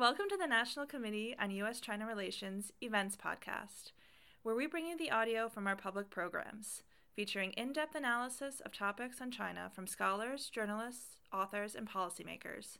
Welcome 0.00 0.26
to 0.30 0.36
the 0.38 0.46
National 0.46 0.86
Committee 0.86 1.36
on 1.38 1.50
U.S. 1.50 1.78
China 1.78 2.06
Relations 2.06 2.72
Events 2.80 3.18
Podcast, 3.22 3.92
where 4.42 4.54
we 4.54 4.66
bring 4.66 4.86
you 4.86 4.96
the 4.96 5.10
audio 5.10 5.46
from 5.46 5.66
our 5.66 5.76
public 5.76 6.08
programs, 6.08 6.82
featuring 7.14 7.50
in 7.50 7.74
depth 7.74 7.94
analysis 7.94 8.62
of 8.64 8.72
topics 8.72 9.20
on 9.20 9.30
China 9.30 9.70
from 9.74 9.86
scholars, 9.86 10.48
journalists, 10.48 11.18
authors, 11.34 11.74
and 11.74 11.86
policymakers. 11.86 12.78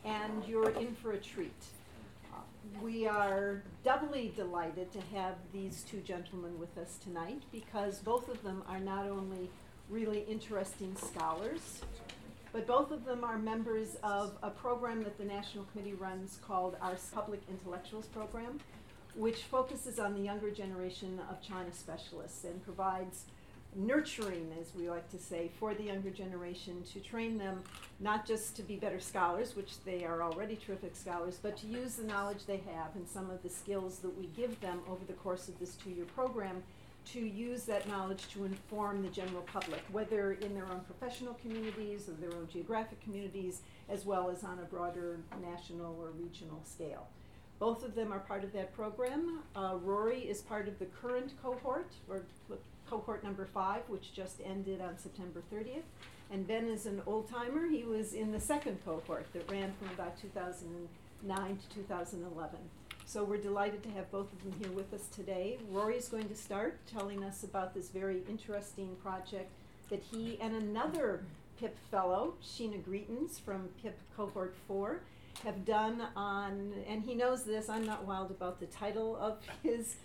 and 0.04 0.44
you're 0.46 0.70
in 0.70 0.94
for 0.96 1.12
a 1.12 1.18
treat. 1.18 1.64
We 2.82 3.06
are 3.06 3.62
doubly 3.84 4.32
delighted 4.36 4.92
to 4.92 5.00
have 5.16 5.34
these 5.52 5.84
two 5.88 6.00
gentlemen 6.00 6.58
with 6.58 6.76
us 6.78 6.98
tonight 7.02 7.42
because 7.50 7.98
both 7.98 8.28
of 8.28 8.42
them 8.42 8.62
are 8.68 8.78
not 8.78 9.06
only 9.06 9.50
really 9.88 10.20
interesting 10.28 10.94
scholars, 10.96 11.80
but 12.52 12.66
both 12.66 12.90
of 12.90 13.04
them 13.04 13.24
are 13.24 13.38
members 13.38 13.96
of 14.02 14.36
a 14.42 14.50
program 14.50 15.02
that 15.04 15.18
the 15.18 15.24
National 15.24 15.64
Committee 15.72 15.94
runs 15.94 16.38
called 16.46 16.76
our 16.80 16.96
Public 17.12 17.40
Intellectuals 17.50 18.06
Program, 18.06 18.60
which 19.16 19.44
focuses 19.44 19.98
on 19.98 20.14
the 20.14 20.20
younger 20.20 20.50
generation 20.50 21.20
of 21.30 21.42
China 21.42 21.72
specialists 21.72 22.44
and 22.44 22.62
provides 22.64 23.24
nurturing, 23.74 24.52
as 24.60 24.74
we 24.74 24.88
like 24.88 25.08
to 25.10 25.18
say, 25.18 25.50
for 25.58 25.74
the 25.74 25.84
younger 25.84 26.10
generation 26.10 26.82
to 26.92 27.00
train 27.00 27.38
them 27.38 27.62
not 28.00 28.26
just 28.26 28.56
to 28.56 28.62
be 28.62 28.76
better 28.76 29.00
scholars, 29.00 29.54
which 29.54 29.82
they 29.84 30.04
are 30.04 30.22
already 30.22 30.56
terrific 30.56 30.96
scholars, 30.96 31.38
but 31.42 31.56
to 31.58 31.66
use 31.66 31.96
the 31.96 32.04
knowledge 32.04 32.46
they 32.46 32.60
have 32.72 32.94
and 32.94 33.08
some 33.08 33.30
of 33.30 33.42
the 33.42 33.48
skills 33.48 33.98
that 33.98 34.18
we 34.18 34.26
give 34.28 34.60
them 34.60 34.80
over 34.88 35.04
the 35.06 35.12
course 35.14 35.48
of 35.48 35.58
this 35.58 35.74
two 35.74 35.90
year 35.90 36.06
program 36.06 36.62
to 37.12 37.20
use 37.20 37.62
that 37.62 37.88
knowledge 37.88 38.28
to 38.28 38.44
inform 38.44 39.02
the 39.02 39.08
general 39.08 39.42
public, 39.42 39.82
whether 39.92 40.32
in 40.32 40.54
their 40.54 40.66
own 40.66 40.80
professional 40.80 41.34
communities 41.34 42.08
or 42.08 42.12
their 42.12 42.36
own 42.36 42.46
geographic 42.52 43.00
communities, 43.00 43.62
as 43.88 44.04
well 44.04 44.30
as 44.30 44.44
on 44.44 44.58
a 44.58 44.64
broader 44.66 45.18
national 45.42 45.96
or 46.00 46.10
regional 46.10 46.60
scale. 46.64 47.08
Both 47.58 47.82
of 47.82 47.94
them 47.94 48.12
are 48.12 48.20
part 48.20 48.44
of 48.44 48.52
that 48.52 48.74
program. 48.74 49.40
Uh, 49.56 49.76
Rory 49.82 50.20
is 50.20 50.42
part 50.42 50.68
of 50.68 50.78
the 50.78 50.86
current 50.86 51.32
cohort, 51.42 51.92
or 52.08 52.22
cohort 52.88 53.22
number 53.24 53.46
five, 53.46 53.82
which 53.88 54.12
just 54.14 54.40
ended 54.44 54.80
on 54.80 54.98
September 54.98 55.42
30th. 55.52 55.82
And 56.30 56.46
Ben 56.46 56.68
is 56.68 56.86
an 56.86 57.02
old 57.06 57.28
timer. 57.28 57.68
He 57.68 57.84
was 57.84 58.12
in 58.12 58.32
the 58.32 58.40
second 58.40 58.78
cohort 58.84 59.26
that 59.32 59.50
ran 59.50 59.72
from 59.78 59.88
about 59.94 60.20
2009 60.20 61.58
to 61.58 61.76
2011. 61.76 62.58
So 63.06 63.24
we're 63.24 63.38
delighted 63.38 63.82
to 63.84 63.90
have 63.90 64.10
both 64.10 64.30
of 64.32 64.42
them 64.42 64.52
here 64.60 64.72
with 64.72 64.92
us 64.92 65.06
today. 65.08 65.58
Rory 65.70 65.96
is 65.96 66.08
going 66.08 66.28
to 66.28 66.34
start 66.34 66.78
telling 66.86 67.24
us 67.24 67.42
about 67.42 67.72
this 67.72 67.88
very 67.88 68.22
interesting 68.28 68.96
project 69.02 69.50
that 69.88 70.02
he 70.02 70.38
and 70.42 70.54
another 70.54 71.24
PIP 71.58 71.76
fellow, 71.90 72.34
Sheena 72.44 72.82
Greitens 72.82 73.40
from 73.40 73.68
PIP 73.82 73.98
cohort 74.14 74.54
4, 74.66 75.00
have 75.44 75.64
done 75.64 76.02
on, 76.16 76.74
and 76.86 77.02
he 77.02 77.14
knows 77.14 77.44
this, 77.44 77.68
I'm 77.68 77.86
not 77.86 78.04
wild 78.04 78.30
about 78.30 78.60
the 78.60 78.66
title 78.66 79.16
of 79.16 79.38
his 79.62 79.96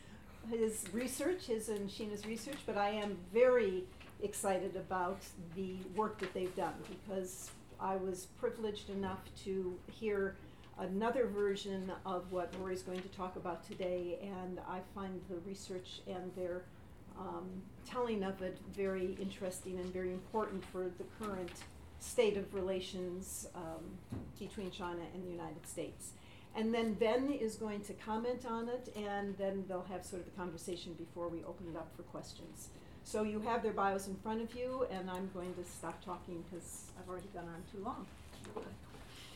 his 0.49 0.85
research, 0.93 1.45
his 1.47 1.69
and 1.69 1.89
Sheena's 1.89 2.25
research, 2.25 2.57
but 2.65 2.77
I 2.77 2.89
am 2.89 3.17
very 3.33 3.83
excited 4.21 4.75
about 4.75 5.19
the 5.55 5.75
work 5.95 6.19
that 6.19 6.33
they've 6.33 6.55
done 6.55 6.73
because 6.89 7.51
I 7.79 7.95
was 7.95 8.27
privileged 8.39 8.89
enough 8.89 9.19
to 9.43 9.77
hear 9.91 10.35
another 10.79 11.27
version 11.27 11.91
of 12.05 12.31
what 12.31 12.53
Rory's 12.59 12.81
going 12.81 13.01
to 13.01 13.09
talk 13.09 13.35
about 13.35 13.63
today, 13.63 14.17
and 14.21 14.59
I 14.67 14.79
find 14.95 15.21
the 15.29 15.37
research 15.47 16.01
and 16.07 16.31
their 16.35 16.63
um, 17.19 17.47
telling 17.85 18.23
of 18.23 18.41
it 18.41 18.57
very 18.75 19.15
interesting 19.21 19.79
and 19.79 19.93
very 19.93 20.11
important 20.11 20.63
for 20.65 20.89
the 20.97 21.25
current 21.25 21.51
state 21.99 22.37
of 22.37 22.53
relations 22.53 23.47
um, 23.55 23.83
between 24.39 24.71
China 24.71 25.01
and 25.13 25.23
the 25.23 25.29
United 25.29 25.65
States. 25.67 26.11
And 26.55 26.73
then 26.73 26.93
Ben 26.93 27.31
is 27.31 27.55
going 27.55 27.81
to 27.81 27.93
comment 27.93 28.45
on 28.45 28.69
it, 28.69 28.93
and 28.95 29.35
then 29.37 29.65
they'll 29.67 29.87
have 29.89 30.05
sort 30.05 30.21
of 30.21 30.25
the 30.25 30.37
conversation 30.37 30.93
before 30.93 31.27
we 31.27 31.43
open 31.43 31.67
it 31.73 31.75
up 31.75 31.91
for 31.95 32.03
questions. 32.03 32.69
So 33.03 33.23
you 33.23 33.39
have 33.41 33.63
their 33.63 33.73
bios 33.73 34.07
in 34.07 34.15
front 34.17 34.41
of 34.41 34.55
you, 34.55 34.85
and 34.91 35.09
I'm 35.09 35.29
going 35.33 35.53
to 35.55 35.63
stop 35.63 36.03
talking 36.03 36.43
because 36.49 36.91
I've 36.97 37.09
already 37.09 37.27
gone 37.33 37.45
on 37.45 37.63
too 37.71 37.83
long. 37.83 38.05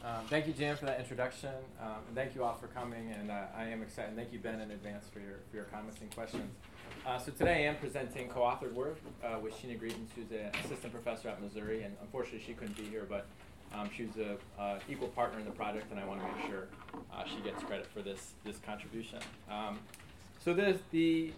Um, 0.05 0.25
thank 0.29 0.45
you, 0.47 0.53
Jan, 0.53 0.77
for 0.77 0.85
that 0.85 0.99
introduction, 0.99 1.49
um, 1.81 1.95
and 2.07 2.15
thank 2.15 2.35
you 2.35 2.43
all 2.43 2.53
for 2.53 2.67
coming. 2.67 3.11
And 3.19 3.31
uh, 3.31 3.45
I 3.57 3.65
am 3.65 3.81
excited. 3.81 4.15
Thank 4.15 4.31
you, 4.31 4.39
Ben, 4.39 4.61
in 4.61 4.71
advance 4.71 5.05
for 5.11 5.19
your 5.19 5.39
for 5.49 5.57
your 5.57 5.65
comments 5.65 5.99
and 6.01 6.13
questions. 6.13 6.53
Uh, 7.05 7.17
so 7.17 7.31
today 7.31 7.65
I 7.65 7.69
am 7.69 7.77
presenting 7.77 8.29
co-authored 8.29 8.73
work 8.73 8.99
uh, 9.23 9.39
with 9.41 9.53
Sheena 9.53 9.79
Greitens, 9.79 10.09
who's 10.15 10.31
an 10.31 10.51
assistant 10.63 10.93
professor 10.93 11.29
at 11.29 11.41
Missouri, 11.41 11.83
and 11.83 11.95
unfortunately 12.01 12.43
she 12.45 12.53
couldn't 12.53 12.77
be 12.77 12.83
here, 12.83 13.05
but 13.09 13.25
um, 13.73 13.89
she's 13.95 14.15
a 14.17 14.37
uh, 14.61 14.79
equal 14.89 15.09
partner 15.09 15.39
in 15.39 15.45
the 15.45 15.51
project, 15.51 15.91
and 15.91 15.99
I 15.99 16.05
want 16.05 16.21
to 16.21 16.27
make 16.27 16.45
sure 16.47 16.67
uh, 17.13 17.23
she 17.25 17.41
gets 17.41 17.63
credit 17.63 17.87
for 17.87 18.01
this 18.01 18.33
this 18.43 18.57
contribution. 18.59 19.19
Um, 19.49 19.79
so 20.43 20.53
the 20.53 20.77
the 20.91 21.33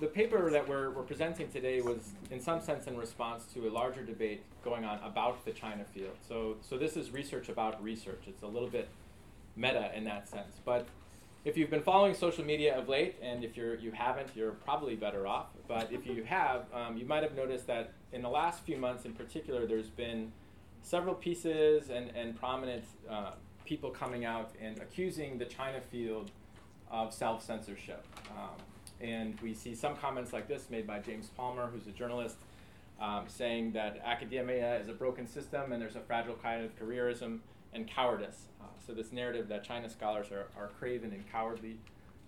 the 0.00 0.06
paper 0.06 0.50
that 0.50 0.68
we're, 0.68 0.90
we're 0.90 1.02
presenting 1.02 1.48
today 1.48 1.80
was, 1.80 2.10
in 2.32 2.40
some 2.40 2.60
sense, 2.60 2.88
in 2.88 2.96
response 2.96 3.44
to 3.54 3.68
a 3.68 3.70
larger 3.70 4.02
debate 4.02 4.42
going 4.64 4.84
on 4.84 4.98
about 5.04 5.44
the 5.44 5.52
China 5.52 5.84
field. 5.84 6.16
So 6.28 6.56
so 6.60 6.76
this 6.76 6.96
is 6.96 7.10
research 7.12 7.48
about 7.48 7.82
research. 7.82 8.22
It's 8.26 8.42
a 8.42 8.48
little 8.48 8.68
bit 8.68 8.88
meta 9.56 9.92
in 9.94 10.04
that 10.04 10.28
sense, 10.28 10.60
but 10.64 10.86
if 11.44 11.58
you've 11.58 11.70
been 11.70 11.82
following 11.82 12.14
social 12.14 12.42
media 12.42 12.76
of 12.76 12.88
late, 12.88 13.16
and 13.22 13.44
if 13.44 13.56
you're 13.56 13.74
you 13.74 13.92
haven't, 13.92 14.28
you're 14.34 14.52
probably 14.52 14.96
better 14.96 15.26
off. 15.26 15.48
But 15.68 15.92
if 15.92 16.06
you 16.06 16.24
have, 16.24 16.64
um, 16.72 16.96
you 16.96 17.04
might 17.04 17.22
have 17.22 17.36
noticed 17.36 17.66
that 17.66 17.92
in 18.12 18.22
the 18.22 18.30
last 18.30 18.64
few 18.64 18.78
months, 18.78 19.04
in 19.04 19.12
particular, 19.12 19.66
there's 19.66 19.90
been 19.90 20.32
several 20.84 21.14
pieces 21.14 21.90
and, 21.90 22.10
and 22.14 22.38
prominent 22.38 22.84
uh, 23.10 23.32
people 23.64 23.90
coming 23.90 24.24
out 24.24 24.52
and 24.60 24.78
accusing 24.78 25.38
the 25.38 25.46
China 25.46 25.80
field 25.80 26.30
of 26.90 27.12
self 27.12 27.42
censorship. 27.42 28.04
Um, 28.30 28.54
and 29.00 29.40
we 29.40 29.54
see 29.54 29.74
some 29.74 29.96
comments 29.96 30.32
like 30.32 30.46
this 30.46 30.70
made 30.70 30.86
by 30.86 31.00
James 31.00 31.30
Palmer, 31.36 31.66
who's 31.66 31.86
a 31.86 31.90
journalist, 31.90 32.36
um, 33.00 33.24
saying 33.26 33.72
that 33.72 34.00
academia 34.04 34.78
is 34.78 34.88
a 34.88 34.92
broken 34.92 35.26
system 35.26 35.72
and 35.72 35.82
there's 35.82 35.96
a 35.96 36.00
fragile 36.00 36.36
kind 36.36 36.64
of 36.64 36.78
careerism 36.78 37.40
and 37.72 37.88
cowardice. 37.88 38.44
Uh, 38.60 38.66
so, 38.86 38.92
this 38.92 39.10
narrative 39.10 39.48
that 39.48 39.64
China 39.64 39.88
scholars 39.88 40.30
are, 40.30 40.46
are 40.56 40.68
craven 40.78 41.12
and 41.12 41.30
cowardly 41.32 41.78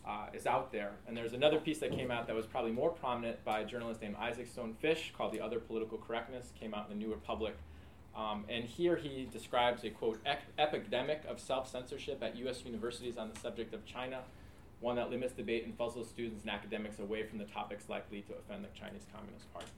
uh, 0.09 0.27
is 0.33 0.47
out 0.47 0.73
there. 0.73 0.93
And 1.07 1.17
there's 1.17 1.35
another 1.35 1.59
piece 1.59 1.79
that 1.81 1.93
came 1.93 2.11
out 2.11 2.27
that 2.27 2.35
was 2.35 2.47
probably 2.47 2.73
more 2.73 2.91
prominent 2.91 3.45
by 3.45 3.61
a 3.61 3.67
journalist 3.67 4.01
named 4.01 4.17
Isaac 4.19 4.47
Stone 4.47 4.75
Fish 4.81 5.13
called 5.17 5.33
The 5.33 5.41
Other 5.41 5.59
Political 5.59 5.99
Correctness, 5.99 6.53
came 6.59 6.73
out 6.73 6.89
in 6.91 6.99
the 6.99 7.05
New 7.05 7.13
Republic 7.13 7.55
um, 8.17 8.45
and 8.49 8.65
here 8.65 8.97
he 8.97 9.29
describes 9.31 9.85
a 9.85 9.91
quote 9.91 10.19
epidemic 10.59 11.23
of 11.29 11.39
self 11.39 11.71
censorship 11.71 12.23
at 12.23 12.37
U.S. 12.39 12.65
universities 12.65 13.19
on 13.19 13.31
the 13.33 13.39
subject 13.39 13.75
of 13.75 13.85
China, 13.85 14.21
one 14.81 14.97
that 14.97 15.11
limits 15.11 15.35
debate 15.35 15.67
and 15.67 15.77
fuzzles 15.77 16.09
students 16.09 16.43
and 16.43 16.51
academics 16.51 16.99
away 16.99 17.25
from 17.25 17.39
the 17.39 17.45
topics 17.45 17.89
likely 17.91 18.23
to 18.23 18.33
offend 18.33 18.65
the 18.65 18.79
Chinese 18.79 19.03
Communist 19.15 19.53
Party. 19.53 19.69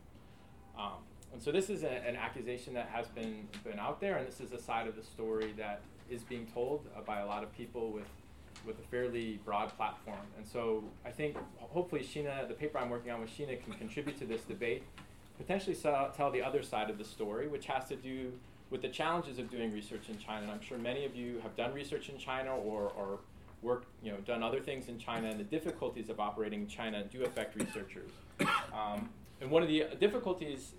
Um, 0.78 1.02
and 1.32 1.42
so 1.42 1.50
this 1.50 1.68
is 1.68 1.82
a, 1.82 1.90
an 1.90 2.14
accusation 2.14 2.74
that 2.74 2.88
has 2.92 3.08
been, 3.08 3.48
been 3.64 3.80
out 3.80 4.00
there, 4.00 4.16
and 4.16 4.26
this 4.26 4.40
is 4.40 4.52
a 4.52 4.58
side 4.58 4.86
of 4.86 4.94
the 4.94 5.02
story 5.02 5.52
that 5.58 5.80
is 6.08 6.22
being 6.22 6.46
told 6.46 6.86
uh, 6.96 7.00
by 7.00 7.18
a 7.18 7.26
lot 7.26 7.42
of 7.42 7.52
people 7.56 7.90
with, 7.90 8.08
with 8.64 8.78
a 8.78 8.88
fairly 8.88 9.40
broad 9.44 9.76
platform. 9.76 10.26
And 10.36 10.46
so 10.46 10.84
I 11.04 11.10
think 11.10 11.36
hopefully 11.58 12.02
Sheena, 12.02 12.46
the 12.46 12.54
paper 12.54 12.78
I'm 12.78 12.88
working 12.88 13.10
on 13.10 13.20
with 13.20 13.30
Sheena, 13.30 13.62
can 13.62 13.74
contribute 13.74 14.16
to 14.20 14.26
this 14.26 14.42
debate 14.42 14.84
potentially 15.38 15.76
tell 15.76 16.30
the 16.30 16.42
other 16.42 16.62
side 16.62 16.90
of 16.90 16.98
the 16.98 17.04
story, 17.04 17.48
which 17.48 17.66
has 17.66 17.86
to 17.88 17.96
do 17.96 18.32
with 18.70 18.82
the 18.82 18.88
challenges 18.88 19.38
of 19.38 19.50
doing 19.50 19.72
research 19.72 20.08
in 20.08 20.18
China. 20.18 20.42
And 20.42 20.50
I'm 20.50 20.60
sure 20.60 20.76
many 20.76 21.04
of 21.04 21.16
you 21.16 21.40
have 21.42 21.56
done 21.56 21.72
research 21.72 22.10
in 22.10 22.18
China 22.18 22.54
or, 22.54 22.92
or 22.96 23.20
you 24.02 24.12
know, 24.12 24.18
done 24.18 24.42
other 24.42 24.60
things 24.60 24.88
in 24.88 24.98
China, 24.98 25.28
and 25.28 25.40
the 25.40 25.44
difficulties 25.44 26.10
of 26.10 26.20
operating 26.20 26.62
in 26.62 26.68
China 26.68 27.04
do 27.04 27.24
affect 27.24 27.56
researchers. 27.56 28.10
Um, 28.72 29.08
and 29.40 29.50
one 29.50 29.62
of 29.62 29.68
the 29.68 29.84
difficulties 29.98 30.74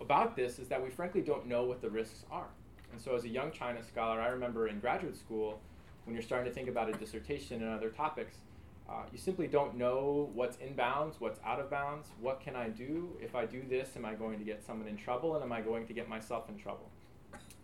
about 0.00 0.36
this 0.36 0.58
is 0.58 0.68
that 0.68 0.82
we 0.82 0.90
frankly 0.90 1.20
don't 1.20 1.46
know 1.46 1.64
what 1.64 1.80
the 1.80 1.90
risks 1.90 2.24
are. 2.30 2.48
And 2.92 3.00
so, 3.00 3.14
as 3.14 3.24
a 3.24 3.28
young 3.28 3.52
China 3.52 3.82
scholar, 3.82 4.20
I 4.20 4.28
remember 4.28 4.68
in 4.68 4.80
graduate 4.80 5.16
school, 5.16 5.60
when 6.04 6.14
you're 6.14 6.22
starting 6.22 6.48
to 6.48 6.54
think 6.54 6.68
about 6.68 6.88
a 6.88 6.92
dissertation 6.92 7.62
and 7.62 7.72
other 7.72 7.90
topics, 7.90 8.36
uh, 8.88 9.02
you 9.12 9.18
simply 9.18 9.46
don't 9.46 9.76
know 9.76 10.30
what's 10.34 10.58
in 10.58 10.74
bounds, 10.74 11.16
what's 11.18 11.40
out 11.44 11.58
of 11.58 11.70
bounds. 11.70 12.08
What 12.20 12.40
can 12.40 12.54
I 12.54 12.68
do? 12.68 13.16
If 13.20 13.34
I 13.34 13.46
do 13.46 13.62
this, 13.68 13.96
am 13.96 14.04
I 14.04 14.14
going 14.14 14.38
to 14.38 14.44
get 14.44 14.64
someone 14.64 14.88
in 14.88 14.96
trouble 14.96 15.34
and 15.34 15.42
am 15.42 15.52
I 15.52 15.62
going 15.62 15.86
to 15.86 15.92
get 15.94 16.08
myself 16.08 16.48
in 16.48 16.58
trouble? 16.58 16.90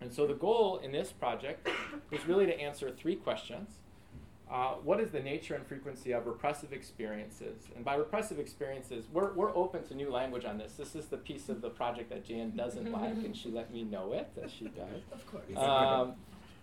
And 0.00 0.12
so 0.12 0.26
the 0.26 0.34
goal 0.34 0.78
in 0.82 0.92
this 0.92 1.12
project 1.12 1.68
was 2.10 2.26
really 2.26 2.46
to 2.46 2.58
answer 2.58 2.90
three 2.90 3.16
questions. 3.16 3.68
Uh, 4.50 4.72
what 4.82 4.98
is 4.98 5.10
the 5.10 5.20
nature 5.20 5.54
and 5.54 5.64
frequency 5.64 6.10
of 6.10 6.26
repressive 6.26 6.72
experiences? 6.72 7.68
And 7.76 7.84
by 7.84 7.94
repressive 7.94 8.40
experiences, 8.40 9.04
we're, 9.12 9.32
we're 9.34 9.54
open 9.54 9.86
to 9.88 9.94
new 9.94 10.10
language 10.10 10.44
on 10.44 10.58
this. 10.58 10.72
This 10.72 10.96
is 10.96 11.06
the 11.06 11.18
piece 11.18 11.48
of 11.48 11.60
the 11.60 11.70
project 11.70 12.10
that 12.10 12.24
Jan 12.24 12.56
doesn't 12.56 12.90
like, 12.92 13.12
and 13.12 13.36
she 13.36 13.50
let 13.50 13.72
me 13.72 13.84
know 13.84 14.12
it, 14.14 14.28
that 14.34 14.50
she 14.50 14.64
does. 14.64 15.02
Of 15.12 15.26
course. 15.30 15.44
Um, 15.56 16.14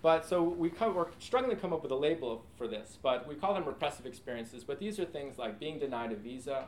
But 0.01 0.25
so 0.25 0.43
we 0.43 0.69
come, 0.69 0.93
we're 0.93 1.07
struggling 1.19 1.55
to 1.55 1.61
come 1.61 1.73
up 1.73 1.81
with 1.81 1.91
a 1.91 1.95
label 1.95 2.45
for 2.57 2.67
this, 2.67 2.97
but 3.01 3.27
we 3.27 3.35
call 3.35 3.53
them 3.53 3.65
repressive 3.65 4.05
experiences. 4.05 4.63
But 4.63 4.79
these 4.79 4.99
are 4.99 5.05
things 5.05 5.37
like 5.37 5.59
being 5.59 5.79
denied 5.79 6.11
a 6.11 6.15
visa, 6.15 6.65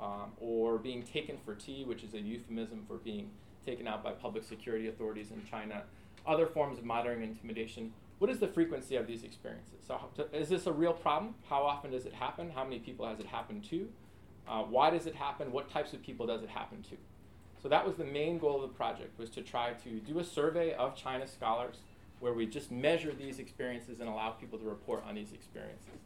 um, 0.00 0.32
or 0.38 0.78
being 0.78 1.02
taken 1.02 1.38
for 1.44 1.54
tea, 1.54 1.84
which 1.84 2.02
is 2.02 2.14
a 2.14 2.20
euphemism 2.20 2.84
for 2.86 2.96
being 2.96 3.30
taken 3.64 3.86
out 3.86 4.02
by 4.02 4.12
public 4.12 4.44
security 4.44 4.88
authorities 4.88 5.30
in 5.30 5.42
China, 5.48 5.84
other 6.26 6.46
forms 6.46 6.78
of 6.78 6.84
monitoring 6.84 7.22
intimidation. 7.22 7.92
What 8.18 8.30
is 8.30 8.38
the 8.38 8.48
frequency 8.48 8.96
of 8.96 9.06
these 9.06 9.22
experiences? 9.22 9.84
So, 9.86 9.98
is 10.32 10.48
this 10.48 10.66
a 10.66 10.72
real 10.72 10.92
problem? 10.92 11.34
How 11.48 11.62
often 11.62 11.92
does 11.92 12.06
it 12.06 12.12
happen? 12.12 12.50
How 12.50 12.64
many 12.64 12.78
people 12.78 13.06
has 13.06 13.20
it 13.20 13.26
happened 13.26 13.64
to? 13.70 13.88
Uh, 14.46 14.62
why 14.62 14.90
does 14.90 15.06
it 15.06 15.14
happen? 15.14 15.52
What 15.52 15.70
types 15.70 15.92
of 15.92 16.02
people 16.02 16.26
does 16.26 16.42
it 16.42 16.50
happen 16.50 16.82
to? 16.82 16.96
So 17.62 17.68
that 17.70 17.86
was 17.86 17.96
the 17.96 18.04
main 18.04 18.38
goal 18.38 18.62
of 18.62 18.70
the 18.70 18.76
project, 18.76 19.18
was 19.18 19.30
to 19.30 19.42
try 19.42 19.72
to 19.72 19.90
do 20.00 20.18
a 20.18 20.24
survey 20.24 20.74
of 20.74 20.94
China 20.94 21.26
scholars 21.26 21.76
where 22.20 22.32
we 22.32 22.46
just 22.46 22.70
measure 22.70 23.12
these 23.12 23.38
experiences 23.38 24.00
and 24.00 24.08
allow 24.08 24.30
people 24.30 24.58
to 24.58 24.64
report 24.64 25.04
on 25.06 25.14
these 25.14 25.32
experiences. 25.32 26.00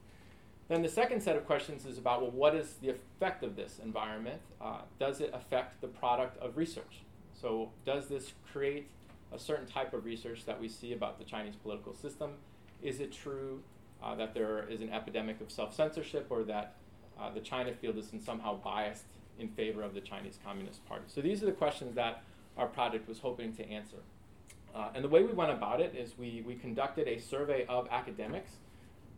Then 0.69 0.83
the 0.83 0.89
second 0.89 1.23
set 1.23 1.37
of 1.37 1.47
questions 1.47 1.87
is 1.87 1.97
about, 1.97 2.21
well, 2.21 2.31
what 2.31 2.55
is 2.55 2.75
the 2.83 2.91
effect 2.91 3.43
of 3.43 3.57
this 3.57 3.81
environment? 3.83 4.41
Uh, 4.61 4.81
does 4.99 5.21
it 5.21 5.31
affect 5.33 5.81
the 5.81 5.89
product 5.89 6.37
of 6.43 6.57
research? 6.57 7.03
So 7.41 7.71
does 7.87 8.09
this 8.09 8.33
create 8.53 8.89
a 9.33 9.39
certain 9.39 9.67
type 9.67 9.95
of 9.95 10.05
research 10.05 10.45
that 10.47 10.61
we 10.61 10.69
see 10.69 10.93
about 10.93 11.19
the 11.19 11.25
Chinese 11.25 11.57
political 11.57 11.95
system? 11.95 12.33
Is 12.83 13.01
it 13.01 13.13
true 13.13 13.63
uh, 14.03 14.15
that 14.17 14.35
there 14.35 14.69
is 14.69 14.81
an 14.81 14.91
epidemic 14.91 15.41
of 15.41 15.51
self-censorship 15.51 16.27
or 16.31 16.43
that 16.45 16.75
uh, 17.21 17.31
the 17.31 17.41
China 17.41 17.73
field 17.73 17.97
is 17.97 18.11
somehow 18.25 18.57
biased 18.57 19.05
in 19.39 19.49
favor 19.49 19.83
of 19.83 19.95
the 19.95 20.01
Chinese 20.01 20.39
Communist 20.45 20.85
Party. 20.87 21.05
So 21.07 21.21
these 21.21 21.43
are 21.43 21.47
the 21.47 21.53
questions 21.53 21.95
that 21.95 22.23
our 22.57 22.67
project 22.67 23.09
was 23.09 23.21
hoping 23.21 23.55
to 23.55 23.69
answer. 23.69 23.99
Uh, 24.75 24.89
and 24.95 25.05
the 25.05 25.09
way 25.09 25.23
we 25.23 25.33
went 25.33 25.51
about 25.51 25.81
it 25.81 25.95
is 25.95 26.17
we, 26.19 26.43
we 26.47 26.55
conducted 26.55 27.09
a 27.09 27.19
survey 27.19 27.65
of 27.69 27.89
academics. 27.91 28.53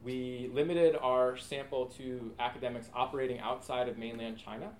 We 0.02 0.50
limited 0.52 0.96
our 0.96 1.36
sample 1.36 1.86
to 1.98 2.32
academics 2.38 2.88
operating 2.94 3.40
outside 3.40 3.88
of 3.88 3.98
mainland 3.98 4.38
China 4.38 4.70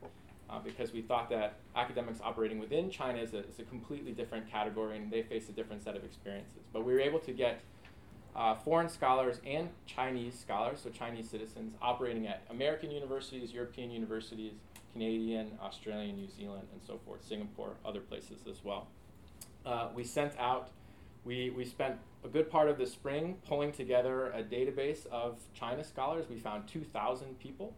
uh, 0.48 0.58
because 0.58 0.92
we 0.92 1.02
thought 1.02 1.28
that 1.30 1.56
academics 1.76 2.20
operating 2.22 2.58
within 2.58 2.90
China 2.90 3.18
is 3.18 3.34
a, 3.34 3.46
is 3.46 3.58
a 3.58 3.64
completely 3.64 4.12
different 4.12 4.50
category 4.50 4.96
and 4.96 5.10
they 5.10 5.22
face 5.22 5.48
a 5.48 5.52
different 5.52 5.82
set 5.82 5.96
of 5.96 6.04
experiences. 6.04 6.62
But 6.72 6.84
we 6.84 6.94
were 6.94 7.00
able 7.00 7.20
to 7.20 7.32
get 7.32 7.60
uh, 8.34 8.54
foreign 8.54 8.88
scholars 8.88 9.40
and 9.44 9.68
Chinese 9.86 10.38
scholars, 10.38 10.80
so 10.82 10.90
Chinese 10.90 11.28
citizens, 11.28 11.74
operating 11.82 12.26
at 12.26 12.42
American 12.50 12.90
universities, 12.90 13.52
European 13.52 13.90
universities, 13.90 14.52
Canadian, 14.92 15.52
Australian, 15.62 16.16
New 16.16 16.28
Zealand, 16.28 16.66
and 16.72 16.80
so 16.86 16.98
forth, 17.04 17.24
Singapore, 17.24 17.74
other 17.84 18.00
places 18.00 18.38
as 18.48 18.64
well. 18.64 18.88
Uh, 19.64 19.88
we 19.94 20.04
sent 20.04 20.38
out, 20.38 20.70
we, 21.24 21.50
we 21.50 21.64
spent 21.64 21.96
a 22.24 22.28
good 22.28 22.50
part 22.50 22.68
of 22.68 22.78
the 22.78 22.86
spring 22.86 23.36
pulling 23.46 23.72
together 23.72 24.30
a 24.32 24.42
database 24.42 25.06
of 25.06 25.38
China 25.54 25.84
scholars. 25.84 26.26
We 26.28 26.36
found 26.36 26.68
2,000 26.68 27.38
people 27.38 27.74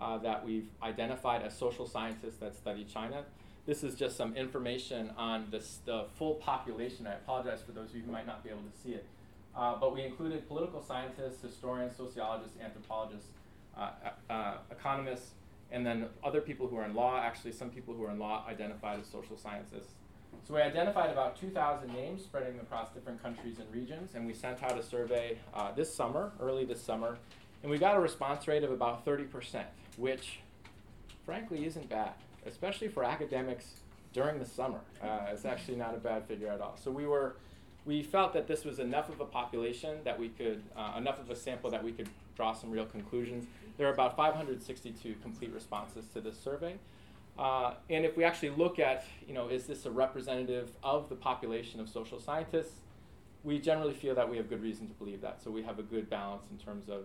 uh, 0.00 0.18
that 0.18 0.44
we've 0.44 0.68
identified 0.82 1.42
as 1.42 1.56
social 1.56 1.86
scientists 1.86 2.36
that 2.36 2.54
study 2.54 2.84
China. 2.84 3.24
This 3.66 3.84
is 3.84 3.94
just 3.94 4.16
some 4.16 4.36
information 4.36 5.12
on 5.16 5.46
this, 5.50 5.78
the 5.84 6.06
full 6.18 6.34
population. 6.34 7.06
I 7.06 7.14
apologize 7.14 7.62
for 7.62 7.72
those 7.72 7.90
of 7.90 7.96
you 7.96 8.02
who 8.02 8.10
might 8.10 8.26
not 8.26 8.42
be 8.42 8.50
able 8.50 8.62
to 8.62 8.78
see 8.82 8.94
it. 8.94 9.06
Uh, 9.54 9.76
but 9.78 9.94
we 9.94 10.02
included 10.02 10.48
political 10.48 10.82
scientists, 10.82 11.42
historians, 11.42 11.94
sociologists, 11.96 12.56
anthropologists, 12.60 13.28
uh, 13.76 13.90
uh, 14.30 14.54
economists, 14.70 15.32
and 15.70 15.86
then 15.86 16.06
other 16.24 16.40
people 16.40 16.66
who 16.66 16.76
are 16.76 16.84
in 16.84 16.94
law. 16.94 17.20
Actually, 17.20 17.52
some 17.52 17.70
people 17.70 17.94
who 17.94 18.04
are 18.04 18.10
in 18.10 18.18
law 18.18 18.44
identified 18.48 18.98
as 19.00 19.06
social 19.06 19.36
scientists. 19.36 19.92
So 20.46 20.54
we 20.54 20.60
identified 20.60 21.10
about 21.10 21.40
2,000 21.40 21.92
names 21.92 22.22
spreading 22.22 22.58
across 22.58 22.92
different 22.92 23.22
countries 23.22 23.58
and 23.58 23.72
regions, 23.72 24.10
and 24.14 24.26
we 24.26 24.34
sent 24.34 24.62
out 24.62 24.78
a 24.78 24.82
survey 24.82 25.38
uh, 25.54 25.72
this 25.72 25.94
summer, 25.94 26.32
early 26.40 26.64
this 26.64 26.82
summer, 26.82 27.16
and 27.62 27.70
we 27.70 27.78
got 27.78 27.96
a 27.96 28.00
response 28.00 28.48
rate 28.48 28.64
of 28.64 28.72
about 28.72 29.06
30%, 29.06 29.64
which 29.96 30.40
frankly 31.24 31.64
isn't 31.64 31.88
bad, 31.88 32.12
especially 32.44 32.88
for 32.88 33.04
academics 33.04 33.74
during 34.12 34.38
the 34.38 34.44
summer. 34.44 34.80
Uh, 35.02 35.30
it's 35.32 35.44
actually 35.44 35.76
not 35.76 35.94
a 35.94 35.98
bad 35.98 36.26
figure 36.26 36.48
at 36.48 36.60
all. 36.60 36.76
So 36.76 36.90
we 36.90 37.06
were 37.06 37.36
we 37.84 38.02
felt 38.02 38.32
that 38.32 38.46
this 38.46 38.64
was 38.64 38.78
enough 38.78 39.08
of 39.08 39.20
a 39.20 39.24
population 39.24 39.98
that 40.04 40.18
we 40.18 40.28
could, 40.28 40.62
uh, 40.76 40.94
enough 40.96 41.18
of 41.18 41.30
a 41.30 41.36
sample 41.36 41.68
that 41.70 41.82
we 41.82 41.90
could 41.90 42.08
draw 42.36 42.52
some 42.52 42.70
real 42.70 42.86
conclusions. 42.86 43.46
There 43.76 43.88
are 43.88 43.92
about 43.92 44.16
562 44.16 45.16
complete 45.22 45.52
responses 45.52 46.06
to 46.14 46.20
this 46.20 46.38
survey. 46.38 46.76
Uh, 47.38 47.74
and 47.88 48.04
if 48.04 48.16
we 48.16 48.24
actually 48.24 48.50
look 48.50 48.78
at, 48.78 49.04
you 49.26 49.34
know, 49.34 49.48
is 49.48 49.66
this 49.66 49.86
a 49.86 49.90
representative 49.90 50.70
of 50.82 51.08
the 51.08 51.14
population 51.14 51.80
of 51.80 51.88
social 51.88 52.20
scientists, 52.20 52.80
we 53.42 53.58
generally 53.58 53.94
feel 53.94 54.14
that 54.14 54.28
we 54.28 54.36
have 54.36 54.48
good 54.48 54.62
reason 54.62 54.86
to 54.86 54.94
believe 54.94 55.20
that. 55.22 55.42
So 55.42 55.50
we 55.50 55.62
have 55.62 55.78
a 55.78 55.82
good 55.82 56.08
balance 56.10 56.46
in 56.50 56.58
terms 56.58 56.88
of 56.88 57.04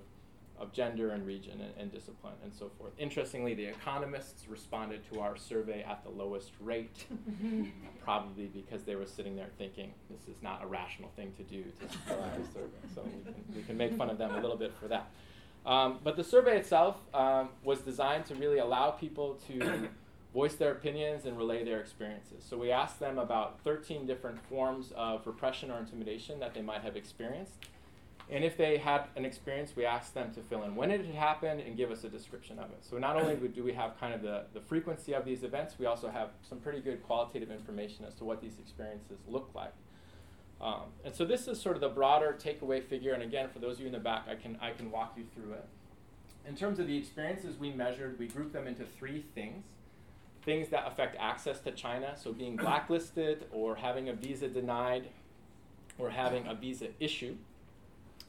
of 0.59 0.73
gender 0.73 1.11
and 1.11 1.25
region 1.25 1.61
and, 1.61 1.71
and, 1.77 1.91
discipline 1.91 2.33
and 2.43 2.53
so 2.53 2.69
forth. 2.77 2.91
Interestingly, 2.97 3.53
the 3.53 3.65
economists 3.65 4.47
responded 4.47 5.01
to 5.11 5.19
our 5.19 5.37
survey 5.37 5.83
at 5.83 6.03
the 6.03 6.09
lowest 6.09 6.51
rate, 6.59 7.05
probably 8.03 8.47
because 8.47 8.83
they 8.83 8.95
were 8.95 9.05
sitting 9.05 9.35
there 9.35 9.49
thinking 9.57 9.93
this 10.09 10.27
is 10.27 10.41
not 10.41 10.63
a 10.63 10.67
rational 10.67 11.11
thing 11.15 11.31
to 11.37 11.43
do 11.43 11.63
to 11.63 11.97
fill 11.99 12.23
out 12.23 12.39
a 12.39 12.45
survey. 12.53 12.95
So 12.95 13.03
we 13.03 13.23
can, 13.23 13.35
we 13.55 13.61
can 13.63 13.77
make 13.77 13.95
fun 13.95 14.09
of 14.09 14.17
them 14.17 14.33
a 14.33 14.41
little 14.41 14.57
bit 14.57 14.73
for 14.81 14.87
that. 14.87 15.11
Um, 15.65 15.99
but 16.03 16.15
the 16.15 16.23
survey 16.23 16.57
itself 16.57 16.97
um, 17.13 17.49
was 17.63 17.81
designed 17.81 18.25
to 18.27 18.35
really 18.35 18.57
allow 18.57 18.91
people 18.91 19.37
to 19.47 19.89
voice 20.37 20.53
their 20.53 20.71
opinions 20.71 21.25
and 21.25 21.35
relay 21.35 21.63
their 21.63 21.79
experiences. 21.79 22.45
So 22.47 22.55
we 22.59 22.69
asked 22.69 22.99
them 22.99 23.17
about 23.17 23.59
13 23.63 24.05
different 24.05 24.39
forms 24.47 24.93
of 24.95 25.25
repression 25.25 25.71
or 25.71 25.79
intimidation 25.79 26.39
that 26.41 26.53
they 26.53 26.61
might 26.61 26.81
have 26.81 26.95
experienced. 26.95 27.55
And 28.29 28.43
if 28.43 28.55
they 28.55 28.77
had 28.77 29.05
an 29.15 29.25
experience, 29.25 29.75
we 29.75 29.83
asked 29.83 30.13
them 30.13 30.31
to 30.35 30.41
fill 30.41 30.61
in 30.61 30.75
when 30.75 30.91
it 30.91 31.03
had 31.03 31.15
happened 31.15 31.61
and 31.61 31.75
give 31.75 31.89
us 31.89 32.03
a 32.03 32.09
description 32.09 32.59
of 32.59 32.65
it. 32.65 32.85
So 32.87 32.99
not 32.99 33.15
only 33.15 33.35
do 33.47 33.63
we 33.63 33.73
have 33.73 33.99
kind 33.99 34.13
of 34.13 34.21
the, 34.21 34.43
the 34.53 34.61
frequency 34.61 35.15
of 35.15 35.25
these 35.25 35.41
events, 35.41 35.73
we 35.79 35.87
also 35.87 36.07
have 36.07 36.29
some 36.47 36.59
pretty 36.59 36.81
good 36.81 37.01
qualitative 37.01 37.49
information 37.49 38.05
as 38.05 38.13
to 38.15 38.23
what 38.23 38.39
these 38.39 38.59
experiences 38.59 39.17
look 39.27 39.49
like. 39.55 39.73
Um, 40.61 40.91
and 41.03 41.15
so 41.15 41.25
this 41.25 41.47
is 41.47 41.59
sort 41.59 41.75
of 41.75 41.81
the 41.81 41.89
broader 41.89 42.37
takeaway 42.39 42.83
figure. 42.83 43.13
And 43.13 43.23
again, 43.23 43.49
for 43.51 43.57
those 43.57 43.77
of 43.77 43.79
you 43.79 43.87
in 43.87 43.93
the 43.93 43.97
back, 43.97 44.27
I 44.29 44.35
can, 44.35 44.55
I 44.61 44.69
can 44.69 44.91
walk 44.91 45.15
you 45.17 45.25
through 45.33 45.53
it. 45.53 45.65
In 46.47 46.55
terms 46.55 46.77
of 46.77 46.85
the 46.85 46.95
experiences 46.95 47.57
we 47.57 47.71
measured, 47.71 48.19
we 48.19 48.27
grouped 48.27 48.53
them 48.53 48.67
into 48.67 48.85
three 48.85 49.25
things. 49.33 49.65
Things 50.47 50.69
that 50.69 50.87
affect 50.87 51.17
access 51.19 51.59
to 51.59 51.71
China, 51.71 52.15
so 52.15 52.31
being 52.31 52.55
blacklisted 52.65 53.47
or 53.51 53.75
having 53.75 54.07
a 54.07 54.13
visa 54.13 54.47
denied 54.47 55.09
or 55.97 56.09
having 56.09 56.47
a 56.47 56.55
visa 56.55 56.87
issue. 57.01 57.35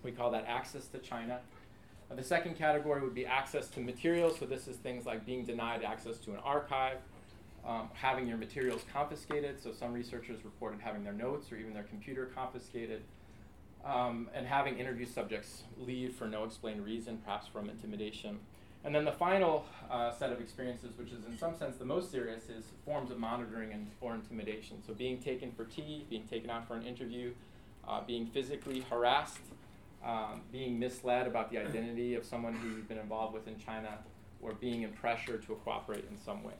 We 0.03 0.11
call 0.11 0.32
that 0.32 0.44
access 0.49 0.88
to 0.88 0.99
China. 0.99 1.38
Uh, 2.11 2.17
the 2.17 2.25
second 2.25 2.56
category 2.56 3.03
would 3.03 3.15
be 3.15 3.25
access 3.25 3.69
to 3.69 3.81
materials. 3.81 4.37
So 4.41 4.46
this 4.46 4.67
is 4.67 4.79
things 4.79 5.06
like 5.06 5.25
being 5.25 5.44
denied 5.44 5.84
access 5.84 6.19
to 6.19 6.32
an 6.32 6.41
archive, 6.43 6.96
um, 7.65 7.89
having 7.94 8.27
your 8.27 8.37
materials 8.37 8.82
confiscated. 8.93 9.63
So 9.63 9.70
some 9.70 9.93
researchers 9.93 10.44
reported 10.44 10.81
having 10.81 11.05
their 11.05 11.13
notes 11.13 11.53
or 11.53 11.56
even 11.56 11.72
their 11.72 11.84
computer 11.84 12.32
confiscated, 12.34 13.03
um, 13.84 14.29
and 14.34 14.44
having 14.44 14.77
interview 14.77 15.06
subjects 15.06 15.63
leave 15.77 16.17
for 16.17 16.27
no 16.27 16.43
explained 16.43 16.84
reason, 16.84 17.19
perhaps 17.19 17.46
from 17.46 17.70
intimidation. 17.70 18.41
And 18.88 18.94
then 18.94 19.04
the 19.04 19.12
final 19.12 19.66
uh, 19.90 20.10
set 20.12 20.32
of 20.32 20.40
experiences, 20.40 20.96
which 20.96 21.12
is 21.12 21.22
in 21.26 21.36
some 21.36 21.54
sense 21.54 21.76
the 21.76 21.84
most 21.84 22.10
serious, 22.10 22.44
is 22.44 22.64
forms 22.86 23.10
of 23.10 23.18
monitoring 23.18 23.70
and 23.70 23.90
or 24.00 24.14
intimidation. 24.14 24.78
So 24.86 24.94
being 24.94 25.18
taken 25.18 25.52
for 25.52 25.66
tea, 25.66 26.06
being 26.08 26.26
taken 26.26 26.48
out 26.48 26.66
for 26.66 26.74
an 26.74 26.84
interview, 26.84 27.32
uh, 27.86 28.00
being 28.06 28.24
physically 28.28 28.86
harassed, 28.88 29.40
um, 30.02 30.40
being 30.50 30.78
misled 30.78 31.26
about 31.26 31.50
the 31.50 31.58
identity 31.58 32.14
of 32.14 32.24
someone 32.24 32.54
who 32.54 32.68
you've 32.68 32.88
been 32.88 32.96
involved 32.96 33.34
with 33.34 33.46
in 33.46 33.58
China, 33.58 33.98
or 34.40 34.54
being 34.54 34.84
in 34.84 34.92
pressure 34.92 35.36
to 35.36 35.54
cooperate 35.56 36.06
in 36.10 36.16
some 36.24 36.42
way. 36.42 36.54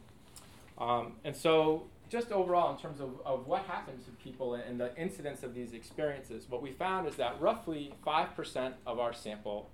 Um, 0.77 1.15
and 1.25 1.35
so, 1.35 1.85
just 2.11 2.31
overall, 2.31 2.71
in 2.75 2.79
terms 2.79 3.01
of, 3.01 3.09
of 3.25 3.47
what 3.47 3.63
happened 3.63 4.05
to 4.05 4.11
people 4.23 4.53
and 4.53 4.79
the 4.79 4.95
incidence 4.99 5.43
of 5.43 5.55
these 5.55 5.73
experiences, 5.73 6.45
what 6.47 6.61
we 6.61 6.73
found 6.73 7.09
is 7.09 7.17
that 7.17 7.41
roughly 7.41 7.95
5% 8.07 8.75
of 8.87 8.99
our 8.99 9.15
sample 9.15 9.71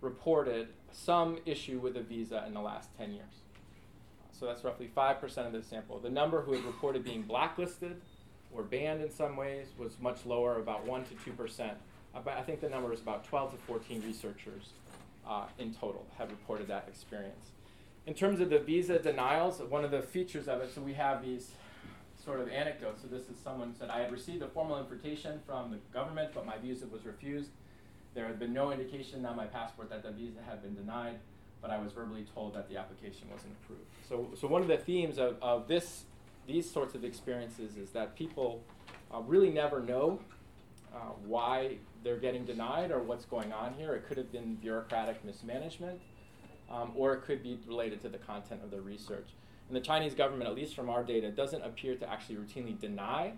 reported 0.00 0.68
some 0.92 1.38
issue 1.46 1.78
with 1.78 1.96
a 1.96 2.02
visa 2.02 2.44
in 2.46 2.54
the 2.54 2.60
last 2.60 2.88
10 2.98 3.12
years. 3.12 3.24
So 4.32 4.46
that's 4.46 4.64
roughly 4.64 4.90
5% 4.96 5.46
of 5.46 5.52
the 5.52 5.62
sample. 5.62 5.98
The 5.98 6.10
number 6.10 6.40
who 6.40 6.52
had 6.52 6.64
reported 6.64 7.04
being 7.04 7.22
blacklisted 7.22 8.00
or 8.52 8.62
banned 8.62 9.02
in 9.02 9.10
some 9.10 9.36
ways 9.36 9.68
was 9.78 9.98
much 10.00 10.24
lower, 10.24 10.58
about 10.58 10.86
1 10.86 11.04
to 11.04 11.30
2% 11.30 11.74
about, 12.14 12.38
I 12.38 12.42
think 12.42 12.60
the 12.60 12.68
number 12.68 12.92
is 12.92 13.00
about 13.00 13.24
12 13.24 13.52
to 13.52 13.56
14 13.58 14.02
researchers 14.06 14.70
uh, 15.26 15.44
in 15.58 15.74
total 15.74 16.06
have 16.18 16.30
reported 16.30 16.68
that 16.68 16.86
experience. 16.88 17.50
In 18.06 18.14
terms 18.14 18.40
of 18.40 18.50
the 18.50 18.58
visa 18.58 18.98
denials, 18.98 19.60
one 19.60 19.84
of 19.84 19.90
the 19.90 20.02
features 20.02 20.48
of 20.48 20.60
it, 20.60 20.74
so 20.74 20.80
we 20.80 20.94
have 20.94 21.22
these 21.22 21.52
sort 22.22 22.40
of 22.40 22.48
anecdotes. 22.48 23.02
So 23.02 23.08
this 23.08 23.28
is 23.28 23.36
someone 23.42 23.68
who 23.68 23.74
said, 23.78 23.90
I 23.90 24.00
had 24.00 24.12
received 24.12 24.42
a 24.42 24.48
formal 24.48 24.78
invitation 24.78 25.40
from 25.46 25.70
the 25.70 25.78
government, 25.92 26.32
but 26.34 26.46
my 26.46 26.58
visa 26.58 26.86
was 26.86 27.04
refused. 27.04 27.50
There 28.14 28.26
had 28.26 28.38
been 28.38 28.52
no 28.52 28.72
indication 28.72 29.24
on 29.24 29.36
my 29.36 29.46
passport 29.46 29.90
that 29.90 30.02
the 30.02 30.10
visa 30.10 30.40
had 30.48 30.62
been 30.62 30.74
denied, 30.74 31.18
but 31.62 31.70
I 31.70 31.78
was 31.78 31.92
verbally 31.92 32.26
told 32.34 32.54
that 32.54 32.68
the 32.68 32.76
application 32.76 33.28
wasn't 33.30 33.52
approved. 33.62 33.84
So, 34.08 34.30
so 34.40 34.48
one 34.48 34.62
of 34.62 34.68
the 34.68 34.78
themes 34.78 35.18
of, 35.18 35.36
of 35.40 35.68
this, 35.68 36.04
these 36.46 36.68
sorts 36.68 36.94
of 36.94 37.04
experiences 37.04 37.76
is 37.76 37.90
that 37.90 38.16
people 38.16 38.62
uh, 39.14 39.20
really 39.20 39.50
never 39.50 39.80
know 39.80 40.20
uh, 40.92 40.98
why 41.24 41.76
they're 42.02 42.18
getting 42.18 42.44
denied 42.44 42.90
or 42.90 43.00
what's 43.00 43.24
going 43.24 43.52
on 43.52 43.74
here. 43.74 43.94
It 43.94 44.06
could 44.08 44.16
have 44.16 44.32
been 44.32 44.56
bureaucratic 44.56 45.24
mismanagement, 45.24 46.00
um, 46.70 46.92
or 46.96 47.12
it 47.14 47.22
could 47.22 47.42
be 47.42 47.60
related 47.66 48.00
to 48.02 48.08
the 48.08 48.18
content 48.18 48.62
of 48.64 48.70
the 48.70 48.80
research. 48.80 49.28
And 49.68 49.76
the 49.76 49.80
Chinese 49.80 50.14
government, 50.14 50.50
at 50.50 50.56
least 50.56 50.74
from 50.74 50.90
our 50.90 51.04
data, 51.04 51.30
doesn't 51.30 51.62
appear 51.62 51.94
to 51.94 52.10
actually 52.10 52.36
routinely 52.36 52.76
deny, 52.80 53.34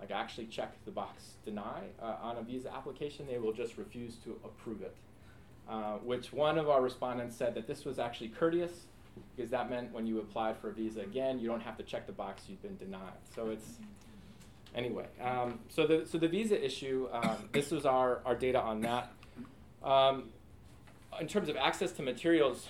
like 0.00 0.10
actually 0.10 0.46
check 0.46 0.72
the 0.84 0.90
box 0.90 1.34
deny 1.44 1.82
uh, 2.02 2.16
on 2.22 2.38
a 2.38 2.42
visa 2.42 2.72
application. 2.74 3.26
They 3.26 3.38
will 3.38 3.52
just 3.52 3.76
refuse 3.76 4.16
to 4.24 4.38
approve 4.44 4.82
it. 4.82 4.96
Uh, 5.68 5.98
which 5.98 6.32
one 6.32 6.58
of 6.58 6.68
our 6.68 6.82
respondents 6.82 7.36
said 7.36 7.54
that 7.54 7.66
this 7.66 7.84
was 7.84 7.98
actually 7.98 8.28
courteous 8.28 8.72
because 9.36 9.50
that 9.50 9.70
meant 9.70 9.92
when 9.92 10.06
you 10.06 10.18
applied 10.18 10.56
for 10.56 10.70
a 10.70 10.72
visa 10.72 11.00
again, 11.00 11.38
you 11.38 11.46
don't 11.46 11.60
have 11.60 11.76
to 11.76 11.82
check 11.82 12.06
the 12.06 12.12
box 12.12 12.44
you've 12.48 12.62
been 12.62 12.76
denied. 12.76 13.12
So 13.34 13.50
it's 13.50 13.78
anyway. 14.74 15.06
Um, 15.22 15.60
so 15.68 15.86
the 15.86 16.06
so 16.06 16.18
the 16.18 16.28
visa 16.28 16.62
issue. 16.62 17.08
Um, 17.12 17.48
this 17.52 17.70
was 17.70 17.86
our 17.86 18.20
our 18.24 18.34
data 18.34 18.60
on 18.60 18.80
that. 18.80 19.12
Um, 19.82 20.30
in 21.20 21.26
terms 21.26 21.48
of 21.48 21.56
access 21.56 21.92
to 21.92 22.02
materials, 22.02 22.66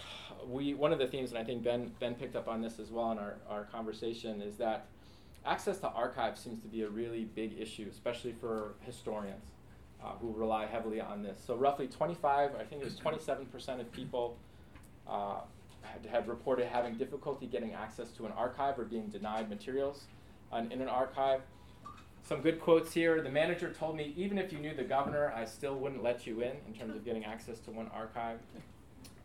we 0.46 0.74
one 0.74 0.92
of 0.92 0.98
the 0.98 1.06
themes, 1.06 1.30
and 1.30 1.38
I 1.38 1.44
think 1.44 1.62
Ben 1.62 1.92
Ben 2.00 2.14
picked 2.14 2.36
up 2.36 2.48
on 2.48 2.60
this 2.60 2.78
as 2.78 2.90
well 2.90 3.12
in 3.12 3.18
our, 3.18 3.36
our 3.48 3.64
conversation, 3.64 4.40
is 4.42 4.56
that 4.56 4.86
access 5.44 5.78
to 5.78 5.88
archives 5.88 6.40
seems 6.40 6.60
to 6.62 6.68
be 6.68 6.82
a 6.82 6.88
really 6.88 7.24
big 7.24 7.58
issue, 7.58 7.86
especially 7.90 8.32
for 8.32 8.74
historians 8.80 9.44
uh, 10.04 10.12
who 10.20 10.32
rely 10.32 10.66
heavily 10.66 11.00
on 11.00 11.22
this. 11.22 11.38
So 11.46 11.56
roughly 11.56 11.86
25, 11.86 12.52
I 12.54 12.64
think 12.64 12.82
it 12.82 12.84
was 12.84 12.96
27% 12.96 13.80
of 13.80 13.92
people 13.92 14.36
uh, 15.08 15.40
had, 15.82 16.06
had 16.06 16.28
reported 16.28 16.66
having 16.66 16.94
difficulty 16.94 17.46
getting 17.46 17.72
access 17.72 18.10
to 18.12 18.26
an 18.26 18.32
archive 18.32 18.78
or 18.78 18.84
being 18.84 19.08
denied 19.08 19.48
materials 19.48 20.04
on, 20.52 20.70
in 20.72 20.80
an 20.80 20.88
archive. 20.88 21.40
Some 22.22 22.42
good 22.42 22.60
quotes 22.60 22.92
here. 22.92 23.22
The 23.22 23.30
manager 23.30 23.72
told 23.72 23.96
me, 23.96 24.12
even 24.16 24.38
if 24.38 24.52
you 24.52 24.58
knew 24.58 24.74
the 24.74 24.84
governor, 24.84 25.32
I 25.34 25.46
still 25.46 25.74
wouldn't 25.76 26.02
let 26.02 26.26
you 26.26 26.42
in 26.42 26.52
in 26.66 26.74
terms 26.78 26.94
of 26.94 27.04
getting 27.04 27.24
access 27.24 27.58
to 27.60 27.70
one 27.70 27.90
archive. 27.94 28.38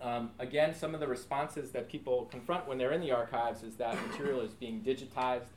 Um, 0.02 0.32
again, 0.40 0.74
some 0.74 0.94
of 0.94 1.00
the 1.00 1.08
responses 1.08 1.72
that 1.72 1.90
people 1.90 2.28
confront 2.32 2.68
when 2.68 2.78
they're 2.78 2.92
in 2.92 3.02
the 3.02 3.12
archives 3.12 3.64
is 3.64 3.76
that 3.76 3.98
material 4.08 4.42
is 4.42 4.54
being 4.54 4.82
digitized 4.82 5.48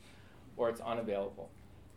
or 0.59 0.69
it's 0.69 0.81
unavailable. 0.81 1.49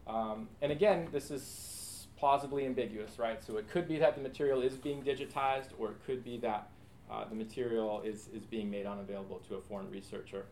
Um, 0.08 0.48
and 0.62 0.72
again, 0.72 1.08
this 1.12 1.32
is 1.32 2.08
plausibly 2.18 2.66
ambiguous, 2.66 3.20
right? 3.20 3.44
So 3.44 3.58
it 3.58 3.70
could 3.70 3.88
be 3.88 3.98
that 3.98 4.16
the 4.16 4.22
material 4.22 4.62
is 4.62 4.74
being 4.74 5.02
digitized, 5.02 5.70
or 5.78 5.90
it 5.90 6.06
could 6.06 6.24
be 6.24 6.38
that 6.38 6.70
uh, 7.12 7.26
the 7.26 7.36
material 7.36 8.02
is, 8.06 8.30
is 8.34 8.46
being 8.46 8.70
made 8.70 8.86
unavailable 8.86 9.42
to 9.50 9.56
a 9.56 9.62
foreign 9.62 9.90
researcher. 9.92 10.46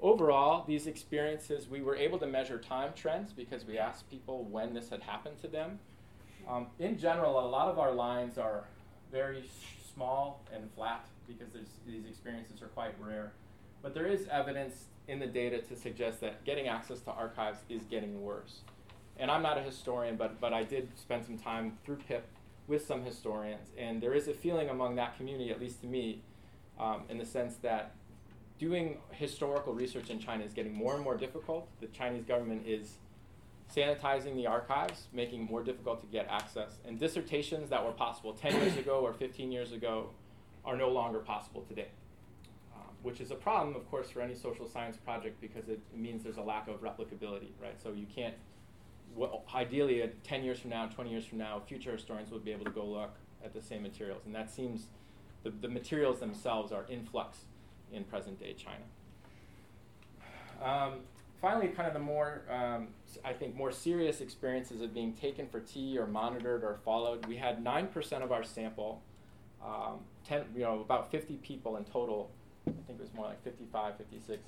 Overall, 0.00 0.64
these 0.66 0.86
experiences, 0.86 1.68
we 1.68 1.80
were 1.80 1.96
able 1.96 2.18
to 2.18 2.26
measure 2.26 2.58
time 2.58 2.92
trends 2.94 3.32
because 3.32 3.64
we 3.64 3.78
asked 3.78 4.10
people 4.10 4.44
when 4.50 4.74
this 4.74 4.90
had 4.90 5.02
happened 5.02 5.40
to 5.40 5.48
them. 5.48 5.78
Um, 6.48 6.66
in 6.78 6.98
general, 6.98 7.40
a 7.40 7.48
lot 7.48 7.68
of 7.68 7.78
our 7.78 7.92
lines 7.92 8.36
are 8.36 8.64
very 9.10 9.44
small 9.94 10.42
and 10.52 10.68
flat 10.76 11.06
because 11.26 11.48
these 11.86 12.04
experiences 12.04 12.60
are 12.60 12.66
quite 12.68 12.94
rare. 13.00 13.32
But 13.84 13.92
there 13.92 14.06
is 14.06 14.26
evidence 14.28 14.86
in 15.08 15.18
the 15.18 15.26
data 15.26 15.58
to 15.58 15.76
suggest 15.76 16.22
that 16.22 16.42
getting 16.46 16.68
access 16.68 17.00
to 17.00 17.10
archives 17.10 17.58
is 17.68 17.82
getting 17.82 18.22
worse. 18.22 18.62
And 19.18 19.30
I'm 19.30 19.42
not 19.42 19.58
a 19.58 19.60
historian, 19.60 20.16
but, 20.16 20.40
but 20.40 20.54
I 20.54 20.62
did 20.62 20.88
spend 20.98 21.26
some 21.26 21.36
time 21.36 21.76
through 21.84 21.96
PIP 21.96 22.26
with 22.66 22.86
some 22.86 23.04
historians, 23.04 23.68
and 23.76 24.02
there 24.02 24.14
is 24.14 24.26
a 24.26 24.32
feeling 24.32 24.70
among 24.70 24.94
that 24.96 25.18
community, 25.18 25.50
at 25.50 25.60
least 25.60 25.82
to 25.82 25.86
me, 25.86 26.22
um, 26.80 27.02
in 27.10 27.18
the 27.18 27.26
sense 27.26 27.56
that 27.56 27.94
doing 28.58 28.96
historical 29.10 29.74
research 29.74 30.08
in 30.08 30.18
China 30.18 30.42
is 30.44 30.54
getting 30.54 30.72
more 30.72 30.94
and 30.94 31.04
more 31.04 31.18
difficult. 31.18 31.68
The 31.82 31.88
Chinese 31.88 32.24
government 32.24 32.66
is 32.66 32.94
sanitizing 33.76 34.34
the 34.34 34.46
archives, 34.46 35.08
making 35.12 35.42
it 35.42 35.50
more 35.50 35.62
difficult 35.62 36.00
to 36.00 36.06
get 36.06 36.26
access. 36.30 36.78
And 36.86 36.98
dissertations 36.98 37.68
that 37.68 37.84
were 37.84 37.92
possible 37.92 38.32
10 38.32 38.62
years 38.62 38.78
ago 38.78 39.00
or 39.00 39.12
15 39.12 39.52
years 39.52 39.72
ago 39.72 40.08
are 40.64 40.76
no 40.76 40.88
longer 40.88 41.18
possible 41.18 41.66
today, 41.68 41.88
um, 42.74 42.82
which 43.02 43.20
is 43.20 43.30
a 43.30 43.34
problem, 43.34 43.76
of 43.76 43.88
course, 43.90 44.10
for 44.10 44.20
any 44.20 44.34
social 44.34 44.68
science 44.68 44.96
project 44.96 45.40
because 45.40 45.68
it, 45.68 45.80
means 45.94 46.22
there's 46.22 46.36
a 46.36 46.42
lack 46.42 46.68
of 46.68 46.82
replicability, 46.82 47.50
right? 47.60 47.80
So 47.80 47.92
you 47.92 48.06
can't, 48.14 48.34
well, 49.14 49.44
ideally, 49.54 50.02
uh, 50.02 50.08
10 50.22 50.44
years 50.44 50.58
from 50.58 50.70
now, 50.70 50.86
20 50.86 51.10
years 51.10 51.24
from 51.24 51.38
now, 51.38 51.60
future 51.66 51.92
historians 51.92 52.30
would 52.30 52.44
be 52.44 52.52
able 52.52 52.64
to 52.64 52.70
go 52.70 52.84
look 52.84 53.14
at 53.44 53.52
the 53.52 53.62
same 53.62 53.82
materials. 53.82 54.22
And 54.26 54.34
that 54.34 54.50
seems, 54.50 54.86
the, 55.42 55.50
the 55.50 55.68
materials 55.68 56.20
themselves 56.20 56.72
are 56.72 56.84
in 56.88 57.04
flux 57.04 57.38
in 57.92 58.04
present 58.04 58.38
day 58.40 58.54
China. 58.54 58.84
Um, 60.62 61.00
finally, 61.40 61.68
kind 61.68 61.86
of 61.86 61.94
the 61.94 62.00
more, 62.00 62.42
um, 62.50 62.88
I 63.24 63.32
think, 63.32 63.54
more 63.54 63.70
serious 63.70 64.20
experiences 64.20 64.80
of 64.80 64.94
being 64.94 65.12
taken 65.12 65.46
for 65.46 65.60
tea 65.60 65.98
or 65.98 66.06
monitored 66.06 66.64
or 66.64 66.78
followed. 66.84 67.26
We 67.26 67.36
had 67.36 67.62
9% 67.62 68.22
of 68.22 68.32
our 68.32 68.42
sample 68.42 69.02
um, 69.64 70.00
10, 70.26 70.44
you 70.54 70.62
know, 70.62 70.80
about 70.80 71.10
50 71.10 71.34
people 71.36 71.76
in 71.76 71.84
total, 71.84 72.30
I 72.66 72.70
think 72.86 72.98
it 72.98 73.00
was 73.00 73.14
more 73.14 73.26
like 73.26 73.42
55, 73.44 73.96
56, 73.96 74.42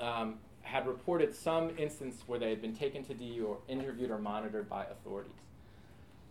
um, 0.00 0.38
had 0.62 0.86
reported 0.86 1.34
some 1.34 1.70
instance 1.78 2.22
where 2.26 2.38
they 2.38 2.50
had 2.50 2.60
been 2.60 2.74
taken 2.74 3.04
to 3.04 3.14
D 3.14 3.40
or 3.40 3.58
interviewed 3.68 4.10
or 4.10 4.18
monitored 4.18 4.68
by 4.68 4.84
authorities. 4.84 5.32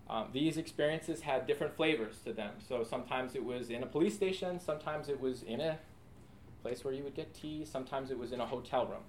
Um, 0.09 0.27
these 0.33 0.57
experiences 0.57 1.21
had 1.21 1.47
different 1.47 1.75
flavors 1.75 2.19
to 2.25 2.33
them. 2.33 2.51
So 2.67 2.83
sometimes 2.83 3.35
it 3.35 3.43
was 3.43 3.69
in 3.69 3.83
a 3.83 3.85
police 3.85 4.13
station, 4.13 4.59
sometimes 4.59 5.07
it 5.07 5.19
was 5.19 5.43
in 5.43 5.61
a 5.61 5.77
place 6.61 6.83
where 6.83 6.93
you 6.93 7.03
would 7.03 7.15
get 7.15 7.33
tea, 7.33 7.65
sometimes 7.65 8.11
it 8.11 8.17
was 8.17 8.31
in 8.31 8.41
a 8.41 8.45
hotel 8.45 8.85
room. 8.85 9.03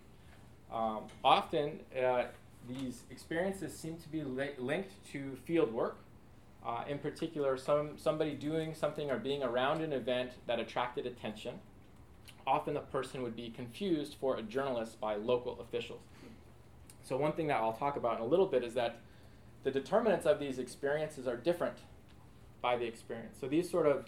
Um, 0.73 1.05
often, 1.25 1.81
uh, 2.01 2.25
these 2.69 3.03
experiences 3.11 3.77
seem 3.77 3.97
to 3.99 4.09
be 4.09 4.23
li- 4.23 4.55
linked 4.59 4.93
to 5.13 5.37
field 5.45 5.73
work 5.73 5.99
uh, 6.65 6.85
in 6.89 6.99
particular, 6.99 7.57
some, 7.59 7.99
somebody 7.99 8.35
doing 8.35 8.75
something 8.75 9.11
or 9.11 9.19
being 9.19 9.43
around 9.43 9.83
an 9.83 9.93
event 9.93 10.31
that 10.47 10.59
attracted 10.59 11.07
attention. 11.07 11.59
Often 12.47 12.75
the 12.75 12.81
person 12.81 13.23
would 13.23 13.37
be 13.37 13.51
confused 13.51 14.17
for 14.21 14.37
a 14.37 14.43
journalist 14.43 15.01
by 15.01 15.17
local 15.17 15.61
officials. 15.61 16.03
So, 17.03 17.17
one 17.17 17.33
thing 17.33 17.47
that 17.49 17.57
I'll 17.61 17.73
talk 17.73 17.97
about 17.97 18.17
in 18.19 18.23
a 18.23 18.27
little 18.27 18.47
bit 18.47 18.65
is 18.65 18.75
that 18.75 19.01
the 19.63 19.71
determinants 19.71 20.27
of 20.27 20.39
these 20.39 20.59
experiences 20.59 21.27
are 21.27 21.37
different 21.37 21.77
by 22.61 22.77
the 22.77 22.85
experience. 22.85 23.37
So, 23.41 23.47
these 23.47 23.71
sort 23.71 23.87
of 23.87 24.07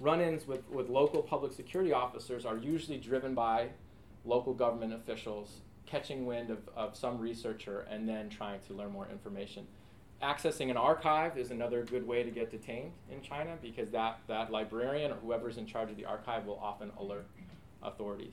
run 0.00 0.20
ins 0.20 0.46
with, 0.46 0.68
with 0.70 0.88
local 0.88 1.22
public 1.22 1.52
security 1.52 1.92
officers 1.92 2.44
are 2.44 2.56
usually 2.56 2.98
driven 2.98 3.34
by 3.34 3.68
local 4.24 4.54
government 4.54 4.92
officials 4.92 5.60
catching 5.86 6.26
wind 6.26 6.50
of, 6.50 6.58
of 6.76 6.96
some 6.96 7.18
researcher 7.18 7.86
and 7.90 8.08
then 8.08 8.28
trying 8.28 8.60
to 8.60 8.74
learn 8.74 8.92
more 8.92 9.08
information 9.10 9.66
accessing 10.22 10.70
an 10.70 10.76
archive 10.76 11.38
is 11.38 11.50
another 11.50 11.84
good 11.84 12.06
way 12.06 12.22
to 12.22 12.30
get 12.30 12.50
detained 12.50 12.92
in 13.10 13.22
China 13.22 13.56
because 13.62 13.90
that, 13.90 14.18
that 14.26 14.50
librarian 14.50 15.12
or 15.12 15.16
whoever's 15.16 15.58
in 15.58 15.66
charge 15.66 15.90
of 15.90 15.96
the 15.96 16.04
archive 16.04 16.44
will 16.44 16.58
often 16.60 16.90
alert 16.98 17.26
authorities. 17.82 18.32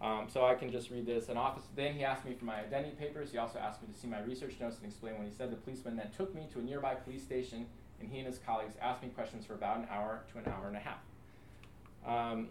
Um, 0.00 0.26
so 0.28 0.44
I 0.44 0.54
can 0.54 0.70
just 0.70 0.90
read 0.90 1.06
this. 1.06 1.28
An 1.28 1.36
office. 1.36 1.64
Then 1.74 1.94
he 1.94 2.04
asked 2.04 2.24
me 2.24 2.34
for 2.34 2.44
my 2.44 2.60
identity 2.60 2.94
papers. 2.96 3.32
He 3.32 3.38
also 3.38 3.58
asked 3.58 3.82
me 3.82 3.88
to 3.92 3.98
see 3.98 4.06
my 4.06 4.20
research 4.20 4.54
notes 4.60 4.76
and 4.76 4.86
explain 4.86 5.18
what 5.18 5.26
he 5.26 5.32
said. 5.32 5.50
The 5.50 5.56
policeman 5.56 5.96
then 5.96 6.10
took 6.16 6.34
me 6.34 6.46
to 6.52 6.60
a 6.60 6.62
nearby 6.62 6.94
police 6.94 7.22
station, 7.22 7.66
and 8.00 8.08
he 8.08 8.18
and 8.18 8.26
his 8.26 8.38
colleagues 8.38 8.74
asked 8.80 9.02
me 9.02 9.08
questions 9.08 9.44
for 9.44 9.54
about 9.54 9.78
an 9.78 9.86
hour 9.90 10.22
to 10.32 10.38
an 10.38 10.44
hour 10.46 10.68
and 10.68 10.76
a 10.76 10.80
half. 10.80 10.98
Um, 12.06 12.48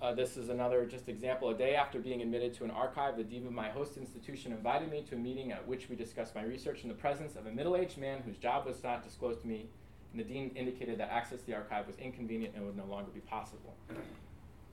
uh, 0.00 0.14
this 0.14 0.36
is 0.36 0.48
another 0.48 0.86
just 0.86 1.08
example. 1.08 1.50
A 1.50 1.54
day 1.54 1.74
after 1.74 1.98
being 1.98 2.22
admitted 2.22 2.54
to 2.54 2.64
an 2.64 2.70
archive, 2.70 3.16
the 3.16 3.24
dean 3.24 3.46
of 3.46 3.52
my 3.52 3.68
host 3.68 3.96
institution 3.96 4.52
invited 4.52 4.90
me 4.90 5.04
to 5.10 5.16
a 5.16 5.18
meeting 5.18 5.52
at 5.52 5.66
which 5.66 5.90
we 5.90 5.96
discussed 5.96 6.34
my 6.34 6.44
research 6.44 6.82
in 6.82 6.88
the 6.88 6.94
presence 6.94 7.34
of 7.36 7.46
a 7.46 7.50
middle-aged 7.50 7.98
man 7.98 8.22
whose 8.24 8.38
job 8.38 8.64
was 8.64 8.82
not 8.82 9.04
disclosed 9.04 9.42
to 9.42 9.48
me, 9.48 9.66
and 10.12 10.20
the 10.20 10.24
dean 10.24 10.52
indicated 10.54 10.98
that 10.98 11.10
access 11.10 11.40
to 11.40 11.46
the 11.46 11.54
archive 11.54 11.86
was 11.86 11.96
inconvenient 11.98 12.54
and 12.54 12.64
would 12.64 12.76
no 12.76 12.84
longer 12.84 13.10
be 13.10 13.20
possible. 13.20 13.74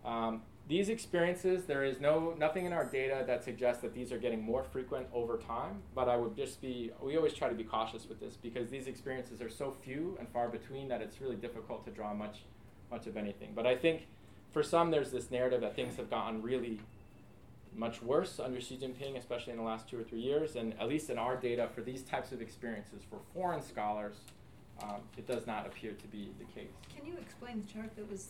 Um, 0.05 0.43
these 0.67 0.89
experiences, 0.89 1.65
there 1.65 1.83
is 1.83 1.99
no 1.99 2.33
nothing 2.37 2.65
in 2.65 2.73
our 2.73 2.85
data 2.85 3.23
that 3.27 3.43
suggests 3.43 3.81
that 3.83 3.93
these 3.93 4.11
are 4.11 4.17
getting 4.17 4.41
more 4.41 4.63
frequent 4.63 5.07
over 5.13 5.37
time. 5.37 5.83
But 5.93 6.09
I 6.09 6.17
would 6.17 6.35
just 6.35 6.59
be, 6.59 6.91
we 7.01 7.17
always 7.17 7.33
try 7.33 7.49
to 7.49 7.55
be 7.55 7.63
cautious 7.63 8.09
with 8.09 8.19
this 8.19 8.35
because 8.35 8.69
these 8.69 8.87
experiences 8.87 9.41
are 9.41 9.49
so 9.49 9.71
few 9.71 10.17
and 10.19 10.27
far 10.29 10.49
between 10.49 10.87
that 10.87 11.01
it's 11.01 11.21
really 11.21 11.35
difficult 11.35 11.85
to 11.85 11.91
draw 11.91 12.13
much, 12.13 12.43
much 12.89 13.05
of 13.05 13.15
anything. 13.15 13.51
But 13.55 13.67
I 13.67 13.75
think 13.75 14.07
for 14.51 14.63
some, 14.63 14.89
there's 14.89 15.11
this 15.11 15.29
narrative 15.29 15.61
that 15.61 15.75
things 15.75 15.97
have 15.97 16.09
gotten 16.09 16.41
really 16.41 16.79
much 17.75 18.01
worse 18.01 18.39
under 18.39 18.59
Xi 18.59 18.77
Jinping, 18.77 19.17
especially 19.17 19.51
in 19.51 19.57
the 19.57 19.65
last 19.65 19.87
two 19.87 19.99
or 19.99 20.03
three 20.03 20.21
years. 20.21 20.55
And 20.55 20.73
at 20.79 20.87
least 20.87 21.11
in 21.11 21.19
our 21.19 21.35
data, 21.35 21.69
for 21.75 21.81
these 21.81 22.01
types 22.01 22.31
of 22.31 22.41
experiences, 22.41 23.03
for 23.07 23.19
foreign 23.35 23.61
scholars, 23.61 24.15
um, 24.81 25.01
it 25.15 25.27
does 25.27 25.45
not 25.45 25.67
appear 25.67 25.91
to 25.91 26.07
be 26.07 26.31
the 26.39 26.45
case. 26.45 26.71
Can 26.95 27.05
you 27.05 27.17
explain 27.21 27.63
the 27.65 27.71
chart 27.71 27.95
that 27.95 28.09
was? 28.09 28.29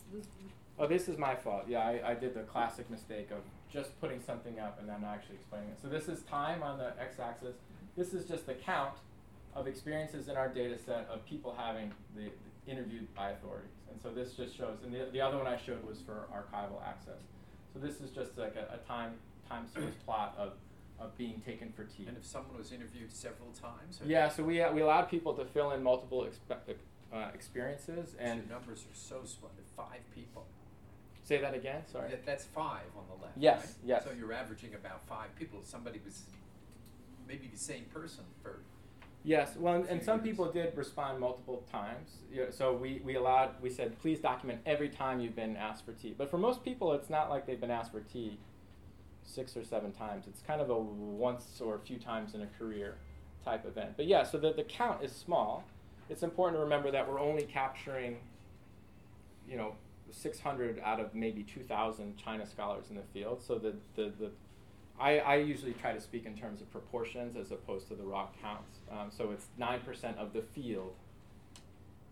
Oh, 0.78 0.86
this 0.86 1.08
is 1.08 1.18
my 1.18 1.34
fault. 1.34 1.64
Yeah, 1.68 1.80
I, 1.80 2.10
I 2.10 2.14
did 2.14 2.34
the 2.34 2.42
classic 2.42 2.90
mistake 2.90 3.30
of 3.30 3.38
just 3.72 3.98
putting 4.00 4.20
something 4.20 4.58
up 4.58 4.78
and 4.78 4.88
then 4.88 5.02
not 5.02 5.14
actually 5.14 5.36
explaining 5.36 5.70
it. 5.70 5.78
So 5.80 5.88
this 5.88 6.08
is 6.08 6.22
time 6.22 6.62
on 6.62 6.78
the 6.78 6.92
x-axis. 7.00 7.56
This 7.96 8.12
is 8.12 8.26
just 8.26 8.46
the 8.46 8.54
count 8.54 8.94
of 9.54 9.66
experiences 9.66 10.28
in 10.28 10.36
our 10.36 10.48
data 10.48 10.76
set 10.78 11.08
of 11.10 11.24
people 11.24 11.54
having 11.56 11.92
the, 12.14 12.24
the 12.24 12.70
interviewed 12.70 13.12
by 13.14 13.30
authorities. 13.30 13.70
And 13.90 14.00
so 14.00 14.10
this 14.10 14.34
just 14.34 14.56
shows, 14.56 14.78
and 14.84 14.92
the, 14.92 15.08
the 15.12 15.20
other 15.20 15.38
one 15.38 15.46
I 15.46 15.56
showed 15.56 15.84
was 15.86 16.00
for 16.00 16.26
archival 16.32 16.86
access. 16.86 17.22
So 17.72 17.78
this 17.78 18.00
is 18.00 18.10
just 18.10 18.36
like 18.36 18.56
a, 18.56 18.74
a 18.74 18.78
time 18.86 19.12
time 19.48 19.66
series 19.72 19.94
plot 20.04 20.34
of 20.38 20.52
of 20.98 21.16
being 21.18 21.42
taken 21.44 21.72
for 21.72 21.84
tea. 21.84 22.06
And 22.08 22.16
if 22.16 22.24
someone 22.24 22.56
was 22.56 22.72
interviewed 22.72 23.12
several 23.12 23.50
times? 23.50 24.00
Yeah, 24.06 24.28
so 24.30 24.42
we, 24.42 24.64
we 24.72 24.80
allowed 24.80 25.10
people 25.10 25.34
to 25.34 25.44
fill 25.44 25.72
in 25.72 25.82
multiple 25.82 26.26
expe- 26.26 26.74
uh, 27.12 27.28
experiences 27.34 28.12
So 28.12 28.16
and 28.18 28.40
Your 28.40 28.58
numbers 28.58 28.80
are 28.80 28.94
so 28.94 29.20
splendid, 29.24 29.64
five 29.76 30.00
people. 30.14 30.46
Say 31.26 31.38
that 31.40 31.54
again. 31.54 31.82
Sorry. 31.90 32.10
That- 32.10 32.24
That's 32.24 32.44
five 32.44 32.84
on 32.96 33.04
the 33.08 33.22
left, 33.24 33.36
Yes, 33.36 33.58
right? 33.60 33.70
yes. 33.84 34.04
So 34.04 34.10
you're 34.16 34.32
averaging 34.32 34.74
about 34.74 35.06
five 35.08 35.34
people. 35.36 35.58
Somebody 35.64 36.00
was 36.04 36.22
maybe 37.26 37.48
the 37.52 37.58
same 37.58 37.84
person 37.92 38.24
for, 38.42 38.60
Yes, 39.24 39.56
well, 39.56 39.74
and, 39.74 39.86
and 39.86 40.00
some 40.00 40.18
years. 40.20 40.28
people 40.28 40.52
did 40.52 40.76
respond 40.76 41.18
multiple 41.18 41.64
times. 41.70 42.18
So 42.50 42.72
we, 42.74 43.00
we 43.04 43.16
allowed, 43.16 43.60
we 43.60 43.70
said, 43.70 43.98
please 44.00 44.20
document 44.20 44.60
every 44.64 44.88
time 44.88 45.18
you've 45.18 45.34
been 45.34 45.56
asked 45.56 45.84
for 45.84 45.92
tea. 45.94 46.14
But 46.16 46.30
for 46.30 46.38
most 46.38 46.62
people, 46.64 46.92
it's 46.92 47.10
not 47.10 47.28
like 47.28 47.44
they've 47.44 47.60
been 47.60 47.72
asked 47.72 47.90
for 47.90 48.00
tea 48.02 48.38
six 49.24 49.56
or 49.56 49.64
seven 49.64 49.90
times. 49.90 50.26
It's 50.28 50.42
kind 50.42 50.60
of 50.60 50.70
a 50.70 50.78
once 50.78 51.60
or 51.60 51.74
a 51.74 51.80
few 51.80 51.98
times 51.98 52.34
in 52.34 52.42
a 52.42 52.46
career 52.56 52.98
type 53.44 53.66
event. 53.66 53.94
But 53.96 54.06
yeah, 54.06 54.22
so 54.22 54.38
the, 54.38 54.52
the 54.52 54.62
count 54.62 55.02
is 55.02 55.10
small. 55.10 55.64
It's 56.08 56.22
important 56.22 56.58
to 56.58 56.62
remember 56.62 56.92
that 56.92 57.08
we're 57.10 57.18
only 57.18 57.42
capturing, 57.42 58.18
you 59.50 59.56
know, 59.56 59.74
600 60.10 60.80
out 60.84 61.00
of 61.00 61.14
maybe 61.14 61.42
2,000 61.42 62.16
China 62.16 62.46
scholars 62.46 62.86
in 62.90 62.96
the 62.96 63.02
field. 63.12 63.42
So 63.42 63.56
the, 63.56 63.74
the, 63.94 64.12
the 64.18 64.30
I, 64.98 65.18
I 65.18 65.34
usually 65.36 65.72
try 65.72 65.92
to 65.92 66.00
speak 66.00 66.26
in 66.26 66.36
terms 66.36 66.60
of 66.60 66.70
proportions 66.70 67.36
as 67.36 67.50
opposed 67.50 67.88
to 67.88 67.94
the 67.94 68.04
raw 68.04 68.28
counts. 68.40 68.78
Um, 68.90 69.10
so 69.10 69.30
it's 69.30 69.46
9% 69.60 70.16
of 70.16 70.32
the 70.32 70.42
field 70.42 70.94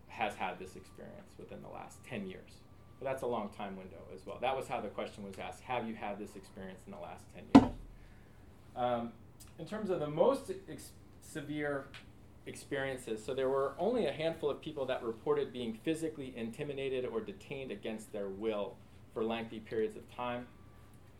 has 0.07 0.35
had 0.35 0.59
this 0.59 0.75
experience 0.75 1.33
within 1.37 1.61
the 1.61 1.69
last 1.69 1.97
10 2.05 2.27
years. 2.27 2.61
But 2.99 3.05
that's 3.05 3.23
a 3.23 3.27
long 3.27 3.49
time 3.49 3.75
window 3.75 4.01
as 4.13 4.25
well. 4.25 4.37
That 4.39 4.55
was 4.55 4.67
how 4.67 4.79
the 4.79 4.87
question 4.87 5.23
was 5.25 5.37
asked 5.39 5.61
Have 5.63 5.87
you 5.87 5.95
had 5.95 6.17
this 6.17 6.35
experience 6.35 6.83
in 6.85 6.93
the 6.93 6.99
last 6.99 7.23
10 7.33 7.63
years? 7.63 7.73
Um, 8.75 9.11
in 9.59 9.65
terms 9.65 9.89
of 9.89 9.99
the 9.99 10.07
most 10.07 10.51
ex- 10.69 10.91
severe 11.21 11.87
experiences, 12.47 13.23
so 13.23 13.33
there 13.33 13.49
were 13.49 13.73
only 13.79 14.05
a 14.05 14.11
handful 14.11 14.49
of 14.49 14.61
people 14.61 14.85
that 14.85 15.03
reported 15.03 15.51
being 15.51 15.79
physically 15.83 16.33
intimidated 16.35 17.05
or 17.05 17.21
detained 17.21 17.71
against 17.71 18.11
their 18.11 18.29
will 18.29 18.75
for 19.13 19.23
lengthy 19.23 19.59
periods 19.59 19.95
of 19.95 20.03
time. 20.15 20.45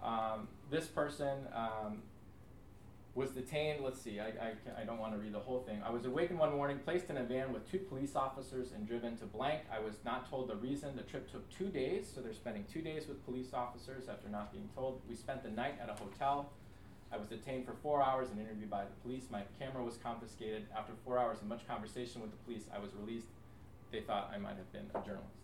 Um, 0.03 0.47
this 0.69 0.85
person 0.85 1.47
um, 1.53 2.03
was 3.15 3.31
detained. 3.31 3.83
Let's 3.83 4.01
see, 4.01 4.19
I, 4.19 4.27
I, 4.27 4.81
I 4.81 4.83
don't 4.83 4.99
want 4.99 5.13
to 5.13 5.19
read 5.19 5.33
the 5.33 5.39
whole 5.39 5.61
thing. 5.61 5.81
I 5.83 5.89
was 5.89 6.05
awakened 6.05 6.37
one 6.37 6.51
morning, 6.53 6.77
placed 6.79 7.09
in 7.09 7.17
a 7.17 7.23
van 7.23 7.53
with 7.53 7.69
two 7.71 7.79
police 7.79 8.15
officers, 8.15 8.73
and 8.75 8.85
driven 8.85 9.17
to 9.17 9.25
blank. 9.25 9.61
I 9.73 9.79
was 9.79 9.95
not 10.05 10.29
told 10.29 10.49
the 10.49 10.55
reason. 10.55 10.95
The 10.95 11.03
trip 11.03 11.31
took 11.31 11.49
two 11.49 11.69
days, 11.69 12.11
so 12.13 12.21
they're 12.21 12.33
spending 12.33 12.65
two 12.71 12.81
days 12.81 13.07
with 13.07 13.23
police 13.25 13.53
officers 13.53 14.09
after 14.09 14.29
not 14.29 14.51
being 14.51 14.69
told. 14.75 15.01
We 15.09 15.15
spent 15.15 15.43
the 15.43 15.49
night 15.49 15.75
at 15.81 15.89
a 15.89 15.93
hotel. 15.93 16.51
I 17.11 17.17
was 17.17 17.27
detained 17.27 17.65
for 17.65 17.73
four 17.81 18.03
hours 18.03 18.29
and 18.29 18.39
interviewed 18.39 18.69
by 18.69 18.83
the 18.83 18.91
police. 19.01 19.25
My 19.31 19.43
camera 19.59 19.83
was 19.83 19.97
confiscated. 19.97 20.65
After 20.75 20.93
four 21.03 21.17
hours 21.17 21.39
and 21.39 21.49
much 21.49 21.67
conversation 21.67 22.21
with 22.21 22.31
the 22.31 22.37
police, 22.37 22.63
I 22.73 22.79
was 22.79 22.91
released. 22.99 23.27
They 23.91 24.01
thought 24.01 24.31
I 24.33 24.37
might 24.37 24.57
have 24.57 24.71
been 24.73 24.87
a 24.93 25.05
journalist. 25.05 25.35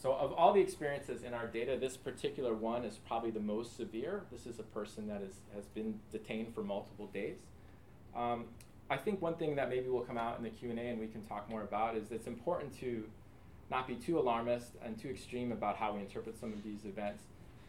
So, 0.00 0.14
of 0.14 0.32
all 0.32 0.52
the 0.52 0.60
experiences 0.60 1.22
in 1.22 1.34
our 1.34 1.46
data, 1.46 1.76
this 1.78 1.96
particular 1.96 2.54
one 2.54 2.84
is 2.84 2.96
probably 2.96 3.30
the 3.30 3.40
most 3.40 3.76
severe. 3.76 4.22
This 4.32 4.46
is 4.46 4.58
a 4.58 4.62
person 4.62 5.06
that 5.08 5.20
is, 5.20 5.34
has 5.54 5.66
been 5.66 6.00
detained 6.10 6.54
for 6.54 6.62
multiple 6.62 7.06
days. 7.12 7.36
Um, 8.16 8.46
I 8.88 8.96
think 8.96 9.20
one 9.20 9.34
thing 9.34 9.56
that 9.56 9.68
maybe 9.68 9.88
will 9.88 10.00
come 10.00 10.18
out 10.18 10.38
in 10.38 10.44
the 10.44 10.50
Q 10.50 10.70
and 10.70 10.78
A, 10.78 10.82
and 10.82 10.98
we 10.98 11.06
can 11.06 11.22
talk 11.22 11.48
more 11.50 11.62
about, 11.62 11.96
is 11.96 12.10
it's 12.10 12.26
important 12.26 12.78
to 12.80 13.04
not 13.70 13.86
be 13.86 13.94
too 13.94 14.18
alarmist 14.18 14.72
and 14.84 14.98
too 14.98 15.08
extreme 15.08 15.52
about 15.52 15.76
how 15.76 15.92
we 15.92 16.00
interpret 16.00 16.38
some 16.38 16.52
of 16.52 16.62
these 16.64 16.84
events. 16.84 17.24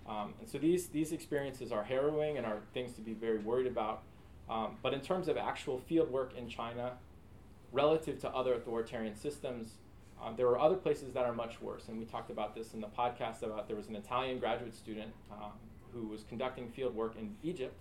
Um, 0.07 0.33
and 0.39 0.49
so 0.49 0.57
these 0.57 0.87
these 0.87 1.11
experiences 1.11 1.71
are 1.71 1.83
harrowing 1.83 2.37
and 2.37 2.45
are 2.45 2.59
things 2.73 2.93
to 2.93 3.01
be 3.01 3.13
very 3.13 3.37
worried 3.37 3.67
about. 3.67 4.03
Um, 4.49 4.77
but 4.81 4.93
in 4.93 5.01
terms 5.01 5.27
of 5.27 5.37
actual 5.37 5.79
field 5.79 6.11
work 6.11 6.33
in 6.37 6.49
China, 6.49 6.93
relative 7.71 8.19
to 8.19 8.29
other 8.29 8.53
authoritarian 8.55 9.15
systems, 9.15 9.75
um, 10.21 10.35
there 10.35 10.47
are 10.47 10.59
other 10.59 10.75
places 10.75 11.13
that 11.13 11.25
are 11.25 11.33
much 11.33 11.61
worse. 11.61 11.87
And 11.87 11.97
we 11.97 12.05
talked 12.05 12.29
about 12.29 12.55
this 12.55 12.73
in 12.73 12.81
the 12.81 12.87
podcast 12.87 13.43
about 13.43 13.67
there 13.67 13.77
was 13.77 13.87
an 13.87 13.95
Italian 13.95 14.39
graduate 14.39 14.75
student 14.75 15.11
um, 15.31 15.51
who 15.93 16.07
was 16.07 16.23
conducting 16.27 16.69
field 16.69 16.95
work 16.95 17.15
in 17.17 17.35
Egypt 17.43 17.75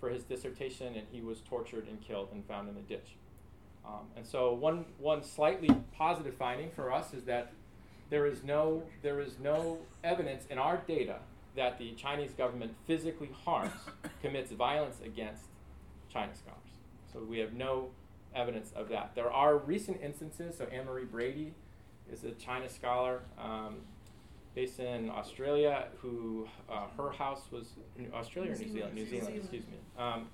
for 0.00 0.08
his 0.08 0.22
dissertation, 0.24 0.94
and 0.94 1.06
he 1.10 1.20
was 1.20 1.40
tortured 1.40 1.86
and 1.88 2.00
killed 2.00 2.28
and 2.32 2.44
found 2.46 2.68
in 2.68 2.76
a 2.76 2.82
ditch. 2.82 3.16
Um, 3.86 4.06
and 4.16 4.26
so 4.26 4.54
one 4.54 4.86
one 4.98 5.22
slightly 5.22 5.68
positive 5.96 6.34
finding 6.34 6.70
for 6.70 6.90
us 6.92 7.12
is 7.12 7.24
that 7.24 7.52
there 8.10 8.26
is 8.26 8.42
no 8.42 8.82
there 9.02 9.20
is 9.20 9.38
no 9.38 9.78
evidence 10.02 10.46
in 10.48 10.58
our 10.58 10.78
data 10.86 11.18
that 11.56 11.78
the 11.78 11.92
Chinese 11.92 12.32
government 12.32 12.74
physically 12.86 13.30
harms 13.44 13.72
commits 14.22 14.52
violence 14.52 15.00
against 15.04 15.44
China 16.12 16.34
scholars. 16.34 16.58
So 17.12 17.20
we 17.20 17.38
have 17.38 17.52
no 17.52 17.90
evidence 18.34 18.72
of 18.74 18.88
that. 18.88 19.12
There 19.14 19.30
are 19.30 19.58
recent 19.58 20.00
instances. 20.02 20.56
So 20.58 20.64
Anne 20.66 20.86
Marie 20.86 21.04
Brady 21.04 21.54
is 22.12 22.24
a 22.24 22.32
China 22.32 22.68
scholar 22.68 23.22
um, 23.38 23.76
based 24.54 24.80
in 24.80 25.10
Australia 25.10 25.86
who 25.98 26.48
uh, 26.70 26.86
her 26.96 27.10
house 27.10 27.42
was 27.50 27.68
in 27.98 28.10
Australia 28.12 28.52
or 28.52 28.56
New 28.56 28.66
New 28.66 28.72
Zealand? 28.72 28.94
New 28.94 29.06
Zealand. 29.06 29.26
Zealand, 29.26 29.26
Zealand. 29.26 29.38
excuse 29.40 29.64
me. 29.66 29.78
Um, 29.98 30.26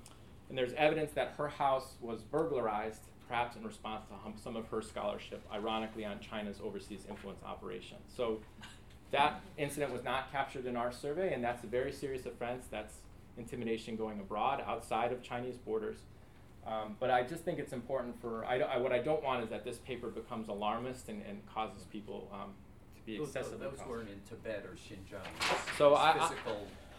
and 0.49 0.57
there's 0.57 0.73
evidence 0.73 1.11
that 1.13 1.33
her 1.37 1.47
house 1.47 1.95
was 2.01 2.21
burglarized, 2.23 3.03
perhaps 3.27 3.55
in 3.55 3.63
response 3.63 4.05
to 4.07 4.15
hum- 4.15 4.33
some 4.35 4.55
of 4.55 4.67
her 4.67 4.81
scholarship, 4.81 5.41
ironically 5.53 6.03
on 6.03 6.19
China's 6.19 6.59
overseas 6.63 7.05
influence 7.09 7.41
operation. 7.43 7.97
So 8.07 8.41
that 9.11 9.41
incident 9.57 9.91
was 9.91 10.03
not 10.03 10.31
captured 10.31 10.65
in 10.65 10.75
our 10.75 10.91
survey, 10.91 11.33
and 11.33 11.43
that's 11.43 11.63
a 11.63 11.67
very 11.67 11.91
serious 11.91 12.25
offense. 12.25 12.65
That's 12.71 12.95
intimidation 13.37 13.95
going 13.95 14.19
abroad 14.19 14.63
outside 14.65 15.11
of 15.11 15.21
Chinese 15.21 15.57
borders. 15.57 15.97
Um, 16.65 16.95
but 16.99 17.09
I 17.09 17.23
just 17.23 17.43
think 17.43 17.57
it's 17.59 17.73
important 17.73 18.19
for 18.21 18.45
I, 18.45 18.59
I- 18.59 18.77
what 18.77 18.91
I 18.91 18.99
don't 18.99 19.23
want 19.23 19.43
is 19.43 19.49
that 19.49 19.63
this 19.65 19.77
paper 19.79 20.09
becomes 20.09 20.47
alarmist 20.47 21.09
and, 21.09 21.23
and 21.27 21.41
causes 21.47 21.83
people 21.91 22.29
um, 22.31 22.51
to 22.95 23.01
be 23.05 23.15
excessively. 23.21 23.57
those 23.59 23.71
cautious. 23.79 23.87
weren't 23.89 24.09
in 24.09 24.19
Tibet 24.29 24.65
or 24.65 24.75
Xinjiang. 24.75 25.77
So 25.77 25.95
I- 25.95 26.29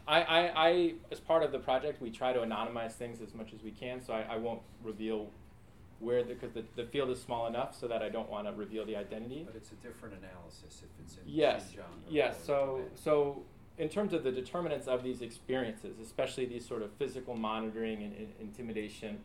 I, 0.08 0.20
I, 0.20 0.52
I, 0.68 0.94
as 1.12 1.20
part 1.20 1.44
of 1.44 1.52
the 1.52 1.60
project, 1.60 2.02
we 2.02 2.10
try 2.10 2.32
to 2.32 2.40
anonymize 2.40 2.92
things 2.92 3.20
as 3.20 3.34
much 3.34 3.52
as 3.54 3.62
we 3.62 3.70
can. 3.70 4.02
So 4.04 4.12
I, 4.12 4.22
I 4.34 4.36
won't 4.36 4.60
reveal 4.82 5.28
where 6.02 6.22
the 6.22 6.34
because 6.34 6.52
the, 6.52 6.64
the 6.76 6.84
field 6.84 7.10
is 7.10 7.20
small 7.22 7.46
enough 7.46 7.78
so 7.78 7.86
that 7.88 8.02
I 8.02 8.08
don't 8.08 8.28
want 8.28 8.46
to 8.46 8.52
reveal 8.52 8.84
the 8.84 8.96
identity. 8.96 9.44
but 9.46 9.54
it's 9.56 9.70
a 9.70 9.76
different 9.76 10.14
analysis 10.16 10.82
if 10.82 10.90
it's 11.04 11.14
in 11.14 11.22
Yes, 11.26 11.70
Xinjiang 11.70 11.78
or 11.80 12.10
yes. 12.10 12.36
So, 12.44 12.78
Tibet. 12.84 12.98
so 12.98 13.42
in 13.78 13.88
terms 13.88 14.12
of 14.12 14.24
the 14.24 14.32
determinants 14.32 14.86
of 14.88 15.02
these 15.02 15.22
experiences, 15.22 15.98
especially 16.02 16.44
these 16.46 16.66
sort 16.66 16.82
of 16.82 16.90
physical 16.98 17.34
monitoring 17.36 18.02
and, 18.02 18.14
and 18.16 18.28
intimidation, 18.40 19.18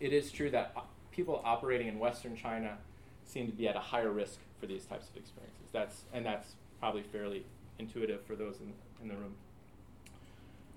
it 0.00 0.12
is 0.12 0.32
true 0.32 0.50
that 0.50 0.72
uh, 0.76 0.80
people 1.12 1.40
operating 1.44 1.86
in 1.88 1.98
Western 1.98 2.34
China 2.36 2.78
seem 3.24 3.46
to 3.46 3.52
be 3.52 3.68
at 3.68 3.76
a 3.76 3.80
higher 3.80 4.10
risk 4.10 4.38
for 4.58 4.66
these 4.66 4.84
types 4.86 5.08
of 5.10 5.16
experiences. 5.16 5.68
That's 5.72 6.04
and 6.12 6.24
that's 6.24 6.54
probably 6.80 7.02
fairly 7.02 7.44
intuitive 7.78 8.24
for 8.24 8.34
those 8.34 8.56
in, 8.60 8.72
in 9.02 9.08
the 9.08 9.14
room. 9.16 9.34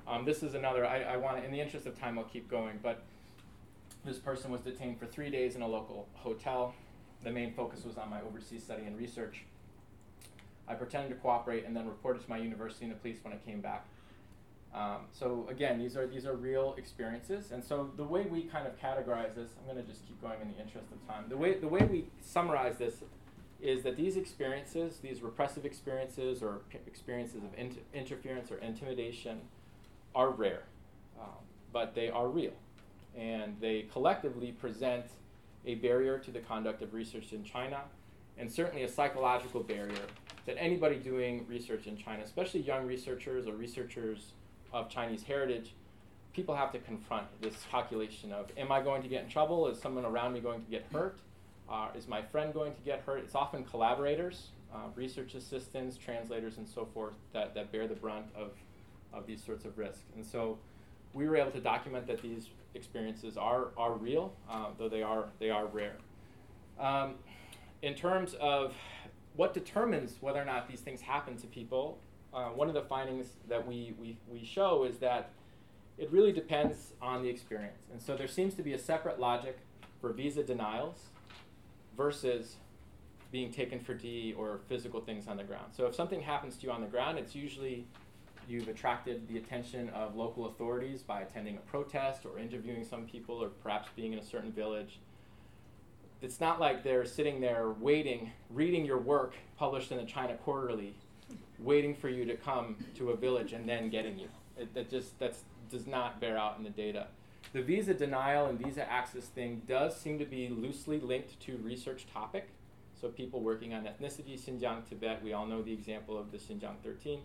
Um, 0.08 0.26
this 0.26 0.44
is 0.44 0.56
another. 0.56 0.86
I, 0.86 1.04
I 1.04 1.17
want, 1.17 1.44
in 1.46 1.52
the 1.52 1.62
interest 1.62 1.86
of 1.86 1.98
time, 2.00 2.17
I'll 2.20 2.26
keep 2.26 2.50
going, 2.50 2.80
but 2.84 3.04
this 4.03 4.17
person 4.17 4.51
was 4.51 4.61
detained 4.61 4.99
for 4.99 5.05
three 5.05 5.29
days 5.29 5.55
in 5.55 5.61
a 5.61 5.67
local 5.67 6.07
hotel. 6.13 6.73
The 7.23 7.31
main 7.31 7.53
focus 7.53 7.83
was 7.85 7.97
on 7.97 8.09
my 8.09 8.21
overseas 8.21 8.63
study 8.63 8.83
and 8.85 8.97
research. 8.97 9.43
I 10.67 10.73
pretended 10.73 11.09
to 11.09 11.15
cooperate 11.15 11.65
and 11.65 11.75
then 11.75 11.87
reported 11.87 12.23
to 12.23 12.29
my 12.29 12.37
university 12.37 12.85
and 12.85 12.93
the 12.93 12.97
police 12.97 13.17
when 13.23 13.33
I 13.33 13.37
came 13.37 13.61
back. 13.61 13.85
Um, 14.73 15.07
so 15.11 15.45
again, 15.49 15.77
these 15.77 15.97
are 15.97 16.07
these 16.07 16.25
are 16.25 16.33
real 16.33 16.75
experiences, 16.77 17.51
and 17.51 17.61
so 17.61 17.91
the 17.97 18.05
way 18.05 18.21
we 18.23 18.43
kind 18.43 18.65
of 18.65 18.79
categorize 18.79 19.35
this, 19.35 19.49
I'm 19.59 19.65
going 19.65 19.85
to 19.85 19.91
just 19.91 20.07
keep 20.07 20.21
going 20.21 20.39
in 20.41 20.47
the 20.47 20.57
interest 20.57 20.87
of 20.93 21.07
time. 21.07 21.25
The 21.27 21.35
way 21.35 21.55
the 21.59 21.67
way 21.67 21.81
we 21.91 22.05
summarize 22.21 22.77
this 22.77 23.03
is 23.61 23.83
that 23.83 23.97
these 23.97 24.15
experiences, 24.15 24.99
these 24.99 25.21
repressive 25.21 25.65
experiences 25.65 26.41
or 26.41 26.61
p- 26.69 26.79
experiences 26.87 27.43
of 27.43 27.53
inter- 27.57 27.81
interference 27.93 28.49
or 28.49 28.57
intimidation, 28.59 29.41
are 30.15 30.29
rare, 30.29 30.63
um, 31.19 31.27
but 31.73 31.93
they 31.93 32.09
are 32.09 32.29
real, 32.29 32.53
and 33.17 33.56
they 33.60 33.88
collectively 33.91 34.52
present 34.52 35.06
a 35.65 35.76
barrier 35.76 36.17
to 36.19 36.32
the 36.32 36.39
conduct 36.39 36.82
of 36.82 36.93
research 36.93 37.34
in 37.34 37.43
China, 37.43 37.82
and 38.38 38.52
certainly 38.52 38.84
a 38.84 38.89
psychological 38.89 39.62
barrier 39.62 40.06
that 40.45 40.56
anybody 40.58 40.95
doing 40.95 41.45
research 41.47 41.88
in 41.88 41.97
China, 41.97 42.24
especially 42.24 42.62
young 42.62 42.86
researchers 42.88 43.47
or 43.47 43.54
researchers 43.54 44.32
of 44.74 44.89
Chinese 44.89 45.24
heritage, 45.24 45.74
people 46.34 46.56
have 46.56 46.71
to 46.71 46.80
confront 46.80 47.28
this 47.41 47.56
calculation 47.69 48.32
of 48.32 48.47
am 48.58 48.71
I 48.71 48.82
going 48.82 49.02
to 49.04 49.08
get 49.08 49.24
in 49.24 49.30
trouble? 49.30 49.67
Is 49.67 49.80
someone 49.80 50.06
around 50.06 50.34
me 50.34 50.39
going 50.39 50.63
to 50.63 50.71
get 50.71 50.86
hurt? 50.91 51.19
Uh, 51.69 51.89
is 51.95 52.08
my 52.08 52.21
friend 52.21 52.54
going 52.54 52.74
to 52.74 52.82
get 52.82 53.02
hurt? 53.06 53.19
It's 53.19 53.36
often 53.36 53.63
collaborators, 53.63 54.47
uh, 54.74 54.78
research 54.95 55.36
assistants, 55.36 55.97
translators, 55.97 56.58
and 56.58 56.67
so 56.67 56.86
forth 56.93 57.13
that, 57.34 57.54
that 57.54 57.71
bear 57.71 57.88
the 57.88 57.95
brunt 57.95 58.26
of, 58.36 58.52
of 59.13 59.28
these 59.28 59.43
sorts 59.43 59.65
of 59.65 59.78
risks. 59.78 60.04
And 60.15 60.26
so 60.26 60.58
we 61.13 61.28
were 61.28 61.38
able 61.38 61.52
to 61.52 61.62
document 61.62 62.08
that 62.08 62.21
these 62.21 62.50
experiences 62.73 63.38
are, 63.38 63.69
are 63.77 63.93
real, 63.93 64.34
uh, 64.49 64.67
though 64.77 64.89
they 64.89 65.03
are, 65.03 65.25
they 65.39 65.49
are 65.49 65.65
rare. 65.67 65.97
Um, 66.79 67.15
in 67.81 67.95
terms 67.95 68.36
of 68.39 68.73
what 69.36 69.53
determines 69.53 70.17
whether 70.21 70.41
or 70.41 70.45
not 70.45 70.67
these 70.67 70.81
things 70.81 71.01
happen 71.01 71.38
to 71.38 71.47
people, 71.47 71.99
uh, 72.34 72.45
one 72.45 72.67
of 72.67 72.73
the 72.73 72.84
findings 72.84 73.27
that 73.49 73.65
we, 73.65 73.93
we, 73.99 74.17
we 74.27 74.43
show 74.45 74.84
is 74.84 74.97
that 74.99 75.31
it 75.97 76.12
really 76.12 76.31
depends 76.31 76.93
on 77.01 77.21
the 77.21 77.29
experience. 77.29 77.84
And 77.91 78.01
so 78.01 78.15
there 78.15 78.27
seems 78.27 78.53
to 78.55 78.63
be 78.63 78.73
a 78.73 78.79
separate 78.79 79.19
logic 79.19 79.60
for 79.99 80.13
visa 80.13 80.43
denials 80.43 81.10
versus 81.95 82.55
being 83.31 83.51
taken 83.51 83.79
for 83.79 83.93
D 83.93 84.34
or 84.38 84.62
physical 84.67 84.99
things 85.01 85.27
on 85.27 85.38
the 85.38 85.43
ground. 85.43 85.67
So 85.71 85.86
if 85.86 85.95
something 85.95 86.21
happens 86.21 86.57
to 86.57 86.67
you 86.67 86.71
on 86.71 86.81
the 86.81 86.88
ground, 86.88 87.17
it's 87.17 87.36
usually 87.36 87.86
you've 88.51 88.67
attracted 88.67 89.27
the 89.29 89.37
attention 89.37 89.89
of 89.89 90.15
local 90.15 90.47
authorities 90.47 91.01
by 91.01 91.21
attending 91.21 91.55
a 91.55 91.61
protest 91.61 92.25
or 92.25 92.37
interviewing 92.37 92.83
some 92.83 93.05
people 93.05 93.41
or 93.41 93.47
perhaps 93.47 93.87
being 93.95 94.11
in 94.13 94.19
a 94.19 94.23
certain 94.23 94.51
village. 94.51 94.99
It's 96.21 96.39
not 96.39 96.59
like 96.59 96.83
they're 96.83 97.05
sitting 97.05 97.39
there 97.39 97.69
waiting, 97.79 98.31
reading 98.49 98.85
your 98.85 98.99
work 98.99 99.33
published 99.57 99.91
in 99.91 99.97
the 99.97 100.05
China 100.05 100.35
Quarterly, 100.35 100.93
waiting 101.59 101.95
for 101.95 102.09
you 102.09 102.25
to 102.25 102.35
come 102.35 102.75
to 102.95 103.11
a 103.11 103.15
village 103.15 103.53
and 103.53 103.67
then 103.67 103.89
getting 103.89 104.19
you. 104.19 104.27
It, 104.57 104.73
that 104.73 104.89
just 104.89 105.17
that's, 105.17 105.43
does 105.71 105.87
not 105.87 106.19
bear 106.19 106.37
out 106.37 106.57
in 106.57 106.63
the 106.63 106.69
data. 106.69 107.07
The 107.53 107.61
visa 107.61 107.93
denial 107.93 108.47
and 108.47 108.59
visa 108.59 108.89
access 108.91 109.25
thing 109.25 109.61
does 109.67 109.99
seem 109.99 110.19
to 110.19 110.25
be 110.25 110.49
loosely 110.49 110.99
linked 110.99 111.39
to 111.41 111.57
research 111.57 112.05
topic. 112.13 112.49
So 112.99 113.07
people 113.07 113.41
working 113.41 113.73
on 113.73 113.85
ethnicity, 113.85 114.39
Xinjiang, 114.39 114.87
Tibet, 114.87 115.23
we 115.23 115.33
all 115.33 115.47
know 115.47 115.63
the 115.63 115.73
example 115.73 116.19
of 116.19 116.31
the 116.31 116.37
Xinjiang 116.37 116.77
13. 116.83 117.19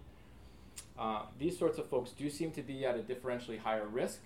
Uh, 0.99 1.23
these 1.39 1.59
sorts 1.59 1.79
of 1.79 1.87
folks 1.89 2.11
do 2.11 2.31
seem 2.31 2.51
to 2.53 2.63
be 2.63 2.87
at 2.87 2.97
a 2.97 3.01
differentially 3.01 3.59
higher 3.59 3.87
risk, 3.87 4.21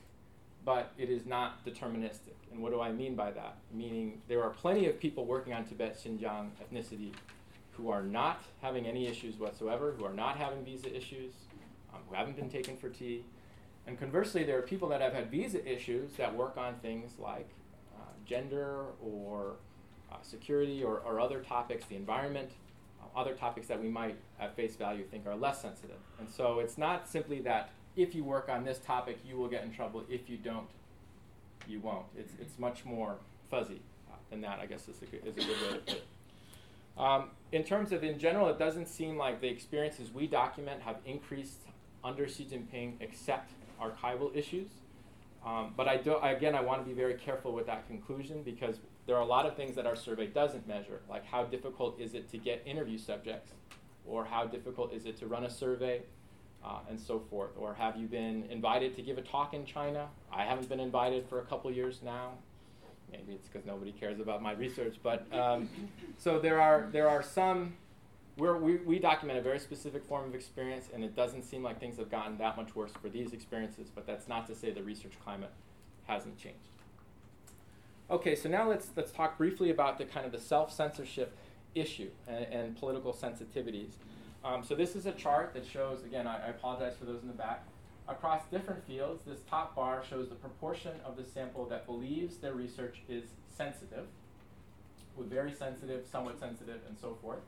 but 0.65 0.93
it 0.99 1.11
is 1.11 1.27
not 1.27 1.65
deterministic. 1.65 2.37
And 2.53 2.63
what 2.63 2.73
do 2.73 2.81
I 2.81 2.93
mean 2.93 3.15
by 3.15 3.31
that? 3.33 3.57
Meaning 3.73 4.21
there 4.29 4.43
are 4.43 4.51
plenty 4.51 4.87
of 4.87 5.01
people 5.01 5.25
working 5.25 5.53
on 5.53 5.65
Tibet, 5.65 5.99
Xinjiang 5.99 6.51
ethnicity 6.63 7.13
who 7.73 7.91
are 7.91 8.03
not 8.03 8.43
having 8.61 8.87
any 8.87 9.07
issues 9.07 9.39
whatsoever, 9.39 9.95
who 9.97 10.05
are 10.05 10.13
not 10.13 10.37
having 10.37 10.65
visa 10.65 10.95
issues, 10.95 11.33
um, 11.95 12.01
who 12.09 12.15
haven't 12.15 12.37
been 12.37 12.51
taken 12.51 12.77
for 12.77 12.89
tea. 12.89 13.25
And 13.87 13.99
conversely, 13.99 14.45
there 14.45 14.59
are 14.59 14.63
people 14.63 14.89
that 14.89 15.01
have 15.01 15.15
had 15.15 15.31
visa 15.31 15.67
issues 15.67 16.13
that 16.15 16.35
work 16.35 16.57
on 16.57 16.75
things 16.83 17.13
like 17.19 17.49
uh, 17.97 18.03
gender 18.27 18.85
or 19.03 19.55
uh, 20.13 20.17
security 20.23 20.85
or, 20.85 20.99
or 20.99 21.21
other 21.21 21.41
topics, 21.41 21.87
the 21.87 21.97
environment, 21.97 22.51
other 23.17 23.35
topics 23.35 23.67
that 23.69 23.81
we 23.81 23.89
might 23.89 24.17
at 24.41 24.55
face 24.57 24.77
value 24.77 25.05
think 25.05 25.27
are 25.27 25.37
less 25.37 25.61
sensitive. 25.61 25.99
And 26.19 26.29
so 26.29 26.61
it's 26.61 26.79
not 26.79 27.09
simply 27.09 27.41
that 27.43 27.71
if 27.97 28.15
you 28.15 28.25
work 28.25 28.49
on 28.49 28.65
this 28.65 28.79
topic, 28.79 29.19
you 29.27 29.37
will 29.37 29.49
get 29.49 29.65
in 29.65 29.73
trouble. 29.73 30.05
If 30.09 30.31
you 30.31 30.37
don't, 30.37 30.69
you 31.67 31.81
won't. 31.81 32.07
It's, 32.17 32.33
it's 32.41 32.59
much 32.59 32.85
more 32.85 33.17
fuzzy 33.51 33.81
than 34.31 34.41
that, 34.43 34.61
I 34.61 34.67
guess 34.67 34.89
is 34.89 35.03
a 35.03 35.07
good, 35.07 35.27
is 35.27 35.37
a 35.37 35.41
good 35.41 35.49
way 35.49 35.69
to 35.73 35.79
put 35.79 35.89
it. 35.95 36.07
Um, 36.97 37.31
in 37.53 37.65
terms 37.65 37.93
of 37.93 38.05
in 38.05 38.19
general, 38.19 38.49
it 38.49 38.59
doesn't 38.59 38.87
seem 38.87 39.17
like 39.17 39.41
the 39.41 39.49
experiences 39.49 40.13
we 40.13 40.27
document 40.27 40.83
have 40.83 40.97
increased 41.05 41.61
under 42.05 42.29
Xi 42.29 42.45
Jinping 42.45 42.95
except 43.01 43.53
archival 43.81 44.35
issues. 44.37 44.69
Um, 45.45 45.73
but 45.77 45.89
I 45.89 45.97
do, 45.97 46.17
again, 46.19 46.55
I 46.55 46.61
want 46.61 46.83
to 46.83 46.89
be 46.89 46.95
very 46.95 47.15
careful 47.15 47.53
with 47.53 47.67
that 47.67 47.87
conclusion 47.87 48.43
because 48.43 48.77
there 49.11 49.19
are 49.19 49.23
a 49.23 49.27
lot 49.27 49.45
of 49.45 49.57
things 49.57 49.75
that 49.75 49.89
our 49.89 49.97
survey 49.97 50.29
doesn't 50.29 50.69
measure, 50.69 51.01
like 51.11 51.27
how 51.27 51.43
difficult 51.43 51.99
is 51.99 52.15
it 52.15 52.31
to 52.31 52.39
get 52.39 52.63
interview 52.65 52.97
subjects, 52.97 53.51
or 54.07 54.25
how 54.25 54.47
difficult 54.47 54.93
is 54.93 55.05
it 55.05 55.17
to 55.19 55.27
run 55.27 55.43
a 55.43 55.51
survey, 55.51 56.03
uh, 56.65 56.79
and 56.89 57.01
so 57.01 57.19
forth. 57.29 57.51
Or 57.59 57.75
have 57.75 57.97
you 57.97 58.07
been 58.07 58.45
invited 58.51 58.95
to 58.95 59.03
give 59.03 59.19
a 59.19 59.23
talk 59.23 59.53
in 59.53 59.67
China? 59.67 60.07
I 60.33 60.45
haven't 60.45 60.69
been 60.69 60.79
invited 60.79 61.29
for 61.29 61.41
a 61.41 61.43
couple 61.43 61.73
years 61.73 62.03
now. 62.05 62.35
Maybe 63.11 63.33
it's 63.33 63.49
because 63.49 63.67
nobody 63.67 63.91
cares 63.91 64.21
about 64.21 64.43
my 64.43 64.53
research, 64.53 64.95
but 65.03 65.27
um, 65.37 65.69
so 66.17 66.39
there 66.39 66.61
are 66.61 66.89
there 66.93 67.09
are 67.09 67.21
some. 67.21 67.75
We're, 68.39 68.59
we 68.59 68.77
we 68.77 69.01
document 69.01 69.41
a 69.41 69.43
very 69.43 69.59
specific 69.59 70.05
form 70.05 70.25
of 70.29 70.37
experience, 70.37 70.89
and 70.95 71.03
it 71.03 71.17
doesn't 71.17 71.43
seem 71.43 71.65
like 71.65 71.81
things 71.81 71.97
have 71.97 72.13
gotten 72.13 72.39
that 72.39 72.57
much 72.57 72.77
worse 72.77 72.93
for 73.03 73.09
these 73.09 73.33
experiences. 73.33 73.91
But 73.93 74.07
that's 74.07 74.29
not 74.29 74.47
to 74.47 74.55
say 74.55 74.71
the 74.71 74.85
research 74.85 75.15
climate 75.25 75.51
hasn't 76.07 76.39
changed. 76.39 76.70
Okay, 78.11 78.35
so 78.35 78.49
now 78.49 78.69
let's 78.69 78.89
let's 78.97 79.13
talk 79.13 79.39
briefly 79.39 79.71
about 79.71 79.99
the 79.99 80.05
kind 80.05 80.27
of 80.27 80.33
the 80.33 80.41
self 80.41 80.73
censorship 80.73 81.37
issue 81.75 82.11
and, 82.27 82.45
and 82.47 82.77
political 82.77 83.13
sensitivities. 83.13 83.91
Um, 84.45 84.65
so 84.65 84.75
this 84.75 84.97
is 84.97 85.07
a 85.07 85.13
chart 85.13 85.55
that 85.55 85.65
shows 85.67 86.03
again. 86.05 86.27
I, 86.27 86.47
I 86.47 86.49
apologize 86.49 86.95
for 86.99 87.05
those 87.05 87.23
in 87.23 87.29
the 87.29 87.35
back 87.35 87.65
across 88.11 88.43
different 88.51 88.85
fields, 88.87 89.23
this 89.25 89.41
top 89.49 89.75
bar 89.75 90.03
shows 90.09 90.29
the 90.29 90.35
proportion 90.35 90.93
of 91.05 91.17
the 91.17 91.25
sample 91.25 91.67
that 91.67 91.87
believes 91.87 92.37
their 92.39 92.55
research 92.55 93.03
is 93.09 93.25
sensitive, 93.57 94.07
with 95.17 95.31
very 95.31 95.53
sensitive, 95.53 96.05
somewhat 96.11 96.39
sensitive, 96.39 96.81
and 96.89 96.99
so 97.01 97.17
forth. 97.23 97.41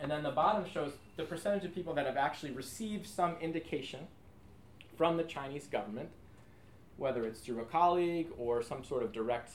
And 0.00 0.10
then 0.10 0.22
the 0.22 0.30
bottom 0.30 0.64
shows 0.68 0.92
the 1.16 1.22
percentage 1.22 1.64
of 1.64 1.74
people 1.74 1.94
that 1.94 2.06
have 2.06 2.16
actually 2.16 2.50
received 2.50 3.06
some 3.06 3.36
indication 3.40 4.08
from 4.96 5.16
the 5.16 5.22
Chinese 5.22 5.66
government, 5.66 6.10
whether 6.96 7.24
it's 7.24 7.40
through 7.40 7.60
a 7.60 7.64
colleague 7.64 8.28
or 8.38 8.62
some 8.62 8.84
sort 8.84 9.02
of 9.02 9.12
direct 9.12 9.52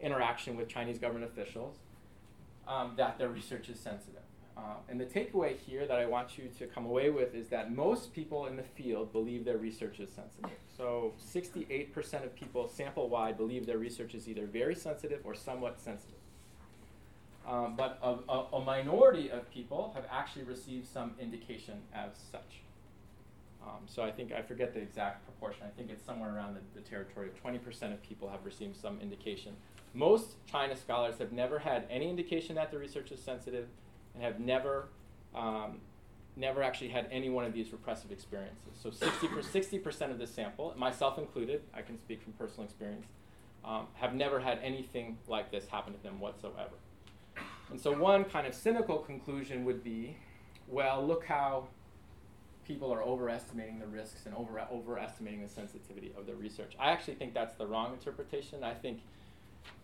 interaction 0.00 0.56
with 0.56 0.68
Chinese 0.68 0.98
government 0.98 1.30
officials, 1.30 1.76
um, 2.68 2.92
that 2.96 3.18
their 3.18 3.28
research 3.28 3.68
is 3.68 3.78
sensitive. 3.78 4.20
Uh, 4.56 4.76
and 4.88 5.00
the 5.00 5.04
takeaway 5.04 5.56
here 5.56 5.86
that 5.86 5.98
I 5.98 6.06
want 6.06 6.38
you 6.38 6.48
to 6.58 6.66
come 6.66 6.86
away 6.86 7.10
with 7.10 7.34
is 7.34 7.48
that 7.48 7.74
most 7.74 8.12
people 8.12 8.46
in 8.46 8.56
the 8.56 8.62
field 8.62 9.12
believe 9.12 9.44
their 9.44 9.58
research 9.58 9.98
is 9.98 10.10
sensitive. 10.10 10.50
So 10.76 11.12
68% 11.34 12.24
of 12.24 12.34
people 12.36 12.68
sample 12.68 13.08
wide 13.08 13.36
believe 13.36 13.66
their 13.66 13.78
research 13.78 14.14
is 14.14 14.28
either 14.28 14.46
very 14.46 14.74
sensitive 14.76 15.20
or 15.24 15.34
somewhat 15.34 15.80
sensitive. 15.80 16.18
Um, 17.46 17.74
but 17.76 17.98
a, 18.02 18.16
a, 18.30 18.46
a, 18.54 18.64
minority 18.64 19.30
of 19.30 19.50
people 19.50 19.92
have 19.94 20.04
actually 20.10 20.44
received 20.44 20.86
some 20.88 21.12
indication 21.20 21.74
as 21.94 22.12
such. 22.32 22.62
Um, 23.66 23.80
so 23.86 24.02
I 24.02 24.10
think, 24.10 24.32
I 24.32 24.42
forget 24.42 24.74
the 24.74 24.80
exact 24.80 25.24
proportion, 25.24 25.62
I 25.66 25.70
think 25.76 25.90
it's 25.90 26.04
somewhere 26.04 26.34
around 26.34 26.54
the, 26.54 26.60
the 26.80 26.86
territory 26.86 27.28
of 27.28 27.42
20% 27.42 27.92
of 27.92 28.02
people 28.02 28.28
have 28.28 28.44
received 28.44 28.76
some 28.76 29.00
indication. 29.00 29.54
Most 29.94 30.44
China 30.46 30.76
scholars 30.76 31.18
have 31.18 31.32
never 31.32 31.58
had 31.58 31.86
any 31.88 32.10
indication 32.10 32.56
that 32.56 32.70
their 32.70 32.80
research 32.80 33.10
is 33.12 33.22
sensitive 33.22 33.68
and 34.14 34.22
have 34.22 34.40
never, 34.40 34.88
um, 35.34 35.78
never 36.36 36.62
actually 36.62 36.88
had 36.88 37.06
any 37.10 37.30
one 37.30 37.44
of 37.44 37.54
these 37.54 37.72
repressive 37.72 38.10
experiences. 38.10 38.74
So 38.74 38.90
60 38.90 39.78
percent 39.78 40.12
of 40.12 40.18
the 40.18 40.26
sample, 40.26 40.74
myself 40.76 41.18
included, 41.18 41.62
I 41.72 41.82
can 41.82 41.96
speak 41.98 42.22
from 42.22 42.32
personal 42.32 42.64
experience, 42.64 43.06
um, 43.64 43.86
have 43.94 44.14
never 44.14 44.40
had 44.40 44.58
anything 44.62 45.16
like 45.26 45.50
this 45.50 45.66
happen 45.68 45.94
to 45.94 46.02
them 46.02 46.20
whatsoever. 46.20 46.74
And 47.70 47.80
so 47.80 47.96
one 47.96 48.24
kind 48.24 48.46
of 48.46 48.54
cynical 48.54 48.98
conclusion 48.98 49.64
would 49.64 49.82
be, 49.82 50.16
well, 50.68 51.06
look 51.06 51.24
how 51.24 51.68
people 52.64 52.92
are 52.92 53.02
overestimating 53.02 53.78
the 53.78 53.86
risks 53.86 54.26
and 54.26 54.34
over, 54.34 54.60
overestimating 54.72 55.42
the 55.42 55.48
sensitivity 55.48 56.12
of 56.16 56.26
the 56.26 56.34
research. 56.34 56.74
I 56.78 56.90
actually 56.90 57.14
think 57.14 57.34
that's 57.34 57.54
the 57.54 57.66
wrong 57.66 57.92
interpretation. 57.92 58.64
I 58.64 58.74
think 58.74 59.00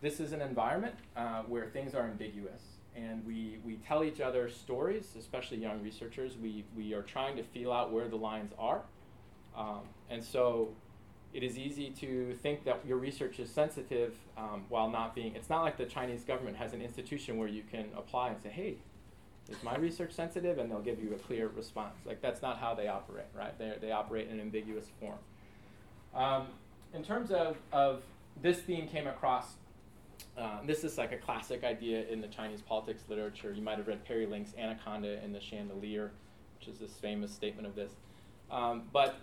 this 0.01 0.19
is 0.19 0.31
an 0.31 0.41
environment 0.41 0.95
uh, 1.15 1.43
where 1.43 1.67
things 1.67 1.95
are 1.95 2.03
ambiguous 2.03 2.61
and 2.95 3.25
we, 3.25 3.59
we 3.63 3.75
tell 3.75 4.03
each 4.03 4.19
other 4.19 4.49
stories, 4.49 5.15
especially 5.17 5.57
young 5.57 5.81
researchers. 5.81 6.37
We, 6.37 6.65
we 6.75 6.93
are 6.93 7.01
trying 7.01 7.37
to 7.37 7.43
feel 7.43 7.71
out 7.71 7.91
where 7.91 8.07
the 8.07 8.17
lines 8.17 8.51
are. 8.59 8.81
Um, 9.55 9.81
and 10.09 10.23
so 10.23 10.69
it 11.33 11.43
is 11.43 11.57
easy 11.57 11.89
to 12.01 12.33
think 12.41 12.65
that 12.65 12.81
your 12.85 12.97
research 12.97 13.39
is 13.39 13.49
sensitive 13.49 14.15
um, 14.37 14.65
while 14.67 14.89
not 14.89 15.15
being, 15.15 15.35
it's 15.35 15.49
not 15.49 15.61
like 15.61 15.77
the 15.77 15.85
Chinese 15.85 16.23
government 16.23 16.57
has 16.57 16.73
an 16.73 16.81
institution 16.81 17.37
where 17.37 17.47
you 17.47 17.63
can 17.71 17.85
apply 17.95 18.29
and 18.29 18.41
say, 18.41 18.49
hey, 18.49 18.77
is 19.51 19.63
my 19.63 19.75
research 19.77 20.11
sensitive? 20.13 20.57
And 20.57 20.69
they'll 20.71 20.81
give 20.81 21.01
you 21.01 21.13
a 21.13 21.17
clear 21.17 21.47
response. 21.49 21.95
Like 22.05 22.21
that's 22.21 22.41
not 22.41 22.57
how 22.59 22.73
they 22.73 22.87
operate, 22.87 23.27
right? 23.35 23.57
They, 23.57 23.73
they 23.81 23.91
operate 23.91 24.27
in 24.27 24.35
an 24.35 24.41
ambiguous 24.41 24.85
form. 24.99 25.19
Um, 26.13 26.47
in 26.93 27.03
terms 27.03 27.31
of, 27.31 27.57
of 27.71 28.01
this 28.41 28.59
theme 28.59 28.87
came 28.87 29.07
across 29.07 29.55
uh, 30.37 30.59
this 30.65 30.83
is 30.83 30.97
like 30.97 31.11
a 31.11 31.17
classic 31.17 31.63
idea 31.63 32.05
in 32.07 32.21
the 32.21 32.27
Chinese 32.27 32.61
politics 32.61 33.03
literature. 33.09 33.51
You 33.53 33.61
might 33.61 33.77
have 33.77 33.87
read 33.87 34.05
Perry 34.05 34.25
Link's 34.25 34.53
Anaconda 34.57 35.23
in 35.23 35.33
the 35.33 35.39
Chandelier, 35.39 36.11
which 36.59 36.67
is 36.67 36.79
this 36.79 36.93
famous 36.93 37.31
statement 37.31 37.67
of 37.67 37.75
this. 37.75 37.91
Um, 38.49 38.83
but 38.93 39.15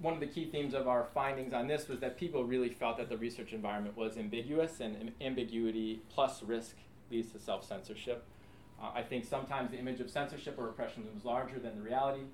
one 0.00 0.14
of 0.14 0.20
the 0.20 0.26
key 0.26 0.46
themes 0.46 0.74
of 0.74 0.88
our 0.88 1.06
findings 1.14 1.52
on 1.52 1.68
this 1.68 1.88
was 1.88 2.00
that 2.00 2.18
people 2.18 2.44
really 2.44 2.68
felt 2.68 2.98
that 2.98 3.08
the 3.08 3.16
research 3.16 3.52
environment 3.52 3.96
was 3.96 4.16
ambiguous, 4.16 4.80
and 4.80 5.12
ambiguity 5.20 6.02
plus 6.08 6.42
risk 6.42 6.76
leads 7.10 7.32
to 7.32 7.38
self 7.38 7.64
censorship. 7.66 8.24
Uh, 8.84 8.90
I 8.94 9.02
think 9.02 9.24
sometimes 9.24 9.70
the 9.70 9.78
image 9.78 10.00
of 10.00 10.10
censorship 10.10 10.56
or 10.58 10.64
repression 10.64 11.04
looms 11.04 11.24
larger 11.24 11.58
than 11.58 11.76
the 11.76 11.82
reality. 11.82 12.24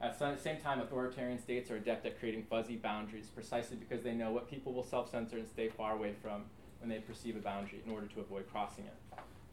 At 0.00 0.18
the 0.18 0.36
same 0.36 0.56
time, 0.58 0.80
authoritarian 0.80 1.38
states 1.38 1.70
are 1.70 1.76
adept 1.76 2.06
at 2.06 2.18
creating 2.18 2.44
fuzzy 2.48 2.76
boundaries 2.76 3.26
precisely 3.26 3.76
because 3.76 4.02
they 4.02 4.14
know 4.14 4.32
what 4.32 4.50
people 4.50 4.72
will 4.72 4.84
self 4.84 5.10
censor 5.10 5.36
and 5.36 5.46
stay 5.46 5.68
far 5.68 5.92
away 5.92 6.14
from 6.22 6.44
when 6.80 6.88
they 6.88 6.98
perceive 6.98 7.36
a 7.36 7.40
boundary 7.40 7.80
in 7.86 7.92
order 7.92 8.06
to 8.06 8.20
avoid 8.20 8.50
crossing 8.50 8.84
it. 8.86 8.94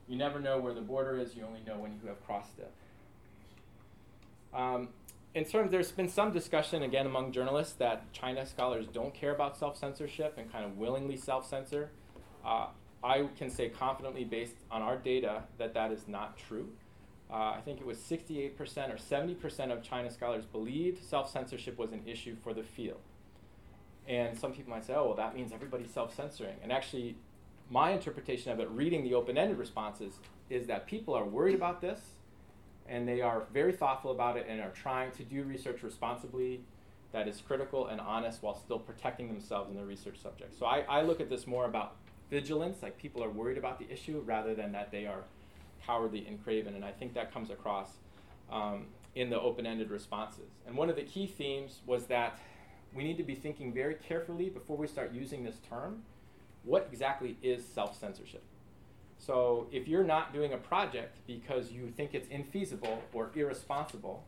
You 0.07 0.17
never 0.17 0.39
know 0.39 0.57
where 0.59 0.73
the 0.73 0.81
border 0.81 1.19
is, 1.19 1.35
you 1.35 1.43
only 1.45 1.61
know 1.67 1.77
when 1.77 1.99
you 2.01 2.07
have 2.07 2.25
crossed 2.25 2.57
it. 2.57 2.71
Um, 4.53 4.89
in 5.35 5.45
terms, 5.45 5.69
there's 5.69 5.91
been 5.91 6.09
some 6.09 6.31
discussion 6.31 6.81
again 6.81 7.05
among 7.05 7.31
journalists 7.31 7.73
that 7.73 8.11
China 8.11 8.47
scholars 8.47 8.87
don't 8.91 9.13
care 9.13 9.35
about 9.35 9.57
self 9.57 9.77
censorship 9.77 10.35
and 10.37 10.51
kind 10.51 10.65
of 10.65 10.77
willingly 10.77 11.17
self 11.17 11.47
censor. 11.47 11.91
Uh, 12.43 12.67
I 13.03 13.27
can 13.37 13.49
say 13.49 13.69
confidently, 13.69 14.23
based 14.23 14.55
on 14.69 14.81
our 14.81 14.97
data, 14.97 15.43
that 15.57 15.73
that 15.73 15.91
is 15.91 16.07
not 16.07 16.37
true. 16.37 16.69
Uh, 17.31 17.53
I 17.55 17.61
think 17.63 17.79
it 17.79 17.85
was 17.85 17.97
68% 17.97 18.57
or 18.57 18.95
70% 18.95 19.71
of 19.71 19.83
China 19.83 20.09
scholars 20.09 20.45
believed 20.45 21.03
self 21.03 21.31
censorship 21.31 21.77
was 21.77 21.91
an 21.91 22.01
issue 22.05 22.35
for 22.43 22.53
the 22.53 22.63
field. 22.63 22.99
And 24.07 24.37
some 24.37 24.51
people 24.51 24.71
might 24.71 24.83
say, 24.83 24.95
oh, 24.95 25.05
well, 25.05 25.15
that 25.15 25.35
means 25.35 25.51
everybody's 25.53 25.91
self 25.91 26.15
censoring. 26.15 26.55
And 26.63 26.71
actually, 26.71 27.15
my 27.69 27.91
interpretation 27.91 28.51
of 28.51 28.59
it, 28.59 28.67
reading 28.71 29.03
the 29.03 29.13
open 29.13 29.37
ended 29.37 29.59
responses, 29.59 30.13
is 30.49 30.65
that 30.67 30.87
people 30.87 31.13
are 31.13 31.25
worried 31.25 31.55
about 31.55 31.81
this 31.81 31.99
and 32.87 33.07
they 33.07 33.21
are 33.21 33.43
very 33.53 33.71
thoughtful 33.71 34.11
about 34.11 34.35
it 34.35 34.47
and 34.49 34.59
are 34.59 34.71
trying 34.71 35.11
to 35.11 35.23
do 35.23 35.43
research 35.43 35.83
responsibly 35.83 36.61
that 37.11 37.27
is 37.27 37.41
critical 37.41 37.87
and 37.87 38.01
honest 38.01 38.41
while 38.41 38.55
still 38.55 38.79
protecting 38.79 39.27
themselves 39.27 39.69
and 39.69 39.77
their 39.77 39.85
research 39.85 40.19
subjects. 40.19 40.57
So 40.57 40.65
I, 40.65 40.79
I 40.89 41.01
look 41.03 41.21
at 41.21 41.29
this 41.29 41.45
more 41.47 41.65
about 41.65 41.95
vigilance, 42.29 42.81
like 42.81 42.97
people 42.97 43.23
are 43.23 43.29
worried 43.29 43.57
about 43.57 43.79
the 43.79 43.91
issue 43.91 44.21
rather 44.25 44.53
than 44.53 44.71
that 44.71 44.91
they 44.91 45.05
are 45.05 45.23
cowardly 45.85 46.25
and 46.27 46.43
craven. 46.43 46.75
And 46.75 46.85
I 46.85 46.91
think 46.91 47.13
that 47.13 47.33
comes 47.33 47.49
across 47.49 47.89
um, 48.51 48.87
in 49.15 49.29
the 49.29 49.39
open 49.39 49.65
ended 49.65 49.89
responses. 49.89 50.51
And 50.67 50.75
one 50.75 50.89
of 50.89 50.95
the 50.95 51.03
key 51.03 51.27
themes 51.27 51.81
was 51.85 52.05
that 52.07 52.37
we 52.93 53.03
need 53.03 53.17
to 53.17 53.23
be 53.23 53.35
thinking 53.35 53.73
very 53.73 53.95
carefully 53.95 54.49
before 54.49 54.77
we 54.77 54.87
start 54.87 55.13
using 55.13 55.43
this 55.43 55.57
term 55.69 56.03
what 56.63 56.87
exactly 56.91 57.37
is 57.41 57.65
self 57.65 57.97
censorship? 57.99 58.43
So 59.17 59.67
if 59.71 59.87
you're 59.87 60.03
not 60.03 60.33
doing 60.33 60.53
a 60.53 60.57
project 60.57 61.17
because 61.27 61.71
you 61.71 61.89
think 61.89 62.13
it's 62.13 62.27
infeasible 62.29 62.99
or 63.13 63.31
irresponsible 63.35 64.23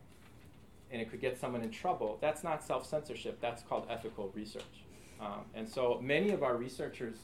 and 0.90 1.00
it 1.00 1.10
could 1.10 1.20
get 1.20 1.38
someone 1.40 1.62
in 1.62 1.70
trouble, 1.70 2.18
that's 2.20 2.44
not 2.44 2.62
self 2.62 2.86
censorship, 2.86 3.38
that's 3.40 3.62
called 3.62 3.86
ethical 3.88 4.30
research. 4.34 4.84
Um, 5.20 5.44
and 5.54 5.68
so 5.68 6.00
many 6.02 6.30
of 6.30 6.42
our 6.42 6.56
researchers 6.56 7.16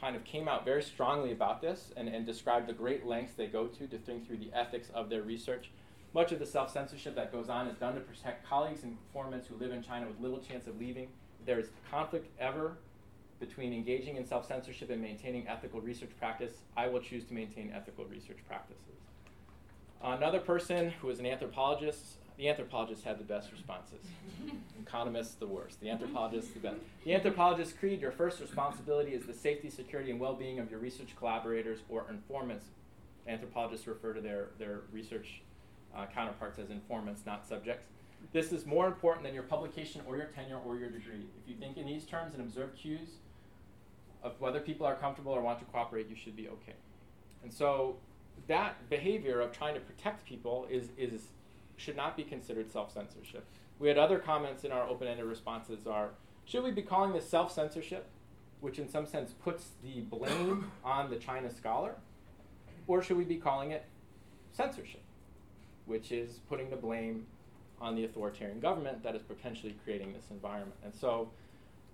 kind 0.00 0.16
of 0.16 0.24
came 0.24 0.48
out 0.48 0.64
very 0.64 0.82
strongly 0.82 1.32
about 1.32 1.60
this 1.60 1.92
and, 1.96 2.08
and 2.08 2.24
described 2.24 2.66
the 2.66 2.72
great 2.72 3.06
lengths 3.06 3.34
they 3.34 3.46
go 3.46 3.66
to 3.66 3.86
to 3.86 3.98
think 3.98 4.26
through 4.26 4.38
the 4.38 4.50
ethics 4.54 4.88
of 4.94 5.10
their 5.10 5.22
research. 5.22 5.70
Much 6.14 6.32
of 6.32 6.38
the 6.38 6.46
self 6.46 6.72
censorship 6.72 7.14
that 7.14 7.30
goes 7.30 7.48
on 7.48 7.66
is 7.68 7.76
done 7.76 7.94
to 7.94 8.00
protect 8.00 8.48
colleagues 8.48 8.82
and 8.82 8.96
informants 9.06 9.46
who 9.46 9.56
live 9.56 9.72
in 9.72 9.82
China 9.82 10.06
with 10.06 10.20
little 10.20 10.40
chance 10.40 10.66
of 10.66 10.78
leaving. 10.78 11.08
If 11.40 11.46
there's 11.46 11.66
conflict 11.90 12.28
ever 12.40 12.76
between 13.38 13.72
engaging 13.72 14.16
in 14.16 14.26
self 14.26 14.46
censorship 14.46 14.90
and 14.90 15.00
maintaining 15.00 15.46
ethical 15.46 15.80
research 15.80 16.10
practice, 16.18 16.52
I 16.76 16.88
will 16.88 17.00
choose 17.00 17.24
to 17.26 17.34
maintain 17.34 17.72
ethical 17.74 18.04
research 18.06 18.38
practices. 18.48 18.84
Another 20.02 20.40
person 20.40 20.90
who 21.00 21.10
is 21.10 21.18
an 21.20 21.26
anthropologist, 21.26 22.16
the 22.40 22.48
anthropologists 22.48 23.04
had 23.04 23.18
the 23.18 23.24
best 23.24 23.52
responses. 23.52 24.00
Economists, 24.80 25.34
the 25.34 25.46
worst. 25.46 25.78
The 25.82 25.90
anthropologists, 25.90 26.50
the 26.52 26.60
best. 26.60 26.78
The 27.04 27.14
anthropologist 27.14 27.78
creed 27.78 28.00
your 28.00 28.12
first 28.12 28.40
responsibility 28.40 29.12
is 29.12 29.26
the 29.26 29.34
safety, 29.34 29.68
security, 29.68 30.10
and 30.10 30.18
well 30.18 30.32
being 30.32 30.58
of 30.58 30.70
your 30.70 30.80
research 30.80 31.10
collaborators 31.18 31.80
or 31.90 32.06
informants. 32.08 32.64
Anthropologists 33.28 33.86
refer 33.86 34.14
to 34.14 34.22
their, 34.22 34.48
their 34.58 34.80
research 34.90 35.42
uh, 35.94 36.06
counterparts 36.14 36.58
as 36.58 36.70
informants, 36.70 37.26
not 37.26 37.46
subjects. 37.46 37.88
This 38.32 38.52
is 38.52 38.64
more 38.64 38.86
important 38.86 39.26
than 39.26 39.34
your 39.34 39.42
publication 39.42 40.00
or 40.06 40.16
your 40.16 40.26
tenure 40.26 40.60
or 40.64 40.78
your 40.78 40.88
degree. 40.88 41.26
If 41.42 41.46
you 41.46 41.56
think 41.56 41.76
in 41.76 41.84
these 41.84 42.06
terms 42.06 42.32
and 42.32 42.42
observe 42.42 42.74
cues, 42.74 43.10
of 44.22 44.32
whether 44.40 44.60
people 44.60 44.86
are 44.86 44.94
comfortable 44.94 45.32
or 45.32 45.42
want 45.42 45.58
to 45.58 45.66
cooperate, 45.66 46.08
you 46.08 46.16
should 46.16 46.36
be 46.36 46.48
okay. 46.48 46.76
And 47.42 47.52
so 47.52 47.96
that 48.46 48.88
behavior 48.88 49.42
of 49.42 49.52
trying 49.52 49.74
to 49.74 49.80
protect 49.80 50.24
people 50.24 50.66
is, 50.70 50.88
is 50.96 51.28
should 51.80 51.96
not 51.96 52.16
be 52.16 52.22
considered 52.22 52.70
self-censorship. 52.70 53.44
We 53.78 53.88
had 53.88 53.96
other 53.96 54.18
comments 54.18 54.64
in 54.64 54.72
our 54.72 54.86
open-ended 54.86 55.24
responses 55.24 55.86
are, 55.86 56.10
should 56.44 56.62
we 56.62 56.70
be 56.70 56.82
calling 56.82 57.12
this 57.12 57.28
self-censorship, 57.28 58.06
which 58.60 58.78
in 58.78 58.88
some 58.88 59.06
sense 59.06 59.32
puts 59.32 59.70
the 59.82 60.02
blame 60.02 60.70
on 60.84 61.08
the 61.10 61.16
China 61.16 61.50
scholar, 61.50 61.94
or 62.86 63.02
should 63.02 63.16
we 63.16 63.24
be 63.24 63.36
calling 63.36 63.70
it 63.70 63.84
censorship, 64.52 65.02
which 65.86 66.12
is 66.12 66.40
putting 66.48 66.68
the 66.68 66.76
blame 66.76 67.26
on 67.80 67.94
the 67.94 68.04
authoritarian 68.04 68.60
government 68.60 69.02
that 69.02 69.16
is 69.16 69.22
potentially 69.22 69.74
creating 69.82 70.12
this 70.12 70.24
environment? 70.30 70.76
And 70.84 70.94
so 70.94 71.30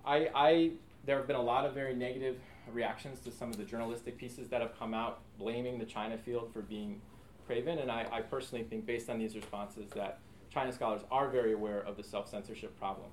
I, 0.05 0.29
I 0.35 0.71
there 1.05 1.17
have 1.17 1.29
been 1.29 1.37
a 1.37 1.43
lot 1.43 1.65
of 1.65 1.73
very 1.75 1.95
negative 1.95 2.39
reactions 2.73 3.21
to 3.21 3.31
some 3.31 3.51
of 3.51 3.57
the 3.57 3.65
journalistic 3.65 4.19
pieces 4.19 4.49
that 4.49 4.61
have 4.61 4.77
come 4.77 4.93
out 4.93 5.21
blaming 5.39 5.79
the 5.79 5.85
China 5.85 6.19
field 6.19 6.51
for 6.53 6.63
being 6.63 7.01
craven. 7.47 7.79
And 7.79 7.91
I, 7.91 8.07
I 8.11 8.21
personally 8.21 8.65
think, 8.65 8.87
based 8.87 9.09
on 9.09 9.19
these 9.19 9.35
responses, 9.37 9.91
that 9.95 10.19
China 10.51 10.73
scholars 10.73 11.03
are 11.11 11.29
very 11.29 11.53
aware 11.53 11.81
of 11.81 11.97
the 11.97 12.03
self 12.03 12.29
censorship 12.29 12.79
problem. 12.79 13.09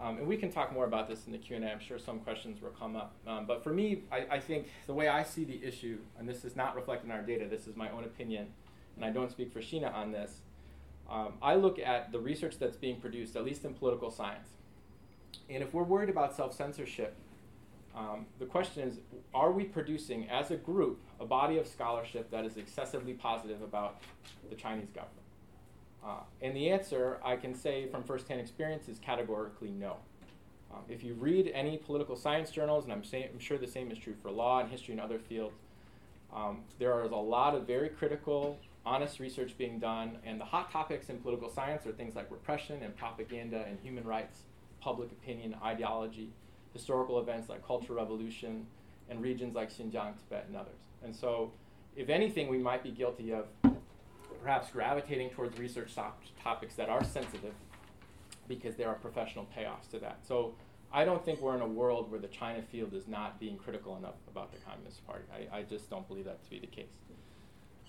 Um, 0.00 0.16
and 0.16 0.26
we 0.26 0.38
can 0.38 0.50
talk 0.50 0.72
more 0.72 0.86
about 0.86 1.08
this 1.08 1.26
in 1.26 1.32
the 1.32 1.38
Q&A. 1.38 1.60
I'm 1.60 1.78
sure 1.78 1.98
some 1.98 2.20
questions 2.20 2.62
will 2.62 2.70
come 2.70 2.96
up. 2.96 3.14
Um, 3.26 3.44
but 3.46 3.62
for 3.62 3.70
me, 3.70 4.04
I, 4.10 4.24
I, 4.30 4.40
think 4.40 4.68
the 4.86 4.94
way 4.94 5.08
I 5.08 5.22
see 5.22 5.44
the 5.44 5.62
issue, 5.62 5.98
and 6.18 6.26
this 6.26 6.42
is 6.42 6.56
not 6.56 6.74
reflected 6.74 7.04
in 7.04 7.12
our 7.12 7.20
data, 7.20 7.46
this 7.46 7.66
is 7.66 7.76
my 7.76 7.90
own 7.90 8.04
opinion, 8.04 8.46
and 8.96 9.04
I 9.04 9.10
don't 9.10 9.30
speak 9.30 9.52
for 9.52 9.60
Sheena 9.60 9.92
on 9.92 10.10
this. 10.10 10.40
Um, 11.10 11.34
I 11.42 11.54
look 11.54 11.78
at 11.78 12.12
the 12.12 12.18
research 12.18 12.58
that's 12.58 12.78
being 12.78 12.98
produced, 12.98 13.36
at 13.36 13.44
least 13.44 13.66
in 13.66 13.74
political 13.74 14.10
science, 14.10 14.48
and 15.50 15.62
if 15.62 15.74
we're 15.74 15.82
worried 15.82 16.08
about 16.08 16.34
self 16.34 16.54
censorship, 16.54 17.14
um, 17.96 18.26
the 18.38 18.46
question 18.46 18.86
is 18.86 18.98
are 19.34 19.52
we 19.52 19.64
producing, 19.64 20.28
as 20.28 20.50
a 20.50 20.56
group, 20.56 21.00
a 21.20 21.26
body 21.26 21.58
of 21.58 21.66
scholarship 21.66 22.30
that 22.30 22.44
is 22.44 22.56
excessively 22.56 23.14
positive 23.14 23.62
about 23.62 24.00
the 24.48 24.56
Chinese 24.56 24.90
government? 24.90 25.16
Uh, 26.04 26.20
and 26.40 26.56
the 26.56 26.70
answer, 26.70 27.18
I 27.24 27.36
can 27.36 27.54
say 27.54 27.86
from 27.88 28.02
firsthand 28.02 28.40
experience, 28.40 28.88
is 28.88 28.98
categorically 28.98 29.70
no. 29.70 29.96
Um, 30.72 30.80
if 30.88 31.02
you 31.02 31.14
read 31.14 31.50
any 31.52 31.76
political 31.76 32.16
science 32.16 32.50
journals, 32.50 32.84
and 32.84 32.92
I'm, 32.92 33.02
I'm, 33.12 33.38
sure 33.38 33.58
the 33.58 33.66
same 33.66 33.90
is 33.90 33.98
true 33.98 34.14
for 34.22 34.30
law 34.30 34.60
and 34.60 34.70
history 34.70 34.92
and 34.92 35.00
other 35.00 35.18
fields, 35.18 35.56
um, 36.32 36.60
there 36.78 37.04
is 37.04 37.10
a 37.10 37.16
lot 37.16 37.54
of 37.54 37.66
very 37.66 37.88
critical, 37.88 38.56
honest 38.86 39.18
research 39.18 39.58
being 39.58 39.78
done, 39.78 40.16
and 40.24 40.40
the 40.40 40.44
hot 40.44 40.70
topics 40.70 41.08
in 41.10 41.18
political 41.18 41.50
science 41.50 41.86
are 41.86 41.92
things 41.92 42.14
like 42.14 42.30
repression 42.30 42.82
and 42.82 42.96
propaganda 42.96 43.64
and 43.68 43.78
human 43.82 44.04
rights 44.04 44.44
public 44.80 45.10
opinion, 45.12 45.54
ideology, 45.62 46.30
historical 46.72 47.18
events 47.18 47.48
like 47.48 47.66
Cultural 47.66 47.98
Revolution, 47.98 48.66
and 49.08 49.20
regions 49.20 49.54
like 49.54 49.70
Xinjiang, 49.70 50.14
Tibet, 50.18 50.46
and 50.46 50.56
others. 50.56 50.80
And 51.02 51.14
so, 51.14 51.52
if 51.96 52.08
anything, 52.08 52.48
we 52.48 52.58
might 52.58 52.82
be 52.82 52.90
guilty 52.90 53.32
of 53.32 53.46
perhaps 54.42 54.70
gravitating 54.70 55.30
towards 55.30 55.58
research 55.58 55.94
topics 56.42 56.74
that 56.76 56.88
are 56.88 57.04
sensitive 57.04 57.54
because 58.48 58.76
there 58.76 58.88
are 58.88 58.94
professional 58.94 59.46
payoffs 59.56 59.90
to 59.90 59.98
that. 59.98 60.18
So, 60.26 60.54
I 60.92 61.04
don't 61.04 61.24
think 61.24 61.40
we're 61.40 61.54
in 61.54 61.62
a 61.62 61.68
world 61.68 62.10
where 62.10 62.18
the 62.18 62.28
China 62.28 62.62
field 62.62 62.94
is 62.94 63.06
not 63.06 63.38
being 63.38 63.56
critical 63.56 63.96
enough 63.96 64.16
about 64.28 64.52
the 64.52 64.58
Communist 64.58 65.06
Party. 65.06 65.24
I, 65.32 65.58
I 65.58 65.62
just 65.62 65.88
don't 65.88 66.06
believe 66.08 66.24
that 66.24 66.42
to 66.42 66.50
be 66.50 66.58
the 66.58 66.66
case. 66.66 66.90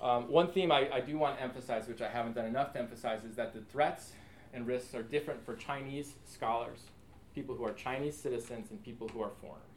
Um, 0.02 0.30
one 0.30 0.52
theme 0.52 0.72
I, 0.72 0.90
I 0.92 1.00
do 1.00 1.18
want 1.18 1.38
to 1.38 1.44
emphasize, 1.44 1.88
which 1.88 2.02
I 2.02 2.10
haven't 2.10 2.34
done 2.34 2.46
enough 2.46 2.74
to 2.74 2.80
emphasize, 2.80 3.24
is 3.24 3.36
that 3.36 3.54
the 3.54 3.62
threats 3.62 4.14
and 4.54 4.68
risks 4.68 4.94
are 4.94 5.04
different 5.04 5.44
for 5.46 5.56
Chinese 5.56 6.14
scholars, 6.26 6.86
people 7.34 7.56
who 7.56 7.66
are 7.66 7.74
Chinese 7.74 8.18
citizens, 8.18 8.72
and 8.72 8.84
people 8.84 9.08
who 9.10 9.22
are 9.22 9.32
foreigners. 9.42 9.68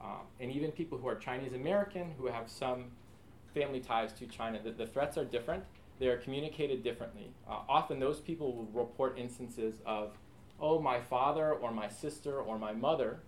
Um, 0.00 0.26
and 0.38 0.50
even 0.50 0.70
people 0.70 0.98
who 0.98 1.08
are 1.08 1.14
Chinese 1.14 1.54
American 1.54 2.12
who 2.18 2.26
have 2.26 2.50
some 2.50 2.86
family 3.54 3.80
ties 3.80 4.12
to 4.14 4.26
China. 4.26 4.60
The, 4.62 4.72
the 4.72 4.86
threats 4.86 5.16
are 5.16 5.24
different. 5.24 5.64
They 5.98 6.08
are 6.08 6.18
communicated 6.18 6.82
differently. 6.82 7.30
Uh, 7.48 7.60
often 7.68 8.00
those 8.00 8.20
people 8.20 8.52
will 8.52 8.82
report 8.82 9.16
instances 9.16 9.74
of, 9.86 10.12
oh, 10.60 10.80
my 10.80 11.00
father 11.00 11.52
or 11.52 11.70
my 11.70 11.88
sister 11.88 12.40
or 12.40 12.58
my 12.58 12.72
mother 12.72 13.20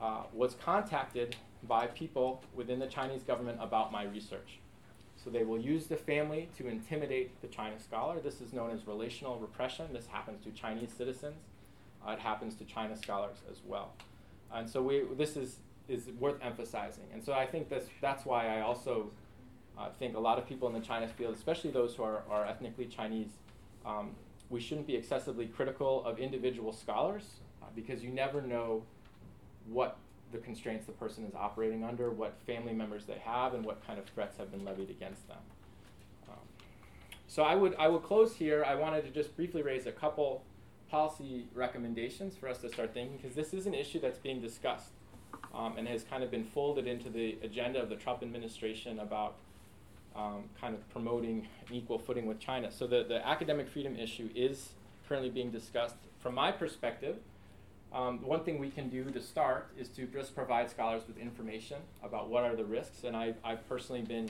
uh, 0.00 0.22
was 0.32 0.54
contacted 0.54 1.36
by 1.64 1.88
people 1.88 2.42
within 2.54 2.78
the 2.78 2.86
Chinese 2.86 3.22
government 3.24 3.58
about 3.60 3.90
my 3.90 4.04
research. 4.04 4.60
So 5.16 5.28
they 5.28 5.42
will 5.42 5.58
use 5.58 5.86
the 5.86 5.96
family 5.96 6.48
to 6.56 6.68
intimidate 6.68 7.40
the 7.40 7.48
China 7.48 7.78
scholar. 7.80 8.20
This 8.20 8.40
is 8.40 8.52
known 8.52 8.70
as 8.70 8.86
relational 8.86 9.36
repression. 9.38 9.86
This 9.92 10.06
happens 10.06 10.44
to 10.44 10.52
Chinese 10.52 10.92
citizens. 10.96 11.42
Uh, 12.06 12.12
it 12.12 12.18
happens 12.18 12.54
to 12.56 12.64
China 12.64 12.96
scholars 12.96 13.38
as 13.50 13.58
well. 13.64 13.92
And 14.52 14.68
so 14.68 14.82
we, 14.82 15.02
this 15.16 15.36
is, 15.36 15.56
is 15.88 16.08
worth 16.18 16.36
emphasizing. 16.42 17.04
And 17.12 17.22
so 17.22 17.32
I 17.32 17.46
think 17.46 17.68
that's, 17.68 17.86
that's 18.00 18.24
why 18.24 18.56
I 18.56 18.60
also 18.60 19.10
uh, 19.78 19.90
think 19.90 20.16
a 20.16 20.20
lot 20.20 20.38
of 20.38 20.46
people 20.46 20.68
in 20.68 20.74
the 20.74 20.80
China 20.80 21.08
field, 21.08 21.34
especially 21.34 21.70
those 21.70 21.94
who 21.94 22.02
are, 22.02 22.22
are 22.30 22.46
ethnically 22.46 22.86
Chinese, 22.86 23.30
um, 23.84 24.10
we 24.50 24.60
shouldn't 24.60 24.86
be 24.86 24.96
excessively 24.96 25.46
critical 25.46 26.04
of 26.04 26.18
individual 26.18 26.72
scholars 26.72 27.24
uh, 27.62 27.66
because 27.74 28.02
you 28.02 28.10
never 28.10 28.40
know 28.40 28.82
what 29.68 29.98
the 30.32 30.38
constraints 30.38 30.86
the 30.86 30.92
person 30.92 31.24
is 31.24 31.34
operating 31.34 31.84
under, 31.84 32.10
what 32.10 32.38
family 32.46 32.72
members 32.72 33.04
they 33.06 33.18
have, 33.18 33.54
and 33.54 33.64
what 33.64 33.84
kind 33.86 33.98
of 33.98 34.06
threats 34.06 34.36
have 34.36 34.50
been 34.50 34.64
levied 34.64 34.90
against 34.90 35.26
them. 35.28 35.38
Um, 36.28 36.36
so 37.26 37.42
I 37.42 37.54
would 37.54 37.74
I 37.78 37.88
will 37.88 38.00
close 38.00 38.34
here. 38.34 38.64
I 38.64 38.74
wanted 38.74 39.04
to 39.04 39.10
just 39.10 39.34
briefly 39.36 39.62
raise 39.62 39.86
a 39.86 39.92
couple 39.92 40.44
policy 40.90 41.46
recommendations 41.54 42.36
for 42.36 42.48
us 42.48 42.58
to 42.58 42.68
start 42.68 42.94
thinking 42.94 43.16
because 43.16 43.34
this 43.34 43.52
is 43.52 43.66
an 43.66 43.74
issue 43.74 44.00
that's 44.00 44.18
being 44.18 44.40
discussed 44.40 44.90
um, 45.54 45.76
and 45.76 45.86
has 45.88 46.04
kind 46.04 46.22
of 46.22 46.30
been 46.30 46.44
folded 46.44 46.86
into 46.86 47.10
the 47.10 47.36
agenda 47.42 47.80
of 47.80 47.88
the 47.88 47.96
Trump 47.96 48.22
administration 48.22 48.98
about 49.00 49.36
um, 50.16 50.44
kind 50.60 50.74
of 50.74 50.88
promoting 50.90 51.46
an 51.68 51.74
equal 51.74 51.98
footing 51.98 52.26
with 52.26 52.38
China. 52.38 52.70
So 52.70 52.86
the, 52.86 53.04
the 53.04 53.26
academic 53.26 53.68
freedom 53.68 53.96
issue 53.96 54.30
is 54.34 54.70
currently 55.08 55.30
being 55.30 55.50
discussed. 55.50 55.96
From 56.20 56.34
my 56.34 56.50
perspective, 56.50 57.16
um, 57.92 58.20
one 58.22 58.44
thing 58.44 58.58
we 58.58 58.70
can 58.70 58.88
do 58.88 59.04
to 59.10 59.20
start 59.20 59.70
is 59.78 59.88
to 59.90 60.06
just 60.06 60.34
provide 60.34 60.70
scholars 60.70 61.02
with 61.06 61.16
information 61.18 61.78
about 62.02 62.28
what 62.28 62.44
are 62.44 62.54
the 62.54 62.64
risks. 62.64 63.04
And 63.04 63.16
I've, 63.16 63.36
I've 63.44 63.66
personally 63.68 64.02
been 64.02 64.28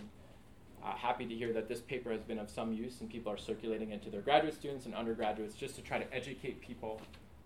uh, 0.88 0.96
happy 0.96 1.26
to 1.26 1.34
hear 1.34 1.52
that 1.52 1.68
this 1.68 1.80
paper 1.80 2.10
has 2.10 2.22
been 2.22 2.38
of 2.38 2.48
some 2.48 2.72
use 2.72 3.00
and 3.00 3.10
people 3.10 3.30
are 3.30 3.36
circulating 3.36 3.90
it 3.90 4.02
to 4.02 4.10
their 4.10 4.20
graduate 4.20 4.54
students 4.54 4.86
and 4.86 4.94
undergraduates 4.94 5.54
just 5.54 5.74
to 5.74 5.82
try 5.82 5.98
to 5.98 6.14
educate 6.14 6.60
people 6.60 7.00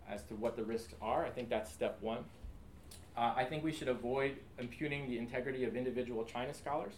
as 0.08 0.22
to 0.24 0.34
what 0.34 0.56
the 0.56 0.62
risks 0.62 0.94
are. 1.00 1.24
I 1.24 1.30
think 1.30 1.48
that's 1.48 1.70
step 1.72 1.98
one. 2.00 2.24
Uh, 3.16 3.32
I 3.36 3.44
think 3.44 3.64
we 3.64 3.72
should 3.72 3.88
avoid 3.88 4.36
impugning 4.58 5.08
the 5.08 5.18
integrity 5.18 5.64
of 5.64 5.76
individual 5.76 6.24
China 6.24 6.54
scholars. 6.54 6.94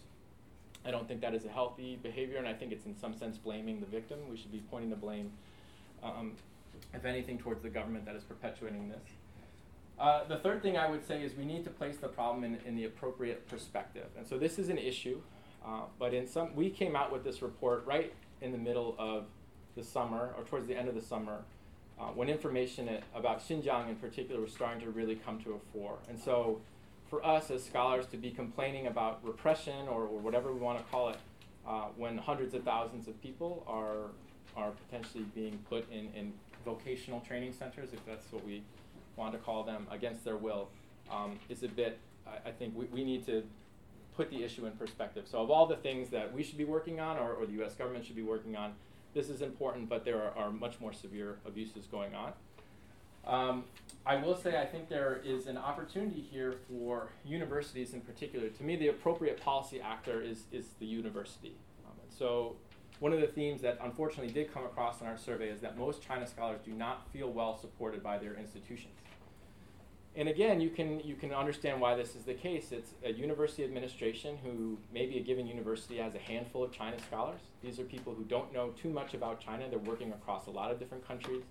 I 0.85 0.91
don't 0.91 1.07
think 1.07 1.21
that 1.21 1.33
is 1.33 1.45
a 1.45 1.49
healthy 1.49 1.97
behavior, 2.03 2.37
and 2.37 2.47
I 2.47 2.53
think 2.53 2.71
it's 2.71 2.85
in 2.85 2.95
some 2.95 3.15
sense 3.17 3.37
blaming 3.37 3.79
the 3.79 3.87
victim. 3.87 4.19
We 4.29 4.37
should 4.37 4.51
be 4.51 4.61
pointing 4.69 4.91
the 4.91 4.95
blame, 4.95 5.31
um, 6.03 6.33
if 6.93 7.05
anything, 7.05 7.39
towards 7.39 7.63
the 7.63 7.69
government 7.69 8.05
that 8.05 8.15
is 8.15 8.23
perpetuating 8.23 8.89
this. 8.89 9.01
Uh, 9.97 10.25
the 10.25 10.37
third 10.37 10.61
thing 10.61 10.77
I 10.77 10.89
would 10.89 11.05
say 11.07 11.23
is 11.23 11.35
we 11.35 11.45
need 11.45 11.63
to 11.63 11.69
place 11.71 11.97
the 11.97 12.07
problem 12.07 12.43
in, 12.43 12.59
in 12.65 12.75
the 12.75 12.85
appropriate 12.85 13.47
perspective. 13.47 14.07
And 14.17 14.27
so 14.27 14.37
this 14.37 14.59
is 14.59 14.69
an 14.69 14.77
issue, 14.77 15.21
uh, 15.65 15.81
but 15.97 16.13
in 16.13 16.27
some, 16.27 16.55
we 16.55 16.69
came 16.69 16.95
out 16.95 17.11
with 17.11 17.23
this 17.23 17.41
report 17.41 17.85
right 17.85 18.13
in 18.41 18.51
the 18.51 18.57
middle 18.57 18.95
of 18.99 19.25
the 19.75 19.83
summer, 19.83 20.33
or 20.37 20.43
towards 20.43 20.67
the 20.67 20.75
end 20.77 20.87
of 20.87 20.95
the 20.95 21.01
summer, 21.01 21.39
uh, 21.99 22.05
when 22.07 22.29
information 22.29 22.89
about 23.13 23.39
Xinjiang 23.45 23.89
in 23.89 23.95
particular 23.95 24.41
was 24.41 24.51
starting 24.51 24.81
to 24.81 24.91
really 24.91 25.15
come 25.15 25.41
to 25.43 25.53
a 25.53 25.59
fore. 25.71 25.97
And 26.09 26.19
so 26.19 26.61
for 27.09 27.25
us 27.25 27.49
as 27.51 27.63
scholars 27.63 28.05
to 28.07 28.17
be 28.17 28.31
complaining 28.31 28.87
about 28.87 29.19
repression 29.23 29.87
or, 29.87 30.03
or 30.03 30.19
whatever 30.19 30.51
we 30.51 30.59
want 30.59 30.77
to 30.77 30.83
call 30.91 31.09
it, 31.09 31.17
uh, 31.67 31.85
when 31.97 32.17
hundreds 32.17 32.53
of 32.53 32.63
thousands 32.63 33.07
of 33.07 33.19
people 33.21 33.63
are, 33.67 34.11
are 34.55 34.71
potentially 34.71 35.25
being 35.33 35.57
put 35.69 35.89
in, 35.91 36.09
in 36.15 36.31
vocational 36.63 37.21
training 37.21 37.53
centers, 37.53 37.89
if 37.93 38.05
that's 38.05 38.31
what 38.31 38.45
we 38.45 38.61
want 39.15 39.31
to 39.31 39.39
call 39.39 39.63
them, 39.63 39.87
against 39.91 40.23
their 40.23 40.37
will, 40.37 40.67
um, 41.11 41.39
is 41.49 41.63
a 41.63 41.67
bit, 41.67 41.97
I, 42.27 42.49
I 42.49 42.51
think 42.51 42.75
we, 42.75 42.85
we 42.85 43.03
need 43.03 43.25
to 43.25 43.43
put 44.15 44.29
the 44.29 44.43
issue 44.43 44.65
in 44.65 44.73
perspective. 44.73 45.25
So, 45.27 45.39
of 45.41 45.49
all 45.49 45.65
the 45.65 45.75
things 45.75 46.09
that 46.09 46.33
we 46.33 46.43
should 46.43 46.57
be 46.57 46.65
working 46.65 46.99
on 46.99 47.17
or, 47.17 47.33
or 47.33 47.45
the 47.45 47.63
US 47.63 47.75
government 47.75 48.05
should 48.05 48.15
be 48.15 48.23
working 48.23 48.55
on, 48.55 48.73
this 49.13 49.29
is 49.29 49.41
important, 49.41 49.89
but 49.89 50.03
there 50.05 50.21
are, 50.21 50.45
are 50.45 50.51
much 50.51 50.79
more 50.79 50.93
severe 50.93 51.39
abuses 51.45 51.85
going 51.85 52.13
on. 52.15 52.33
Um, 53.25 53.63
I 54.05 54.17
will 54.17 54.35
say 54.35 54.61
I 54.61 54.65
think 54.65 54.87
there 54.87 55.21
is 55.25 55.47
an 55.47 55.57
opportunity 55.57 56.21
here 56.21 56.55
for 56.69 57.09
universities 57.25 57.93
in 57.93 58.01
particular. 58.01 58.49
To 58.49 58.63
me, 58.63 58.75
the 58.75 58.89
appropriate 58.89 59.41
policy 59.41 59.81
actor 59.81 60.21
is, 60.21 60.43
is 60.51 60.67
the 60.79 60.85
university. 60.85 61.55
Um, 61.87 61.93
so 62.09 62.55
one 62.99 63.13
of 63.13 63.21
the 63.21 63.27
themes 63.27 63.61
that 63.61 63.79
unfortunately 63.81 64.31
did 64.31 64.53
come 64.53 64.63
across 64.63 65.01
in 65.01 65.07
our 65.07 65.17
survey 65.17 65.49
is 65.49 65.59
that 65.61 65.77
most 65.77 66.03
China 66.03 66.27
scholars 66.27 66.59
do 66.63 66.71
not 66.71 67.09
feel 67.11 67.31
well 67.31 67.57
supported 67.57 68.03
by 68.03 68.17
their 68.17 68.35
institutions. 68.35 68.93
And 70.17 70.29
again, 70.29 70.61
you 70.61 70.69
can, 70.69 71.01
you 71.01 71.15
can 71.15 71.33
understand 71.33 71.81
why 71.81 71.95
this 71.95 72.15
is 72.15 72.23
the 72.23 72.33
case. 72.33 72.71
It's 72.71 72.91
a 73.03 73.11
university 73.11 73.65
administration 73.65 74.37
who, 74.41 74.77
maybe 74.93 75.17
a 75.17 75.21
given 75.21 75.45
university 75.45 75.97
has 75.97 76.15
a 76.15 76.19
handful 76.19 76.63
of 76.63 76.71
China 76.71 76.95
scholars. 77.05 77.41
These 77.61 77.79
are 77.79 77.83
people 77.83 78.13
who 78.13 78.23
don't 78.23 78.53
know 78.53 78.69
too 78.81 78.89
much 78.89 79.13
about 79.13 79.41
China. 79.41 79.65
They're 79.69 79.77
working 79.79 80.13
across 80.13 80.47
a 80.47 80.51
lot 80.51 80.71
of 80.71 80.79
different 80.79 81.05
countries. 81.05 81.43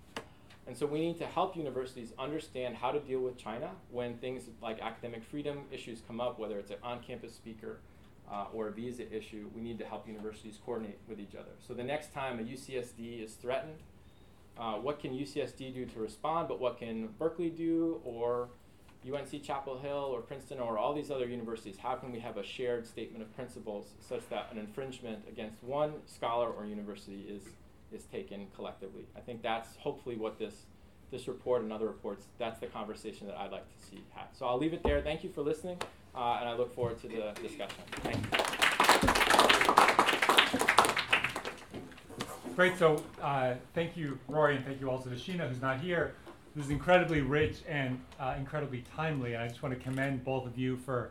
And 0.66 0.74
so 0.74 0.87
we 0.87 0.98
need 0.98 1.18
to 1.18 1.27
help 1.27 1.59
universities 1.59 2.14
understand 2.18 2.77
how 2.77 2.90
to 2.90 3.00
deal 3.00 3.20
with 3.20 3.37
China 3.37 3.70
when 3.90 4.16
things 4.16 4.44
like 4.62 4.81
academic 4.81 5.22
freedom 5.22 5.64
issues 5.70 6.00
come 6.07 6.18
up, 6.18 6.38
whether 6.38 6.59
it's 6.59 6.70
an 6.70 6.79
on 6.83 7.03
campus 7.03 7.35
speaker 7.35 7.81
uh, 8.33 8.46
or 8.55 8.68
a 8.68 8.72
visa 8.72 9.14
issue. 9.14 9.50
We 9.55 9.61
need 9.61 9.79
to 9.81 9.85
help 9.85 10.09
universities 10.09 10.59
coordinate 10.64 10.98
with 11.07 11.20
each 11.20 11.35
other. 11.35 11.50
So 11.66 11.74
the 11.74 11.85
next 11.85 12.14
time 12.14 12.38
a 12.38 12.42
UCSD 12.42 13.22
is 13.22 13.35
threatened, 13.35 13.81
uh, 14.58 14.74
what 14.74 15.00
can 15.00 15.12
UCSD 15.12 15.74
do 15.74 15.86
to 15.86 15.98
respond, 15.98 16.48
but 16.48 16.60
what 16.60 16.78
can 16.78 17.08
Berkeley 17.18 17.50
do 17.50 18.00
or 18.04 18.48
UNC 19.06 19.42
Chapel 19.42 19.78
Hill 19.78 20.10
or 20.12 20.20
Princeton 20.20 20.60
or 20.60 20.78
all 20.78 20.94
these 20.94 21.10
other 21.10 21.26
universities? 21.26 21.76
How 21.76 21.94
can 21.94 22.12
we 22.12 22.20
have 22.20 22.36
a 22.36 22.44
shared 22.44 22.86
statement 22.86 23.22
of 23.22 23.34
principles 23.34 23.88
such 24.00 24.26
that 24.30 24.48
an 24.52 24.58
infringement 24.58 25.24
against 25.28 25.62
one 25.62 25.94
scholar 26.06 26.48
or 26.48 26.64
university 26.66 27.26
is, 27.28 27.42
is 27.92 28.04
taken 28.06 28.46
collectively? 28.54 29.06
I 29.16 29.20
think 29.20 29.42
that's 29.42 29.76
hopefully 29.76 30.16
what 30.16 30.38
this, 30.38 30.54
this 31.10 31.26
report 31.28 31.62
and 31.62 31.72
other 31.72 31.86
reports, 31.86 32.26
that's 32.38 32.60
the 32.60 32.66
conversation 32.66 33.26
that 33.26 33.36
I'd 33.36 33.52
like 33.52 33.66
to 33.76 33.86
see 33.86 34.02
had. 34.14 34.26
So 34.32 34.46
I'll 34.46 34.58
leave 34.58 34.72
it 34.72 34.82
there. 34.82 35.02
Thank 35.02 35.24
you 35.24 35.30
for 35.30 35.42
listening, 35.42 35.78
uh, 36.14 36.38
and 36.40 36.48
I 36.48 36.54
look 36.54 36.74
forward 36.74 37.00
to 37.02 37.08
the 37.08 37.32
discussion. 37.42 37.82
Thank 38.02 38.16
you. 38.16 38.43
Great. 42.56 42.78
So 42.78 43.02
uh, 43.20 43.54
thank 43.74 43.96
you, 43.96 44.16
Rory, 44.28 44.54
and 44.54 44.64
thank 44.64 44.80
you 44.80 44.88
also 44.88 45.10
to 45.10 45.16
Sheena, 45.16 45.48
who's 45.48 45.60
not 45.60 45.80
here. 45.80 46.14
This 46.54 46.66
is 46.66 46.70
incredibly 46.70 47.20
rich 47.20 47.56
and 47.68 48.00
uh, 48.20 48.36
incredibly 48.38 48.84
timely. 48.94 49.34
And 49.34 49.42
I 49.42 49.48
just 49.48 49.60
want 49.60 49.76
to 49.76 49.80
commend 49.82 50.24
both 50.24 50.46
of 50.46 50.56
you 50.56 50.76
for 50.76 51.10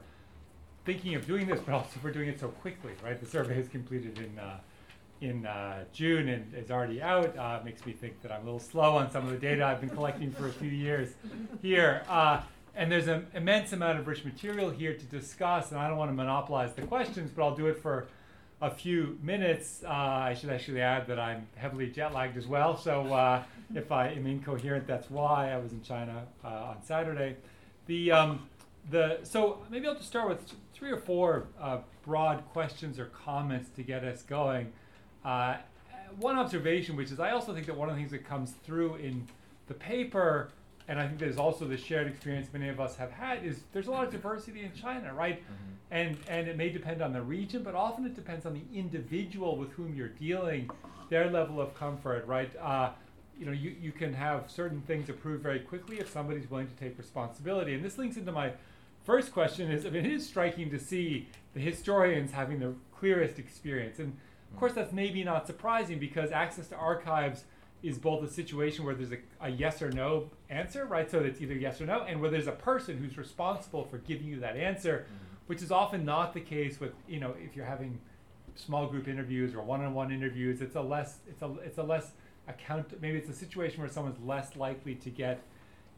thinking 0.86 1.16
of 1.16 1.28
doing 1.28 1.46
this, 1.46 1.60
but 1.60 1.74
also 1.74 2.00
for 2.00 2.12
doing 2.12 2.30
it 2.30 2.40
so 2.40 2.48
quickly. 2.48 2.94
Right, 3.04 3.20
the 3.20 3.26
survey 3.26 3.60
is 3.60 3.68
completed 3.68 4.20
in 4.20 4.40
uh, 4.40 4.60
in 5.20 5.46
uh, 5.46 5.84
June 5.92 6.30
and 6.30 6.54
is 6.54 6.72
already 6.72 7.02
out. 7.02 7.38
Uh, 7.38 7.60
makes 7.66 7.86
me 7.86 7.92
think 7.92 8.22
that 8.22 8.32
I'm 8.32 8.44
a 8.44 8.46
little 8.46 8.58
slow 8.58 8.96
on 8.96 9.12
some 9.12 9.26
of 9.26 9.32
the 9.32 9.38
data 9.38 9.66
I've 9.66 9.82
been 9.82 9.90
collecting 9.90 10.32
for 10.32 10.48
a 10.48 10.54
few 10.54 10.70
years 10.70 11.10
here. 11.62 12.04
Uh, 12.08 12.40
and 12.74 12.90
there's 12.90 13.08
an 13.08 13.28
immense 13.34 13.74
amount 13.74 14.00
of 14.00 14.08
rich 14.08 14.24
material 14.24 14.70
here 14.70 14.94
to 14.94 15.06
discuss, 15.06 15.72
and 15.72 15.80
I 15.80 15.90
don't 15.90 15.98
want 15.98 16.10
to 16.10 16.16
monopolize 16.16 16.74
the 16.74 16.84
questions, 16.84 17.32
but 17.36 17.44
I'll 17.44 17.56
do 17.56 17.68
it 17.68 17.82
for 17.82 18.08
a 18.64 18.72
few 18.72 19.20
minutes. 19.22 19.84
Uh, 19.86 19.90
I 19.92 20.34
should 20.34 20.50
actually 20.50 20.82
add 20.82 21.06
that 21.08 21.20
I'm 21.20 21.46
heavily 21.56 21.88
jet 21.88 22.14
lagged 22.14 22.38
as 22.38 22.48
well. 22.48 22.78
So 22.78 23.14
uh, 23.14 23.44
if 23.76 23.92
I 23.92 24.08
am 24.08 24.26
incoherent, 24.26 24.88
that's 24.88 25.10
why 25.10 25.52
I 25.52 25.58
was 25.58 25.74
in 25.74 25.82
China 25.84 26.26
uh, 26.44 26.48
on 26.48 26.78
Saturday. 26.82 27.36
The 27.88 28.12
um, 28.14 28.48
the 28.90 29.20
so 29.24 29.60
maybe 29.70 29.86
I'll 29.86 29.96
just 29.96 30.08
start 30.08 30.30
with 30.30 30.54
three 30.74 30.92
or 30.92 30.98
four 30.98 31.48
uh, 31.60 31.80
broad 32.06 32.44
questions 32.54 32.98
or 33.00 33.06
comments 33.08 33.70
to 33.76 33.84
get 33.84 34.06
us 34.06 34.22
going. 34.24 34.72
Uh, 35.26 35.58
one 36.18 36.38
observation, 36.38 36.96
which 36.96 37.12
is 37.12 37.20
I 37.20 37.32
also 37.32 37.54
think 37.54 37.66
that 37.66 37.76
one 37.76 37.90
of 37.90 37.96
the 37.96 38.00
things 38.00 38.12
that 38.12 38.26
comes 38.26 38.52
through 38.64 38.96
in 38.96 39.28
the 39.68 39.74
paper 39.74 40.52
and 40.88 41.00
I 41.00 41.08
think 41.08 41.20
there's 41.20 41.38
also 41.38 41.66
the 41.66 41.78
shared 41.78 42.08
experience 42.08 42.48
many 42.52 42.70
of 42.70 42.80
us 42.80 42.96
have 42.98 43.12
had 43.12 43.46
is 43.46 43.62
there's 43.72 43.88
a 43.88 43.92
lot 43.92 44.06
of 44.06 44.12
diversity 44.12 44.64
in 44.64 44.74
China, 44.74 45.14
right? 45.14 45.42
Mm-hmm. 45.42 45.74
And 45.92 46.18
and 46.28 46.48
it 46.48 46.58
may 46.58 46.70
depend 46.70 47.02
on 47.02 47.14
the 47.14 47.22
region, 47.22 47.64
but 47.64 47.76
often 47.76 48.06
it 48.06 48.16
depends 48.16 48.46
on 48.46 48.54
the 48.54 48.64
individual 48.78 49.58
with 49.58 49.72
whom 49.74 49.96
you're 49.96 50.10
dealing, 50.10 50.70
their 51.10 51.30
level 51.30 51.62
of 51.62 51.74
comfort, 51.76 52.26
right? 52.28 52.52
Uh, 52.60 52.92
you 53.40 53.46
know, 53.46 53.52
you, 53.52 53.76
you 53.82 53.92
can 53.92 54.14
have 54.14 54.50
certain 54.50 54.82
things 54.82 55.10
approved 55.10 55.42
very 55.42 55.60
quickly 55.60 56.00
if 56.00 56.10
somebody's 56.10 56.50
willing 56.50 56.68
to 56.68 56.76
take 56.76 56.98
responsibility. 56.98 57.74
And 57.74 57.84
this 57.84 57.98
links 57.98 58.18
into 58.18 58.32
my 58.32 58.52
first 59.04 59.32
question 59.32 59.72
is 59.72 59.86
I 59.86 59.90
mean, 59.90 60.06
it 60.06 60.12
is 60.12 60.26
striking 60.26 60.70
to 60.72 60.80
see 60.80 61.28
the 61.54 61.60
historians 61.60 62.32
having 62.32 62.60
the 62.60 62.74
clearest 62.98 63.40
experience. 63.40 64.00
And 64.00 64.18
of 64.52 64.60
course, 64.60 64.74
that's 64.74 64.94
maybe 64.94 65.24
not 65.24 65.48
surprising 65.48 65.98
because 65.98 66.32
access 66.32 66.68
to 66.68 66.76
archives 66.76 67.46
is 67.84 67.98
both 67.98 68.24
a 68.24 68.28
situation 68.28 68.86
where 68.86 68.96
there's 68.96 69.12
a, 69.12 69.18
a, 69.42 69.50
yes 69.50 69.82
or 69.82 69.92
no 69.92 70.30
answer, 70.50 70.86
right? 70.86 71.12
So 71.12 71.20
it's 71.20 71.42
either 71.42 71.54
yes 71.54 71.82
or 71.82 71.86
no, 71.86 72.04
and 72.04 72.22
where 72.22 72.32
there's 72.32 72.48
a 72.48 72.54
person 72.54 72.98
who's 72.98 73.18
responsible 73.18 73.84
for 73.84 73.98
giving 74.00 74.26
you 74.26 74.40
that 74.40 74.56
answer, 74.56 75.06
mm-hmm. 75.06 75.26
which 75.48 75.62
is 75.62 75.72
often 75.72 76.06
not 76.06 76.34
the 76.34 76.40
case 76.40 76.80
with 76.80 76.94
you 77.08 77.20
know 77.20 77.36
if 77.44 77.56
you're 77.56 77.66
having 77.66 78.00
small 78.56 78.88
group 78.88 79.08
interviews 79.08 79.54
or 79.54 79.62
one-on-one 79.62 80.12
interviews. 80.12 80.62
It's 80.62 80.76
a 80.76 80.82
less 80.82 81.20
it's 81.28 81.42
a 81.42 81.54
it's 81.64 81.78
a 81.78 81.84
less 81.84 82.12
account. 82.48 83.00
Maybe 83.02 83.18
it's 83.18 83.30
a 83.30 83.34
situation 83.34 83.82
where 83.82 83.90
someone's 83.90 84.20
less 84.26 84.56
likely 84.56 84.96
to 84.96 85.10
get 85.10 85.42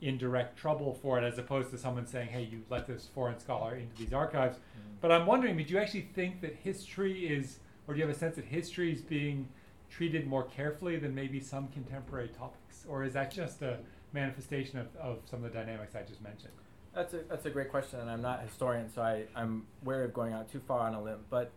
in 0.01 0.17
direct 0.17 0.57
trouble 0.57 0.93
for 1.01 1.17
it, 1.19 1.23
as 1.23 1.37
opposed 1.37 1.69
to 1.71 1.77
someone 1.77 2.07
saying, 2.07 2.29
"Hey, 2.29 2.43
you 2.43 2.63
let 2.69 2.87
this 2.87 3.07
foreign 3.13 3.39
scholar 3.39 3.75
into 3.75 3.95
these 3.95 4.13
archives." 4.13 4.57
Mm-hmm. 4.57 4.95
But 5.01 5.11
I'm 5.11 5.25
wondering, 5.25 5.55
did 5.57 5.69
you 5.69 5.77
actually 5.77 6.09
think 6.15 6.41
that 6.41 6.55
history 6.55 7.27
is, 7.27 7.59
or 7.87 7.93
do 7.93 7.99
you 7.99 8.07
have 8.07 8.15
a 8.15 8.17
sense 8.17 8.37
that 8.37 8.45
history 8.45 8.91
is 8.91 9.01
being 9.01 9.47
treated 9.89 10.27
more 10.27 10.43
carefully 10.43 10.97
than 10.97 11.13
maybe 11.13 11.39
some 11.39 11.67
contemporary 11.69 12.29
topics? 12.29 12.85
Or 12.87 13.03
is 13.03 13.13
that 13.13 13.31
just 13.31 13.61
a 13.61 13.79
manifestation 14.13 14.79
of, 14.79 14.87
of 14.95 15.19
some 15.29 15.43
of 15.43 15.51
the 15.51 15.57
dynamics 15.57 15.95
I 15.95 16.03
just 16.03 16.21
mentioned? 16.21 16.53
That's 16.93 17.13
a, 17.13 17.19
that's 17.29 17.45
a 17.45 17.49
great 17.49 17.69
question, 17.69 17.99
and 17.99 18.09
I'm 18.09 18.21
not 18.21 18.39
a 18.39 18.43
historian, 18.43 18.89
so 18.89 19.01
I, 19.01 19.25
I'm 19.35 19.65
wary 19.83 20.05
of 20.05 20.13
going 20.13 20.31
out 20.31 20.49
too 20.49 20.61
far 20.65 20.79
on 20.87 20.93
a 20.93 21.03
limb. 21.03 21.19
But 21.29 21.51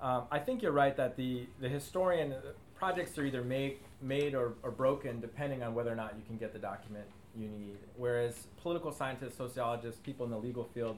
um, 0.00 0.24
I 0.30 0.38
think 0.38 0.62
you're 0.62 0.72
right 0.72 0.96
that 0.96 1.16
the, 1.16 1.46
the 1.60 1.68
historian 1.68 2.32
uh, 2.32 2.40
projects 2.74 3.18
are 3.18 3.24
either 3.24 3.42
made, 3.42 3.78
made 4.00 4.34
or, 4.34 4.54
or 4.62 4.70
broken 4.70 5.20
depending 5.20 5.62
on 5.62 5.74
whether 5.74 5.92
or 5.92 5.96
not 5.96 6.14
you 6.16 6.22
can 6.26 6.36
get 6.36 6.52
the 6.52 6.58
document 6.58 7.04
you 7.36 7.48
need. 7.48 7.76
Whereas 7.96 8.46
political 8.62 8.92
scientists, 8.92 9.36
sociologists, 9.36 10.00
people 10.00 10.24
in 10.24 10.30
the 10.30 10.38
legal 10.38 10.64
field, 10.64 10.96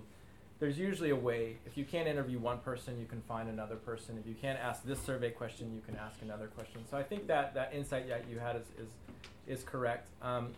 there's 0.60 0.78
usually 0.78 1.08
a 1.08 1.16
way. 1.16 1.56
If 1.66 1.78
you 1.78 1.84
can't 1.84 2.06
interview 2.06 2.38
one 2.38 2.58
person, 2.58 3.00
you 3.00 3.06
can 3.06 3.22
find 3.22 3.48
another 3.48 3.76
person. 3.76 4.18
If 4.18 4.26
you 4.28 4.34
can't 4.34 4.58
ask 4.58 4.84
this 4.84 5.00
survey 5.00 5.30
question, 5.30 5.72
you 5.74 5.80
can 5.80 5.96
ask 5.96 6.20
another 6.20 6.48
question. 6.48 6.82
So 6.90 6.98
I 6.98 7.02
think 7.02 7.26
that 7.28 7.54
that 7.54 7.72
insight 7.74 8.08
that 8.08 8.26
you 8.30 8.38
had 8.38 8.56
is 8.56 8.66
is, 8.78 9.58
is 9.58 9.64
correct. 9.64 10.08
Um, 10.20 10.48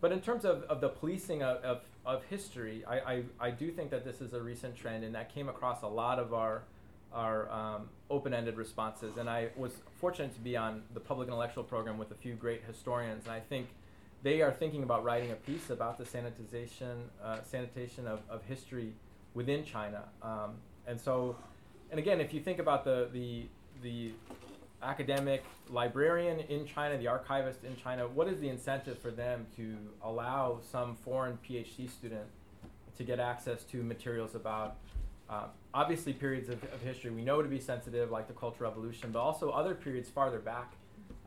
but 0.00 0.10
in 0.10 0.20
terms 0.20 0.44
of, 0.44 0.64
of 0.64 0.80
the 0.80 0.88
policing 0.88 1.42
of, 1.42 1.62
of, 1.62 1.80
of 2.04 2.24
history, 2.24 2.84
I, 2.86 2.98
I, 2.98 3.22
I, 3.40 3.50
do 3.50 3.70
think 3.70 3.90
that 3.90 4.04
this 4.04 4.20
is 4.20 4.34
a 4.34 4.42
recent 4.42 4.76
trend, 4.76 5.02
and 5.02 5.14
that 5.14 5.32
came 5.32 5.48
across 5.48 5.80
a 5.82 5.88
lot 5.88 6.18
of 6.18 6.34
our 6.34 6.62
our 7.12 7.48
um, 7.50 7.88
open-ended 8.10 8.56
responses. 8.56 9.18
And 9.18 9.30
I 9.30 9.50
was 9.56 9.70
fortunate 10.00 10.34
to 10.34 10.40
be 10.40 10.56
on 10.56 10.82
the 10.94 11.00
public 11.00 11.28
intellectual 11.28 11.62
program 11.62 11.96
with 11.96 12.10
a 12.10 12.16
few 12.16 12.34
great 12.34 12.64
historians, 12.66 13.24
and 13.24 13.32
I 13.32 13.38
think 13.38 13.68
they 14.24 14.42
are 14.42 14.50
thinking 14.50 14.82
about 14.82 15.04
writing 15.04 15.30
a 15.30 15.36
piece 15.36 15.70
about 15.70 15.96
the 15.96 16.04
sanitization, 16.04 16.96
uh, 17.22 17.38
sanitation 17.44 18.08
of, 18.08 18.20
of 18.28 18.42
history 18.46 18.94
within 19.34 19.64
China. 19.64 20.04
Um, 20.22 20.54
and 20.86 21.00
so, 21.00 21.36
and 21.90 21.98
again, 21.98 22.20
if 22.20 22.32
you 22.32 22.40
think 22.40 22.58
about 22.58 22.84
the, 22.84 23.08
the, 23.12 23.46
the 23.82 24.12
academic 24.82 25.44
librarian 25.70 26.40
in 26.40 26.66
China, 26.66 26.96
the 26.98 27.08
archivist 27.08 27.64
in 27.64 27.76
China, 27.76 28.06
what 28.06 28.28
is 28.28 28.40
the 28.40 28.48
incentive 28.48 28.98
for 28.98 29.10
them 29.10 29.46
to 29.56 29.76
allow 30.02 30.60
some 30.70 30.96
foreign 30.96 31.38
PhD 31.46 31.90
student 31.90 32.26
to 32.96 33.04
get 33.04 33.18
access 33.18 33.64
to 33.64 33.82
materials 33.82 34.34
about 34.34 34.76
uh, 35.28 35.46
obviously 35.72 36.12
periods 36.12 36.48
of, 36.48 36.62
of 36.64 36.80
history 36.82 37.10
we 37.10 37.22
know 37.22 37.42
to 37.42 37.48
be 37.48 37.58
sensitive, 37.58 38.10
like 38.10 38.28
the 38.28 38.34
Cultural 38.34 38.70
Revolution, 38.70 39.10
but 39.10 39.20
also 39.20 39.50
other 39.50 39.74
periods 39.74 40.08
farther 40.08 40.38
back 40.38 40.74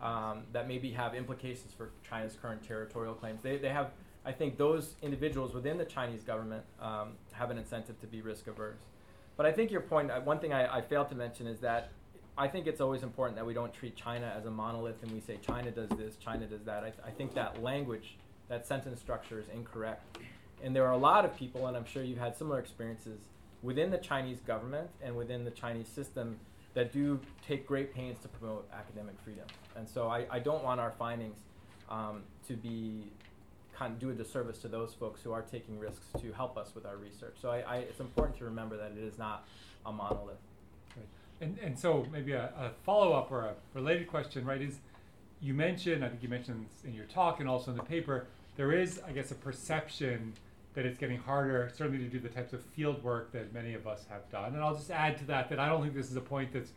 um, 0.01 0.43
that 0.53 0.68
maybe 0.68 0.91
have 0.91 1.16
implications 1.16 1.74
for 1.74 1.89
China's 2.08 2.38
current 2.39 2.64
territorial 2.64 3.16
claims. 3.16 3.41
They, 3.41 3.58
they 3.58 3.70
have, 3.70 3.91
I 4.24 4.32
think, 4.32 4.58
those 4.58 4.93
individuals 5.01 5.53
within 5.53 5.78
the 5.78 5.86
Chinese 5.86 6.24
government 6.24 6.64
um, 6.80 7.14
have 7.38 7.52
an 7.52 7.58
incentive 7.58 8.00
to 8.02 8.08
be 8.08 8.22
risk 8.22 8.48
averse. 8.48 8.80
But 9.36 9.46
I 9.46 9.52
think 9.52 9.72
your 9.72 9.82
point, 9.82 10.12
uh, 10.12 10.20
one 10.22 10.40
thing 10.40 10.54
I, 10.54 10.78
I 10.78 10.82
failed 10.82 11.10
to 11.10 11.16
mention 11.16 11.48
is 11.48 11.60
that 11.60 11.90
I 12.38 12.48
think 12.48 12.68
it's 12.68 12.82
always 12.82 13.04
important 13.04 13.36
that 13.38 13.46
we 13.46 13.54
don't 13.54 13.74
treat 13.74 13.96
China 13.96 14.34
as 14.36 14.46
a 14.46 14.52
monolith 14.52 15.02
and 15.02 15.12
we 15.12 15.20
say 15.20 15.38
China 15.46 15.72
does 15.72 15.90
this, 15.90 16.16
China 16.18 16.46
does 16.46 16.64
that. 16.66 16.84
I, 16.84 16.92
I 17.08 17.12
think 17.12 17.34
that 17.36 17.62
language, 17.64 18.18
that 18.50 18.66
sentence 18.68 19.00
structure 19.00 19.40
is 19.40 19.46
incorrect. 19.54 20.18
And 20.64 20.76
there 20.76 20.86
are 20.86 20.94
a 20.94 20.98
lot 20.98 21.26
of 21.26 21.36
people, 21.36 21.68
and 21.68 21.78
I'm 21.78 21.86
sure 21.86 22.04
you've 22.04 22.18
had 22.18 22.36
similar 22.36 22.60
experiences 22.60 23.20
within 23.62 23.90
the 23.92 23.98
Chinese 23.98 24.40
government 24.40 24.90
and 25.04 25.16
within 25.16 25.46
the 25.46 25.52
Chinese 25.52 25.88
system 25.88 26.40
that 26.74 26.92
do 26.92 27.20
take 27.48 27.66
great 27.66 27.94
pains 27.94 28.20
to 28.22 28.28
promote 28.28 28.68
academic 28.72 29.16
freedom. 29.24 29.46
And 29.76 29.88
so 29.88 30.08
I, 30.08 30.26
I 30.30 30.40
don't 30.40 30.64
want 30.64 30.80
our 30.80 30.94
findings 30.98 31.38
um, 31.90 32.24
to 32.48 32.54
be 32.54 33.12
kind 33.78 33.94
of 33.94 34.00
do 34.00 34.10
a 34.10 34.14
disservice 34.14 34.58
to 34.60 34.68
those 34.68 34.94
folks 34.94 35.22
who 35.22 35.32
are 35.32 35.42
taking 35.42 35.78
risks 35.78 36.06
to 36.20 36.32
help 36.34 36.58
us 36.58 36.74
with 36.74 36.86
our 36.86 36.98
research. 36.98 37.36
So 37.42 37.50
I, 37.50 37.60
I, 37.60 37.76
it's 37.78 38.00
important 38.00 38.38
to 38.40 38.46
remember 38.46 38.78
that 38.78 38.92
it 38.92 39.04
is 39.04 39.18
not 39.18 39.48
a 39.86 39.92
monolith. 39.92 40.38
And, 41.40 41.58
and 41.62 41.78
so 41.78 42.06
maybe 42.12 42.32
a, 42.32 42.46
a 42.58 42.72
follow-up 42.84 43.32
or 43.32 43.42
a 43.42 43.54
related 43.76 44.08
question, 44.08 44.44
right, 44.44 44.62
is 44.62 44.80
you 45.40 45.54
mentioned, 45.54 46.04
I 46.04 46.10
think 46.10 46.24
you 46.24 46.30
mentioned 46.30 46.66
in 46.84 46.96
your 46.96 47.06
talk 47.06 47.40
and 47.40 47.48
also 47.48 47.70
in 47.70 47.78
the 47.78 47.84
paper, 47.84 48.26
there 48.56 48.72
is, 48.72 49.00
I 49.08 49.12
guess, 49.12 49.30
a 49.30 49.36
perception 49.36 50.34
that 50.74 50.86
it's 50.86 50.98
getting 50.98 51.20
harder, 51.20 51.72
certainly 51.76 52.04
to 52.04 52.10
do 52.10 52.20
the 52.20 52.30
types 52.30 52.54
of 52.54 52.64
field 52.64 53.04
work 53.04 53.32
that 53.34 53.54
many 53.54 53.76
of 53.76 53.86
us 53.86 54.06
have 54.10 54.28
done. 54.32 54.56
And 54.56 54.64
I'll 54.64 54.76
just 54.76 54.90
add 54.90 55.18
to 55.20 55.26
that 55.26 55.50
that 55.50 55.60
I 55.60 55.70
don't 55.70 55.84
think 55.84 55.94
this 55.94 56.10
is 56.10 56.16
a 56.16 56.22
point 56.22 56.54
that's 56.54 56.72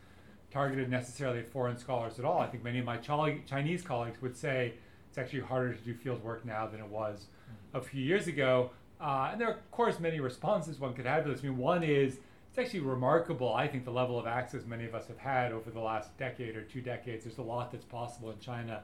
targeted 0.51 0.91
necessarily 0.91 1.39
at 1.39 1.51
foreign 1.51 1.79
scholars 1.79 2.19
at 2.19 2.27
all. 2.27 2.41
I 2.41 2.47
think 2.47 2.63
many 2.63 2.81
of 2.81 2.85
my 2.85 2.99
Chinese 2.99 3.83
colleagues 3.83 4.21
would 4.21 4.37
say 4.37 4.75
it's 5.11 5.19
actually 5.19 5.41
harder 5.41 5.75
to 5.75 5.81
do 5.81 5.93
field 5.93 6.23
work 6.23 6.47
now 6.47 6.67
than 6.69 6.79
it 6.79 6.87
was 6.87 7.27
a 7.75 7.81
few 7.81 8.01
years 8.01 8.29
ago. 8.29 8.71
Uh, 9.01 9.31
and 9.33 9.41
there 9.41 9.49
are, 9.49 9.55
of 9.55 9.71
course, 9.73 9.99
many 9.99 10.21
responses 10.21 10.79
one 10.79 10.95
could 10.95 11.07
have 11.07 11.25
to 11.25 11.31
this. 11.31 11.41
I 11.41 11.49
mean, 11.49 11.57
one 11.57 11.83
is 11.83 12.19
it's 12.49 12.59
actually 12.59 12.81
remarkable, 12.81 13.53
I 13.53 13.67
think, 13.67 13.85
the 13.85 13.93
level 13.93 14.19
of 14.19 14.27
access 14.27 14.65
many 14.67 14.85
of 14.85 14.95
us 14.95 15.09
have 15.09 15.19
had 15.19 15.53
over 15.53 15.71
the 15.71 15.81
last 15.81 16.17
decade 16.17 16.57
or 16.57 16.63
two 16.63 16.81
decades. 16.81 17.25
There's 17.25 17.39
a 17.39 17.43
lot 17.43 17.73
that's 17.73 17.85
possible 17.85 18.31
in 18.31 18.39
China. 18.39 18.83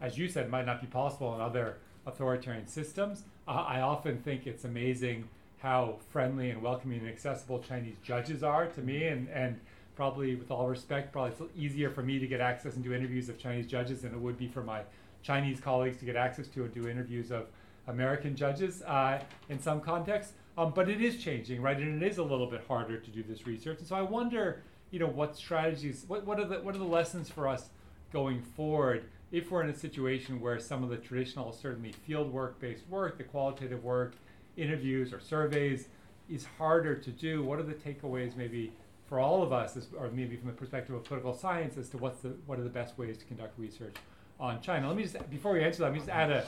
As 0.00 0.18
you 0.18 0.28
said, 0.28 0.50
might 0.50 0.66
not 0.66 0.80
be 0.80 0.86
possible 0.86 1.34
in 1.34 1.40
other 1.40 1.78
authoritarian 2.06 2.66
systems. 2.66 3.24
Uh, 3.46 3.64
I 3.68 3.80
often 3.80 4.18
think 4.18 4.46
it's 4.46 4.64
amazing 4.64 5.28
how 5.58 5.96
friendly 6.10 6.50
and 6.50 6.62
welcoming 6.62 7.00
and 7.00 7.08
accessible 7.08 7.58
Chinese 7.60 7.96
judges 8.04 8.42
are 8.42 8.66
to 8.66 8.80
me, 8.80 9.08
and, 9.08 9.28
and 9.28 9.60
probably, 9.96 10.36
with 10.36 10.50
all 10.50 10.68
respect, 10.68 11.12
probably 11.12 11.32
it's 11.32 11.56
easier 11.56 11.90
for 11.90 12.02
me 12.02 12.18
to 12.20 12.26
get 12.26 12.40
access 12.40 12.74
and 12.74 12.84
do 12.84 12.92
interviews 12.92 13.28
of 13.28 13.38
Chinese 13.38 13.66
judges 13.66 14.02
than 14.02 14.12
it 14.12 14.20
would 14.20 14.38
be 14.38 14.46
for 14.46 14.62
my 14.62 14.82
Chinese 15.28 15.60
colleagues 15.60 15.98
to 15.98 16.06
get 16.06 16.16
access 16.16 16.48
to 16.48 16.64
and 16.64 16.72
do 16.72 16.88
interviews 16.88 17.30
of 17.30 17.48
American 17.86 18.34
judges 18.34 18.80
uh, 18.82 19.20
in 19.50 19.60
some 19.60 19.78
contexts. 19.78 20.32
Um, 20.56 20.72
but 20.74 20.88
it 20.88 21.02
is 21.02 21.22
changing, 21.22 21.60
right? 21.60 21.76
And 21.76 22.02
it 22.02 22.10
is 22.10 22.16
a 22.16 22.22
little 22.22 22.46
bit 22.46 22.62
harder 22.66 22.96
to 22.98 23.10
do 23.10 23.22
this 23.22 23.46
research. 23.46 23.78
And 23.78 23.86
so 23.86 23.94
I 23.94 24.00
wonder, 24.00 24.62
you 24.90 24.98
know, 24.98 25.06
what 25.06 25.36
strategies, 25.36 26.04
what, 26.08 26.24
what, 26.26 26.40
are, 26.40 26.46
the, 26.46 26.60
what 26.60 26.74
are 26.74 26.78
the 26.78 26.84
lessons 26.84 27.28
for 27.28 27.46
us 27.46 27.68
going 28.10 28.40
forward 28.40 29.04
if 29.30 29.50
we're 29.50 29.62
in 29.62 29.68
a 29.68 29.76
situation 29.76 30.40
where 30.40 30.58
some 30.58 30.82
of 30.82 30.88
the 30.88 30.96
traditional, 30.96 31.52
certainly 31.52 31.92
field 31.92 32.32
work 32.32 32.58
based 32.58 32.88
work, 32.88 33.18
the 33.18 33.24
qualitative 33.24 33.84
work, 33.84 34.14
interviews 34.56 35.12
or 35.12 35.20
surveys, 35.20 35.88
is 36.30 36.46
harder 36.56 36.94
to 36.94 37.10
do? 37.10 37.44
What 37.44 37.58
are 37.58 37.64
the 37.64 37.74
takeaways 37.74 38.34
maybe 38.34 38.72
for 39.06 39.20
all 39.20 39.42
of 39.42 39.52
us, 39.52 39.76
as, 39.76 39.88
or 39.96 40.10
maybe 40.10 40.36
from 40.36 40.46
the 40.48 40.54
perspective 40.54 40.94
of 40.94 41.04
political 41.04 41.34
science, 41.34 41.76
as 41.76 41.90
to 41.90 41.98
what's 41.98 42.20
the, 42.20 42.30
what 42.46 42.58
are 42.58 42.64
the 42.64 42.70
best 42.70 42.96
ways 42.96 43.18
to 43.18 43.26
conduct 43.26 43.58
research 43.58 43.94
on 44.40 44.60
China? 44.60 44.88
Let 44.88 44.96
me 44.96 45.02
just, 45.04 45.30
before 45.30 45.52
we 45.52 45.62
answer 45.62 45.80
that, 45.80 45.86
let 45.86 45.92
me 45.92 45.98
just 45.98 46.10
add 46.10 46.30
a, 46.30 46.46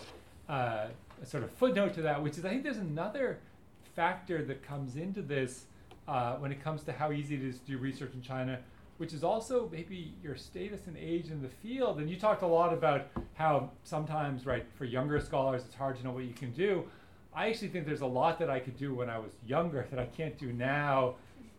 uh, 0.52 0.88
a 1.22 1.26
sort 1.26 1.42
of 1.42 1.50
footnote 1.52 1.94
to 1.94 2.02
that, 2.02 2.22
which 2.22 2.38
is 2.38 2.44
I 2.44 2.50
think 2.50 2.62
there's 2.62 2.76
another 2.76 3.38
factor 3.94 4.44
that 4.44 4.62
comes 4.62 4.96
into 4.96 5.22
this 5.22 5.64
uh, 6.08 6.36
when 6.36 6.52
it 6.52 6.62
comes 6.62 6.82
to 6.84 6.92
how 6.92 7.12
easy 7.12 7.34
it 7.34 7.42
is 7.42 7.58
to 7.60 7.66
do 7.66 7.78
research 7.78 8.12
in 8.14 8.22
China, 8.22 8.58
which 8.98 9.12
is 9.12 9.22
also 9.22 9.68
maybe 9.72 10.12
your 10.22 10.36
status 10.36 10.86
and 10.86 10.96
age 10.96 11.30
in 11.30 11.42
the 11.42 11.48
field. 11.48 12.00
And 12.00 12.10
you 12.10 12.18
talked 12.18 12.42
a 12.42 12.46
lot 12.46 12.72
about 12.72 13.06
how 13.34 13.70
sometimes, 13.84 14.46
right, 14.46 14.66
for 14.76 14.84
younger 14.84 15.20
scholars, 15.20 15.62
it's 15.64 15.74
hard 15.74 15.96
to 15.98 16.04
know 16.04 16.10
what 16.10 16.24
you 16.24 16.34
can 16.34 16.52
do. 16.52 16.84
I 17.34 17.48
actually 17.48 17.68
think 17.68 17.86
there's 17.86 18.00
a 18.00 18.06
lot 18.06 18.38
that 18.40 18.50
I 18.50 18.58
could 18.58 18.76
do 18.76 18.94
when 18.94 19.08
I 19.08 19.18
was 19.18 19.32
younger 19.46 19.86
that 19.90 20.00
I 20.00 20.06
can't 20.06 20.36
do 20.38 20.52
now. 20.52 21.14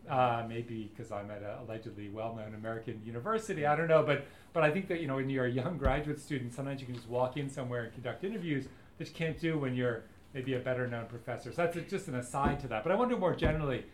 Uh, 0.10 0.44
maybe 0.50 0.92
because 0.92 1.12
I'm 1.12 1.30
at 1.30 1.44
a 1.44 1.60
allegedly 1.62 2.10
well-known 2.10 2.56
American 2.56 3.00
university. 3.06 3.68
I 3.68 3.76
don't 3.76 3.88
know, 3.88 4.04
but 4.04 4.26
but 4.52 4.64
I 4.64 4.72
think 4.72 4.88
that 4.88 5.00
you 5.00 5.08
know 5.08 5.16
when 5.16 5.30
you're 5.30 5.46
a 5.46 5.52
young 5.52 5.78
graduate 5.78 6.20
student, 6.20 6.54
sometimes 6.54 6.82
you 6.82 6.88
can 6.88 6.96
just 6.96 7.08
walk 7.08 7.38
in 7.38 7.50
somewhere 7.50 7.84
and 7.84 7.94
conduct 7.94 8.24
interviews 8.24 8.68
that 8.98 9.08
you 9.08 9.14
can't 9.14 9.40
do 9.40 9.60
when 9.60 9.76
you're 9.76 10.04
maybe 10.34 10.56
a 10.56 10.60
better 10.60 10.88
known 10.88 11.06
professor. 11.06 11.52
So 11.52 11.62
that's 11.64 11.76
a, 11.78 11.82
just 11.82 12.08
an 12.08 12.16
aside 12.16 12.60
to 12.62 12.68
that. 12.70 12.84
But 12.84 12.92
I 12.92 12.96
wonder 12.96 13.18
more 13.18 13.36
generally 13.36 13.86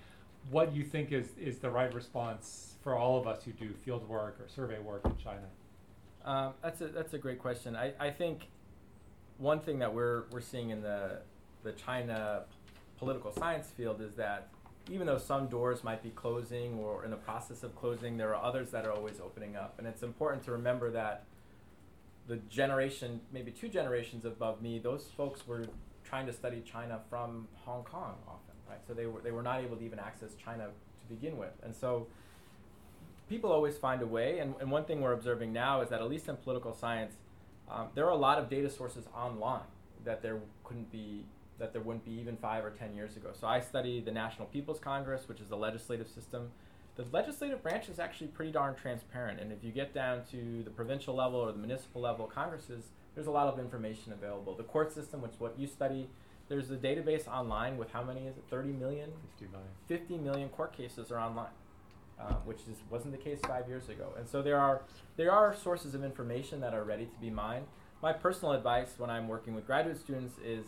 what 0.49 0.73
you 0.73 0.83
think 0.83 1.11
is, 1.11 1.29
is 1.37 1.57
the 1.59 1.69
right 1.69 1.93
response 1.93 2.75
for 2.83 2.95
all 2.95 3.19
of 3.19 3.27
us 3.27 3.43
who 3.43 3.51
do 3.51 3.73
field 3.83 4.07
work 4.07 4.37
or 4.39 4.47
survey 4.47 4.79
work 4.79 5.01
in 5.05 5.17
China. 5.17 5.47
Um, 6.23 6.53
that's 6.61 6.81
a 6.81 6.87
that's 6.87 7.13
a 7.13 7.17
great 7.17 7.39
question. 7.39 7.75
I, 7.75 7.93
I 7.99 8.11
think 8.11 8.47
one 9.37 9.59
thing 9.59 9.79
that 9.79 9.93
we're 9.93 10.23
we're 10.31 10.41
seeing 10.41 10.69
in 10.69 10.81
the 10.81 11.19
the 11.63 11.71
China 11.73 12.43
political 12.97 13.31
science 13.31 13.67
field 13.67 14.01
is 14.01 14.15
that 14.15 14.49
even 14.89 15.07
though 15.07 15.17
some 15.17 15.47
doors 15.47 15.83
might 15.83 16.01
be 16.01 16.09
closing 16.11 16.75
or 16.79 17.03
in 17.03 17.11
the 17.11 17.17
process 17.17 17.63
of 17.63 17.75
closing, 17.75 18.17
there 18.17 18.35
are 18.35 18.43
others 18.43 18.71
that 18.71 18.85
are 18.85 18.91
always 18.91 19.19
opening 19.19 19.55
up. 19.55 19.75
And 19.77 19.88
it's 19.88 20.03
important 20.03 20.43
to 20.45 20.51
remember 20.51 20.91
that 20.91 21.23
the 22.27 22.38
generation, 22.49 23.21
maybe 23.31 23.51
two 23.51 23.69
generations 23.69 24.25
above 24.25 24.61
me, 24.61 24.79
those 24.79 25.05
folks 25.15 25.47
were 25.47 25.65
trying 26.03 26.25
to 26.25 26.33
study 26.33 26.61
China 26.61 26.99
from 27.09 27.47
Hong 27.65 27.83
Kong 27.83 28.15
often, 28.27 28.55
right? 28.69 28.79
So 28.88 28.93
they 28.93 29.05
were, 29.05 29.21
they 29.21 29.31
were 29.31 29.43
not 29.43 29.61
able 29.61 29.77
to 29.77 29.83
even 29.83 29.99
access 29.99 30.35
China 30.35 30.65
to 30.65 31.13
begin 31.13 31.38
with. 31.38 31.53
And 31.63 31.75
so 31.75 32.07
people 33.29 33.51
always 33.51 33.77
find 33.77 34.01
a 34.01 34.07
way. 34.07 34.39
And, 34.39 34.55
and 34.59 34.71
one 34.71 34.85
thing 34.85 35.01
we're 35.01 35.13
observing 35.13 35.53
now 35.53 35.81
is 35.81 35.89
that, 35.89 36.01
at 36.01 36.09
least 36.09 36.27
in 36.27 36.38
political 36.38 36.73
science, 36.73 37.13
um, 37.69 37.88
there 37.95 38.05
are 38.05 38.11
a 38.11 38.17
lot 38.17 38.39
of 38.39 38.49
data 38.49 38.69
sources 38.69 39.05
online 39.15 39.67
that 40.05 40.21
there 40.21 40.39
couldn't 40.63 40.91
be 40.91 41.25
that 41.59 41.73
there 41.73 41.81
wouldn't 41.81 42.05
be 42.05 42.11
even 42.11 42.37
five 42.37 42.63
or 42.63 42.71
ten 42.71 42.93
years 42.93 43.17
ago. 43.17 43.29
So 43.39 43.47
I 43.47 43.59
study 43.59 44.01
the 44.01 44.11
National 44.11 44.47
People's 44.47 44.79
Congress, 44.79 45.27
which 45.27 45.39
is 45.39 45.49
the 45.49 45.57
legislative 45.57 46.07
system. 46.07 46.51
The 46.95 47.05
legislative 47.11 47.61
branch 47.61 47.89
is 47.89 47.99
actually 47.99 48.27
pretty 48.27 48.51
darn 48.51 48.75
transparent, 48.75 49.39
and 49.39 49.51
if 49.51 49.63
you 49.63 49.71
get 49.71 49.93
down 49.93 50.23
to 50.31 50.63
the 50.63 50.71
provincial 50.71 51.15
level 51.15 51.39
or 51.39 51.51
the 51.51 51.57
municipal 51.57 52.01
level, 52.01 52.25
Congresses 52.25 52.85
there's 53.17 53.25
a 53.25 53.31
lot 53.31 53.47
of 53.47 53.57
information 53.57 54.13
available. 54.13 54.53
The 54.53 54.61
court 54.61 54.93
system, 54.93 55.23
which 55.23 55.31
is 55.31 55.39
what 55.39 55.57
you 55.57 55.65
study, 55.65 56.07
there's 56.49 56.69
a 56.69 56.75
database 56.75 57.27
online 57.27 57.75
with 57.75 57.89
how 57.89 58.03
many 58.03 58.27
is 58.27 58.37
it? 58.37 58.43
30 58.51 58.73
million? 58.73 59.09
50 59.39 59.51
million. 59.51 59.69
50 59.87 60.17
million 60.19 60.49
court 60.49 60.71
cases 60.71 61.11
are 61.11 61.17
online, 61.17 61.49
uh, 62.21 62.35
which 62.45 62.59
is, 62.69 62.77
wasn't 62.91 63.11
the 63.11 63.17
case 63.17 63.39
five 63.47 63.67
years 63.67 63.89
ago. 63.89 64.09
And 64.19 64.29
so 64.29 64.43
there 64.43 64.59
are, 64.59 64.83
there 65.15 65.31
are 65.31 65.55
sources 65.55 65.95
of 65.95 66.03
information 66.03 66.61
that 66.61 66.75
are 66.75 66.83
ready 66.83 67.05
to 67.05 67.19
be 67.19 67.31
mined. 67.31 67.65
My 68.03 68.13
personal 68.13 68.53
advice 68.53 68.93
when 68.99 69.09
I'm 69.09 69.27
working 69.27 69.55
with 69.55 69.65
graduate 69.65 69.97
students 69.97 70.35
is 70.45 70.67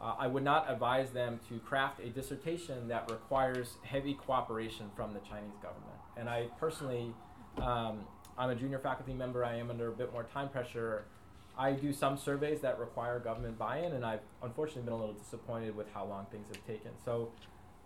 uh, 0.00 0.14
I 0.18 0.26
would 0.26 0.44
not 0.44 0.70
advise 0.70 1.10
them 1.10 1.40
to 1.48 1.58
craft 1.60 2.00
a 2.00 2.08
dissertation 2.08 2.88
that 2.88 3.10
requires 3.10 3.78
heavy 3.82 4.14
cooperation 4.14 4.90
from 4.94 5.14
the 5.14 5.20
Chinese 5.20 5.56
government. 5.62 5.98
And 6.16 6.28
I 6.28 6.48
personally, 6.58 7.14
um, 7.58 8.00
I'm 8.36 8.50
a 8.50 8.54
junior 8.54 8.78
faculty 8.78 9.14
member, 9.14 9.44
I 9.44 9.56
am 9.56 9.70
under 9.70 9.88
a 9.88 9.92
bit 9.92 10.12
more 10.12 10.24
time 10.24 10.48
pressure. 10.48 11.06
I 11.58 11.72
do 11.72 11.92
some 11.92 12.18
surveys 12.18 12.60
that 12.60 12.78
require 12.78 13.18
government 13.18 13.58
buy-in, 13.58 13.92
and 13.92 14.04
I've 14.04 14.20
unfortunately 14.42 14.82
been 14.82 14.92
a 14.92 14.98
little 14.98 15.14
disappointed 15.14 15.74
with 15.74 15.86
how 15.94 16.04
long 16.04 16.26
things 16.30 16.48
have 16.48 16.66
taken. 16.66 16.90
So 17.02 17.32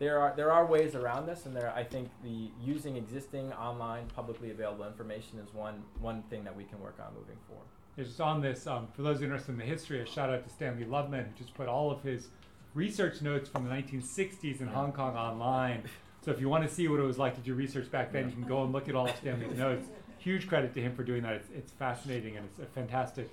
there 0.01 0.19
are 0.19 0.35
there 0.35 0.51
are 0.51 0.67
ways 0.67 0.97
around 0.97 1.27
this, 1.27 1.47
and 1.47 1.55
there 1.55 1.73
I 1.73 1.85
think 1.85 2.09
the 2.25 2.51
using 2.61 2.97
existing 2.97 3.53
online 3.53 4.09
publicly 4.09 4.51
available 4.51 4.85
information 4.87 5.39
is 5.39 5.55
one 5.55 5.85
one 6.01 6.25
thing 6.25 6.43
that 6.43 6.57
we 6.57 6.65
can 6.65 6.81
work 6.81 6.99
on 6.99 7.15
moving 7.15 7.37
forward. 7.47 7.69
Just 8.05 8.21
on 8.21 8.41
this, 8.41 8.67
um, 8.67 8.89
for 8.95 9.03
those 9.03 9.21
interested 9.21 9.53
in 9.53 9.59
the 9.59 9.65
history, 9.65 10.01
a 10.01 10.07
shout 10.07 10.31
out 10.31 10.43
to 10.47 10.51
Stanley 10.51 10.85
Lubman, 10.85 11.27
who 11.27 11.39
just 11.39 11.53
put 11.55 11.69
all 11.69 11.91
of 11.91 12.03
his 12.03 12.29
research 12.73 13.21
notes 13.21 13.49
from 13.49 13.69
the 13.69 13.71
1960s 13.71 14.61
in 14.61 14.67
yeah. 14.67 14.73
Hong 14.73 14.93
Kong 14.93 15.17
online. 15.17 15.83
So 16.25 16.31
if 16.31 16.41
you 16.41 16.49
want 16.49 16.67
to 16.67 16.75
see 16.75 16.89
what 16.89 16.99
it 16.99 17.03
was 17.03 17.19
like 17.19 17.35
to 17.35 17.41
do 17.41 17.55
research 17.55 17.91
back 17.91 18.13
then, 18.13 18.27
you 18.29 18.35
can 18.35 18.47
go 18.47 18.63
and 18.63 18.73
look 18.73 18.89
at 18.89 18.95
all 18.95 19.09
of 19.09 19.17
Stanley's 19.17 19.57
notes. 19.57 19.87
Huge 20.19 20.49
credit 20.49 20.73
to 20.75 20.81
him 20.81 20.95
for 20.95 21.03
doing 21.03 21.23
that. 21.23 21.35
It's, 21.35 21.49
it's 21.55 21.73
fascinating 21.73 22.37
and 22.37 22.47
it's 22.47 22.59
a 22.59 22.67
fantastic 22.67 23.31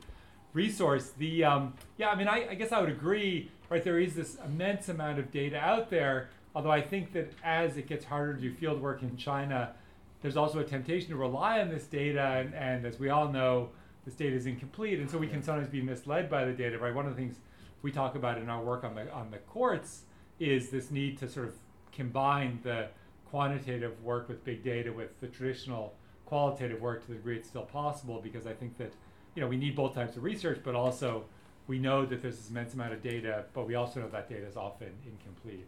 resource. 0.54 1.12
The 1.18 1.44
um, 1.44 1.74
yeah, 1.98 2.10
I 2.10 2.16
mean, 2.16 2.28
I, 2.28 2.50
I, 2.50 2.56
guess 2.56 2.72
I 2.72 2.82
would 2.82 2.90
agree. 2.90 3.52
Right, 3.70 3.84
there 3.84 4.00
is 4.00 4.16
this 4.16 4.38
immense 4.46 4.90
amount 4.90 5.20
of 5.20 5.32
data 5.32 5.58
out 5.58 5.90
there. 5.90 6.30
Although 6.56 6.72
I 6.72 6.82
think 6.82 7.14
that 7.14 7.32
as 7.44 7.78
it 7.78 7.88
gets 7.88 8.04
harder 8.04 8.34
to 8.34 8.42
do 8.42 8.54
field 8.54 8.82
work 8.82 9.04
in 9.04 9.16
China, 9.16 9.74
there's 10.22 10.38
also 10.38 10.60
a 10.60 10.64
temptation 10.64 11.10
to 11.10 11.18
rely 11.18 11.60
on 11.60 11.70
this 11.70 11.86
data, 11.86 12.22
and, 12.22 12.54
and 12.56 12.86
as 12.86 13.00
we 13.00 13.10
all 13.10 13.30
know, 13.30 13.70
this 14.08 14.16
data 14.16 14.38
is 14.38 14.46
incomplete, 14.46 15.00
and 15.00 15.12
so 15.12 15.18
we 15.18 15.28
can 15.28 15.44
sometimes 15.44 15.68
be 15.68 15.82
misled 15.82 16.30
by 16.30 16.46
the 16.46 16.54
data. 16.54 16.80
Right? 16.80 16.96
One 16.96 17.06
of 17.06 17.14
the 17.14 17.22
things 17.22 17.36
we 17.82 17.92
talk 17.92 18.16
about 18.16 18.38
in 18.38 18.50
our 18.50 18.64
work 18.64 18.86
on 18.86 18.96
the 18.96 19.12
on 19.12 19.30
the 19.32 19.38
courts 19.40 20.04
is 20.40 20.70
this 20.70 20.90
need 20.92 21.18
to 21.18 21.28
sort 21.28 21.50
of 21.50 21.56
combine 21.92 22.58
the 22.64 22.88
quantitative 23.30 24.02
work 24.02 24.30
with 24.30 24.46
big 24.46 24.64
data 24.64 24.94
with 24.94 25.20
the 25.20 25.28
traditional 25.28 25.94
qualitative 26.26 26.80
work 26.80 27.02
to 27.02 27.10
the 27.10 27.16
degree 27.16 27.36
it's 27.36 27.50
still 27.50 27.64
possible 27.64 28.22
because 28.24 28.48
I 28.48 28.54
think 28.54 28.78
that 28.78 28.94
you 29.36 29.42
know 29.42 29.48
we 29.48 29.58
need 29.58 29.76
both 29.76 29.94
types 29.94 30.16
of 30.16 30.24
research 30.24 30.62
but 30.64 30.74
also 30.74 31.26
we 31.68 31.78
know 31.78 32.06
that 32.06 32.22
there's 32.22 32.38
this 32.38 32.50
immense 32.50 32.74
amount 32.76 32.94
of 32.94 33.02
data 33.02 33.44
but 33.54 33.68
we 33.68 33.76
also 33.76 34.00
know 34.00 34.08
that 34.10 34.30
data 34.30 34.46
is 34.48 34.56
often 34.56 34.90
incomplete. 35.06 35.66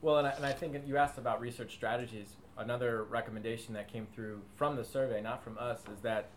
Well, 0.00 0.18
and 0.18 0.26
I, 0.26 0.30
and 0.30 0.46
I 0.46 0.52
think 0.52 0.76
you 0.86 0.96
asked 0.96 1.18
about 1.18 1.40
research 1.40 1.74
strategies. 1.74 2.28
Another 2.58 3.04
recommendation 3.04 3.74
that 3.74 3.92
came 3.92 4.06
through 4.14 4.40
from 4.56 4.76
the 4.76 4.84
survey, 4.84 5.20
not 5.20 5.44
from 5.44 5.56
us, 5.58 5.80
is 5.94 6.00
that 6.00 6.30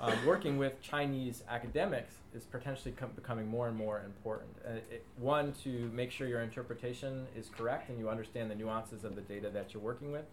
um, 0.00 0.14
working 0.24 0.58
with 0.58 0.80
Chinese 0.80 1.42
academics 1.48 2.14
is 2.34 2.44
potentially 2.44 2.92
com- 2.92 3.10
becoming 3.14 3.48
more 3.48 3.68
and 3.68 3.76
more 3.76 4.02
important. 4.04 4.50
Uh, 4.64 4.74
it, 4.90 5.04
one, 5.18 5.52
to 5.64 5.90
make 5.92 6.10
sure 6.10 6.28
your 6.28 6.42
interpretation 6.42 7.26
is 7.36 7.48
correct 7.48 7.88
and 7.88 7.98
you 7.98 8.08
understand 8.08 8.50
the 8.50 8.54
nuances 8.54 9.04
of 9.04 9.16
the 9.16 9.22
data 9.22 9.50
that 9.50 9.74
you're 9.74 9.82
working 9.82 10.12
with. 10.12 10.24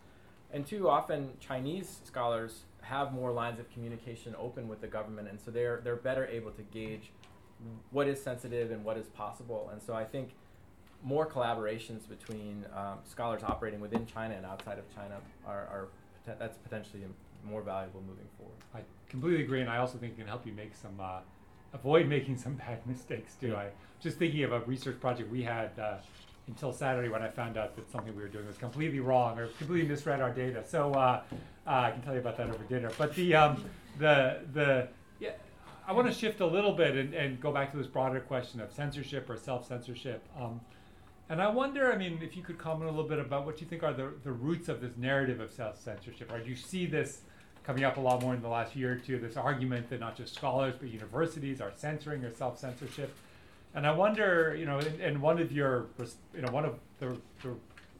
And 0.53 0.66
two, 0.66 0.88
often 0.88 1.32
Chinese 1.39 1.99
scholars 2.03 2.61
have 2.82 3.11
more 3.11 3.32
lines 3.32 3.59
of 3.59 3.70
communication 3.72 4.36
open 4.38 4.68
with 4.68 4.80
the 4.82 4.88
government, 4.88 5.28
and 5.28 5.39
so 5.43 5.49
they're, 5.49 5.82
they're 5.84 5.95
better 5.95 6.28
able 6.28 6.51
to 6.51 6.61
gauge 6.61 7.11
what 7.89 8.07
is 8.07 8.22
sensitive 8.22 8.70
and 8.70 8.84
what 8.86 8.97
is 8.97 9.07
possible. 9.07 9.70
And 9.72 9.82
so 9.82 9.93
I 9.95 10.03
think 10.03 10.36
more 11.03 11.26
collaborations 11.28 12.07
between 12.07 12.66
um, 12.76 12.99
scholars 13.03 13.41
operating 13.43 13.80
within 13.80 14.05
China 14.05 14.36
and 14.36 14.45
outside 14.45 14.78
of 14.78 14.86
China 14.93 15.16
are, 15.47 15.68
are 15.68 15.88
that's 16.39 16.57
potentially 16.57 17.03
more 17.46 17.62
valuable 17.62 18.02
moving 18.02 18.28
forward. 18.38 18.58
I 18.74 18.80
completely 19.10 19.43
agree, 19.43 19.62
and 19.62 19.70
I 19.70 19.78
also 19.78 19.98
think 19.98 20.14
it 20.14 20.18
can 20.18 20.28
help 20.28 20.46
you 20.46 20.54
make 20.54 20.76
some 20.76 21.00
uh, 21.00 21.20
avoid 21.74 22.08
making 22.08 22.38
some 22.38 22.54
bad 22.68 22.86
mistakes 22.86 23.36
too. 23.36 23.56
I 23.56 23.68
just 24.02 24.18
thinking 24.18 24.43
of 24.43 24.52
a 24.52 24.60
research 24.62 25.00
project 25.00 25.32
we 25.32 25.43
had 25.43 25.72
uh, 25.80 25.98
until 26.48 26.72
Saturday 26.72 27.10
when 27.10 27.22
I 27.22 27.30
found 27.30 27.58
out 27.58 27.76
that 27.76 27.89
something 27.91 28.16
we 28.16 28.22
were 28.22 28.28
doing 28.28 28.46
was 28.46 28.58
completely 28.58 29.00
wrong 29.00 29.39
or 29.39 29.48
completely 29.48 29.88
misread 29.88 30.22
our 30.22 30.32
data. 30.32 30.64
So 30.68 30.93
uh, 30.93 31.22
uh 31.66 31.70
I 31.70 31.91
can 31.91 32.02
tell 32.02 32.14
you 32.14 32.20
about 32.20 32.38
that 32.38 32.50
over 32.50 32.64
dinner. 32.66 32.91
But 32.98 33.16
the 33.16 33.36
um, 33.36 33.64
the 34.00 34.41
the 34.54 34.88
yeah, 35.20 35.32
I 35.88 35.93
want 35.93 36.08
to 36.08 36.14
shift 36.14 36.41
a 36.41 36.46
little 36.46 36.74
bit 36.74 36.96
and, 36.96 37.14
and 37.14 37.39
go 37.39 37.52
back 37.52 37.72
to 37.72 37.78
this 37.78 37.88
broader 37.88 38.20
question 38.20 38.60
of 38.62 38.72
censorship 38.72 39.30
or 39.30 39.38
self 39.38 39.68
censorship. 39.68 40.24
Um, 40.39 40.62
and 41.28 41.41
I 41.41 41.50
wonder, 41.50 41.91
I 41.91 41.98
mean, 41.98 42.20
if 42.22 42.38
you 42.38 42.43
could 42.43 42.60
comment 42.60 42.88
a 42.88 42.91
little 42.93 43.10
bit 43.10 43.18
about 43.18 43.48
what 43.48 43.60
you 43.60 43.66
think 43.66 43.82
are 43.82 43.93
the, 43.93 44.14
the 44.24 44.32
roots 44.32 44.70
of 44.70 44.80
this 44.80 44.96
narrative 44.96 45.39
of 45.39 45.52
self 45.52 45.82
censorship. 45.82 46.32
Or 46.32 46.39
do 46.39 46.50
you 46.50 46.56
see 46.56 46.86
this 46.86 47.22
coming 47.66 47.84
up 47.84 47.97
a 47.97 47.99
lot 48.01 48.22
more 48.22 48.34
in 48.34 48.41
the 48.41 48.47
last 48.47 48.76
year 48.76 48.93
or 48.93 48.95
two, 48.95 49.18
this 49.18 49.38
argument 49.38 49.89
that 49.89 49.99
not 49.99 50.16
just 50.16 50.36
scholars 50.36 50.76
but 50.80 50.89
universities 50.89 51.61
are 51.61 51.72
censoring 51.76 52.24
or 52.24 52.34
self 52.34 52.59
censorship. 52.59 53.13
And 53.74 53.86
I 53.86 53.91
wonder, 53.91 54.55
you 54.57 54.66
know, 54.66 54.80
and, 55.01 55.22
one 55.22 55.39
of 55.39 55.51
your, 55.51 55.88
you 56.34 56.41
know, 56.41 56.51
one 56.51 56.63
of 56.63 56.80
the, 56.99 57.18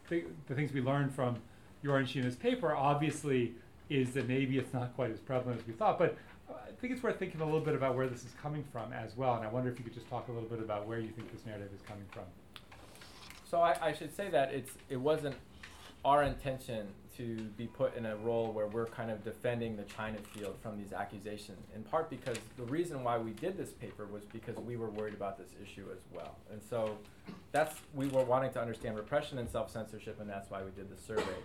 the, 0.09 0.24
the 0.47 0.55
things 0.55 0.72
we 0.72 0.82
learned 0.82 1.13
from 1.13 1.38
your 1.82 1.97
and 1.97 2.07
Sheena's 2.07 2.36
paper 2.36 2.74
obviously 2.74 3.53
is 3.89 4.11
that 4.13 4.28
maybe 4.28 4.57
it's 4.57 4.74
not 4.74 4.95
quite 4.95 5.11
as 5.11 5.20
prevalent 5.20 5.59
as 5.59 5.68
we 5.68 5.74
thought, 5.74 5.99
but 5.99 6.18
I 6.49 6.72
think 6.80 6.93
it's 6.93 7.03
worth 7.03 7.20
thinking 7.20 7.41
a 7.41 7.45
little 7.45 7.59
bit 7.59 7.76
about 7.76 7.95
where 7.95 8.07
this 8.07 8.24
is 8.24 8.32
coming 8.41 8.63
from 8.72 8.93
as 8.93 9.18
well. 9.18 9.36
And 9.36 9.45
I 9.45 9.49
wonder 9.49 9.70
if 9.70 9.78
you 9.78 9.84
could 9.84 9.93
just 9.93 10.09
talk 10.09 10.28
a 10.30 10.32
little 10.32 10.47
bit 10.47 10.59
about 10.59 10.88
where 10.88 10.99
you 10.99 11.09
think 11.09 11.32
this 11.32 11.45
narrative 11.45 11.70
is 11.76 11.82
coming 11.82 12.05
from. 12.11 12.24
So 13.49 13.59
I, 13.59 13.76
I 13.82 13.93
should 13.93 14.16
say 14.16 14.30
that 14.30 14.53
it's 14.53 14.72
it 14.89 14.97
wasn't 14.97 15.36
our 16.03 16.24
intention 16.24 16.88
to 17.18 17.36
be 17.57 17.68
put 17.68 17.95
in 17.95 18.05
a 18.05 18.16
role 18.18 18.51
where 18.51 18.68
we're 18.68 18.88
kind 18.88 19.09
of 19.09 19.24
defending 19.24 19.78
the 19.78 19.84
China 19.84 20.18
field 20.34 20.55
from 20.61 20.78
these 20.78 20.93
accusations, 20.93 21.59
in 21.76 21.84
part 21.84 22.09
because 22.09 22.38
the 22.57 22.63
reason 22.63 23.03
why 23.03 23.18
we 23.18 23.32
did 23.32 23.57
this 23.57 23.72
paper 23.72 24.05
was 24.05 24.24
because 24.26 24.57
we 24.57 24.76
were 24.76 24.89
worried 24.89 25.13
about 25.13 25.38
this 25.38 25.49
issue 25.61 25.86
as 25.91 25.99
well. 26.13 26.36
And 26.51 26.61
so 26.70 26.97
that's, 27.51 27.76
we 27.93 28.07
were 28.07 28.24
wanting 28.24 28.51
to 28.53 28.61
understand 28.61 28.95
repression 28.97 29.38
and 29.38 29.49
self 29.49 29.72
censorship, 29.72 30.20
and 30.20 30.30
that's 30.30 30.49
why 30.49 30.63
we 30.63 30.72
did 30.72 30.89
the 30.89 31.01
survey. 31.01 31.38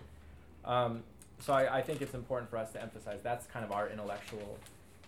Um, 0.65 1.03
so 1.39 1.53
I, 1.53 1.77
I, 1.77 1.81
think 1.81 2.01
it's 2.01 2.13
important 2.13 2.51
for 2.51 2.57
us 2.57 2.71
to 2.73 2.81
emphasize 2.81 3.19
that's 3.23 3.47
kind 3.47 3.65
of 3.65 3.71
our 3.71 3.89
intellectual, 3.89 4.59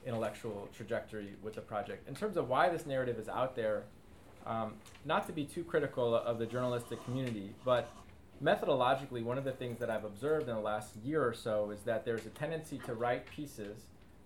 intellectual 0.03 0.67
trajectory 0.75 1.33
with 1.43 1.53
the 1.53 1.61
project. 1.61 2.07
In 2.07 2.15
terms 2.15 2.37
of 2.37 2.49
why 2.49 2.69
this 2.69 2.87
narrative 2.87 3.19
is 3.19 3.29
out 3.29 3.55
there, 3.55 3.83
um, 4.47 4.73
not 5.05 5.27
to 5.27 5.33
be 5.33 5.45
too 5.45 5.63
critical 5.63 6.15
of 6.15 6.39
the 6.39 6.45
journalistic 6.45 7.03
community, 7.05 7.53
but 7.63 7.89
methodologically, 8.43 9.23
one 9.23 9.37
of 9.37 9.43
the 9.43 9.51
things 9.51 9.79
that 9.79 9.89
I've 9.89 10.03
observed 10.03 10.49
in 10.49 10.55
the 10.55 10.61
last 10.61 10.95
year 10.97 11.25
or 11.25 11.33
so 11.33 11.71
is 11.71 11.81
that 11.83 12.05
there's 12.05 12.25
a 12.25 12.29
tendency 12.29 12.77
to 12.85 12.93
write 12.93 13.25
pieces 13.25 13.83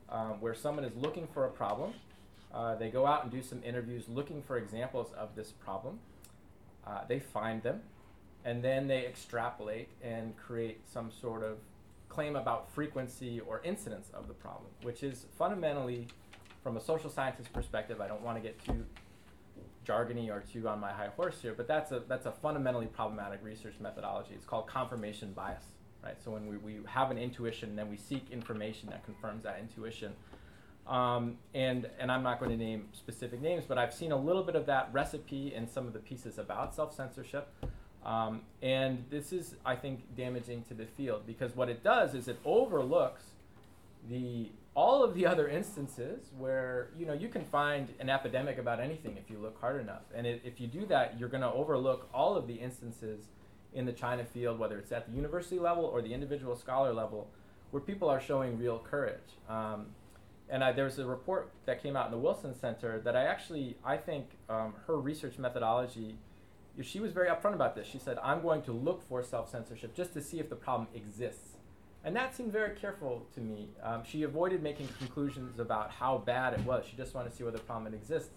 um, 0.09 0.41
where 0.41 0.55
someone 0.55 0.84
is 0.84 0.95
looking 0.95 1.28
for 1.34 1.45
a 1.45 1.49
problem. 1.49 1.93
Uh, 2.53 2.76
they 2.76 2.89
go 2.89 3.05
out 3.05 3.24
and 3.24 3.32
do 3.32 3.41
some 3.41 3.61
interviews 3.63 4.05
looking 4.09 4.41
for 4.41 4.57
examples 4.57 5.13
of 5.18 5.36
this 5.36 5.51
problem. 5.51 5.99
Uh, 6.86 7.01
they 7.07 7.20
find 7.20 7.61
them, 7.61 7.82
and 8.45 8.63
then 8.63 8.88
they 8.88 9.05
extrapolate 9.05 9.89
and 10.01 10.36
create 10.38 10.80
some 10.91 11.11
sort 11.11 11.43
of 11.43 11.57
claim 12.09 12.36
about 12.36 12.72
frequency 12.72 13.41
or 13.41 13.61
incidence 13.63 14.09
of 14.13 14.28
the 14.28 14.34
problem, 14.34 14.70
which 14.82 15.03
is 15.03 15.26
fundamentally, 15.38 16.07
from 16.63 16.78
a 16.78 16.82
social 16.82 17.09
scientist 17.09 17.51
perspective, 17.53 18.01
I 18.01 18.07
don't 18.07 18.22
want 18.22 18.38
to 18.38 18.41
get 18.41 18.63
too 18.63 18.86
jargony 19.88 20.29
or 20.29 20.41
too 20.41 20.67
on 20.67 20.79
my 20.79 20.91
high 20.91 21.09
horse 21.15 21.41
here, 21.41 21.53
but 21.55 21.67
that's 21.67 21.91
a 21.91 22.01
that's 22.07 22.25
a 22.25 22.31
fundamentally 22.31 22.88
problematic 22.88 23.39
research 23.43 23.75
methodology. 23.79 24.31
It's 24.33 24.45
called 24.45 24.67
confirmation 24.67 25.33
bias, 25.33 25.63
right? 26.03 26.21
So 26.23 26.31
when 26.31 26.47
we, 26.47 26.57
we 26.57 26.79
have 26.88 27.11
an 27.11 27.17
intuition, 27.17 27.75
then 27.75 27.89
we 27.89 27.97
seek 27.97 28.29
information 28.31 28.89
that 28.89 29.05
confirms 29.05 29.43
that 29.43 29.59
intuition. 29.59 30.13
Um, 30.88 31.38
and 31.53 31.89
and 31.99 32.11
I'm 32.11 32.23
not 32.23 32.39
going 32.39 32.51
to 32.51 32.57
name 32.57 32.88
specific 32.93 33.41
names, 33.41 33.65
but 33.67 33.77
I've 33.77 33.93
seen 33.93 34.11
a 34.11 34.17
little 34.17 34.43
bit 34.43 34.55
of 34.55 34.65
that 34.67 34.89
recipe 34.91 35.53
in 35.53 35.67
some 35.67 35.88
of 35.88 35.93
the 35.93 35.99
pieces 35.99 36.38
about 36.38 36.75
self 36.75 36.93
censorship. 36.93 37.49
Um, 38.05 38.41
and 38.61 39.03
this 39.09 39.33
is, 39.33 39.55
I 39.65 39.75
think, 39.75 40.15
damaging 40.15 40.63
to 40.69 40.73
the 40.73 40.85
field 40.85 41.27
because 41.27 41.55
what 41.55 41.67
it 41.67 41.83
does 41.83 42.13
is 42.13 42.29
it 42.29 42.39
overlooks 42.45 43.23
the 44.09 44.49
all 44.78 45.03
of 45.03 45.15
the 45.15 45.25
other 45.25 45.47
instances 45.47 46.30
where 46.38 46.89
you 46.95 47.07
know 47.07 47.13
you 47.13 47.28
can 47.28 47.43
find 47.43 47.91
an 47.99 48.11
epidemic 48.11 48.59
about 48.59 48.80
anything 48.80 49.17
if 49.17 49.28
you 49.28 49.39
look 49.39 49.59
hard 49.59 49.82
enough. 49.82 50.03
And 50.13 50.28
it, 50.28 50.43
if 50.45 50.61
you 50.61 50.67
do 50.67 50.86
that 50.86 51.19
you're 51.19 51.30
going 51.30 51.41
to 51.41 51.51
overlook 51.51 52.07
all 52.13 52.38
of 52.38 52.47
the 52.47 52.53
instances 52.53 53.25
in 53.73 53.86
the 53.86 53.91
china 53.91 54.23
field 54.23 54.59
whether 54.59 54.78
it's 54.78 54.91
at 54.91 55.07
the 55.09 55.13
university 55.13 55.59
level 55.59 55.84
or 55.84 56.03
the 56.03 56.13
individual 56.13 56.55
scholar 56.55 56.93
level 56.93 57.28
where 57.71 57.82
people 57.82 58.07
are 58.07 58.21
showing 58.21 58.57
real 58.59 58.78
courage. 58.78 59.30
Um, 59.49 59.88
and 60.49 60.63
I, 60.63 60.71
was 60.71 60.99
a 60.99 61.05
report 61.05 61.51
that 61.65 61.82
came 61.82 61.97
out 61.97 62.05
in 62.05 62.11
the 62.11 62.19
wilson 62.19 62.53
center 62.57 62.99
that 62.99 63.15
i 63.17 63.23
actually 63.23 63.78
i 63.84 63.97
think 63.97 64.25
um, 64.47 64.75
her 64.86 64.97
research 64.97 65.39
methodology 65.39 66.15
she 66.84 66.99
was 66.99 67.11
very 67.11 67.28
upfront 67.28 67.55
about 67.55 67.75
this. 67.75 67.88
She 67.88 67.97
said 67.97 68.19
i'm 68.23 68.43
going 68.43 68.61
to 68.61 68.71
look 68.71 69.01
for 69.09 69.23
self-censorship 69.23 69.95
just 69.95 70.13
to 70.13 70.21
see 70.21 70.39
if 70.39 70.49
the 70.49 70.55
problem 70.55 70.88
exists 70.93 71.57
and 72.08 72.16
that 72.16 72.34
seemed 72.34 72.53
very 72.53 72.74
careful 72.74 73.28
to 73.36 73.41
me. 73.41 73.68
Um, 73.84 74.01
she 74.10 74.24
avoided 74.24 74.64
making 74.64 74.88
conclusions 74.97 75.60
about 75.60 75.91
how 75.91 76.20
bad 76.20 76.53
it 76.53 76.62
was. 76.62 76.86
She 76.89 76.95
just 76.95 77.14
wanted 77.14 77.32
to 77.32 77.36
see 77.36 77.43
whether 77.43 77.58
the 77.58 77.64
problem 77.64 77.93
exists. 77.93 78.30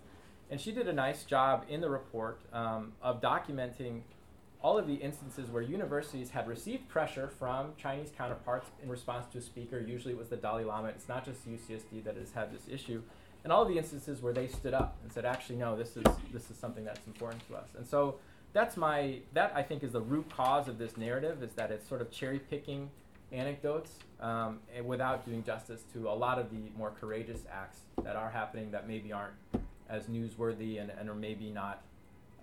And 0.51 0.61
she 0.61 0.73
did 0.73 0.89
a 0.89 0.93
nice 0.93 1.23
job 1.23 1.65
in 1.69 1.81
the 1.81 1.89
report 1.89 2.41
um, 2.53 2.95
of 3.01 3.21
documenting 3.21 4.01
all 4.61 4.77
of 4.77 4.89
the 4.89 4.95
instances 4.95 5.49
where 5.51 5.63
universities 5.63 6.31
had 6.31 6.49
received 6.49 6.89
pressure 6.89 7.29
from 7.39 7.75
Chinese 7.77 8.11
counterparts 8.19 8.67
in 8.83 8.89
response 8.89 9.27
to 9.35 9.39
a 9.39 9.41
speaker. 9.41 9.79
Usually 9.79 10.15
it 10.15 10.19
was 10.19 10.31
the 10.31 10.37
Dalai 10.37 10.65
Lama. 10.65 10.89
It's 10.89 11.09
not 11.09 11.25
just 11.25 11.49
UCSD 11.49 12.03
that 12.03 12.17
has 12.17 12.33
had 12.33 12.53
this 12.53 12.63
issue. 12.69 13.01
And 13.45 13.53
all 13.53 13.63
of 13.63 13.69
the 13.69 13.79
instances 13.79 14.21
where 14.21 14.33
they 14.33 14.49
stood 14.49 14.75
up 14.75 14.97
and 15.05 15.13
said, 15.13 15.25
actually, 15.25 15.61
no, 15.61 15.77
this 15.77 15.97
is, 15.97 16.03
this 16.33 16.51
is 16.51 16.57
something 16.57 16.85
that's 16.85 17.07
important 17.07 17.47
to 17.47 17.55
us. 17.55 17.69
And 17.79 17.87
so 17.87 18.17
that's 18.53 18.77
my, 18.77 19.21
that 19.33 19.53
I 19.55 19.63
think 19.63 19.85
is 19.85 19.93
the 19.93 20.01
root 20.01 20.29
cause 20.29 20.67
of 20.67 20.77
this 20.77 20.97
narrative, 20.97 21.45
is 21.45 21.53
that 21.53 21.71
it's 21.71 21.89
sort 21.89 22.01
of 22.01 22.11
cherry 22.11 22.41
picking 22.41 22.91
anecdotes 23.33 23.93
um, 24.21 24.59
without 24.85 25.25
doing 25.25 25.43
justice 25.45 25.83
to 25.93 26.09
a 26.09 26.13
lot 26.13 26.39
of 26.39 26.51
the 26.51 26.71
more 26.77 26.93
courageous 27.01 27.41
acts 27.53 27.81
that 28.03 28.17
are 28.17 28.31
happening 28.31 28.71
that 28.71 28.89
maybe 28.89 29.13
aren't 29.13 29.35
as 29.89 30.05
newsworthy 30.05 30.81
and, 30.81 30.91
and 30.99 31.09
are 31.09 31.15
maybe 31.15 31.51
not 31.51 31.83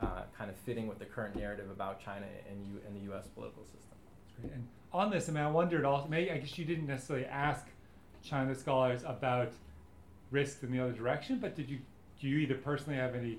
uh, 0.01 0.21
kind 0.37 0.49
of 0.49 0.55
fitting 0.57 0.87
with 0.87 0.99
the 0.99 1.05
current 1.05 1.35
narrative 1.35 1.69
about 1.69 2.03
China 2.03 2.25
and, 2.49 2.65
U- 2.65 2.81
and 2.85 2.95
the 2.95 3.03
U.S. 3.11 3.27
political 3.27 3.63
system. 3.63 3.97
That's 4.15 4.41
great. 4.41 4.53
And 4.53 4.67
on 4.93 5.09
this, 5.09 5.29
I 5.29 5.31
mean, 5.31 5.43
I 5.43 5.49
wondered 5.49 5.85
also, 5.85 6.07
maybe 6.07 6.31
I 6.31 6.37
guess 6.37 6.57
you 6.57 6.65
didn't 6.65 6.87
necessarily 6.87 7.25
ask 7.25 7.65
China 8.23 8.53
scholars 8.55 9.03
about 9.05 9.51
risks 10.31 10.63
in 10.63 10.71
the 10.71 10.79
other 10.79 10.91
direction, 10.93 11.39
but 11.39 11.55
did 11.55 11.69
you 11.69 11.79
do 12.19 12.27
you 12.27 12.37
either 12.39 12.55
personally 12.55 12.97
have 12.97 13.13
any 13.13 13.37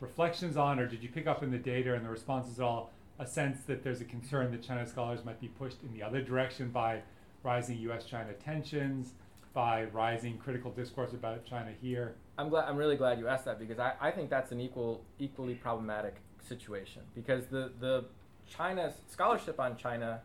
reflections 0.00 0.56
on, 0.56 0.78
or 0.78 0.86
did 0.86 1.02
you 1.02 1.08
pick 1.08 1.26
up 1.26 1.42
in 1.42 1.50
the 1.50 1.58
data 1.58 1.94
and 1.94 2.04
the 2.04 2.08
responses 2.08 2.60
at 2.60 2.64
all 2.64 2.92
a 3.18 3.26
sense 3.26 3.60
that 3.66 3.84
there's 3.84 4.00
a 4.00 4.04
concern 4.04 4.50
that 4.52 4.62
China 4.62 4.86
scholars 4.86 5.24
might 5.24 5.40
be 5.40 5.48
pushed 5.48 5.82
in 5.82 5.92
the 5.92 6.02
other 6.02 6.20
direction 6.20 6.70
by 6.70 7.00
rising 7.42 7.78
U.S.-China 7.78 8.34
tensions, 8.42 9.12
by 9.52 9.84
rising 9.84 10.36
critical 10.38 10.70
discourse 10.70 11.12
about 11.12 11.44
China 11.44 11.70
here. 11.80 12.16
I'm 12.36 12.48
glad. 12.48 12.68
I'm 12.68 12.76
really 12.76 12.96
glad 12.96 13.18
you 13.18 13.28
asked 13.28 13.44
that 13.44 13.60
because 13.60 13.78
I, 13.78 13.92
I 14.00 14.10
think 14.10 14.28
that's 14.28 14.50
an 14.50 14.60
equal, 14.60 15.04
equally 15.20 15.54
problematic 15.54 16.16
situation 16.40 17.02
because 17.14 17.46
the 17.46 17.70
the 17.80 18.04
China 18.48 18.92
scholarship 19.08 19.60
on 19.60 19.76
China 19.76 20.20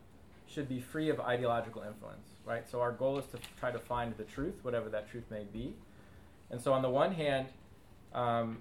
should 0.48 0.68
be 0.68 0.80
free 0.80 1.10
of 1.10 1.20
ideological 1.20 1.84
influence, 1.84 2.28
right? 2.44 2.68
So 2.68 2.82
our 2.82 2.92
goal 2.92 3.20
is 3.20 3.26
to 3.28 3.38
try 3.60 3.72
to 3.72 3.80
find 3.80 4.16
the 4.18 4.24
truth, 4.24 4.56
whatever 4.64 4.90
that 4.90 5.10
truth 5.10 5.26
may 5.30 5.44
be. 5.44 5.76
And 6.50 6.60
so 6.60 6.74
on 6.74 6.82
the 6.82 6.90
one 6.90 7.14
hand, 7.14 7.48
um, 8.14 8.58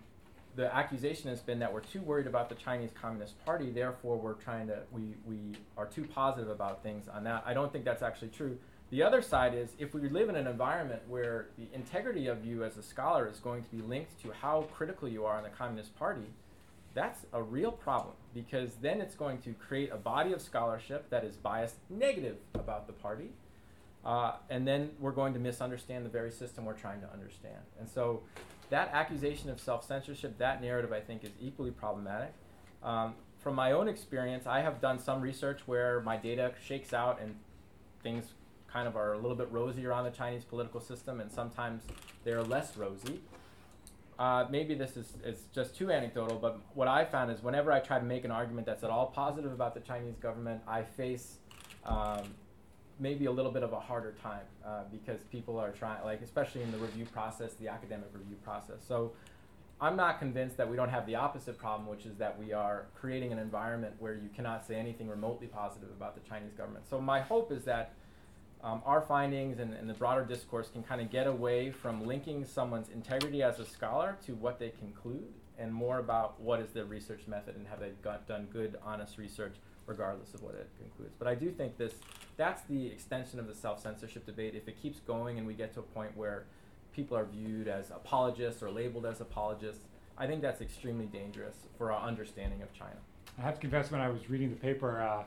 the 0.59 0.74
accusation 0.74 1.30
has 1.30 1.38
been 1.38 1.61
that 1.61 1.72
we're 1.72 1.78
too 1.78 2.00
worried 2.00 2.26
about 2.26 2.48
the 2.48 2.54
Chinese 2.56 2.90
Communist 3.00 3.42
Party, 3.44 3.70
therefore 3.70 4.16
we're 4.16 4.32
trying 4.32 4.66
to 4.66 4.80
we, 4.90 5.14
we 5.24 5.56
are 5.76 5.86
too 5.86 6.02
positive 6.02 6.50
about 6.50 6.82
things 6.82 7.06
on 7.06 7.22
that. 7.22 7.44
I 7.46 7.54
don't 7.54 7.72
think 7.72 7.84
that's 7.84 8.02
actually 8.02 8.30
true. 8.30 8.59
The 8.90 9.00
other 9.04 9.22
side 9.22 9.54
is 9.54 9.70
if 9.78 9.94
we 9.94 10.09
live 10.09 10.28
in 10.28 10.34
an 10.34 10.48
environment 10.48 11.02
where 11.06 11.46
the 11.56 11.68
integrity 11.72 12.26
of 12.26 12.44
you 12.44 12.64
as 12.64 12.76
a 12.76 12.82
scholar 12.82 13.28
is 13.28 13.38
going 13.38 13.62
to 13.62 13.70
be 13.70 13.80
linked 13.82 14.20
to 14.22 14.32
how 14.32 14.62
critical 14.74 15.09
you 15.09 15.24
are 15.26 15.36
on 15.36 15.44
the 15.44 15.48
Communist 15.48 15.96
Party, 15.96 16.26
that's 16.92 17.24
a 17.32 17.40
real 17.40 17.70
problem 17.70 18.16
because 18.34 18.74
then 18.82 19.00
it's 19.00 19.14
going 19.14 19.38
to 19.42 19.52
create 19.52 19.92
a 19.92 19.96
body 19.96 20.32
of 20.32 20.42
scholarship 20.42 21.09
that 21.11 21.22
is 21.22 21.36
biased 21.36 21.76
negative 21.88 22.38
about 22.54 22.88
the 22.88 22.92
party. 22.94 23.30
Uh, 24.04 24.32
and 24.50 24.66
then 24.66 24.90
we're 24.98 25.12
going 25.12 25.34
to 25.34 25.38
misunderstand 25.38 26.04
the 26.04 26.11
very 26.11 26.32
system 26.32 26.64
we're 26.64 26.72
trying 26.72 27.00
to 27.00 27.12
understand. 27.12 27.62
And 27.78 27.88
so 27.88 28.22
that 28.70 28.90
accusation 28.92 29.50
of 29.50 29.60
self 29.60 29.86
censorship, 29.86 30.38
that 30.38 30.62
narrative, 30.62 30.92
I 30.92 31.00
think, 31.00 31.24
is 31.24 31.30
equally 31.40 31.70
problematic. 31.70 32.32
Um, 32.82 33.14
from 33.38 33.54
my 33.54 33.72
own 33.72 33.88
experience, 33.88 34.46
I 34.46 34.60
have 34.60 34.80
done 34.80 34.98
some 34.98 35.20
research 35.20 35.60
where 35.66 36.00
my 36.00 36.16
data 36.16 36.52
shakes 36.64 36.92
out 36.92 37.20
and 37.20 37.34
things 38.02 38.26
kind 38.72 38.86
of 38.86 38.96
are 38.96 39.14
a 39.14 39.18
little 39.18 39.36
bit 39.36 39.50
rosier 39.50 39.92
on 39.92 40.04
the 40.04 40.10
Chinese 40.10 40.44
political 40.44 40.80
system, 40.80 41.20
and 41.20 41.30
sometimes 41.30 41.82
they're 42.24 42.42
less 42.42 42.76
rosy. 42.76 43.20
Uh, 44.18 44.44
maybe 44.50 44.74
this 44.74 44.96
is, 44.96 45.14
is 45.24 45.44
just 45.54 45.76
too 45.76 45.92
anecdotal, 45.92 46.36
but 46.36 46.60
what 46.74 46.88
I 46.88 47.04
found 47.04 47.30
is 47.30 47.42
whenever 47.42 47.70
I 47.70 47.78
try 47.78 47.98
to 47.98 48.04
make 48.04 48.24
an 48.24 48.32
argument 48.32 48.66
that's 48.66 48.82
at 48.82 48.90
all 48.90 49.06
positive 49.06 49.52
about 49.52 49.74
the 49.74 49.80
Chinese 49.80 50.16
government, 50.16 50.60
I 50.66 50.82
face 50.82 51.36
um, 51.84 52.34
maybe 52.99 53.26
a 53.26 53.30
little 53.30 53.53
bit 53.53 53.62
of 53.62 53.72
a 53.72 53.80
harder 53.80 54.14
time 54.22 54.44
uh, 54.66 54.82
because 54.90 55.20
people 55.30 55.59
are 55.59 55.70
trying, 55.70 56.05
like, 56.05 56.20
especially 56.22 56.62
in 56.62 56.72
the 56.72 56.78
review 56.78 57.07
process, 57.07 57.55
the 57.55 57.68
academic 57.68 58.09
review 58.12 58.36
process. 58.44 58.76
So 58.86 59.12
I'm 59.80 59.96
not 59.96 60.18
convinced 60.18 60.57
that 60.57 60.68
we 60.68 60.76
don't 60.76 60.88
have 60.88 61.07
the 61.07 61.14
opposite 61.14 61.57
problem, 61.57 61.88
which 61.88 62.05
is 62.05 62.16
that 62.16 62.38
we 62.38 62.53
are 62.53 62.86
creating 62.94 63.32
an 63.32 63.38
environment 63.38 63.94
where 64.01 64.14
you 64.14 64.28
cannot 64.34 64.66
say 64.66 64.74
anything 64.74 65.09
remotely 65.09 65.46
positive 65.46 65.88
about 65.90 66.14
the 66.14 66.28
Chinese 66.28 66.53
government. 66.53 66.88
So 66.88 67.01
my 67.01 67.20
hope 67.20 67.53
is 67.53 67.64
that 67.64 67.94
um, 68.62 68.82
our 68.84 69.01
findings 69.01 69.61
and, 69.61 69.72
and, 69.72 69.88
the 69.88 69.94
broader 69.94 70.24
discourse 70.24 70.68
can 70.68 70.82
kind 70.82 71.01
of 71.01 71.12
get 71.12 71.28
away 71.28 71.70
from 71.70 72.05
linking 72.05 72.44
someone's 72.44 72.88
integrity 72.88 73.40
as 73.40 73.61
a 73.61 73.64
scholar 73.64 74.16
to 74.26 74.34
what 74.34 74.59
they 74.59 74.70
conclude 74.70 75.28
and 75.59 75.72
more 75.72 76.01
about 76.01 76.40
what 76.40 76.59
is 76.59 76.70
the 76.70 76.84
research 76.84 77.20
method 77.28 77.55
and 77.55 77.68
have 77.68 77.78
they 77.78 77.90
got, 78.03 78.26
done 78.26 78.49
good, 78.53 78.76
honest 78.84 79.16
research 79.16 79.55
regardless 79.89 80.34
of 80.34 80.43
what 80.43 80.55
it 80.55 80.68
concludes. 80.78 81.14
But 81.18 81.26
I 81.26 81.34
do 81.34 81.51
think 81.51 81.76
this 81.76 81.95
that's 82.36 82.62
the 82.62 82.86
extension 82.86 83.41
of 83.41 83.49
the 83.49 83.55
self-censorship 83.55 84.24
debate. 84.24 84.55
If 84.55 84.68
it 84.68 84.80
keeps 84.80 85.01
going 85.01 85.39
and 85.39 85.47
we 85.47 85.55
get 85.55 85.74
to 85.74 85.80
a 85.80 85.82
point 85.82 86.16
where 86.16 86.45
people 86.93 87.16
are 87.16 87.24
viewed 87.24 87.66
as 87.66 87.91
apologists 87.91 88.62
or 88.62 88.70
labeled 88.70 89.07
as 89.07 89.20
apologists, 89.20 89.84
I 90.16 90.26
think 90.26 90.43
that's 90.43 90.61
extremely 90.61 91.07
dangerous 91.07 91.57
for 91.76 91.91
our 91.91 92.07
understanding 92.07 92.62
of 92.62 92.72
China. 92.72 92.97
I 93.39 93.43
have 93.43 93.55
to 93.55 93.61
confess, 93.61 93.91
when 93.91 94.01
I 94.01 94.09
was 94.09 94.28
reading 94.28 94.51
the 94.51 94.57
paper 94.57 95.01
uh, 95.01 95.22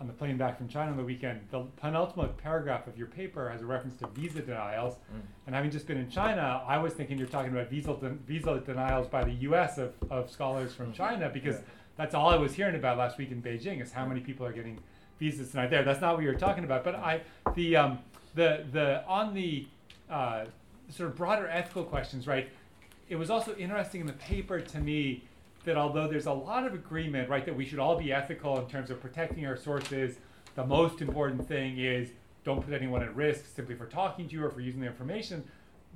on 0.00 0.06
the 0.06 0.12
plane 0.12 0.36
back 0.36 0.56
from 0.56 0.68
China 0.68 0.92
on 0.92 0.96
the 0.96 1.04
weekend, 1.04 1.40
the 1.50 1.64
penultimate 1.76 2.36
paragraph 2.38 2.86
of 2.86 2.96
your 2.96 3.08
paper 3.08 3.50
has 3.50 3.60
a 3.60 3.66
reference 3.66 3.96
to 3.96 4.06
visa 4.08 4.40
denials. 4.40 4.94
Mm. 4.94 5.20
And 5.46 5.54
having 5.54 5.70
just 5.70 5.86
been 5.86 5.98
in 5.98 6.08
China, 6.08 6.62
I 6.66 6.78
was 6.78 6.94
thinking 6.94 7.18
you're 7.18 7.26
talking 7.26 7.52
about 7.52 7.68
visa, 7.68 7.94
de- 7.94 8.10
visa 8.26 8.62
denials 8.64 9.08
by 9.08 9.24
the 9.24 9.32
U.S. 9.32 9.78
of, 9.78 9.94
of 10.10 10.30
scholars 10.30 10.74
from 10.74 10.92
China 10.92 11.28
because 11.32 11.56
yeah. 11.56 11.62
That's 12.00 12.14
all 12.14 12.30
I 12.30 12.36
was 12.36 12.54
hearing 12.54 12.76
about 12.76 12.96
last 12.96 13.18
week 13.18 13.30
in 13.30 13.42
Beijing 13.42 13.82
is 13.82 13.92
how 13.92 14.06
many 14.06 14.20
people 14.20 14.46
are 14.46 14.52
getting 14.52 14.78
visas 15.18 15.50
tonight 15.50 15.68
there. 15.68 15.84
That's 15.84 16.00
not 16.00 16.14
what 16.14 16.22
you 16.22 16.28
were 16.28 16.34
talking 16.34 16.64
about. 16.64 16.82
But 16.82 16.94
I, 16.94 17.20
the, 17.54 17.76
um, 17.76 17.98
the, 18.34 18.64
the, 18.72 19.04
on 19.06 19.34
the 19.34 19.66
uh, 20.08 20.46
sort 20.88 21.10
of 21.10 21.16
broader 21.16 21.46
ethical 21.46 21.84
questions, 21.84 22.26
right? 22.26 22.48
It 23.10 23.16
was 23.16 23.28
also 23.28 23.54
interesting 23.56 24.00
in 24.00 24.06
the 24.06 24.14
paper 24.14 24.62
to 24.62 24.78
me 24.78 25.24
that 25.64 25.76
although 25.76 26.08
there's 26.08 26.24
a 26.24 26.32
lot 26.32 26.66
of 26.66 26.72
agreement, 26.72 27.28
right, 27.28 27.44
that 27.44 27.54
we 27.54 27.66
should 27.66 27.78
all 27.78 27.98
be 27.98 28.14
ethical 28.14 28.58
in 28.58 28.66
terms 28.66 28.88
of 28.88 28.98
protecting 28.98 29.44
our 29.44 29.58
sources, 29.58 30.16
the 30.54 30.64
most 30.64 31.02
important 31.02 31.46
thing 31.46 31.76
is 31.76 32.12
don't 32.44 32.64
put 32.64 32.72
anyone 32.72 33.02
at 33.02 33.14
risk 33.14 33.44
simply 33.54 33.74
for 33.74 33.84
talking 33.84 34.26
to 34.26 34.32
you 34.36 34.42
or 34.42 34.48
for 34.48 34.62
using 34.62 34.80
the 34.80 34.86
information. 34.86 35.44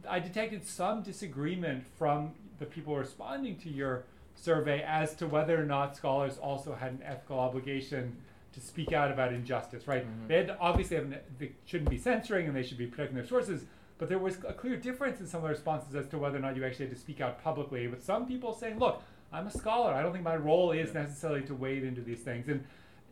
I 0.07 0.21
detected 0.21 0.67
some 0.67 1.03
disagreement 1.03 1.87
from 1.97 2.33
the 2.59 2.67
people 2.67 2.95
responding 2.95 3.57
to 3.61 3.71
your 3.71 4.05
survey 4.35 4.83
as 4.83 5.15
to 5.17 5.27
whether 5.27 5.61
or 5.61 5.65
not 5.65 5.97
scholars 5.97 6.39
also 6.39 6.75
had 6.75 6.93
an 6.93 7.03
ethical 7.05 7.39
obligation 7.39 8.17
to 8.53 8.61
speak 8.61 8.93
out 8.93 9.11
about 9.11 9.33
injustice, 9.33 9.89
right? 9.89 10.05
Mm-hmm. 10.05 10.29
They 10.29 10.37
had 10.37 10.57
obviously 10.61 10.97
have, 10.97 11.13
they 11.39 11.53
shouldn't 11.65 11.91
be 11.91 11.99
censoring 11.99 12.47
and 12.47 12.55
they 12.55 12.63
should 12.63 12.79
be 12.79 12.87
protecting 12.87 13.17
their 13.17 13.27
sources, 13.27 13.65
but 13.99 14.09
there 14.09 14.19
was 14.19 14.37
a 14.47 14.53
clear 14.53 14.77
difference 14.77 15.21
in 15.21 15.27
some 15.27 15.39
of 15.39 15.45
the 15.45 15.49
responses 15.49 15.95
as 15.95 16.07
to 16.09 16.19
whether 16.19 16.37
or 16.37 16.41
not 16.41 16.57
you 16.57 16.65
actually 16.65 16.87
had 16.87 16.95
to 16.95 17.01
speak 17.01 17.21
out 17.21 17.43
publicly. 17.43 17.89
With 17.89 18.05
some 18.05 18.27
people 18.27 18.53
saying, 18.53 18.79
"Look, 18.79 19.03
I'm 19.35 19.49
a 19.49 19.51
scholar. 19.51 19.93
I 19.93 20.03
don't 20.03 20.13
think 20.13 20.25
my 20.25 20.37
role 20.37 20.71
is 20.71 20.95
necessarily 20.95 21.43
to 21.43 21.55
wade 21.55 21.83
into 21.83 22.01
these 22.01 22.21
things. 22.21 22.49
And 22.49 22.65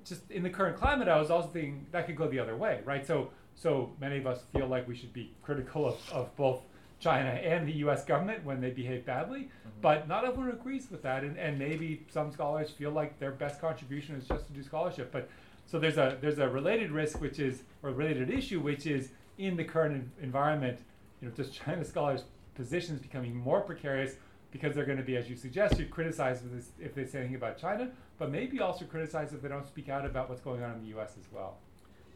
just 0.05 0.31
in 0.31 0.43
the 0.43 0.51
current 0.51 0.77
climate, 0.77 1.09
I 1.09 1.19
was 1.19 1.31
also 1.31 1.49
thinking 1.49 1.87
that 1.91 2.07
could 2.07 2.17
go 2.17 2.29
the 2.29 2.39
other 2.39 2.57
way, 2.57 2.81
right? 2.85 3.05
So, 3.05 3.31
so 3.55 3.93
many 4.01 4.19
of 4.19 4.27
us 4.27 4.45
feel 4.53 4.69
like 4.69 4.87
we 4.87 4.97
should 4.97 5.13
be 5.13 5.33
critical 5.43 5.87
of, 5.87 5.99
of 6.13 6.35
both 6.37 6.63
China 7.03 7.31
and 7.31 7.67
the 7.67 7.73
U.S. 7.79 8.05
government 8.05 8.45
when 8.45 8.61
they 8.61 8.71
behave 8.71 9.05
badly, 9.05 9.41
mm-hmm. 9.41 9.69
but 9.81 10.07
not 10.07 10.25
everyone 10.25 10.51
agrees 10.51 10.89
with 10.91 11.03
that, 11.03 11.25
and, 11.25 11.37
and 11.37 11.59
maybe 11.59 12.07
some 12.09 12.31
scholars 12.31 12.71
feel 12.71 12.93
like 12.93 13.19
their 13.19 13.33
best 13.33 13.61
contribution 13.61 14.15
is 14.15 14.27
just 14.29 14.47
to 14.47 14.53
do 14.53 14.63
scholarship. 14.63 15.11
But 15.11 15.29
so 15.67 15.79
there's 15.79 15.99
a 15.99 16.17
there's 16.21 16.39
a 16.39 16.49
related 16.49 16.93
risk, 16.93 17.21
which 17.21 17.39
is 17.39 17.63
or 17.83 17.91
related 17.91 18.31
issue, 18.31 18.61
which 18.61 18.87
is 18.87 19.11
in 19.39 19.57
the 19.57 19.65
current 19.65 20.09
environment, 20.23 20.79
you 21.21 21.29
know, 21.29 21.35
does 21.35 21.51
China 21.65 21.85
scholars' 21.85 22.25
positions 22.55 23.01
becoming 23.01 23.35
more 23.35 23.61
precarious 23.61 24.15
because 24.53 24.75
they're 24.75 24.85
going 24.85 24.99
to 24.99 25.05
be, 25.05 25.17
as 25.17 25.29
you 25.31 25.35
suggested, 25.35 25.91
criticized 25.91 26.45
if 26.79 26.95
they 26.95 27.07
say 27.07 27.21
anything 27.21 27.37
about 27.37 27.59
China, 27.59 27.91
but 28.19 28.31
maybe 28.31 28.61
also 28.61 28.85
criticized 28.85 29.33
if 29.33 29.41
they 29.41 29.49
don't 29.49 29.67
speak 29.67 29.89
out 29.89 30.05
about 30.05 30.29
what's 30.29 30.43
going 30.43 30.63
on 30.63 30.75
in 30.75 30.83
the 30.83 30.89
U.S. 30.89 31.15
as 31.19 31.25
well. 31.33 31.57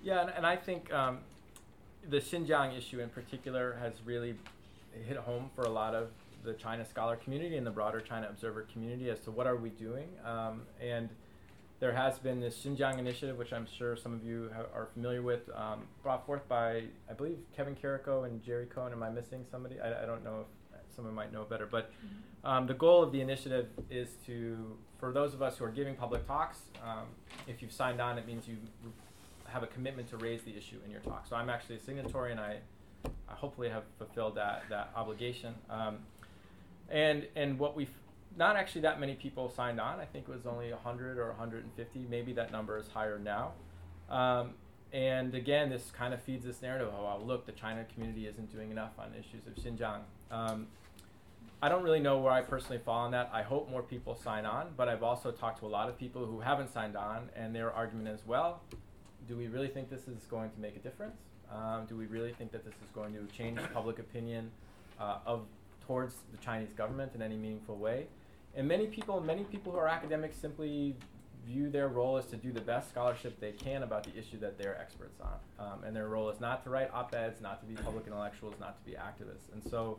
Yeah, 0.03 0.20
and, 0.20 0.30
and 0.37 0.47
I 0.47 0.55
think 0.55 0.93
um, 0.93 1.20
the 2.09 2.18
Xinjiang 2.18 2.76
issue 2.76 3.01
in 3.01 3.09
particular 3.09 3.78
has 3.80 3.95
really 4.05 4.34
hit 5.07 5.16
home 5.16 5.51
for 5.55 5.62
a 5.62 5.70
lot 5.70 5.94
of 5.94 6.09
the 6.44 6.55
China 6.55 6.84
scholar 6.84 7.16
community 7.16 7.57
and 7.57 7.66
the 7.66 7.70
broader 7.70 8.01
China 8.01 8.28
observer 8.28 8.62
community 8.72 9.11
as 9.11 9.20
to 9.20 9.30
what 9.30 9.47
are 9.47 9.57
we 9.57 9.70
doing. 9.70 10.09
Um, 10.24 10.62
and 10.80 11.09
there 11.80 11.92
has 11.92 12.18
been 12.18 12.40
this 12.40 12.57
Xinjiang 12.64 12.99
initiative, 12.99 13.36
which 13.36 13.53
I'm 13.53 13.66
sure 13.66 13.97
some 13.97 14.14
of 14.14 14.24
you 14.24 14.51
are 14.74 14.88
familiar 14.94 15.22
with, 15.22 15.51
um, 15.55 15.82
brought 16.03 16.24
forth 16.24 16.49
by, 16.49 16.84
I 17.11 17.12
believe, 17.16 17.38
Kevin 17.55 17.74
Carrico 17.74 18.24
and 18.24 18.42
Jerry 18.42 18.66
Cohen. 18.66 18.92
Am 18.92 19.03
I 19.03 19.11
missing 19.11 19.44
somebody? 19.51 19.80
I, 19.80 20.05
I 20.05 20.07
don't 20.07 20.24
know 20.24 20.47
if 20.72 20.94
someone 20.94 21.14
might 21.14 21.32
know 21.32 21.44
better. 21.44 21.66
But 21.66 21.90
mm-hmm. 21.90 22.47
um, 22.47 22.66
the 22.66 22.74
goal 22.74 23.03
of 23.03 23.12
the 23.12 23.20
initiative 23.20 23.68
is 23.90 24.09
to, 24.26 24.78
for 24.99 25.12
those 25.12 25.34
of 25.34 25.42
us 25.42 25.59
who 25.59 25.64
are 25.64 25.70
giving 25.70 25.94
public 25.94 26.26
talks, 26.26 26.61
um, 26.82 27.05
if 27.47 27.61
you've 27.61 27.72
signed 27.72 28.01
on, 28.01 28.16
it 28.16 28.26
means 28.26 28.49
you 28.49 28.57
have 29.44 29.62
a 29.62 29.66
commitment 29.66 30.09
to 30.11 30.16
raise 30.16 30.42
the 30.42 30.57
issue 30.57 30.78
in 30.84 30.90
your 30.90 31.01
talk. 31.01 31.26
So 31.28 31.36
I'm 31.36 31.51
actually 31.51 31.76
a 31.76 31.80
signatory, 31.80 32.30
and 32.32 32.40
I 32.40 32.59
hopefully 33.28 33.68
have 33.68 33.84
fulfilled 33.98 34.36
that 34.36 34.64
that 34.70 34.90
obligation. 34.96 35.54
Um, 35.70 35.98
and 36.88 37.26
and 37.36 37.59
what 37.59 37.76
we've 37.76 37.90
not 38.36 38.57
actually 38.57 38.82
that 38.82 39.00
many 39.00 39.14
people 39.14 39.48
signed 39.48 39.80
on. 39.80 39.98
I 39.98 40.04
think 40.04 40.28
it 40.28 40.30
was 40.30 40.46
only 40.46 40.70
100 40.70 41.18
or 41.18 41.28
150. 41.28 42.07
Maybe 42.11 42.32
that 42.34 42.52
number 42.52 42.78
is 42.78 42.86
higher 42.88 43.18
now. 43.18 43.52
Um, 44.11 44.50
and 44.92 45.34
again, 45.34 45.70
this 45.70 45.90
kind 45.90 46.14
of 46.14 46.22
feeds 46.22 46.44
this 46.44 46.62
narrative. 46.62 46.88
of, 46.88 46.94
Oh, 46.94 47.24
look, 47.24 47.46
the 47.46 47.52
China 47.52 47.84
community 47.92 48.26
isn't 48.26 48.52
doing 48.52 48.70
enough 48.70 48.92
on 48.98 49.12
issues 49.14 49.46
of 49.46 49.54
Xinjiang. 49.54 50.00
Um, 50.30 50.68
I 51.62 51.70
don't 51.70 51.82
really 51.82 52.00
know 52.00 52.18
where 52.18 52.32
I 52.32 52.42
personally 52.42 52.78
fall 52.84 53.00
on 53.00 53.11
that. 53.12 53.30
I 53.32 53.42
hope 53.42 53.70
more 53.70 53.82
people 53.82 54.14
sign 54.14 54.44
on, 54.44 54.68
but 54.76 54.88
I've 54.88 55.02
also 55.02 55.30
talked 55.30 55.61
to 55.61 55.66
a 55.66 55.68
lot 55.68 55.88
of 55.88 55.98
people 55.98 56.26
who 56.26 56.40
haven't 56.40 56.70
signed 56.72 56.96
on, 56.96 57.30
and 57.34 57.54
their 57.54 57.72
argument 57.72 58.09
is, 58.09 58.20
well, 58.26 58.61
do 59.26 59.36
we 59.36 59.48
really 59.48 59.68
think 59.68 59.88
this 59.88 60.07
is 60.07 60.24
going 60.30 60.50
to 60.50 60.61
make 60.61 60.76
a 60.76 60.80
difference? 60.80 61.16
Um, 61.53 61.86
do 61.86 61.97
we 61.97 62.07
really 62.07 62.32
think 62.32 62.53
that 62.53 62.64
this 62.64 62.74
is 62.74 62.90
going 62.94 63.14
to 63.14 63.24
change 63.36 63.59
public 63.72 63.99
opinion 63.99 64.51
uh, 65.01 65.18
of 65.26 65.47
towards 65.86 66.14
the 66.32 66.38
Chinese 66.38 66.72
government 66.72 67.12
in 67.14 67.22
any 67.22 67.36
meaningful 67.36 67.76
way? 67.76 68.07
And 68.55 68.66
many 68.66 68.86
people, 68.86 69.20
many 69.20 69.44
people 69.44 69.72
who 69.72 69.78
are 69.78 69.88
academics, 69.88 70.36
simply 70.36 70.97
view 71.47 71.70
their 71.70 71.88
role 71.88 72.16
as 72.16 72.26
to 72.26 72.36
do 72.36 72.51
the 72.51 72.61
best 72.61 72.90
scholarship 72.90 73.38
they 73.38 73.53
can 73.53 73.84
about 73.84 74.03
the 74.03 74.18
issue 74.18 74.38
that 74.40 74.59
they're 74.59 74.78
experts 74.80 75.20
on, 75.20 75.64
um, 75.64 75.84
and 75.84 75.94
their 75.94 76.09
role 76.09 76.28
is 76.28 76.40
not 76.40 76.64
to 76.64 76.70
write 76.70 76.90
op-eds, 76.92 77.40
not 77.40 77.61
to 77.61 77.66
be 77.66 77.74
public 77.74 78.07
intellectuals, 78.07 78.55
not 78.59 78.76
to 78.82 78.90
be 78.90 78.97
activists, 78.97 79.53
and 79.53 79.62
so 79.70 79.99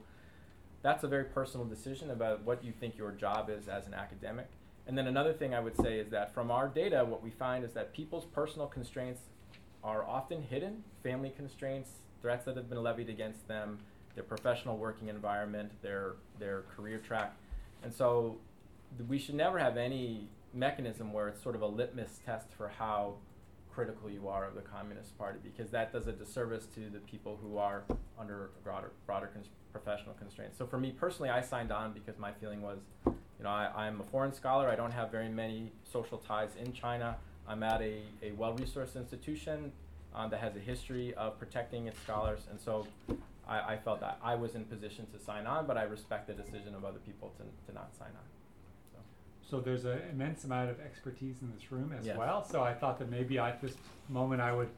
that's 0.82 1.04
a 1.04 1.08
very 1.08 1.24
personal 1.24 1.66
decision 1.66 2.12
about 2.12 2.43
what 2.43 2.64
you 2.64 2.72
think 2.72 2.98
your 2.98 3.12
job 3.12 3.50
is 3.50 3.68
as 3.68 3.88
an 3.88 3.93
academic. 3.93 4.48
And 4.88 4.98
then 4.98 5.08
another 5.08 5.34
thing 5.34 5.54
I 5.54 5.60
would 5.60 5.76
say 5.76 6.00
is 6.00 6.10
that 6.12 6.34
from 6.34 6.52
our 6.52 6.68
data, 6.68 7.04
what 7.04 7.24
we 7.24 7.30
find 7.30 7.66
is 7.66 7.74
that 7.74 7.93
people's 7.93 8.26
personal 8.26 8.68
constraints 8.68 9.22
are 9.88 10.06
often 10.06 10.44
hidden 10.44 10.84
family 11.02 11.32
constraints, 11.36 11.90
threats 12.22 12.44
that 12.46 12.58
have 12.58 12.70
been 12.70 12.84
levied 12.84 13.10
against 13.10 13.48
them, 13.48 13.80
their 14.16 14.24
professional 14.24 14.78
working 14.78 15.08
environment, 15.08 15.72
their, 15.82 16.16
their 16.40 16.64
career 16.76 16.98
track. 16.98 17.36
And 17.84 17.94
so 17.94 18.38
th- 18.98 19.08
we 19.08 19.18
should 19.18 19.36
never 19.36 19.58
have 19.58 19.78
any 19.78 20.28
mechanism 20.54 21.14
where 21.14 21.30
it's 21.30 21.42
sort 21.42 21.56
of 21.56 21.62
a 21.62 21.68
litmus 21.68 22.20
test 22.26 22.48
for 22.58 22.68
how 22.68 23.16
critical 23.72 24.10
you 24.10 24.28
are 24.28 24.44
of 24.44 24.56
the 24.56 24.62
Communist 24.62 25.18
Party 25.18 25.40
because 25.42 25.72
that 25.72 25.94
does 25.94 26.08
a 26.08 26.12
disservice 26.12 26.66
to 26.76 26.90
the 26.90 27.00
people 27.00 27.40
who 27.42 27.58
are 27.58 27.84
under 28.20 28.50
broader, 28.64 28.92
broader 29.06 29.28
cons- 29.28 29.50
professional 29.72 30.16
constraints. 30.16 30.58
So 30.58 30.66
for 30.66 30.78
me 30.78 30.92
personally, 30.92 31.30
I 31.30 31.42
signed 31.42 31.72
on 31.72 31.94
because 31.94 32.18
my 32.18 32.34
feeling 32.34 32.62
was, 32.62 32.80
you 33.06 33.44
know, 33.44 33.50
I, 33.50 33.72
I'm 33.74 34.02
a 34.02 34.04
foreign 34.06 34.34
scholar. 34.34 34.68
I 34.68 34.76
don't 34.76 34.92
have 34.92 35.12
very 35.12 35.30
many 35.30 35.72
social 35.84 36.18
ties 36.18 36.50
in 36.62 36.74
China. 36.74 37.16
I'm 37.48 37.64
at 37.64 37.82
a, 37.82 38.02
a 38.22 38.32
well-resourced 38.32 38.95
institution 38.95 39.72
um, 40.14 40.30
that 40.32 40.39
has 40.39 40.56
a 40.56 40.60
history 40.60 41.14
of 41.16 41.38
protecting 41.39 41.88
its 41.88 42.00
scholars, 42.02 42.41
and 42.50 42.60
so 42.60 42.88
I, 43.48 43.74
I 43.74 43.78
felt 43.78 44.02
that 44.02 44.20
I 44.24 44.36
was 44.36 44.56
in 44.56 44.66
position 44.66 45.08
to 45.14 45.24
sign 45.24 45.45
on, 45.48 45.66
but 45.68 45.78
I 45.78 45.84
respect 45.84 46.28
the 46.28 46.34
decision 46.34 46.76
of 46.76 46.84
other 46.84 47.00
people 47.00 47.32
to, 47.38 47.43
to 47.70 47.74
not 47.74 47.95
sign 47.98 48.10
on. 48.10 48.24
So. 48.91 49.00
So 49.50 49.60
there's 49.62 49.86
an 49.86 50.00
immense 50.12 50.43
amount 50.43 50.70
of 50.72 50.80
expertise 50.82 51.38
in 51.41 51.52
this 51.56 51.72
room 51.72 51.93
as 51.98 52.06
Yes. 52.06 52.18
well. 52.18 52.43
So 52.43 52.62
I 52.64 52.74
thought 52.74 53.00
that 53.00 53.10
maybe 53.10 53.39
at 53.39 53.62
this 53.62 53.74
moment 54.10 54.41
I 54.41 54.52
would 54.54 54.70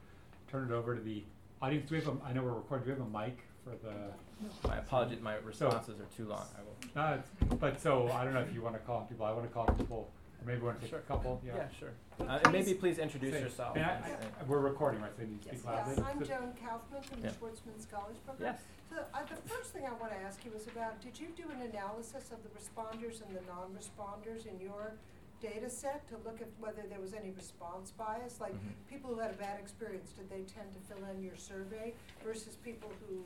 turn 0.52 0.70
it 0.72 0.74
over 0.74 0.96
to 0.96 1.02
the 1.02 1.24
audience. 1.62 1.90
Do 1.90 1.96
we 1.96 2.02
have 2.02 2.10
a, 2.10 2.18
I 2.26 2.34
know 2.34 2.44
we're 2.44 2.52
recording. 2.54 2.86
Do 2.88 2.94
we 2.94 3.00
have 3.00 3.08
a 3.08 3.18
mic 3.26 3.40
for 3.64 3.72
the? 3.72 4.68
My 4.68 4.78
apologies, 4.78 5.20
my 5.22 5.36
responses 5.38 6.00
are 6.00 6.08
too 6.16 6.28
long. 6.28 6.46
I 6.58 6.62
will. 6.62 6.76
Uh, 6.96 7.56
but 7.60 7.82
so 7.82 8.10
I 8.14 8.24
don't 8.24 8.34
know 8.34 8.40
if 8.42 8.54
you 8.54 8.62
want 8.62 8.76
to 8.76 8.80
call 8.80 8.98
on 8.98 9.08
people. 9.08 9.26
I 9.26 9.32
want 9.32 9.44
to 9.48 9.54
call 9.54 9.66
on 9.68 9.76
people. 9.76 10.10
Or 10.42 10.46
maybe 10.46 10.60
we 10.62 10.66
want 10.68 10.78
to 10.78 10.82
take 10.82 10.90
Sure. 10.92 11.00
a 11.00 11.04
couple. 11.04 11.42
Yeah. 11.46 11.68
sure. 11.78 11.92
Uh, 12.20 12.40
and 12.44 12.54
maybe 12.54 12.74
please 12.74 12.98
introduce 13.00 13.34
Say- 13.34 13.42
yourself. 13.42 13.76
and 13.76 13.86
I- 13.86 13.96
and- 14.10 14.36
I- 14.40 14.44
we're 14.44 14.60
recording, 14.60 15.02
right? 15.02 15.12
So 15.16 15.22
you 15.24 15.28
need 15.30 15.42
to 15.44 15.50
speak 15.50 15.62
Yes. 15.64 15.66
loudly. 15.66 15.96
Yeah, 15.98 16.10
I'm 16.10 16.20
So- 16.20 16.26
Joan 16.26 16.54
Kaufman 16.56 17.02
from 17.04 17.22
the 17.22 17.28
Yeah. 17.28 17.34
Schwarzman 17.34 17.82
Scholars 17.82 18.18
Program. 18.20 18.54
yes. 18.56 18.62
So 18.90 19.06
uh, 19.14 19.24
the 19.26 19.36
first 19.50 19.72
thing 19.74 19.86
I 19.86 19.92
want 19.94 20.12
to 20.14 20.18
ask 20.18 20.44
you 20.46 20.52
is 20.54 20.68
about, 20.68 21.00
did 21.02 21.20
you 21.20 21.28
do 21.30 21.50
an 21.50 21.62
analysis 21.62 22.32
of 22.32 22.42
the 22.44 22.50
responders 22.50 23.22
and 23.26 23.36
the 23.36 23.42
non-responders 23.42 24.46
in 24.48 24.60
your 24.60 24.94
data 25.42 25.70
set 25.70 26.08
to 26.10 26.18
look 26.26 26.42
at 26.42 26.48
whether 26.60 26.82
there 26.84 27.00
was 27.00 27.14
any 27.14 27.32
response 27.32 27.92
bias? 27.92 28.40
Like, 28.42 28.54
Mhm. 28.56 28.74
people 28.90 29.14
who 29.14 29.20
had 29.20 29.32
a 29.32 29.38
bad 29.38 29.60
experience, 29.60 30.12
did 30.14 30.30
they 30.30 30.44
tend 30.44 30.74
to 30.74 30.80
fill 30.82 31.06
in 31.06 31.22
your 31.22 31.36
survey 31.38 31.94
versus 32.24 32.56
people 32.58 32.90
who 33.08 33.24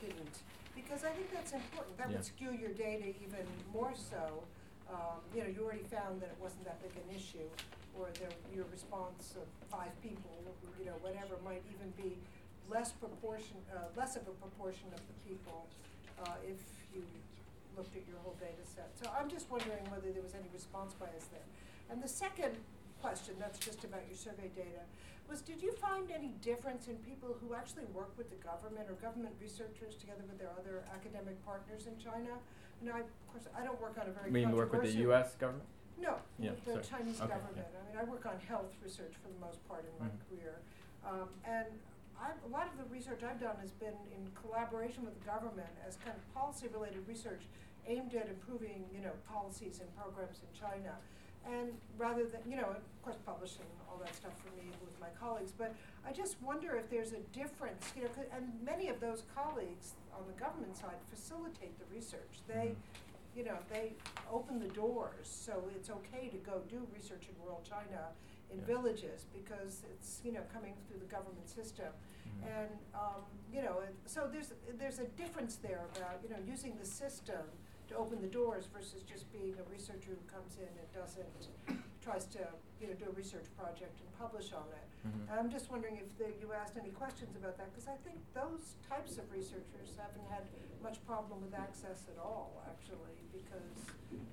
didn't? 0.00 0.42
Because 0.74 1.04
I 1.04 1.10
think 1.12 1.30
that's 1.32 1.52
important. 1.52 1.98
That 1.98 2.08
Yeah. 2.10 2.16
would 2.16 2.24
skew 2.24 2.52
your 2.52 2.72
data 2.72 3.08
even 3.22 3.46
more 3.72 3.94
so. 3.94 4.44
Um, 4.92 5.24
you 5.32 5.40
know, 5.40 5.48
you 5.48 5.64
already 5.64 5.88
found 5.88 6.20
that 6.20 6.28
it 6.28 6.36
wasn't 6.36 6.68
that 6.68 6.76
big 6.84 6.92
an 6.92 7.08
issue, 7.16 7.48
or 7.96 8.12
there, 8.20 8.28
your 8.52 8.68
response 8.68 9.32
of 9.40 9.48
five 9.72 9.92
people, 10.04 10.36
you 10.78 10.84
know, 10.84 10.96
whatever, 11.00 11.40
might 11.40 11.64
even 11.72 11.88
be 11.96 12.20
less 12.68 12.92
proportion, 12.92 13.56
uh, 13.72 13.88
less 13.96 14.16
of 14.20 14.28
a 14.28 14.36
proportion 14.36 14.92
of 14.92 15.00
the 15.00 15.16
people, 15.24 15.64
uh, 16.20 16.36
if 16.44 16.60
you 16.92 17.00
looked 17.76 17.96
at 17.96 18.04
your 18.04 18.20
whole 18.20 18.36
data 18.36 18.60
set. 18.68 18.92
So 19.00 19.08
I'm 19.16 19.32
just 19.32 19.48
wondering 19.48 19.80
whether 19.88 20.12
there 20.12 20.22
was 20.22 20.36
any 20.36 20.48
response 20.52 20.92
bias 20.92 21.24
there. 21.32 21.48
And 21.88 22.04
the 22.04 22.08
second 22.08 22.52
question, 23.00 23.34
that's 23.40 23.58
just 23.58 23.84
about 23.84 24.04
your 24.08 24.16
survey 24.16 24.52
data, 24.52 24.84
was 25.24 25.40
did 25.40 25.64
you 25.64 25.72
find 25.72 26.12
any 26.12 26.36
difference 26.44 26.88
in 26.88 26.96
people 27.08 27.32
who 27.40 27.54
actually 27.56 27.88
work 27.96 28.12
with 28.20 28.28
the 28.28 28.40
government 28.44 28.92
or 28.92 28.94
government 29.00 29.32
researchers 29.40 29.96
together 29.96 30.20
with 30.28 30.36
their 30.36 30.52
other 30.52 30.84
academic 30.92 31.40
partners 31.48 31.88
in 31.88 31.96
China? 31.96 32.36
Now, 32.82 32.96
I, 32.98 33.00
of 33.06 33.26
course, 33.30 33.46
I 33.56 33.62
don't 33.64 33.80
work 33.80 33.96
on 34.00 34.08
a 34.08 34.12
very 34.12 34.26
You 34.28 34.32
mean 34.34 34.50
work 34.52 34.72
with 34.72 34.82
the 34.82 34.88
controversial- 34.90 35.14
U.S. 35.14 35.34
government? 35.36 35.68
no, 35.98 36.18
Yeah, 36.38 36.50
the 36.66 36.82
sorry. 36.82 36.84
Chinese 36.84 37.20
Okay, 37.20 37.30
government. 37.30 37.66
I 37.70 37.86
mean, 37.86 37.96
I 37.98 38.04
work 38.04 38.26
on 38.26 38.38
health 38.50 38.74
research 38.82 39.14
for 39.22 39.28
the 39.30 39.38
most 39.38 39.62
part 39.68 39.84
in 39.86 39.94
my 40.02 40.10
Mhm. 40.10 40.18
career. 40.28 40.58
Um, 41.06 41.28
and 41.44 41.66
a 42.44 42.48
lot 42.48 42.66
of 42.68 42.76
the 42.78 42.84
research 42.84 43.22
I've 43.22 43.40
done 43.40 43.56
has 43.56 43.70
been 43.72 43.94
in 44.14 44.30
collaboration 44.34 45.04
with 45.04 45.18
the 45.18 45.24
government 45.26 45.70
as 45.86 45.96
kind 45.96 46.16
of 46.16 46.34
policy-related 46.34 47.06
research 47.06 47.46
aimed 47.86 48.14
at 48.14 48.28
improving, 48.28 48.88
you 48.92 49.00
know, 49.00 49.12
policies 49.26 49.80
and 49.80 49.94
programs 49.96 50.38
in 50.42 50.52
China. 50.58 50.98
And 51.46 51.72
rather 51.98 52.24
than, 52.24 52.40
you 52.48 52.56
know, 52.56 52.68
of 52.70 53.02
course, 53.02 53.16
publishing 53.26 53.66
all 53.90 53.98
that 53.98 54.14
stuff 54.14 54.32
for 54.38 54.54
me 54.56 54.70
with 54.84 54.98
my 55.00 55.08
colleagues, 55.20 55.52
but 55.56 55.74
I 56.06 56.12
just 56.12 56.40
wonder 56.40 56.76
if 56.76 56.88
there's 56.88 57.12
a 57.12 57.20
difference, 57.32 57.92
you 57.96 58.02
know, 58.04 58.10
and 58.34 58.46
many 58.64 58.88
of 58.88 59.00
those 59.00 59.24
colleagues 59.34 59.94
on 60.16 60.24
the 60.26 60.38
government 60.38 60.76
side 60.76 60.96
facilitate 61.10 61.76
the 61.78 61.84
research. 61.94 62.40
They, 62.46 62.74
Mhm. 62.76 63.36
you 63.36 63.44
know, 63.44 63.58
they 63.72 63.94
open 64.30 64.60
the 64.60 64.68
doors, 64.68 65.26
so 65.26 65.68
it's 65.74 65.90
okay 65.90 66.28
to 66.28 66.38
go 66.38 66.60
do 66.68 66.86
research 66.94 67.28
in 67.28 67.34
rural 67.42 67.62
China 67.64 68.12
in 68.50 68.58
Yeah. 68.58 68.64
villages 68.66 69.24
because 69.32 69.82
it's, 69.84 70.20
you 70.24 70.30
know, 70.32 70.42
coming 70.52 70.76
through 70.86 71.00
the 71.00 71.06
government 71.06 71.48
system. 71.48 71.92
Mhm. 72.42 72.46
And, 72.46 72.78
um, 72.94 73.24
you 73.50 73.62
know, 73.62 73.82
so 74.06 74.28
there's, 74.28 74.52
there's 74.74 74.98
a 75.00 75.06
difference 75.08 75.56
there 75.56 75.84
about, 75.96 76.22
you 76.22 76.28
know, 76.28 76.38
using 76.46 76.76
the 76.78 76.84
system 76.84 77.50
to 77.92 77.98
open 78.00 78.20
the 78.24 78.32
doors 78.32 78.64
versus 78.72 79.02
just 79.04 79.30
being 79.32 79.52
a 79.60 79.64
researcher 79.70 80.16
who 80.16 80.24
comes 80.24 80.56
in 80.56 80.68
and 80.80 80.88
doesn't, 80.96 81.28
tries 82.00 82.24
to, 82.32 82.40
you 82.80 82.88
know, 82.88 82.94
do 82.96 83.04
a 83.06 83.14
research 83.14 83.44
project 83.60 84.00
and 84.00 84.08
publish 84.18 84.52
on 84.52 84.64
it. 84.72 84.86
Mhm. 85.06 85.38
I'm 85.38 85.50
just 85.50 85.70
wondering 85.70 85.98
if 86.00 86.08
the, 86.16 86.32
you 86.40 86.52
asked 86.52 86.76
any 86.80 86.90
questions 86.90 87.36
about 87.36 87.56
that, 87.58 87.70
because 87.72 87.88
I 87.88 87.96
think 88.02 88.18
those 88.34 88.74
types 88.88 89.18
of 89.18 89.30
researchers 89.30 89.92
haven't 90.00 90.26
had 90.30 90.44
much 90.82 91.04
problem 91.06 91.42
with 91.42 91.54
access 91.54 92.06
at 92.08 92.18
all, 92.18 92.62
actually, 92.66 93.14
because 93.32 93.76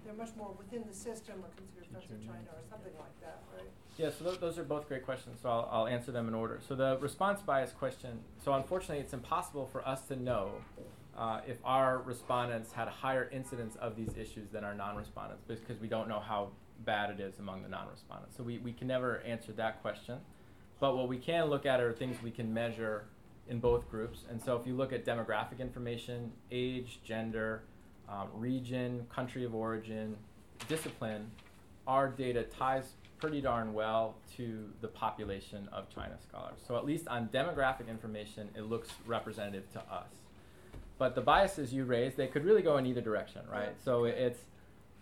they're 0.05 0.13
much 0.13 0.33
more 0.35 0.51
within 0.57 0.83
the 0.87 0.93
system 0.95 1.43
or 1.43 1.49
considered 1.57 1.87
friends 1.91 2.11
of 2.11 2.19
China 2.25 2.49
or 2.55 2.63
something 2.69 2.93
like 2.97 3.15
that, 3.21 3.43
right? 3.55 3.69
Yeah, 3.97 4.09
so 4.09 4.23
tho- 4.25 4.35
those 4.39 4.57
are 4.57 4.63
both 4.63 4.87
great 4.87 5.03
questions. 5.03 5.39
So 5.41 5.49
I'll, 5.49 5.67
I'll 5.71 5.87
answer 5.87 6.11
them 6.11 6.27
in 6.27 6.33
order. 6.33 6.59
So 6.67 6.75
the 6.75 6.97
response 7.01 7.41
bias 7.41 7.71
question. 7.71 8.19
So 8.43 8.53
unfortunately, 8.53 8.99
it's 9.03 9.13
impossible 9.13 9.67
for 9.67 9.85
us 9.87 10.01
to 10.07 10.15
know 10.15 10.51
uh, 11.19 11.41
if 11.45 11.57
our 11.65 11.99
respondents 11.99 12.71
had 12.71 12.87
a 12.87 12.91
higher 12.91 13.29
incidence 13.33 13.75
of 13.75 13.97
these 13.97 14.15
issues 14.17 14.49
than 14.49 14.63
our 14.63 14.73
non-respondents 14.73 15.43
because 15.45 15.79
we 15.81 15.87
don't 15.87 16.07
know 16.07 16.21
how 16.21 16.49
bad 16.85 17.09
it 17.09 17.19
is 17.19 17.39
among 17.39 17.61
the 17.61 17.67
non-respondents. 17.67 18.37
So 18.37 18.43
we, 18.43 18.57
we 18.59 18.71
can 18.71 18.87
never 18.87 19.19
answer 19.21 19.51
that 19.53 19.81
question. 19.81 20.17
But 20.79 20.95
what 20.95 21.09
we 21.09 21.17
can 21.17 21.47
look 21.47 21.65
at 21.65 21.81
are 21.81 21.91
things 21.91 22.15
we 22.23 22.31
can 22.31 22.53
measure 22.53 23.03
in 23.49 23.59
both 23.59 23.89
groups. 23.91 24.23
And 24.29 24.41
so 24.41 24.55
if 24.55 24.65
you 24.65 24.75
look 24.75 24.93
at 24.93 25.05
demographic 25.05 25.59
information, 25.59 26.31
age, 26.51 27.01
gender, 27.03 27.63
um, 28.07 28.29
region, 28.33 29.05
country 29.13 29.43
of 29.43 29.53
origin, 29.53 30.15
discipline, 30.69 31.29
our 31.85 32.07
data 32.07 32.43
ties 32.43 32.93
pretty 33.17 33.41
darn 33.41 33.73
well 33.73 34.15
to 34.37 34.69
the 34.79 34.87
population 34.87 35.67
of 35.73 35.89
China 35.93 36.15
scholars. 36.21 36.59
So 36.65 36.77
at 36.77 36.85
least 36.85 37.09
on 37.09 37.27
demographic 37.27 37.89
information, 37.89 38.47
it 38.55 38.61
looks 38.61 38.89
representative 39.05 39.69
to 39.73 39.79
us. 39.79 40.28
But 40.99 41.15
the 41.15 41.21
biases 41.21 41.73
you 41.73 41.85
raise, 41.85 42.13
they 42.15 42.27
could 42.27 42.45
really 42.45 42.61
go 42.61 42.77
in 42.77 42.85
either 42.85 43.01
direction, 43.01 43.41
right? 43.51 43.69
Yeah. 43.69 43.83
So 43.83 44.03
it's, 44.03 44.41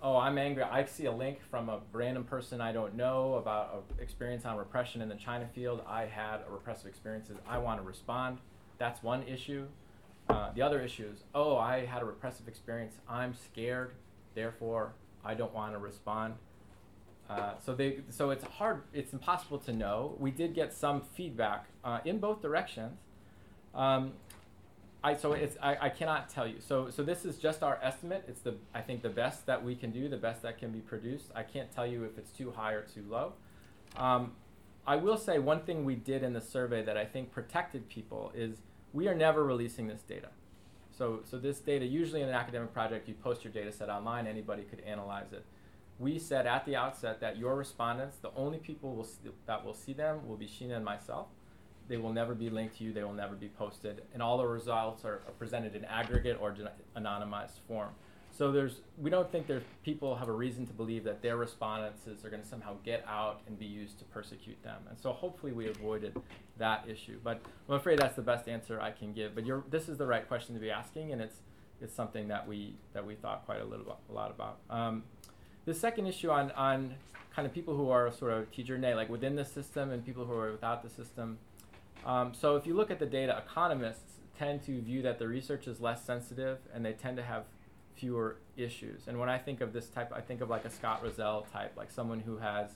oh, 0.02 0.16
I'm 0.16 0.38
angry. 0.38 0.64
I 0.64 0.86
see 0.86 1.06
a 1.06 1.12
link 1.12 1.39
from 1.50 1.70
a 1.70 1.80
random 1.91 2.24
person 2.24 2.62
I 2.62 2.72
don't 2.72 2.95
know 2.95 3.34
about 3.34 3.84
a 4.00 4.02
experience 4.02 4.45
on 4.45 4.58
repression 4.58 5.02
in 5.02 5.10
the 5.10 5.16
China 5.16 5.50
field. 5.56 5.82
I 5.88 6.06
had 6.06 6.41
a 6.48 6.52
repressive 6.52 6.86
experiences. 6.86 7.38
I 7.50 7.58
want 7.58 7.82
to 7.82 7.86
respond. 7.86 8.38
That's 8.78 9.02
one 9.02 9.24
issue. 9.24 9.66
Uh, 10.30 10.52
the 10.54 10.62
other 10.62 10.82
issue 10.82 11.08
is, 11.12 11.24
oh, 11.34 11.58
I 11.58 11.84
had 11.86 12.04
a 12.04 12.06
repressive 12.06 12.48
experience. 12.48 12.93
I'm 13.10 13.34
scared. 13.34 13.91
Therefore, 14.36 14.93
I 15.26 15.34
don't 15.34 15.54
want 15.54 15.74
to 15.74 15.80
respond. 15.80 16.36
Uh, 17.28 17.54
so 17.66 17.74
they, 17.74 18.02
so 18.10 18.30
it's 18.30 18.43
hard. 18.43 18.84
It's 18.93 19.14
impossible 19.14 19.58
to 19.60 19.74
know. 19.74 20.16
We 20.20 20.30
did 20.30 20.54
get 20.54 20.74
some 20.74 21.02
feedback 21.02 21.66
uh, 21.84 22.00
in 22.06 22.20
both 22.20 22.41
directions. 22.41 23.00
Um, 23.74 24.14
I 25.08 25.16
so 25.16 25.32
it's 25.34 25.55
I, 25.62 25.78
I 25.88 25.89
cannot 25.89 26.30
tell 26.30 26.45
you. 26.45 26.60
So 26.60 26.89
so 26.89 27.01
this 27.01 27.24
is 27.24 27.38
just 27.38 27.64
our 27.64 27.80
estimate. 27.82 28.26
It's 28.28 28.41
the 28.41 28.55
I 28.74 28.82
think 28.82 29.01
the 29.01 29.10
best 29.10 29.45
that 29.45 29.64
we 29.64 29.74
can 29.76 29.91
do, 29.91 30.10
the 30.10 30.18
best 30.18 30.41
that 30.41 30.58
can 30.58 30.72
be 30.72 30.80
produced. 30.80 31.32
I 31.34 31.43
can't 31.43 31.72
tell 31.72 31.88
you 31.88 32.03
if 32.03 32.18
it's 32.18 32.32
too 32.32 32.51
high 32.51 32.74
or 32.74 32.82
too 32.82 33.05
low. 33.08 33.34
Um, 33.95 34.34
I 34.86 34.97
will 34.97 35.18
say 35.18 35.39
one 35.39 35.62
thing 35.62 35.86
we 35.86 35.95
did 35.95 36.24
in 36.24 36.34
the 36.34 36.41
survey 36.41 36.84
that 36.84 36.97
I 36.97 37.05
think 37.05 37.32
protected 37.32 37.88
people 37.88 38.34
is 38.36 38.58
we 38.91 39.08
are 39.08 39.16
never 39.16 39.45
releasing 39.45 39.88
this 39.88 40.01
data. 40.01 40.30
So 40.97 41.22
so 41.24 41.38
this 41.38 41.60
data 41.60 41.86
usually 41.86 42.22
in 42.22 42.28
an 42.28 42.36
academic 42.36 42.74
project 42.74 43.08
you 43.08 43.14
post 43.14 43.45
your 43.45 43.53
data 43.53 43.72
set 43.72 43.89
online, 43.89 44.28
anybody 44.28 44.64
could 44.64 44.82
analyze 44.82 45.32
it. 45.32 45.45
We 45.99 46.20
said 46.20 46.45
at 46.45 46.66
the 46.66 46.76
outset 46.76 47.22
that 47.22 47.38
your 47.38 47.55
respondents, 47.55 48.18
the 48.18 48.32
only 48.36 48.58
people 48.58 48.93
will 48.93 49.05
see, 49.05 49.30
that 49.45 49.64
will 49.64 49.74
see 49.74 49.93
them 49.93 50.28
will 50.28 50.36
be 50.36 50.47
Sheena 50.47 50.76
and 50.76 50.86
myself. 50.86 51.28
They 51.88 51.98
will 51.98 52.14
never 52.14 52.36
be 52.36 52.50
linked 52.50 52.78
to 52.78 52.84
you. 52.84 52.94
They 52.94 53.04
will 53.04 53.14
never 53.14 53.36
be 53.36 53.50
posted, 53.50 54.02
and 54.14 54.22
all 54.22 54.38
the 54.38 54.46
results 54.46 55.06
are, 55.06 55.22
are 55.28 55.34
presented 55.40 55.76
in 55.76 55.86
aggregate 55.86 56.38
or 56.40 56.56
anonymized 56.96 57.60
form. 57.68 57.90
So 58.38 58.52
there's, 58.52 58.82
we 59.00 59.10
don't 59.10 59.32
think 59.32 59.48
there's 59.48 59.64
people 59.84 60.16
have 60.16 60.28
a 60.28 60.34
reason 60.34 60.68
to 60.68 60.74
believe 60.74 61.04
that 61.06 61.24
their 61.24 61.38
responses 61.38 62.24
are 62.24 62.30
going 62.30 62.44
to 62.44 62.48
somehow 62.48 62.76
get 62.86 63.04
out 63.08 63.42
and 63.48 63.58
be 63.58 63.66
used 63.66 63.98
to 63.98 64.06
persecute 64.06 64.62
them. 64.64 64.80
And 64.90 65.00
so 65.00 65.12
hopefully 65.12 65.54
we 65.54 65.70
avoided 65.70 66.16
that 66.60 66.86
issue. 66.88 67.18
But 67.24 67.42
I'm 67.68 67.76
afraid 67.76 67.98
that's 67.98 68.16
the 68.16 68.22
best 68.22 68.48
answer 68.48 68.80
I 68.80 68.92
can 68.92 69.12
give. 69.12 69.34
But 69.34 69.48
you're, 69.48 69.64
this 69.72 69.90
is 69.90 69.98
the 69.98 70.06
right 70.06 70.28
question 70.28 70.54
to 70.54 70.62
be 70.62 70.70
asking, 70.70 71.14
and 71.14 71.22
it's, 71.22 71.38
it's 71.82 71.96
something 71.96 72.28
that 72.28 72.48
we 72.48 72.76
that 72.94 73.06
we 73.06 73.16
thought 73.16 73.46
quite 73.46 73.62
a 73.62 73.66
little 73.66 74.00
a 74.10 74.14
lot 74.14 74.30
about. 74.30 74.60
Um, 74.70 75.04
the 75.66 75.74
second 75.74 76.08
issue 76.08 76.30
on 76.30 76.52
on 76.52 76.96
kind 77.36 77.46
of 77.48 77.54
people 77.54 77.76
who 77.76 77.90
are 77.90 78.12
sort 78.12 78.34
of 78.34 78.52
tizhinei, 78.52 78.96
like 78.96 79.10
within 79.10 79.36
the 79.36 79.46
system, 79.46 79.92
and 79.92 80.06
people 80.06 80.26
who 80.26 80.34
are 80.34 80.52
without 80.52 80.84
the 80.84 80.90
system. 80.90 81.38
Um, 82.06 82.34
so 82.34 82.56
if 82.56 82.66
you 82.66 82.74
look 82.74 82.91
at 82.91 83.00
the 83.00 83.06
data, 83.06 83.41
economists 83.45 84.20
tend 84.38 84.64
to 84.64 84.82
view 84.82 85.02
that 85.02 85.20
the 85.20 85.28
research 85.28 85.68
is 85.68 85.82
less 85.82 86.04
sensitive, 86.04 86.60
and 86.74 86.86
they 86.86 86.93
tend 86.93 87.18
to 87.18 87.24
have 87.24 87.43
fewer 87.95 88.38
issues. 88.56 89.08
And 89.08 89.20
when 89.20 89.30
I 89.30 89.38
think 89.38 89.62
of 89.62 89.74
this 89.74 89.89
type, 89.89 90.14
I 90.16 90.22
think 90.22 90.41
of 90.41 90.50
like 90.50 90.66
a 90.66 90.70
Scott 90.70 91.02
Rozelle 91.04 91.48
type, 91.52 91.76
like 91.76 91.89
someone 91.91 92.20
who 92.20 92.38
has 92.38 92.70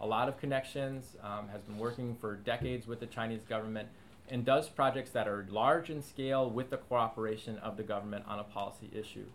a 0.00 0.06
lot 0.06 0.28
of 0.28 0.38
connections, 0.38 1.16
um, 1.22 1.48
has 1.48 1.60
been 1.62 1.78
working 1.78 2.16
for 2.20 2.36
decades 2.36 2.86
with 2.86 2.98
the 2.98 3.06
Chinese 3.06 3.44
government, 3.44 3.88
and 4.30 4.44
does 4.44 4.68
projects 4.68 5.10
that 5.10 5.28
are 5.28 5.46
large 5.50 5.90
in 5.90 6.02
scale 6.02 6.48
with 6.48 6.70
the 6.70 6.76
cooperation 6.76 7.58
of 7.58 7.76
the 7.76 7.82
government 7.82 8.24
on 8.26 8.38
a 8.38 8.44
policy 8.44 8.90
issue. 8.92 9.26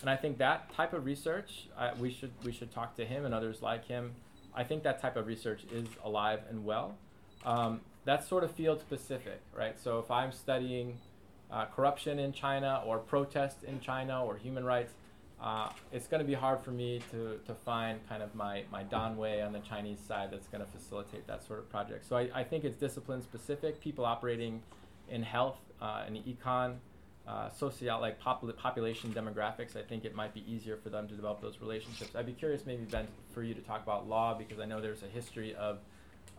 And 0.00 0.08
I 0.08 0.16
think 0.16 0.38
that 0.38 0.72
type 0.72 0.92
of 0.92 1.04
research, 1.04 1.68
uh, 1.76 1.90
we 1.98 2.10
should 2.10 2.30
we 2.44 2.52
should 2.52 2.72
talk 2.72 2.96
to 2.96 3.04
him 3.04 3.24
and 3.24 3.34
others 3.34 3.62
like 3.62 3.86
him. 3.86 4.14
I 4.54 4.64
think 4.64 4.82
that 4.84 5.00
type 5.00 5.16
of 5.16 5.26
research 5.26 5.64
is 5.72 5.86
alive 6.04 6.40
and 6.48 6.64
well. 6.64 6.96
Um, 7.44 7.80
that's 8.08 8.26
sort 8.26 8.42
of 8.42 8.50
field 8.52 8.80
specific, 8.80 9.38
right? 9.54 9.78
So 9.78 9.98
if 9.98 10.10
I'm 10.10 10.32
studying 10.32 10.98
uh, 11.50 11.66
corruption 11.66 12.18
in 12.18 12.32
China 12.32 12.82
or 12.86 12.96
protest 12.96 13.64
in 13.64 13.80
China 13.80 14.24
or 14.24 14.38
human 14.38 14.64
rights, 14.64 14.94
uh, 15.42 15.68
it's 15.92 16.06
going 16.06 16.20
to 16.20 16.26
be 16.26 16.32
hard 16.32 16.58
for 16.58 16.70
me 16.70 17.02
to, 17.10 17.38
to 17.44 17.54
find 17.54 18.00
kind 18.08 18.22
of 18.22 18.34
my, 18.34 18.64
my 18.72 18.82
Danwei 18.82 19.44
on 19.44 19.52
the 19.52 19.58
Chinese 19.58 20.00
side 20.00 20.30
that's 20.32 20.48
going 20.48 20.64
to 20.64 20.70
facilitate 20.70 21.26
that 21.26 21.46
sort 21.46 21.58
of 21.58 21.68
project. 21.68 22.08
So 22.08 22.16
I, 22.16 22.30
I 22.34 22.44
think 22.44 22.64
it's 22.64 22.78
discipline 22.78 23.20
specific. 23.20 23.78
People 23.78 24.06
operating 24.06 24.62
in 25.10 25.22
health 25.22 25.58
uh, 25.82 26.04
and 26.06 26.16
econ, 26.16 26.76
uh, 27.26 27.50
social 27.50 28.00
like 28.00 28.18
popul- 28.22 28.56
population 28.56 29.12
demographics. 29.12 29.76
I 29.76 29.82
think 29.82 30.06
it 30.06 30.14
might 30.14 30.32
be 30.32 30.50
easier 30.50 30.78
for 30.78 30.88
them 30.88 31.08
to 31.08 31.14
develop 31.14 31.42
those 31.42 31.58
relationships. 31.60 32.16
I'd 32.16 32.24
be 32.24 32.32
curious, 32.32 32.64
maybe 32.64 32.84
Ben, 32.84 33.06
for 33.34 33.42
you 33.42 33.52
to 33.52 33.60
talk 33.60 33.82
about 33.82 34.08
law 34.08 34.32
because 34.32 34.60
I 34.60 34.64
know 34.64 34.80
there's 34.80 35.02
a 35.02 35.08
history 35.08 35.54
of 35.54 35.80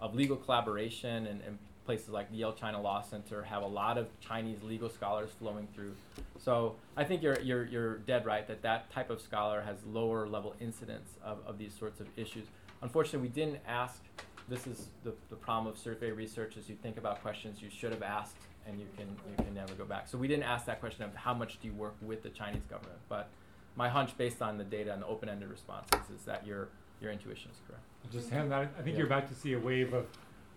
of 0.01 0.15
legal 0.15 0.37
collaboration 0.37 1.27
and, 1.27 1.41
and 1.41 1.57
places 1.85 2.09
like 2.09 2.29
the 2.29 2.37
Yale 2.37 2.53
China 2.53 2.79
Law 2.79 3.01
Center 3.01 3.41
have 3.41 3.63
a 3.63 3.67
lot 3.67 3.97
of 3.97 4.07
Chinese 4.19 4.61
legal 4.61 4.89
scholars 4.89 5.31
flowing 5.39 5.67
through. 5.73 5.95
So 6.37 6.75
I 6.95 7.03
think 7.03 7.23
you're, 7.23 7.39
you're, 7.39 7.65
you're 7.65 7.97
dead 7.97 8.27
right 8.27 8.47
that 8.47 8.61
that 8.61 8.91
type 8.91 9.09
of 9.09 9.19
scholar 9.19 9.61
has 9.61 9.77
lower 9.85 10.27
level 10.27 10.55
incidence 10.61 11.17
of, 11.23 11.39
of 11.47 11.57
these 11.57 11.73
sorts 11.73 11.99
of 11.99 12.07
issues. 12.15 12.45
Unfortunately, 12.83 13.27
we 13.27 13.33
didn't 13.33 13.59
ask, 13.67 14.03
this 14.47 14.67
is 14.67 14.89
the, 15.03 15.13
the 15.29 15.35
problem 15.35 15.65
of 15.65 15.79
survey 15.79 16.11
research 16.11 16.57
is 16.57 16.69
you 16.69 16.75
think 16.75 16.97
about 16.97 17.21
questions 17.23 17.59
you 17.59 17.69
should 17.71 17.91
have 17.91 18.03
asked 18.03 18.37
and 18.67 18.79
you 18.79 18.85
can, 18.95 19.07
you 19.07 19.43
can 19.43 19.55
never 19.55 19.73
go 19.73 19.83
back. 19.83 20.07
So 20.07 20.17
we 20.17 20.27
didn't 20.27 20.43
ask 20.43 20.67
that 20.67 20.79
question 20.79 21.03
of 21.03 21.15
how 21.15 21.33
much 21.33 21.59
do 21.59 21.67
you 21.67 21.73
work 21.73 21.95
with 22.01 22.21
the 22.21 22.29
Chinese 22.29 22.65
government. 22.69 22.99
But 23.09 23.29
my 23.75 23.89
hunch 23.89 24.15
based 24.15 24.43
on 24.43 24.59
the 24.59 24.63
data 24.63 24.93
and 24.93 25.01
the 25.01 25.07
open-ended 25.07 25.49
responses 25.49 26.01
is 26.15 26.23
that 26.25 26.45
your, 26.45 26.69
your 27.01 27.11
intuition 27.11 27.51
is 27.51 27.57
correct. 27.67 27.83
I'll 28.03 28.11
just 28.11 28.29
hand 28.29 28.51
that. 28.51 28.71
I 28.77 28.81
think 28.81 28.87
Yeah. 28.87 28.97
you're 28.97 29.07
about 29.07 29.27
to 29.29 29.35
see 29.35 29.53
a 29.53 29.59
wave 29.59 29.93
of 29.93 30.07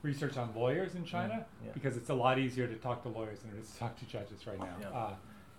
research 0.02 0.36
on 0.36 0.52
lawyers 0.54 0.94
in 0.94 1.04
China 1.04 1.46
yeah. 1.64 1.70
because 1.72 1.96
it's 1.96 2.10
a 2.10 2.14
lot 2.14 2.38
easier 2.38 2.66
to 2.66 2.74
talk 2.76 3.02
to 3.02 3.08
lawyers 3.08 3.40
than 3.40 3.52
it 3.52 3.60
is 3.60 3.70
to 3.72 3.78
talk 3.78 3.96
to 3.98 4.04
judges 4.06 4.46
right 4.46 4.58
now. 4.58 4.76
Yeah. 4.80 4.88
Uh, 4.88 5.14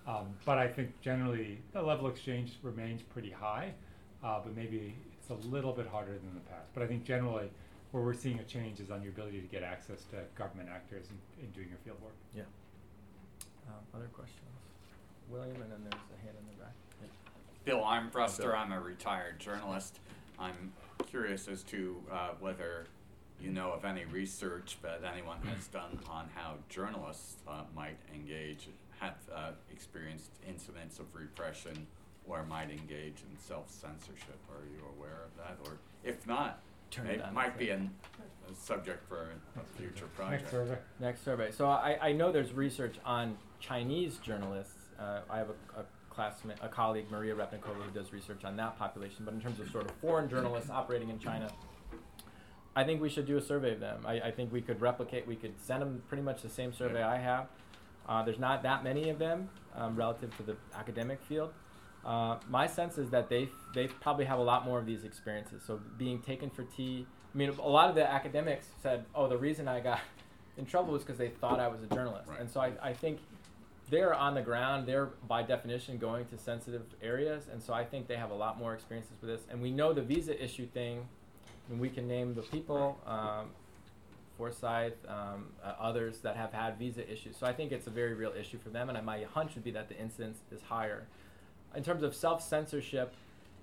um, 0.06 0.34
but 0.44 0.58
I 0.58 0.68
think 0.68 1.00
generally 1.00 1.62
the 1.72 1.80
level 1.80 2.06
of 2.06 2.12
exchange 2.12 2.58
remains 2.62 3.00
pretty 3.02 3.30
high, 3.30 3.72
uh, 4.22 4.40
but 4.44 4.54
maybe 4.54 4.94
it's 5.18 5.30
a 5.30 5.48
little 5.48 5.72
bit 5.72 5.86
harder 5.86 6.12
than 6.12 6.34
the 6.34 6.40
past. 6.40 6.68
But 6.74 6.82
I 6.82 6.86
think 6.86 7.04
generally 7.04 7.50
where 7.92 8.02
we're 8.02 8.12
seeing 8.12 8.38
a 8.38 8.44
change 8.44 8.80
is 8.80 8.90
on 8.90 9.02
your 9.02 9.12
ability 9.12 9.40
to 9.40 9.46
get 9.46 9.62
access 9.62 10.02
to 10.10 10.16
government 10.34 10.68
actors 10.68 11.06
in, 11.10 11.44
in 11.44 11.50
doing 11.52 11.68
your 11.68 11.78
field 11.78 12.00
work. 12.02 12.12
Yeah. 12.34 12.42
Um, 13.68 13.80
other 13.94 14.08
questions? 14.12 14.40
William, 15.30 15.62
and 15.62 15.72
then 15.72 15.80
there's 15.84 16.02
a 16.12 16.22
hand 16.22 16.36
in 16.38 16.46
the 16.58 16.62
back. 16.62 16.74
Bill 17.64 17.80
Armbruster, 17.80 18.42
Bill. 18.42 18.52
I'm 18.52 18.72
a 18.72 18.80
retired 18.80 19.38
journalist. 19.38 20.00
I'm 20.38 20.72
curious 21.06 21.48
as 21.48 21.62
to 21.64 21.96
uh, 22.10 22.30
whether 22.40 22.86
you 23.40 23.50
know 23.50 23.72
of 23.72 23.84
any 23.84 24.04
research 24.04 24.78
that 24.82 25.00
anyone 25.12 25.38
has 25.54 25.66
done 25.68 25.98
on 26.08 26.28
how 26.34 26.54
journalists 26.68 27.36
uh, 27.48 27.62
might 27.74 27.96
engage, 28.14 28.68
have 29.00 29.16
uh, 29.34 29.50
experienced 29.72 30.30
incidents 30.48 30.98
of 30.98 31.06
repression, 31.14 31.86
or 32.26 32.44
might 32.44 32.70
engage 32.70 33.22
in 33.30 33.38
self 33.38 33.70
censorship. 33.70 34.38
Are 34.50 34.64
you 34.64 34.82
aware 34.96 35.24
of 35.24 35.36
that? 35.36 35.58
Or 35.68 35.78
if 36.04 36.26
not, 36.26 36.60
Turn 36.90 37.06
it 37.06 37.20
it 37.20 37.32
might 37.32 37.58
be 37.58 37.70
an, 37.70 37.90
a 38.48 38.54
subject 38.54 39.08
for 39.08 39.30
a 39.56 39.78
future 39.78 40.06
project. 40.14 40.42
Next 40.42 40.50
survey. 40.50 40.78
Next 41.00 41.24
survey. 41.24 41.50
So 41.50 41.66
I, 41.66 41.98
I 42.00 42.12
know 42.12 42.30
there's 42.30 42.52
research 42.52 42.96
on 43.04 43.36
Chinese 43.58 44.18
journalists. 44.18 44.90
Uh, 44.98 45.20
I 45.28 45.38
have 45.38 45.48
a, 45.48 45.80
a 45.80 45.84
classmate, 46.14 46.58
a 46.62 46.68
colleague, 46.68 47.06
Maria 47.10 47.34
Repnikova, 47.34 47.82
who 47.82 47.90
does 47.92 48.12
research 48.12 48.44
on 48.44 48.56
that 48.56 48.78
population. 48.78 49.24
But 49.24 49.34
in 49.34 49.40
terms 49.40 49.60
of 49.60 49.70
sort 49.70 49.84
of 49.84 49.92
foreign 49.96 50.28
journalists 50.28 50.70
operating 50.70 51.10
in 51.10 51.18
China, 51.18 51.50
I 52.76 52.84
think 52.84 53.00
we 53.00 53.08
should 53.08 53.26
do 53.26 53.36
a 53.36 53.42
survey 53.42 53.72
of 53.72 53.80
them. 53.80 54.00
I, 54.04 54.20
I 54.20 54.30
think 54.30 54.52
we 54.52 54.60
could 54.60 54.80
replicate, 54.80 55.26
we 55.26 55.36
could 55.36 55.60
send 55.60 55.82
them 55.82 56.02
pretty 56.08 56.22
much 56.22 56.42
the 56.42 56.48
same 56.48 56.72
survey 56.72 57.02
I 57.02 57.18
have. 57.18 57.46
Uh, 58.08 58.22
there's 58.22 58.38
not 58.38 58.62
that 58.62 58.84
many 58.84 59.08
of 59.08 59.18
them 59.18 59.48
um, 59.74 59.96
relative 59.96 60.36
to 60.36 60.42
the 60.42 60.56
academic 60.74 61.22
field. 61.22 61.52
Uh, 62.04 62.36
my 62.50 62.66
sense 62.66 62.98
is 62.98 63.08
that 63.10 63.30
they 63.30 63.48
they 63.74 63.86
probably 63.86 64.26
have 64.26 64.38
a 64.38 64.42
lot 64.42 64.66
more 64.66 64.78
of 64.78 64.84
these 64.84 65.04
experiences. 65.04 65.62
So 65.66 65.80
being 65.96 66.20
taken 66.20 66.50
for 66.50 66.64
tea. 66.64 67.06
I 67.34 67.36
mean, 67.36 67.48
a 67.48 67.68
lot 67.68 67.88
of 67.88 67.94
the 67.94 68.08
academics 68.08 68.66
said, 68.82 69.06
"Oh, 69.14 69.26
the 69.26 69.38
reason 69.38 69.68
I 69.68 69.80
got 69.80 70.00
in 70.58 70.66
trouble 70.66 70.92
was 70.92 71.02
because 71.02 71.16
they 71.16 71.30
thought 71.30 71.60
I 71.60 71.68
was 71.68 71.82
a 71.82 71.86
journalist." 71.86 72.28
Right. 72.28 72.40
And 72.40 72.50
so 72.50 72.60
I, 72.60 72.72
I 72.82 72.92
think 72.92 73.20
they're 73.90 74.14
on 74.14 74.34
the 74.34 74.42
ground. 74.42 74.86
They're 74.86 75.10
by 75.28 75.42
definition 75.42 75.98
going 75.98 76.26
to 76.26 76.38
sensitive 76.38 76.82
areas, 77.02 77.48
and 77.52 77.62
so 77.62 77.72
I 77.72 77.84
think 77.84 78.06
they 78.06 78.16
have 78.16 78.30
a 78.30 78.34
lot 78.34 78.58
more 78.58 78.74
experiences 78.74 79.12
with 79.20 79.30
this. 79.30 79.46
And 79.50 79.60
we 79.60 79.70
know 79.70 79.92
the 79.92 80.02
visa 80.02 80.42
issue 80.42 80.66
thing. 80.66 81.06
And 81.70 81.80
we 81.80 81.88
can 81.88 82.06
name 82.06 82.34
the 82.34 82.42
people, 82.42 83.00
um, 83.06 83.50
Forsythe, 84.36 84.92
um, 85.08 85.46
uh, 85.62 85.72
others 85.80 86.18
that 86.18 86.36
have 86.36 86.52
had 86.52 86.78
visa 86.78 87.10
issues. 87.10 87.36
So 87.36 87.46
I 87.46 87.52
think 87.52 87.72
it's 87.72 87.86
a 87.86 87.90
very 87.90 88.14
real 88.14 88.32
issue 88.38 88.58
for 88.58 88.70
them, 88.70 88.90
and 88.90 89.06
my 89.06 89.22
hunch 89.22 89.54
would 89.54 89.64
be 89.64 89.70
that 89.70 89.88
the 89.88 89.96
incidence 89.96 90.40
is 90.50 90.60
higher. 90.62 91.06
In 91.74 91.82
terms 91.82 92.02
of 92.02 92.14
self 92.14 92.42
censorship, 92.42 93.14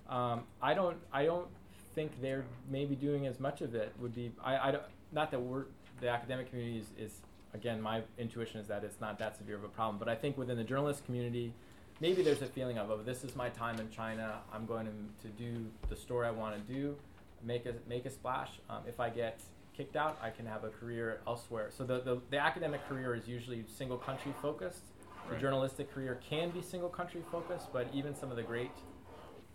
um, 0.09 0.43
I 0.61 0.73
don't 0.73 0.97
I 1.13 1.25
don't 1.25 1.47
think 1.93 2.11
they're 2.21 2.45
maybe 2.69 2.95
doing 2.95 3.27
as 3.27 3.39
much 3.39 3.61
of 3.61 3.75
it. 3.75 3.93
Would 3.99 4.15
be 4.15 4.31
I, 4.43 4.69
I 4.69 4.71
don't, 4.71 4.83
not 5.11 5.29
that 5.31 5.39
we're 5.39 5.65
the 5.99 6.09
academic 6.09 6.49
community 6.49 6.79
is, 6.79 6.87
is 6.97 7.19
again 7.53 7.81
my 7.81 8.01
intuition 8.17 8.59
is 8.59 8.67
that 8.67 8.83
it's 8.83 8.99
not 9.01 9.19
that 9.19 9.37
severe 9.37 9.55
of 9.55 9.63
a 9.63 9.69
problem, 9.69 9.97
but 9.97 10.07
I 10.09 10.15
think 10.15 10.37
within 10.37 10.57
the 10.57 10.63
journalist 10.63 11.05
community. 11.05 11.53
Maybe 11.99 12.23
there's 12.23 12.41
a 12.41 12.47
feeling 12.47 12.79
of, 12.79 12.89
oh, 12.89 12.97
this 13.03 13.23
is 13.23 13.35
my 13.35 13.49
time 13.49 13.79
in 13.79 13.91
China. 13.91 14.39
I'm 14.51 14.65
going 14.65 14.87
to, 14.87 15.27
to 15.27 15.33
do 15.37 15.67
the 15.87 15.95
story 15.95 16.25
I 16.25 16.31
want 16.31 16.55
to 16.55 16.73
do, 16.73 16.95
make 17.43 17.67
a 17.67 17.73
make 17.87 18.05
a 18.05 18.09
splash. 18.09 18.49
Um, 18.69 18.79
if 18.87 18.99
I 18.99 19.09
get 19.09 19.39
kicked 19.77 19.95
out, 19.95 20.17
I 20.21 20.29
can 20.31 20.45
have 20.45 20.63
a 20.63 20.69
career 20.69 21.21
elsewhere. 21.27 21.69
So 21.75 21.83
the, 21.83 22.01
the, 22.01 22.19
the 22.29 22.37
academic 22.37 22.87
career 22.87 23.15
is 23.15 23.27
usually 23.27 23.63
single 23.67 23.97
country 23.97 24.33
focused. 24.41 24.83
The 25.29 25.37
journalistic 25.37 25.93
career 25.93 26.19
can 26.27 26.49
be 26.49 26.61
single 26.61 26.89
country 26.89 27.21
focused, 27.31 27.71
but 27.71 27.87
even 27.93 28.15
some 28.15 28.31
of 28.31 28.35
the 28.35 28.43
great 28.43 28.71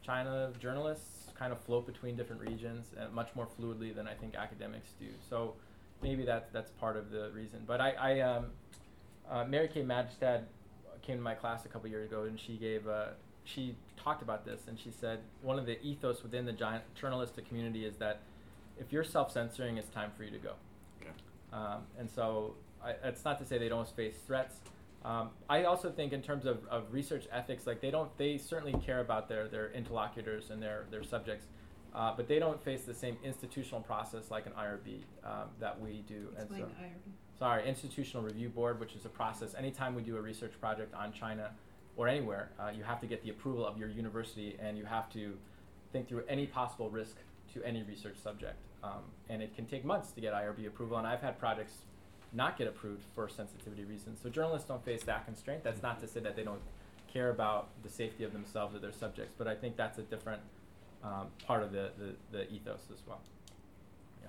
China 0.03 0.53
journalists 0.59 1.32
kind 1.38 1.53
of 1.53 1.61
float 1.61 1.86
between 1.86 2.16
different 2.16 2.40
regions 2.40 2.86
uh, 2.99 3.09
much 3.12 3.28
more 3.34 3.47
fluidly 3.47 3.94
than 3.94 4.09
I 4.09 4.14
think 4.14 4.36
academics 4.36 4.90
do. 4.99 5.09
So 5.28 5.55
maybe 6.03 6.24
that's 6.24 6.51
that's 6.51 6.70
part 6.72 6.97
of 6.97 7.11
the 7.11 7.30
reason. 7.34 7.61
But 7.66 7.80
I, 7.80 7.90
I 7.90 8.20
um, 8.20 8.47
uh, 9.30 9.44
Mary 9.44 9.68
Kay 9.68 9.82
Magistad 9.82 10.42
came 11.03 11.16
to 11.16 11.22
my 11.22 11.34
class 11.34 11.64
a 11.64 11.68
couple 11.68 11.88
years 11.88 12.09
ago, 12.09 12.24
and 12.24 12.38
she 12.38 12.57
gave 12.57 12.86
uh, 12.88 13.09
she 13.44 13.76
talked 13.97 14.22
about 14.22 14.44
this, 14.44 14.61
and 14.68 14.78
she 14.78 14.90
said 14.90 15.20
one 15.42 15.59
of 15.59 15.66
the 15.66 15.80
ethos 15.82 16.22
within 16.22 16.44
the 16.44 16.53
giant 16.53 16.84
journalistic 16.94 17.47
community 17.49 17.84
is 17.84 17.97
that 17.97 18.20
if 18.78 18.92
you're 18.92 19.05
self-censoring, 19.05 19.78
it's 19.78 19.88
time 19.88 20.11
for 20.16 20.24
you 20.24 20.30
to 20.30 20.38
go. 20.38 20.53
Okay. 21.01 21.11
Um, 21.53 21.82
and 21.99 22.11
so 22.11 22.55
I, 22.84 22.94
it's 23.05 23.24
not 23.24 23.38
to 23.38 23.44
say 23.44 23.59
they 23.59 23.68
don't 23.68 23.88
face 23.88 24.16
threats. 24.26 24.57
Um, 25.05 25.30
I 25.49 25.64
also 25.64 25.90
think 25.90 26.12
in 26.12 26.20
terms 26.20 26.47
of, 26.47 26.66
of 26.68 26.92
research 26.92 27.26
ethics, 27.30 27.66
like 27.66 27.80
they 27.80 27.90
don't, 27.90 28.11
they 28.18 28.38
certainly 28.38 28.78
care 28.84 29.01
about 29.01 29.28
their, 29.28 29.47
their 29.49 29.70
interlocutors 29.70 30.51
and 30.51 30.61
their, 30.61 30.86
their 30.90 31.05
subjects, 31.05 31.47
uh, 31.97 32.12
but 32.14 32.28
they 32.28 32.38
don't 32.38 32.62
face 32.62 32.82
the 32.82 32.94
same 32.94 33.16
institutional 33.24 33.80
process 33.80 34.30
like 34.30 34.44
an 34.44 34.53
IRB 34.53 34.99
um, 35.24 35.49
that 35.59 35.80
we 35.80 36.05
do. 36.07 36.28
Explain 36.36 36.61
so, 36.61 36.66
IRB. 36.66 37.38
sorry, 37.38 37.66
Institutional 37.66 38.22
Review 38.22 38.51
Board, 38.51 38.78
which 38.78 38.94
is 38.94 39.07
a 39.07 39.09
process. 39.09 39.55
Anytime 39.57 39.94
we 39.94 40.03
do 40.03 40.18
a 40.18 40.20
research 40.20 40.53
project 40.61 40.94
on 40.94 41.11
China 41.11 41.53
or 41.97 42.07
anywhere, 42.07 42.51
uh, 42.61 42.70
you 42.76 42.84
have 42.84 43.01
to 43.01 43.07
get 43.07 43.22
the 43.22 43.30
approval 43.30 43.66
of 43.66 43.78
your 43.78 43.88
university, 43.88 44.59
and 44.61 44.76
you 44.76 44.84
have 44.84 45.11
to 45.14 45.38
think 45.90 46.07
through 46.07 46.22
any 46.28 46.47
possible 46.47 46.90
risk 46.90 47.16
to 47.55 47.64
any 47.64 47.82
research 47.82 48.16
subject. 48.22 48.57
Um, 48.84 49.01
and 49.30 49.40
it 49.40 49.57
can 49.57 49.64
take 49.64 49.82
months 49.82 50.12
to 50.12 50.20
get 50.20 50.34
IRB 50.34 50.66
approval, 50.66 50.99
and 50.99 51.07
I've 51.07 51.22
had 51.22 51.38
projects 51.38 51.72
not 52.34 52.59
get 52.59 52.68
approved 52.68 53.05
for 53.14 53.26
sensitivity 53.26 53.84
reasons. 53.84 54.20
So 54.22 54.28
journalists 54.28 54.68
don't 54.68 54.84
face 54.84 55.03
that 55.05 55.24
constraint. 55.24 55.64
That's 55.64 55.82
not 55.82 55.99
to 56.01 56.07
say 56.07 56.20
that 56.20 56.36
they 56.36 56.44
don't 56.44 56.61
care 57.11 57.30
about 57.30 57.68
the 57.82 57.88
safety 57.88 58.24
of 58.24 58.34
themselves 58.34 58.74
or 58.76 58.80
their 58.80 58.92
subjects, 58.92 59.32
but 59.38 59.49
I 59.49 59.55
think 59.55 59.76
that's 59.76 59.99
a 59.99 60.03
different 60.03 60.42
um, 61.05 61.28
part 61.47 61.62
of 61.62 61.72
the, 61.72 61.90
the, 61.99 62.14
the 62.32 62.53
ethos 62.53 62.80
as 62.92 63.01
well. 63.07 63.20
Yeah. 64.22 64.28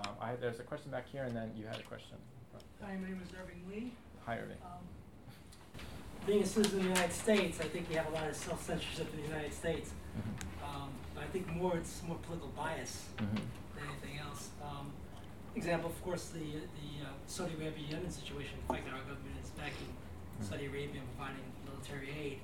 Um, 0.00 0.14
I, 0.20 0.34
there's 0.36 0.60
a 0.60 0.62
question 0.62 0.90
back 0.90 1.06
here, 1.10 1.24
and 1.24 1.36
then 1.36 1.52
you 1.56 1.66
had 1.66 1.78
a 1.78 1.82
question. 1.82 2.16
Hi, 2.82 2.94
my 2.96 3.08
name 3.08 3.20
is 3.24 3.30
Irving 3.40 3.62
Lee. 3.70 3.92
Hi, 4.26 4.36
Irving. 4.38 4.56
Um, 4.64 4.82
being 6.26 6.42
a 6.42 6.46
citizen 6.46 6.78
of 6.80 6.84
the 6.84 6.88
United 6.90 7.12
States, 7.12 7.60
I 7.60 7.64
think 7.64 7.88
we 7.88 7.94
have 7.96 8.06
a 8.08 8.10
lot 8.10 8.28
of 8.28 8.34
self-censorship 8.36 9.12
in 9.14 9.22
the 9.22 9.28
United 9.28 9.52
States. 9.52 9.90
Um, 10.64 10.90
but 11.14 11.24
I 11.24 11.26
think 11.28 11.46
more 11.54 11.76
it's 11.76 12.02
more 12.06 12.16
political 12.26 12.48
bias 12.56 13.04
Mhm. 13.16 13.34
than 13.74 13.84
anything 13.88 14.18
else. 14.18 14.48
Um, 14.62 14.92
example, 15.54 15.90
of 15.90 16.02
course, 16.02 16.28
the 16.28 16.40
the 16.40 17.04
uh, 17.04 17.12
Saudi 17.26 17.54
Arabia 17.54 17.84
Yemen 17.90 18.10
situation. 18.10 18.58
The 18.66 18.74
fact 18.74 18.86
that 18.86 18.94
our 18.94 19.00
government 19.02 19.36
is 19.42 19.50
backing 19.50 19.92
Mhm. 20.40 20.44
Saudi 20.48 20.66
Arabia 20.66 21.00
and 21.00 21.08
providing 21.16 21.44
military 21.66 22.10
aid, 22.10 22.40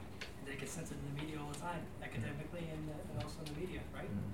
that 0.50 0.58
gets 0.58 0.72
censored 0.72 0.98
in 0.98 1.14
the 1.14 1.22
media 1.22 1.38
all 1.40 1.52
the 1.52 1.58
time, 1.60 1.80
academically 2.02 2.66
and, 2.74 2.90
uh, 2.90 3.12
and 3.14 3.22
also 3.22 3.38
in 3.46 3.54
the 3.54 3.60
media, 3.60 3.80
right? 3.94 4.10
Mhm. 4.10 4.30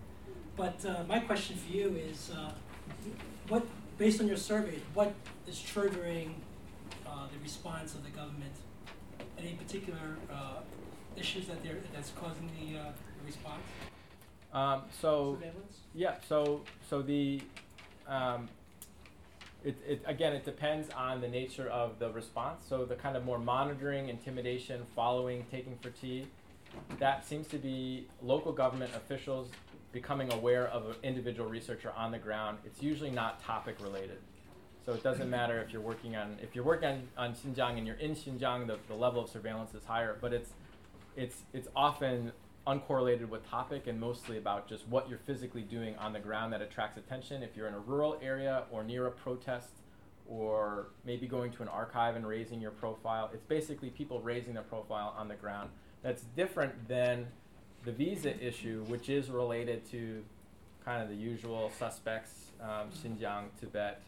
But 0.57 0.85
uh, 0.87 1.05
my 1.07 1.19
question 1.21 1.57
for 1.57 1.71
you 1.71 1.89
is, 1.95 2.31
uh, 2.31 2.53
what, 3.49 3.65
based 3.99 4.21
on 4.21 4.27
your 4.27 4.39
surveys, 4.39 4.81
what 4.95 5.13
is 5.47 5.57
triggering 5.59 6.31
uh, 7.07 7.27
the 7.33 7.39
response 7.43 7.95
of 7.95 8.03
the 8.03 8.11
government? 8.11 8.55
Any 9.39 9.53
particular 9.53 10.17
uh, 10.33 10.61
issues 11.17 11.47
that 11.49 11.63
they're, 11.63 11.83
that's 11.93 12.11
causing 12.11 12.51
the, 12.59 12.79
uh, 12.79 12.85
the 13.19 13.27
response? 13.27 13.63
Um, 14.55 14.83
so 15.03 15.35
Surveillance? 15.35 15.77
yeah, 15.95 16.15
so 16.27 16.63
so 16.89 17.03
the 17.03 17.43
um, 18.09 18.49
it, 19.67 19.77
it 19.87 20.03
again 20.07 20.33
it 20.33 20.45
depends 20.45 20.89
on 20.91 21.21
the 21.21 21.29
nature 21.29 21.69
of 21.69 21.99
the 21.99 22.11
response. 22.11 22.65
So 22.69 22.85
the 22.85 22.95
kind 22.95 23.17
of 23.17 23.25
more 23.25 23.39
monitoring, 23.39 24.09
intimidation, 24.09 24.83
following, 24.95 25.45
taking 25.51 25.77
for 25.83 25.91
tea, 25.91 26.27
that 26.99 27.27
seems 27.27 27.49
to 27.49 27.59
be 27.59 28.07
local 28.23 28.53
government 28.53 28.93
officials 28.95 29.49
becoming 29.93 30.33
aware 30.33 30.69
of 30.69 30.87
an 30.87 30.95
individual 31.03 31.49
researcher 31.49 31.93
on 31.97 32.13
the 32.13 32.19
ground. 32.19 32.59
It's 32.65 32.83
usually 32.83 33.11
not 33.11 33.43
topic 33.43 33.77
related. 33.81 34.19
So 34.85 34.93
it 34.93 35.03
doesn't 35.03 35.29
matter 35.29 35.61
if 35.61 35.73
you're 35.73 35.83
working 35.83 36.15
on 36.15 36.39
if 36.41 36.55
you're 36.55 36.65
working 36.65 36.89
on, 36.89 37.09
on 37.17 37.35
Xinjiang 37.35 37.77
and 37.77 37.87
you're 37.87 37.97
in 37.97 38.15
Xinjiang, 38.15 38.69
the, 38.69 38.79
the 38.87 38.95
level 38.95 39.25
of 39.25 39.29
surveillance 39.29 39.75
is 39.75 39.85
higher, 39.85 40.17
but 40.21 40.33
it's 40.33 40.51
it's 41.17 41.43
it's 41.53 41.67
often 41.75 42.31
uncorrelated 42.67 43.29
with 43.29 43.49
topic 43.49 43.87
and 43.87 43.99
mostly 44.01 44.39
about 44.39 44.69
just 44.69 44.87
what 44.89 45.09
you're 45.09 45.21
physically 45.21 45.63
doing 45.63 45.95
on 45.97 46.13
the 46.13 46.19
ground 46.19 46.53
that 46.53 46.61
attracts 46.61 46.99
attention. 46.99 47.43
If 47.43 47.57
you're 47.57 47.69
in 47.69 47.75
a 47.75 47.79
rural 47.79 48.19
area 48.21 48.65
or 48.71 48.83
near 48.83 49.07
a 49.07 49.11
protest 49.11 49.71
or 50.29 50.89
maybe 51.05 51.27
going 51.29 51.53
to 51.53 51.63
an 51.63 51.69
archive 51.69 52.17
and 52.17 52.27
raising 52.27 52.61
your 52.61 52.73
profile, 52.73 53.31
it's 53.33 53.45
basically 53.45 53.91
people 53.91 54.21
raising 54.21 54.55
their 54.55 54.65
profile 54.65 55.15
on 55.17 55.29
the 55.29 55.35
ground. 55.37 55.71
That's 56.03 56.23
different 56.37 56.89
than 56.89 57.29
the 57.85 57.93
visa 57.93 58.37
issue, 58.45 58.85
which 58.89 59.09
is 59.09 59.31
related 59.31 59.89
to 59.93 60.25
kind 60.85 61.03
of 61.03 61.09
the 61.09 61.15
usual 61.15 61.71
suspects 61.79 62.47
um, 62.61 62.91
Xinjiang, 62.91 63.45
Tibet, 63.61 64.03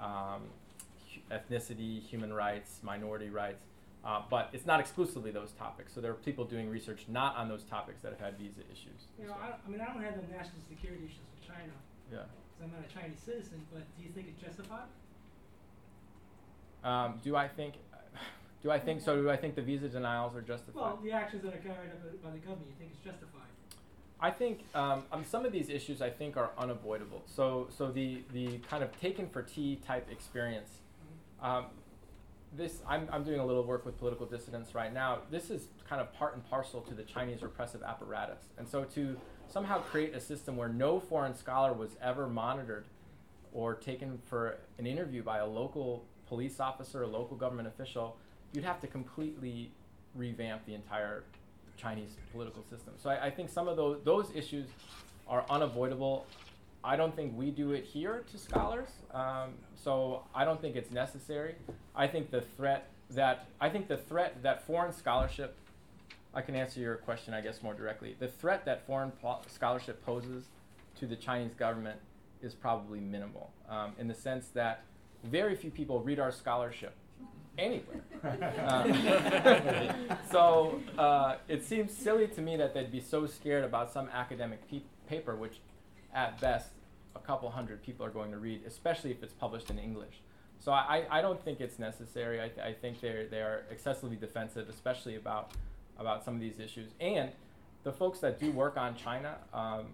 um, 0.00 0.42
ethnicity, 1.30 2.02
human 2.02 2.32
rights, 2.32 2.80
minority 2.82 3.30
rights. 3.30 3.64
Uh, 4.02 4.22
but 4.30 4.48
it's 4.54 4.64
not 4.64 4.80
exclusively 4.80 5.30
those 5.30 5.52
topics. 5.52 5.92
So 5.94 6.00
there 6.00 6.10
are 6.10 6.14
people 6.14 6.44
doing 6.44 6.70
research 6.70 7.04
not 7.08 7.36
on 7.36 7.48
those 7.48 7.64
topics 7.64 8.00
that 8.02 8.12
have 8.12 8.20
had 8.20 8.38
visa 8.38 8.60
issues. 8.72 9.08
You 9.18 9.26
know, 9.26 9.34
So, 9.34 9.40
I, 9.42 9.54
I 9.66 9.70
mean, 9.70 9.80
I 9.80 9.92
don't 9.92 10.02
have 10.02 10.14
the 10.16 10.26
national 10.34 10.62
security 10.68 11.04
issues 11.04 11.20
with 11.36 11.46
China, 11.46 11.72
yeah. 12.10 12.20
because 12.56 12.64
I'm 12.64 12.72
not 12.72 12.80
a 12.88 12.92
Chinese 12.92 13.18
citizen, 13.22 13.60
but 13.72 13.82
do 13.98 14.02
you 14.02 14.08
think 14.10 14.28
it's 14.28 14.40
justified? 14.42 14.88
Um, 16.82 17.20
do 17.22 17.36
I 17.36 17.46
think? 17.46 17.74
Do 18.62 18.70
I 18.70 18.78
think 18.78 19.00
so? 19.00 19.16
Do 19.20 19.30
I 19.30 19.36
think 19.36 19.54
the 19.54 19.62
visa 19.62 19.88
denials 19.88 20.34
are 20.36 20.42
justified? 20.42 20.80
Well, 20.80 20.98
the 21.02 21.12
actions 21.12 21.42
that 21.44 21.54
are 21.54 21.58
carried 21.58 21.90
out 21.90 22.02
by- 22.22 22.28
by 22.28 22.30
the 22.32 22.38
government, 22.38 22.68
you 22.68 22.74
think 22.78 22.90
it's 22.92 23.04
justified? 23.04 23.48
I 24.20 24.30
think 24.30 24.64
um, 24.74 25.04
um, 25.12 25.24
some 25.24 25.46
of 25.46 25.52
these 25.52 25.70
issues 25.70 26.02
I 26.02 26.10
think 26.10 26.36
are 26.36 26.50
unavoidable. 26.58 27.22
So, 27.26 27.68
so 27.70 27.90
the 27.90 28.22
the 28.32 28.58
kind 28.58 28.82
of 28.84 28.98
taken 29.00 29.28
for 29.28 29.42
tea 29.42 29.76
type 29.76 30.10
experience. 30.10 30.70
Um, 31.42 31.66
this 32.56 32.82
I'm, 32.88 33.08
I'm 33.12 33.24
doing 33.24 33.40
a 33.40 33.46
little 33.46 33.64
work 33.64 33.86
with 33.86 33.98
political 33.98 34.26
dissidents 34.26 34.74
right 34.74 34.92
now. 34.92 35.20
This 35.30 35.50
is 35.50 35.68
kind 35.88 36.00
of 36.00 36.12
part 36.14 36.34
and 36.34 36.48
parcel 36.48 36.80
to 36.82 36.94
the 36.94 37.02
Chinese 37.02 37.42
repressive 37.42 37.82
apparatus, 37.82 38.42
and 38.58 38.68
so 38.68 38.84
to 38.84 39.16
somehow 39.48 39.80
create 39.80 40.14
a 40.14 40.20
system 40.20 40.56
where 40.56 40.68
no 40.68 41.00
foreign 41.00 41.34
scholar 41.34 41.72
was 41.72 41.96
ever 42.02 42.26
monitored 42.26 42.84
or 43.52 43.74
taken 43.74 44.18
for 44.26 44.58
an 44.78 44.86
interview 44.86 45.22
by 45.22 45.38
a 45.38 45.46
local 45.46 46.04
police 46.28 46.60
officer, 46.60 47.02
a 47.02 47.06
local 47.06 47.36
government 47.36 47.66
official, 47.66 48.16
you'd 48.52 48.64
have 48.64 48.80
to 48.80 48.86
completely 48.86 49.72
revamp 50.14 50.64
the 50.66 50.74
entire 50.74 51.24
Chinese 51.76 52.16
political 52.32 52.62
system. 52.62 52.94
So 52.96 53.10
I, 53.10 53.26
I 53.26 53.30
think 53.30 53.48
some 53.48 53.68
of 53.68 53.76
those 53.76 53.98
those 54.04 54.30
issues 54.34 54.68
are 55.28 55.44
unavoidable. 55.48 56.26
I 56.82 56.96
don't 56.96 57.14
think 57.14 57.36
we 57.36 57.50
do 57.50 57.72
it 57.72 57.84
here 57.84 58.24
to 58.30 58.38
scholars, 58.38 58.88
um, 59.12 59.50
so 59.76 60.24
I 60.34 60.44
don't 60.44 60.60
think 60.60 60.76
it's 60.76 60.90
necessary. 60.90 61.54
I 61.94 62.06
think 62.06 62.30
the 62.30 62.40
threat 62.40 62.88
that 63.10 63.46
I 63.60 63.68
think 63.68 63.88
the 63.88 63.96
threat 63.96 64.42
that 64.42 64.66
foreign 64.66 64.92
scholarship. 64.92 65.56
I 66.32 66.42
can 66.42 66.54
answer 66.54 66.78
your 66.78 66.94
question, 66.94 67.34
I 67.34 67.40
guess, 67.40 67.60
more 67.60 67.74
directly. 67.74 68.14
The 68.20 68.28
threat 68.28 68.64
that 68.64 68.86
foreign 68.86 69.10
po- 69.10 69.40
scholarship 69.48 70.04
poses 70.06 70.44
to 71.00 71.06
the 71.06 71.16
Chinese 71.16 71.54
government 71.54 71.98
is 72.40 72.54
probably 72.54 73.00
minimal, 73.00 73.50
um, 73.68 73.94
in 73.98 74.06
the 74.06 74.14
sense 74.14 74.46
that 74.54 74.84
very 75.24 75.56
few 75.56 75.72
people 75.72 75.98
read 76.00 76.20
our 76.20 76.30
scholarship 76.30 76.94
anywhere. 77.58 78.00
Um, 78.66 80.16
so 80.30 80.80
uh, 80.96 81.36
it 81.48 81.64
seems 81.64 81.92
silly 81.92 82.28
to 82.28 82.40
me 82.40 82.56
that 82.56 82.74
they'd 82.74 82.92
be 82.92 83.00
so 83.00 83.26
scared 83.26 83.64
about 83.64 83.92
some 83.92 84.08
academic 84.12 84.68
pe- 84.70 84.82
paper, 85.08 85.34
which 85.34 85.58
at 86.14 86.40
best 86.40 86.70
a 87.16 87.18
couple 87.18 87.50
hundred 87.50 87.82
people 87.82 88.04
are 88.04 88.10
going 88.10 88.30
to 88.30 88.38
read, 88.38 88.62
especially 88.66 89.10
if 89.10 89.22
it's 89.22 89.34
published 89.34 89.70
in 89.70 89.78
English. 89.78 90.22
So 90.58 90.72
I, 90.72 91.06
I 91.10 91.22
don't 91.22 91.42
think 91.42 91.60
it's 91.60 91.78
necessary. 91.78 92.40
I, 92.40 92.48
th- 92.48 92.60
I 92.60 92.74
think 92.74 93.00
they're, 93.00 93.26
they 93.26 93.40
are 93.40 93.64
excessively 93.70 94.16
defensive, 94.16 94.68
especially 94.68 95.16
about, 95.16 95.52
about 95.98 96.22
some 96.22 96.34
of 96.34 96.40
these 96.40 96.60
issues. 96.60 96.90
And 97.00 97.30
the 97.82 97.92
folks 97.92 98.18
that 98.20 98.38
do 98.38 98.50
work 98.50 98.76
on 98.76 98.94
China, 98.94 99.36
um, 99.54 99.86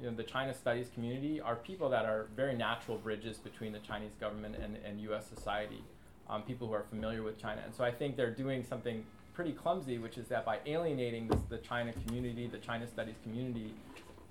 you 0.00 0.10
know, 0.10 0.16
the 0.16 0.22
China 0.22 0.54
studies 0.54 0.88
community 0.94 1.40
are 1.40 1.56
people 1.56 1.90
that 1.90 2.06
are 2.06 2.28
very 2.34 2.54
natural 2.54 2.96
bridges 2.96 3.36
between 3.36 3.72
the 3.72 3.78
Chinese 3.80 4.14
government 4.18 4.56
and, 4.56 4.78
and 4.84 4.98
U.S. 5.02 5.26
society, 5.26 5.84
um, 6.30 6.42
people 6.42 6.66
who 6.66 6.72
are 6.72 6.84
familiar 6.88 7.22
with 7.22 7.38
China. 7.40 7.60
And 7.64 7.74
so 7.74 7.84
I 7.84 7.90
think 7.90 8.16
they're 8.16 8.30
doing 8.30 8.64
something 8.64 9.04
pretty 9.34 9.52
clumsy, 9.52 9.98
which 9.98 10.16
is 10.16 10.26
that 10.28 10.46
by 10.46 10.58
alienating 10.64 11.28
this, 11.28 11.40
the 11.50 11.58
China 11.58 11.92
community, 12.06 12.46
the 12.46 12.58
China 12.58 12.86
studies 12.86 13.16
community, 13.22 13.74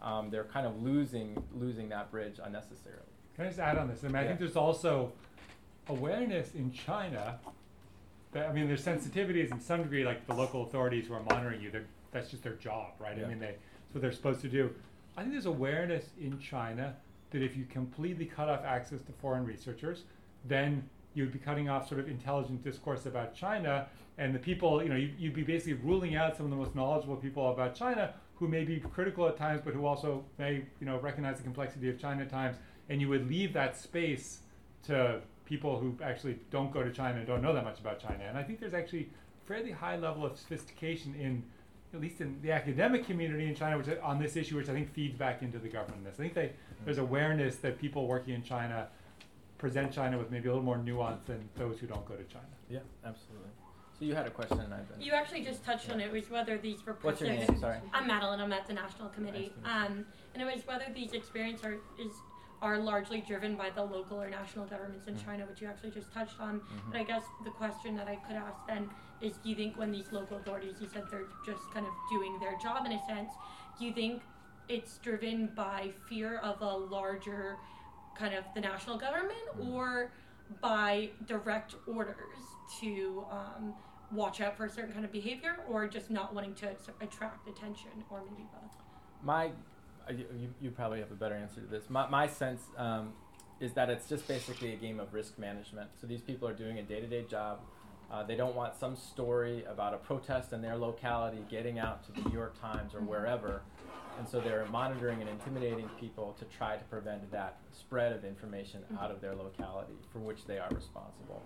um, 0.03 0.29
they're 0.29 0.43
kind 0.43 0.67
of 0.67 0.81
losing 0.83 1.41
losing 1.55 1.89
that 1.89 2.11
bridge 2.11 2.39
unnecessarily. 2.43 3.01
Can 3.35 3.45
I 3.45 3.47
just 3.47 3.59
add 3.59 3.77
on 3.77 3.87
this? 3.87 4.03
I 4.03 4.07
mean, 4.07 4.17
I 4.17 4.27
think 4.27 4.39
there's 4.39 4.55
also 4.55 5.11
awareness 5.89 6.53
in 6.53 6.71
China 6.71 7.39
that, 8.33 8.49
I 8.49 8.53
mean, 8.53 8.67
there's 8.67 8.83
sensitivities 8.83 9.51
in 9.51 9.59
some 9.59 9.83
degree, 9.83 10.03
like 10.03 10.25
the 10.27 10.33
local 10.33 10.63
authorities 10.63 11.07
who 11.07 11.13
are 11.13 11.23
monitoring 11.23 11.61
you, 11.61 11.71
they're, 11.71 11.85
that's 12.11 12.29
just 12.29 12.43
their 12.43 12.53
job, 12.53 12.91
right? 12.99 13.17
Yeah. 13.17 13.25
I 13.25 13.27
mean, 13.29 13.39
they, 13.39 13.47
that's 13.47 13.93
what 13.93 14.01
they're 14.01 14.11
supposed 14.11 14.41
to 14.41 14.49
do. 14.49 14.69
I 15.17 15.21
think 15.21 15.33
there's 15.33 15.45
awareness 15.45 16.05
in 16.19 16.39
China 16.39 16.95
that 17.31 17.41
if 17.41 17.55
you 17.55 17.65
completely 17.65 18.25
cut 18.25 18.49
off 18.49 18.63
access 18.63 19.01
to 19.01 19.11
foreign 19.13 19.45
researchers, 19.45 20.03
then 20.45 20.87
you'd 21.13 21.31
be 21.31 21.39
cutting 21.39 21.69
off 21.69 21.87
sort 21.87 21.99
of 21.99 22.07
intelligent 22.07 22.63
discourse 22.63 23.05
about 23.05 23.35
China, 23.35 23.87
and 24.17 24.33
the 24.33 24.39
people, 24.39 24.81
you 24.81 24.89
know, 24.89 24.95
you, 24.95 25.11
you'd 25.17 25.33
be 25.33 25.43
basically 25.43 25.73
ruling 25.73 26.15
out 26.15 26.35
some 26.35 26.45
of 26.45 26.49
the 26.51 26.55
most 26.55 26.75
knowledgeable 26.75 27.15
people 27.15 27.51
about 27.51 27.75
China 27.75 28.13
who 28.43 28.49
may 28.49 28.65
be 28.65 28.77
critical 28.77 29.25
at 29.25 29.37
times, 29.37 29.61
but 29.63 29.73
who 29.73 29.85
also 29.85 30.21
may, 30.37 30.55
you 30.81 30.85
know, 30.85 30.99
recognize 30.99 31.37
the 31.37 31.43
complexity 31.43 31.89
of 31.89 31.97
China 31.97 32.23
at 32.23 32.29
times, 32.29 32.57
and 32.89 32.99
you 32.99 33.07
would 33.07 33.25
leave 33.29 33.53
that 33.53 33.77
space 33.77 34.39
to 34.85 35.21
people 35.45 35.79
who 35.79 35.95
actually 36.03 36.37
don't 36.51 36.73
go 36.73 36.83
to 36.83 36.91
China 36.91 37.19
and 37.19 37.25
don't 37.25 37.41
know 37.41 37.53
that 37.53 37.63
much 37.63 37.79
about 37.79 38.01
China. 38.01 38.21
And 38.27 38.37
I 38.37 38.43
think 38.43 38.59
there's 38.59 38.73
actually 38.73 39.09
fairly 39.45 39.71
high 39.71 39.95
level 39.95 40.25
of 40.25 40.37
sophistication 40.37 41.15
in, 41.15 41.41
at 41.93 42.01
least 42.01 42.19
in 42.19 42.37
the 42.41 42.51
academic 42.51 43.05
community 43.05 43.47
in 43.47 43.55
China, 43.55 43.77
which 43.77 43.87
on 44.03 44.21
this 44.21 44.35
issue, 44.35 44.57
which 44.57 44.67
I 44.67 44.73
think 44.73 44.93
feeds 44.93 45.17
back 45.17 45.41
into 45.41 45.57
the 45.57 45.69
government. 45.69 46.05
I 46.05 46.11
think 46.11 46.33
they, 46.33 46.51
there's 46.83 46.97
awareness 46.97 47.55
that 47.57 47.79
people 47.79 48.07
working 48.07 48.33
in 48.33 48.43
China 48.43 48.87
present 49.57 49.93
China 49.93 50.17
with 50.17 50.31
maybe 50.31 50.49
a 50.49 50.51
little 50.51 50.65
more 50.65 50.77
nuance 50.77 51.21
than 51.27 51.47
those 51.55 51.79
who 51.79 51.87
don't 51.87 52.05
go 52.05 52.15
to 52.15 52.23
China. 52.25 52.43
Yeah, 52.69 52.79
absolutely. 53.05 53.51
So 54.03 54.07
you 54.09 54.15
had 54.15 54.27
a 54.27 54.31
question, 54.31 54.59
and 54.59 54.73
I've 54.73 54.89
been. 54.91 54.99
You 54.99 55.13
actually 55.13 55.43
just 55.45 55.63
touched 55.63 55.89
on 55.89 56.01
it, 56.01 56.11
was 56.11 56.29
whether 56.29 56.57
these 56.57 56.79
What's 57.01 57.21
your 57.21 57.29
repressive. 57.29 57.49
name? 57.51 57.59
Sorry. 57.61 57.77
I'm 57.93 58.05
Madeline. 58.05 58.41
I'm 58.41 58.51
at 58.51 58.67
the 58.67 58.73
National 58.73 59.07
Committee. 59.07 59.53
Nice 59.63 59.73
to 59.73 59.79
meet 59.79 59.89
you. 59.95 59.99
Um, 60.01 60.05
and 60.33 60.43
it 60.43 60.53
was 60.55 60.67
whether 60.67 60.85
these 60.93 61.13
experiences 61.13 61.63
are 61.65 61.73
is 61.97 62.11
are 62.61 62.79
largely 62.79 63.21
driven 63.21 63.55
by 63.55 63.69
the 63.69 63.81
local 63.83 64.21
or 64.21 64.29
national 64.29 64.65
governments 64.65 65.07
in 65.07 65.15
Mhm. 65.15 65.23
China, 65.25 65.45
which 65.45 65.61
you 65.61 65.67
actually 65.69 65.91
just 65.91 66.11
touched 66.13 66.39
on. 66.41 66.59
Mhm. 66.59 66.91
But 66.91 66.99
I 66.99 67.03
guess 67.03 67.23
the 67.45 67.51
question 67.51 67.95
that 67.95 68.09
I 68.09 68.17
could 68.17 68.35
ask 68.35 68.65
then 68.67 68.89
is: 69.21 69.37
Do 69.37 69.47
you 69.49 69.55
think 69.55 69.77
when 69.77 69.91
these 69.93 70.11
local 70.11 70.35
authorities, 70.35 70.81
you 70.81 70.87
said 70.89 71.05
they're 71.09 71.27
just 71.45 71.63
kind 71.73 71.85
of 71.87 71.93
doing 72.11 72.37
their 72.39 72.57
job 72.57 72.85
in 72.85 72.91
a 72.91 73.05
sense, 73.05 73.31
do 73.79 73.85
you 73.85 73.93
think 73.93 74.21
it's 74.67 74.97
driven 74.97 75.47
by 75.55 75.93
fear 76.09 76.39
of 76.39 76.61
a 76.61 76.75
larger 76.77 77.57
kind 78.15 78.33
of 78.35 78.43
the 78.53 78.59
national 78.61 78.97
government 78.97 79.47
Mhm. 79.57 79.71
or 79.73 80.11
by 80.61 81.09
direct 81.25 81.75
orders 81.87 82.37
to 82.79 83.25
um, 83.31 83.73
watch 84.13 84.41
out 84.41 84.55
for 84.57 84.65
a 84.65 84.69
certain 84.69 84.91
kind 84.93 85.05
of 85.05 85.11
behavior 85.11 85.57
or 85.69 85.87
just 85.87 86.09
not 86.11 86.33
wanting 86.33 86.53
to 86.55 86.69
attract 87.01 87.47
attention 87.47 87.91
or 88.09 88.21
maybe 88.29 88.45
both 88.51 88.71
My, 89.23 89.47
uh, 90.07 90.11
you, 90.13 90.25
you- 90.39 90.53
you 90.61 90.71
probably 90.71 90.99
have 90.99 91.11
a 91.11 91.15
better 91.15 91.35
answer 91.35 91.61
to 91.61 91.67
this. 91.67 91.89
My, 91.89 92.07
my 92.09 92.27
sense 92.27 92.61
um, 92.77 93.13
is 93.59 93.73
that 93.73 93.89
it's 93.89 94.07
just 94.07 94.27
basically 94.27 94.73
a 94.73 94.75
game 94.75 94.99
of 94.99 95.13
risk 95.13 95.37
management. 95.39 95.89
So 95.99 96.07
these 96.07 96.21
people 96.21 96.47
are 96.47 96.53
doing 96.53 96.79
a 96.79 96.83
day 96.83 96.99
to 96.99 97.07
day 97.07 97.23
job. 97.29 97.59
Uh, 98.11 98.21
they 98.23 98.35
don't 98.35 98.55
want 98.55 98.75
some 98.75 98.95
story 98.95 99.63
about 99.65 99.93
a 99.93 99.97
protest 99.97 100.53
in 100.53 100.61
their 100.61 100.75
locality 100.77 101.37
getting 101.49 101.79
out 101.79 102.03
to 102.05 102.11
the 102.11 102.29
New 102.29 102.35
York 102.35 102.59
Times 102.61 102.93
or 102.93 102.99
wherever. 102.99 103.61
And 104.19 104.27
so 104.27 104.39
they're 104.39 104.65
monitoring 104.71 105.21
and 105.21 105.29
intimidating 105.29 105.89
people 105.99 106.35
to 106.39 106.45
try 106.45 106.75
to 106.77 106.83
prevent 106.85 107.29
that 107.31 107.57
spread 107.71 108.13
of 108.13 108.23
information 108.23 108.81
out 109.01 109.11
of 109.11 109.21
their 109.21 109.35
locality 109.35 109.93
for 110.11 110.19
which 110.19 110.45
they 110.45 110.57
are 110.59 110.69
responsible. 110.69 111.41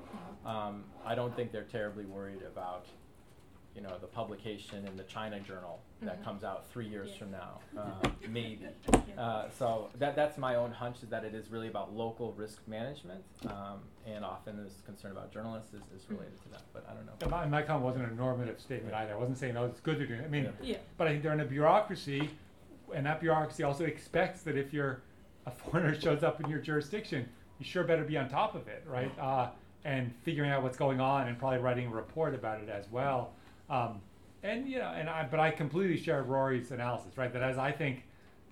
Um, 0.45 0.83
I 1.05 1.15
don't 1.15 1.35
think 1.35 1.51
they're 1.51 1.63
terribly 1.63 2.05
worried 2.05 2.41
about 2.43 2.85
you 3.75 3.83
know, 3.83 3.95
the 4.01 4.07
publication 4.07 4.87
in 4.87 4.97
the 4.97 5.03
China 5.03 5.39
Journal 5.39 5.79
that 6.01 6.19
Mhm. 6.19 6.23
comes 6.23 6.43
out 6.43 6.65
three 6.71 6.87
years 6.87 7.11
Yeah. 7.11 7.17
from 7.19 7.29
now, 7.31 7.59
uh, 7.77 8.09
maybe. 8.27 8.67
Uh, 9.15 9.49
so 9.51 9.91
that 9.99 10.15
that's 10.15 10.35
my 10.39 10.55
own 10.55 10.71
hunch 10.71 11.03
is 11.03 11.09
that 11.09 11.23
it 11.23 11.35
is 11.35 11.51
really 11.51 11.67
about 11.67 11.93
local 11.93 12.33
risk 12.33 12.67
management, 12.67 13.23
um, 13.45 13.83
and 14.07 14.25
often 14.25 14.63
this 14.63 14.81
concern 14.83 15.11
about 15.11 15.31
journalists 15.31 15.75
is, 15.75 15.83
is 15.95 16.09
related 16.09 16.41
to 16.41 16.49
that. 16.49 16.63
But 16.73 16.87
I 16.89 16.93
don't 16.95 17.05
know. 17.05 17.11
And 17.21 17.29
my, 17.29 17.45
my 17.45 17.61
comment 17.61 17.85
wasn't 17.85 18.11
a 18.11 18.15
normative 18.15 18.59
statement 18.59 18.95
either. 18.95 19.13
I 19.13 19.15
wasn't 19.15 19.37
saying, 19.37 19.55
oh, 19.55 19.65
it's 19.65 19.79
good 19.79 19.99
they're 19.99 20.07
doing 20.07 20.21
it. 20.21 20.25
I 20.25 20.29
mean, 20.29 20.45
Yeah. 20.45 20.51
Yeah. 20.63 20.77
but 20.97 21.05
I 21.07 21.11
think 21.11 21.21
they're 21.21 21.33
in 21.33 21.41
a 21.41 21.45
bureaucracy, 21.45 22.31
and 22.93 23.05
that 23.05 23.19
bureaucracy 23.19 23.63
also 23.63 23.85
expects 23.85 24.41
that 24.41 24.57
if 24.57 24.73
you're 24.73 25.01
a 25.45 25.51
foreigner 25.51 25.99
shows 25.99 26.23
up 26.23 26.41
in 26.41 26.49
your 26.49 26.59
jurisdiction, 26.59 27.27
you 27.59 27.65
sure 27.65 27.83
better 27.83 28.03
be 28.03 28.17
on 28.17 28.29
top 28.29 28.55
of 28.55 28.67
it, 28.67 28.83
right? 28.87 29.11
Uh, 29.19 29.49
and 29.85 30.13
figuring 30.23 30.49
out 30.49 30.63
what's 30.63 30.77
going 30.77 30.99
on 30.99 31.27
and 31.27 31.37
probably 31.39 31.59
writing 31.59 31.87
a 31.87 31.89
report 31.89 32.35
about 32.35 32.61
it 32.61 32.69
as 32.69 32.85
well. 32.91 33.33
Um, 33.69 34.01
and 34.43 34.67
you 34.67 34.79
know, 34.79 34.89
and 34.95 35.09
I, 35.09 35.27
but 35.29 35.39
I 35.39 35.51
completely 35.51 35.97
share 35.97 36.23
Rory's 36.23 36.71
analysis, 36.71 37.17
right? 37.17 37.31
That 37.31 37.41
as 37.41 37.57
I 37.57 37.71
think 37.71 38.03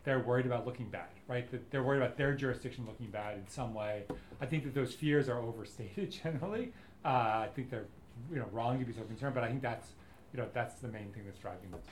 they're 0.03 0.19
worried 0.19 0.45
about 0.45 0.65
looking 0.65 0.87
bad, 0.89 1.09
right? 1.27 1.49
That 1.51 1.69
they're 1.71 1.83
worried 1.83 2.01
about 2.01 2.15
their 2.17 2.33
jurisdiction 2.33 2.85
looking 2.85 3.07
bad 3.07 3.37
in 3.37 3.47
some 3.47 3.73
way. 3.73 4.03
I 4.39 4.45
think 4.45 4.63
that 4.63 4.73
those 4.73 4.93
fears 4.93 5.27
are 5.27 5.39
overstated 5.39 6.11
generally. 6.23 6.71
Uh, 7.03 7.07
I 7.07 7.49
think 7.53 7.69
they're, 7.69 7.85
you 8.31 8.37
know, 8.37 8.47
wrong 8.51 8.79
to 8.79 8.85
be 8.85 8.93
so 8.93 9.01
concerned, 9.01 9.35
but 9.35 9.43
I 9.43 9.47
think 9.47 9.61
that's, 9.61 9.89
you 10.33 10.39
know, 10.39 10.47
that's 10.53 10.75
the 10.75 10.87
main 10.87 11.11
thing 11.11 11.23
that's 11.25 11.39
driving 11.39 11.71
this. 11.71 11.85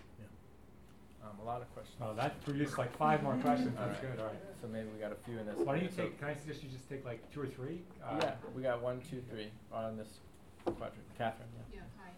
Um, 1.23 1.39
a 1.41 1.45
lot 1.45 1.61
of 1.61 1.71
questions. 1.73 1.95
Oh, 2.01 2.13
that 2.15 2.43
produced 2.43 2.77
like 2.77 2.95
five 2.97 3.23
more 3.23 3.35
questions. 3.35 3.71
That's 3.79 4.03
right. 4.03 4.11
good. 4.11 4.19
All 4.19 4.27
right. 4.27 4.43
So 4.61 4.67
maybe 4.67 4.87
we 4.93 4.99
got 4.99 5.11
a 5.11 5.19
few 5.23 5.39
in 5.39 5.45
this. 5.45 5.55
Why 5.55 5.79
don't 5.79 5.83
you 5.83 5.95
so- 5.95 6.03
take? 6.03 6.19
Can 6.19 6.27
I 6.27 6.35
suggest 6.35 6.63
you 6.63 6.69
just 6.69 6.89
take 6.89 7.05
like 7.05 7.23
two 7.31 7.41
or 7.41 7.47
three? 7.47 7.81
Uh, 8.03 8.19
yeah, 8.21 8.35
we 8.55 8.61
got 8.61 8.81
one, 8.81 8.99
two, 9.09 9.23
three 9.31 9.47
on 9.71 9.95
this 9.95 10.19
quadrant. 10.65 11.07
Catherine, 11.17 11.47
yeah. 11.71 11.79
Yeah, 11.79 11.87
hi, 11.99 12.11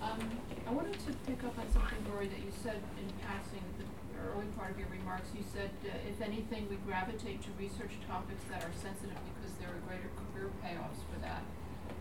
Um, 0.00 0.20
I 0.68 0.72
wanted 0.72 0.96
to 1.04 1.12
pick 1.28 1.44
up 1.44 1.58
on 1.58 1.68
something, 1.72 2.00
Rory, 2.12 2.28
that 2.28 2.40
you 2.40 2.52
said 2.62 2.80
in 2.96 3.08
passing, 3.20 3.64
the 3.76 3.84
early 4.20 4.48
part 4.56 4.72
of 4.72 4.78
your 4.78 4.88
remarks. 4.88 5.28
You 5.36 5.44
said, 5.52 5.70
uh, 5.84 5.96
if 6.08 6.20
anything, 6.20 6.68
we 6.68 6.76
gravitate 6.88 7.42
to 7.44 7.50
research 7.58 7.92
topics 8.08 8.44
that 8.48 8.64
are 8.64 8.72
sensitive 8.72 9.16
because 9.36 9.52
there 9.60 9.68
are 9.68 9.80
greater 9.88 10.08
career 10.16 10.48
payoffs 10.64 11.04
for 11.12 11.20
that. 11.20 11.44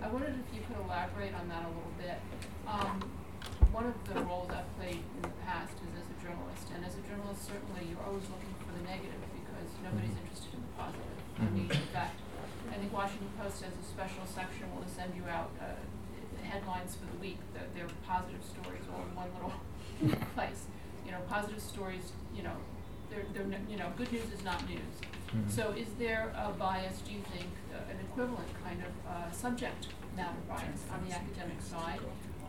I 0.01 0.07
wondered 0.07 0.35
if 0.39 0.47
you 0.55 0.63
could 0.63 0.79
elaborate 0.83 1.33
on 1.35 1.49
that 1.49 1.63
a 1.63 1.71
little 1.71 1.95
bit. 1.99 2.19
Um, 2.67 3.03
one 3.71 3.85
of 3.85 3.95
the 4.07 4.19
roles 4.25 4.49
I've 4.49 4.67
played 4.79 4.99
in 5.03 5.21
the 5.21 5.33
past 5.45 5.73
is 5.83 5.91
as 5.99 6.07
a 6.09 6.17
journalist, 6.23 6.65
and 6.73 6.81
as 6.85 6.95
a 6.97 7.03
journalist, 7.05 7.45
certainly 7.45 7.87
you're 7.91 8.01
always 8.03 8.25
looking 8.31 8.53
for 8.63 8.71
the 8.73 8.83
negative 8.87 9.19
because 9.35 9.69
nobody's 9.83 10.15
Mhm. 10.15 10.21
interested 10.23 10.53
in 10.55 10.61
the 10.65 10.73
positive. 10.79 11.17
I 11.39 11.45
mean, 11.53 11.69
in 11.71 11.87
fact, 11.93 12.17
I 12.71 12.75
think 12.79 12.91
Washington 12.93 13.29
Post 13.39 13.63
has 13.63 13.73
a 13.73 13.83
special 13.85 14.25
section 14.25 14.67
will 14.75 14.85
send 14.87 15.15
you 15.15 15.25
out 15.27 15.51
uh, 15.61 15.75
headlines 16.43 16.95
for 16.95 17.05
the 17.05 17.17
week. 17.19 17.39
That 17.53 17.73
they're 17.75 17.87
positive 18.05 18.43
stories 18.43 18.83
all 18.91 19.03
in 19.03 19.15
one 19.15 19.29
little 19.35 19.53
place. 20.35 20.65
You 21.05 21.11
know, 21.11 21.19
positive 21.29 21.61
stories. 21.61 22.11
You 22.35 22.43
know, 22.43 22.57
they're 23.09 23.25
they're 23.33 23.45
no- 23.45 23.65
you 23.69 23.77
know, 23.77 23.91
good 23.97 24.11
news 24.11 24.31
is 24.31 24.43
not 24.43 24.67
news. 24.67 24.95
Mhm. 25.31 25.49
So, 25.49 25.71
is 25.71 25.87
there 25.97 26.33
a 26.35 26.51
bias? 26.51 27.01
Do 27.01 27.13
you 27.13 27.21
think 27.33 27.49
uh, 27.73 27.91
an 27.91 27.99
equivalent 27.99 28.49
kind 28.63 28.81
of 28.83 28.93
uh, 29.07 29.31
subject 29.31 29.87
matter 30.15 30.41
bias 30.47 30.85
on 30.91 31.05
the 31.07 31.13
academic 31.15 31.61
side 31.61 31.99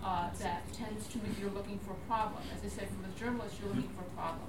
uh, 0.05 0.31
that 0.41 0.63
tends 0.73 1.07
to 1.09 1.19
if 1.19 1.39
you're 1.39 1.51
looking 1.51 1.79
for 1.81 1.93
a 1.93 2.03
problem? 2.09 2.43
As 2.57 2.65
I 2.65 2.69
said, 2.69 2.89
from 2.89 3.05
a 3.05 3.13
journalist, 3.19 3.57
you're 3.61 3.69
looking 3.75 3.91
for 3.91 4.03
a 4.03 4.13
problem. 4.17 4.49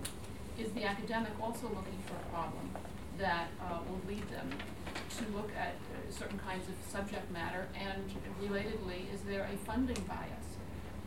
Is 0.58 0.72
the 0.72 0.84
academic 0.86 1.32
also 1.41 1.68
looking 1.68 1.99
for 2.06 2.16
a 2.16 2.26
problem 2.32 2.72
that 3.18 3.47
uh, 3.62 3.80
will 3.88 4.02
lead 4.08 4.28
them 4.30 4.49
to 5.18 5.24
look 5.36 5.49
at 5.58 5.76
uh, 5.91 6.12
certain 6.12 6.39
kinds 6.39 6.68
of 6.68 6.76
subject 6.89 7.30
matter? 7.32 7.68
And 7.76 8.04
relatedly, 8.41 9.12
is 9.14 9.22
there 9.28 9.47
a 9.52 9.58
funding 9.66 9.99
bias? 10.08 10.47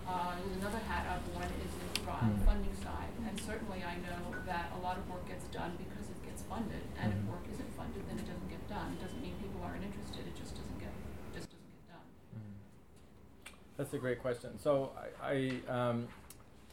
Uh, 0.07 0.36
another 0.61 0.80
hat 0.84 1.07
I've 1.09 1.24
worn 1.34 1.49
is 1.64 1.72
the 1.80 1.95
Mm. 2.05 2.45
funding 2.45 2.76
side, 2.84 3.09
and 3.26 3.40
certainly 3.40 3.82
I 3.82 3.97
know 4.05 4.36
that 4.45 4.70
a 4.76 4.78
lot 4.84 4.99
of 4.99 5.09
work 5.09 5.26
gets 5.26 5.45
done 5.49 5.72
because 5.80 6.11
it 6.12 6.20
gets 6.22 6.42
funded, 6.42 6.84
and 7.01 7.12
if 7.12 7.18
Mhm. 7.18 7.28
work 7.32 7.45
isn't 7.51 7.72
funded, 7.76 8.07
then 8.07 8.18
it 8.18 8.26
doesn't 8.28 8.49
get 8.49 8.61
done. 8.68 8.92
It 8.92 9.01
doesn't 9.01 9.20
mean 9.22 9.34
people 9.40 9.62
aren't 9.64 9.82
interested; 9.82 10.26
it 10.28 10.36
just 10.36 10.55
doesn't 10.55 10.78
get 10.78 10.92
just 11.34 11.49
doesn't 11.51 11.72
get 11.72 11.88
done. 11.88 12.07
That's 13.77 13.93
a 13.93 13.99
great 13.99 14.20
question. 14.20 14.59
So 14.59 14.93
I, 15.22 15.61
I 15.68 15.89
um, 15.89 16.09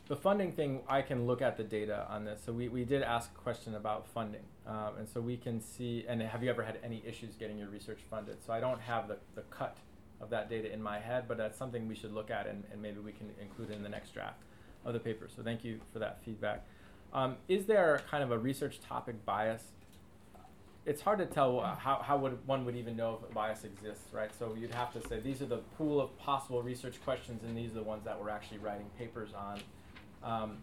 the 0.08 0.16
funding 0.16 0.52
thing, 0.52 0.82
I 0.89 1.02
can 1.02 1.26
look 1.26 1.41
at 1.41 1.58
the 1.58 1.64
data 1.64 2.06
on 2.10 2.26
this. 2.26 2.41
So 2.45 2.52
we, 2.52 2.68
we 2.68 2.84
did 2.84 3.02
ask 3.02 3.32
a 3.34 3.39
question 3.39 3.76
about 3.76 4.08
funding, 4.08 4.43
um, 4.68 4.91
and 4.99 5.08
so 5.08 5.22
we 5.22 5.38
can 5.38 5.62
see. 5.62 6.06
And 6.08 6.22
have 6.22 6.43
you 6.43 6.49
ever 6.49 6.64
had 6.64 6.80
any 6.84 7.02
issues 7.06 7.36
getting 7.36 7.58
your 7.58 7.70
research 7.70 7.99
funded? 8.10 8.43
So 8.45 8.52
I 8.54 8.60
don't 8.60 8.82
have 8.82 9.08
the, 9.08 9.18
the 9.36 9.41
cut 9.43 9.78
of 10.20 10.30
that 10.30 10.49
data 10.49 10.72
in 10.72 10.84
my 10.84 10.99
head, 10.99 11.26
but 11.28 11.38
that's 11.38 11.58
something 11.58 11.88
we 11.88 11.95
should 11.95 12.14
look 12.14 12.30
at, 12.30 12.45
and, 12.45 12.64
and 12.72 12.82
maybe 12.82 12.99
we 12.99 13.12
can 13.12 13.30
include 13.41 13.72
in 13.72 13.82
the 13.82 13.89
next 13.89 14.14
draft 14.14 14.41
of 14.86 14.93
the 14.93 14.99
paper. 14.99 15.28
So 15.34 15.41
thank 15.43 15.64
you 15.64 15.80
for 15.93 15.99
that 15.99 16.20
feedback. 16.24 16.66
Um, 17.14 17.38
is 17.47 17.66
there 17.66 18.02
kind 18.10 18.24
of 18.24 18.32
a 18.32 18.38
research 18.38 18.80
topic 18.82 19.26
bias? 19.26 19.64
It's 20.86 21.01
hard 21.01 21.19
to 21.19 21.25
tell 21.27 21.59
uh, 21.59 21.75
how, 21.75 21.97
how 22.03 22.17
would 22.17 22.38
one 22.47 22.65
would 22.65 22.75
even 22.75 22.95
know 22.95 23.19
if 23.21 23.29
a 23.29 23.34
bias 23.34 23.63
exists, 23.63 24.11
right? 24.13 24.32
So 24.38 24.55
you'd 24.59 24.73
have 24.73 24.91
to 24.93 25.07
say 25.07 25.19
these 25.19 25.41
are 25.41 25.45
the 25.45 25.59
pool 25.77 26.01
of 26.01 26.17
possible 26.17 26.61
research 26.63 26.95
questions, 27.03 27.43
and 27.43 27.55
these 27.55 27.71
are 27.71 27.75
the 27.75 27.84
ones 27.84 28.03
that 28.05 28.19
we're 28.19 28.29
actually 28.32 28.57
writing 28.59 28.88
papers 28.97 29.29
on. 29.38 29.59
Um, 30.23 30.57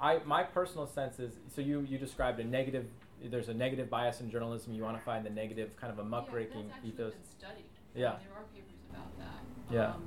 I 0.00 0.20
my 0.24 0.42
personal 0.42 0.86
sense 0.86 1.18
is 1.18 1.32
so 1.54 1.60
you 1.62 1.80
you 1.88 1.98
described 1.98 2.38
a 2.40 2.44
negative. 2.44 2.86
There's 3.24 3.48
a 3.48 3.54
negative 3.54 3.88
bias 3.88 4.20
in 4.20 4.30
journalism. 4.30 4.74
You 4.74 4.82
want 4.84 4.98
to 4.98 5.02
find 5.02 5.24
the 5.24 5.30
negative, 5.30 5.74
kind 5.80 5.90
of 5.92 5.98
a 5.98 6.04
muckraking 6.04 6.68
yeah, 6.68 6.88
ethos. 6.88 7.14
studied. 7.38 7.64
Yeah. 7.94 8.12
Uh, 8.12 8.18
there 8.20 8.36
are 8.36 8.44
papers 8.52 8.76
about 8.92 9.08
that. 9.18 9.40
Yeah. 9.72 9.96
Um, 9.96 10.04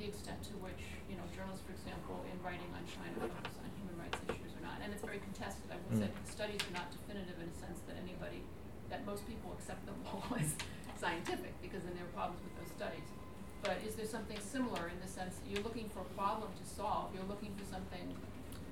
the 0.00 0.06
extent 0.08 0.40
to 0.48 0.56
which 0.64 0.80
you 1.06 1.14
know 1.20 1.22
journalists, 1.36 1.62
for 1.68 1.76
example, 1.76 2.24
in 2.32 2.40
writing 2.42 2.66
on 2.72 2.80
China 2.88 3.12
focus 3.20 3.60
on 3.60 3.68
human 3.76 3.94
rights 4.00 4.16
issues 4.26 4.56
or 4.56 4.64
not, 4.64 4.80
and 4.82 4.88
it's 4.90 5.04
very 5.04 5.20
contested. 5.20 5.68
I 5.70 5.76
would 5.78 5.94
say 6.00 6.08
Mm. 6.08 6.16
the 6.26 6.32
studies 6.32 6.60
are 6.64 6.74
not 6.80 6.88
definitive 6.90 7.36
in 7.38 7.52
a 7.52 7.56
sense 7.60 7.84
that 7.86 8.00
anybody, 8.00 8.40
that 8.90 9.06
most 9.06 9.26
people 9.26 9.54
accept 9.58 9.86
them 9.86 9.96
all 10.06 10.24
as 10.40 10.54
scientific 10.98 11.54
because 11.62 11.82
then 11.82 11.94
there 11.94 12.04
are 12.04 12.14
problems 12.14 12.42
with 12.44 12.54
those 12.60 12.76
studies. 12.76 13.08
But 13.62 13.78
is 13.86 13.94
there 13.94 14.06
something 14.06 14.38
similar 14.40 14.88
in 14.88 15.00
the 15.00 15.08
sense 15.08 15.36
that 15.36 15.50
you're 15.50 15.62
looking 15.62 15.88
for 15.88 16.00
a 16.00 16.10
problem 16.16 16.50
to 16.60 16.68
solve? 16.68 17.14
You're 17.14 17.28
looking 17.28 17.54
for 17.56 17.64
something 17.70 18.14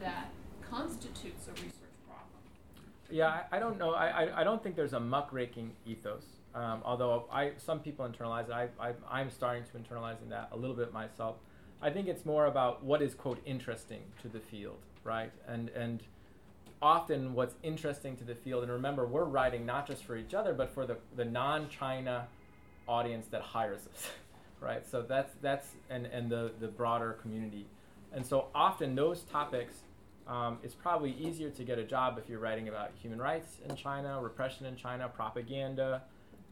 that 0.00 0.30
constitutes 0.68 1.46
a 1.48 1.52
research 1.52 1.96
problem. 2.06 2.40
Yeah, 3.10 3.28
I, 3.28 3.56
I 3.56 3.58
don't 3.58 3.78
know. 3.78 3.92
I, 3.92 4.24
I, 4.24 4.40
I 4.40 4.44
don't 4.44 4.62
think 4.62 4.76
there's 4.76 4.94
a 4.94 5.00
muckraking 5.00 5.70
ethos. 5.86 6.24
Um, 6.54 6.80
although 6.84 7.26
I 7.30 7.52
some 7.58 7.80
people 7.80 8.08
internalize 8.08 8.48
it. 8.48 8.52
I, 8.52 8.68
I 8.80 8.92
I'm 9.10 9.30
starting 9.30 9.64
to 9.64 9.78
internalizing 9.78 10.30
that 10.30 10.48
a 10.52 10.56
little 10.56 10.74
bit 10.74 10.92
myself. 10.92 11.36
I 11.80 11.90
think 11.90 12.08
it's 12.08 12.24
more 12.24 12.46
about 12.46 12.82
what 12.82 13.02
is 13.02 13.14
quote 13.14 13.40
interesting 13.44 14.00
to 14.22 14.28
the 14.28 14.40
field, 14.40 14.78
right? 15.04 15.30
And 15.46 15.68
and 15.70 16.02
often 16.80 17.34
what's 17.34 17.54
interesting 17.62 18.16
to 18.16 18.24
the 18.24 18.34
field. 18.34 18.62
And 18.62 18.72
remember, 18.72 19.06
we're 19.06 19.24
writing 19.24 19.66
not 19.66 19.86
just 19.86 20.04
for 20.04 20.16
each 20.16 20.34
other, 20.34 20.54
but 20.54 20.70
for 20.70 20.86
the 20.86 20.96
the 21.16 21.24
non-China 21.24 22.26
audience 22.86 23.26
that 23.28 23.42
hires 23.42 23.80
us, 23.80 24.10
right? 24.60 24.86
So 24.86 25.02
that's 25.02 25.34
that's 25.42 25.68
and 25.90 26.06
and 26.06 26.30
the 26.30 26.52
the 26.60 26.68
broader 26.68 27.12
community. 27.14 27.66
And 28.12 28.24
so 28.24 28.46
often 28.54 28.94
those 28.94 29.22
topics 29.22 29.82
um, 30.28 30.58
it's 30.62 30.74
probably 30.74 31.12
easier 31.12 31.48
to 31.48 31.64
get 31.64 31.78
a 31.78 31.84
job 31.84 32.18
if 32.22 32.28
you're 32.28 32.38
writing 32.38 32.68
about 32.68 32.90
human 33.00 33.18
rights 33.18 33.56
in 33.66 33.74
China, 33.74 34.20
repression 34.20 34.66
in 34.66 34.76
China, 34.76 35.08
propaganda, 35.08 36.02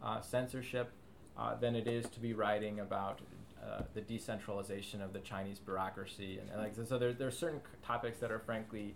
uh, 0.02 0.20
censorship, 0.22 0.90
uh, 1.38 1.54
than 1.56 1.76
it 1.76 1.86
is 1.86 2.08
to 2.08 2.20
be 2.20 2.32
writing 2.32 2.80
about 2.80 3.20
uh, 3.62 3.82
the 3.92 4.00
decentralization 4.00 5.02
of 5.02 5.12
the 5.12 5.18
Chinese 5.18 5.58
bureaucracy. 5.58 6.38
And, 6.38 6.48
and 6.48 6.60
like 6.60 6.74
so, 6.88 6.98
there, 6.98 7.12
there 7.12 7.28
are 7.28 7.32
certain 7.32 7.60
topics 7.84 8.18
that 8.20 8.30
are 8.32 8.38
frankly 8.38 8.94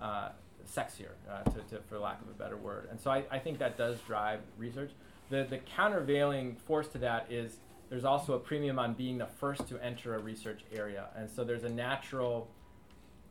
uh, 0.00 0.28
sexier, 0.74 1.12
uh, 1.30 1.42
to, 1.50 1.60
to, 1.70 1.80
for 1.88 1.98
lack 1.98 2.20
of 2.22 2.28
a 2.28 2.32
better 2.32 2.56
word. 2.56 2.88
And 2.90 3.00
so 3.00 3.10
I, 3.10 3.24
I 3.30 3.38
think 3.38 3.58
that 3.58 3.76
does 3.76 3.98
drive 4.00 4.40
research. 4.58 4.90
The, 5.30 5.46
the 5.48 5.58
countervailing 5.58 6.56
force 6.56 6.88
to 6.88 6.98
that 6.98 7.26
is 7.30 7.58
there's 7.88 8.04
also 8.04 8.34
a 8.34 8.38
premium 8.38 8.78
on 8.78 8.94
being 8.94 9.18
the 9.18 9.26
first 9.26 9.66
to 9.68 9.84
enter 9.84 10.14
a 10.14 10.18
research 10.18 10.60
area. 10.72 11.08
And 11.16 11.28
so 11.28 11.44
there's 11.44 11.64
a 11.64 11.68
natural 11.68 12.48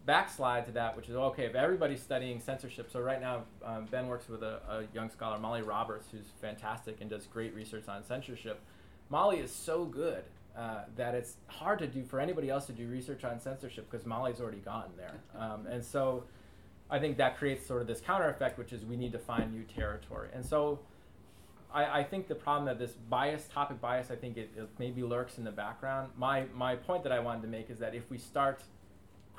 backslide 0.05 0.65
to 0.65 0.71
that, 0.73 0.95
which 0.97 1.07
is 1.07 1.15
okay, 1.15 1.45
if 1.45 1.55
everybody's 1.55 2.01
studying 2.01 2.39
censorship, 2.39 2.89
so 2.91 2.99
right 2.99 3.21
now 3.21 3.43
um, 3.63 3.85
Ben 3.91 4.07
works 4.07 4.27
with 4.27 4.43
a, 4.43 4.59
a 4.69 4.83
young 4.93 5.09
scholar, 5.09 5.37
Molly 5.37 5.61
Roberts, 5.61 6.07
who's 6.11 6.25
fantastic 6.41 6.97
and 6.99 7.09
does 7.09 7.25
great 7.27 7.53
research 7.53 7.87
on 7.87 8.03
censorship. 8.03 8.59
Molly 9.09 9.37
is 9.37 9.51
so 9.51 9.85
good 9.85 10.23
uh, 10.57 10.83
that 10.97 11.15
it's 11.15 11.35
hard 11.47 11.79
to 11.79 11.87
do 11.87 12.03
for 12.03 12.19
anybody 12.19 12.49
else 12.49 12.65
to 12.65 12.73
do 12.73 12.87
research 12.87 13.23
on 13.23 13.39
censorship 13.39 13.89
because 13.89 14.05
Molly's 14.05 14.41
already 14.41 14.59
gotten 14.59 14.91
there. 14.97 15.15
Um, 15.37 15.67
and 15.67 15.83
so 15.83 16.25
I 16.89 16.99
think 16.99 17.17
that 17.17 17.37
creates 17.37 17.65
sort 17.65 17.81
of 17.81 17.87
this 17.87 18.01
counter 18.01 18.29
effect, 18.29 18.57
which 18.57 18.73
is 18.73 18.83
we 18.85 18.95
need 18.95 19.11
to 19.11 19.19
find 19.19 19.53
new 19.53 19.63
territory. 19.63 20.29
And 20.33 20.45
so 20.45 20.79
I, 21.71 21.99
I 21.99 22.03
think 22.03 22.27
the 22.27 22.35
problem 22.35 22.65
that 22.65 22.79
this 22.79 22.93
bias, 23.09 23.47
topic 23.47 23.79
bias, 23.79 24.09
I 24.09 24.15
think 24.15 24.37
it, 24.37 24.49
it 24.57 24.69
maybe 24.79 25.03
lurks 25.03 25.37
in 25.37 25.43
the 25.43 25.51
background. 25.51 26.09
My, 26.17 26.45
my 26.55 26.75
point 26.75 27.03
that 27.03 27.11
I 27.11 27.19
wanted 27.19 27.43
to 27.43 27.47
make 27.47 27.69
is 27.69 27.77
that 27.79 27.93
if 27.93 28.09
we 28.09 28.17
start 28.17 28.63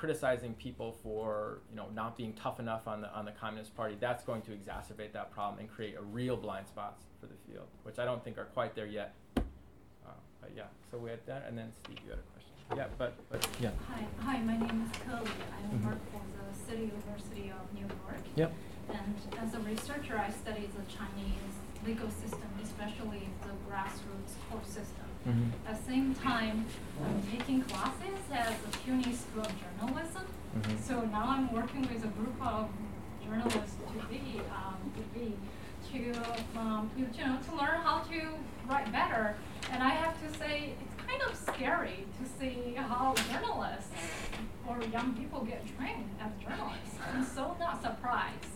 criticizing 0.00 0.54
people 0.54 0.96
for 1.02 1.58
you 1.68 1.76
know 1.76 1.86
not 1.94 2.16
being 2.16 2.32
tough 2.32 2.58
enough 2.58 2.88
on 2.88 3.02
the 3.02 3.12
on 3.12 3.26
the 3.26 3.32
Communist 3.32 3.76
Party, 3.76 3.96
that's 4.00 4.24
going 4.24 4.40
to 4.42 4.52
exacerbate 4.52 5.12
that 5.12 5.30
problem 5.30 5.60
and 5.60 5.68
create 5.68 5.94
a 5.94 6.02
real 6.02 6.38
blind 6.38 6.66
spots 6.66 7.04
for 7.20 7.26
the 7.26 7.34
field, 7.46 7.66
which 7.82 7.98
I 7.98 8.06
don't 8.06 8.24
think 8.24 8.38
are 8.38 8.46
quite 8.46 8.74
there 8.74 8.86
yet. 8.86 9.14
Uh, 9.36 10.12
but 10.40 10.52
yeah, 10.56 10.64
so 10.90 10.96
we 10.96 11.10
had 11.10 11.20
that, 11.26 11.44
and 11.46 11.58
then 11.58 11.70
Steve, 11.84 11.98
you 12.02 12.10
had 12.10 12.18
a 12.18 12.22
question. 12.32 12.39
Yeah, 12.76 12.86
but, 12.98 13.14
but, 13.30 13.46
yeah. 13.60 13.70
Hi, 13.88 14.06
hi, 14.20 14.38
my 14.42 14.56
name 14.56 14.86
is 14.90 14.98
Curly. 15.02 15.26
I 15.26 15.74
Mhm. 15.74 15.84
work 15.84 15.98
for 16.12 16.22
the 16.38 16.54
City 16.66 16.82
University 16.86 17.50
of 17.50 17.72
New 17.74 17.80
York. 17.86 18.22
Yep. 18.36 18.52
And 18.90 19.14
as 19.40 19.54
a 19.54 19.60
researcher, 19.60 20.16
I 20.18 20.30
study 20.30 20.70
the 20.76 20.84
Chinese 20.86 21.54
legal 21.84 22.10
system, 22.10 22.48
especially 22.62 23.28
the 23.42 23.54
grassroots 23.68 24.34
court 24.48 24.66
system. 24.66 25.06
Mhm. 25.26 25.50
At 25.66 25.78
the 25.78 25.84
same 25.84 26.14
time, 26.14 26.66
I'm 27.04 27.22
taking 27.30 27.62
classes 27.62 28.20
at 28.32 28.54
the 28.62 28.78
CUNY 28.78 29.12
School 29.14 29.42
of 29.42 29.54
Journalism. 29.60 30.26
Mhm. 30.56 30.78
So 30.80 31.00
now 31.06 31.24
I'm 31.28 31.52
working 31.52 31.82
with 31.82 32.04
a 32.04 32.08
group 32.08 32.40
of 32.40 32.70
journalists 33.24 33.76
to 33.92 34.06
be, 34.06 34.40
um, 34.50 34.78
to 34.96 35.02
be, 35.18 35.36
to, 35.90 36.58
um, 36.58 36.90
you 36.96 37.06
know, 37.26 37.36
to 37.46 37.54
learn 37.56 37.80
how 37.82 37.98
to 38.00 38.38
write 38.68 38.90
better. 38.92 39.36
And 39.72 39.82
I 39.82 39.90
have 39.90 40.14
to 40.22 40.38
say, 40.38 40.74
it's 40.80 40.94
kind 41.06 41.22
of 41.22 41.34
scary 41.60 42.06
to 42.18 42.40
see 42.40 42.74
how 42.74 43.14
journalists 43.30 43.92
or 44.66 44.80
young 44.92 45.12
people 45.14 45.40
get 45.44 45.62
trained 45.76 46.08
as 46.18 46.32
journalists. 46.42 46.94
I'm 47.12 47.22
so 47.22 47.54
not 47.60 47.82
surprised 47.82 48.46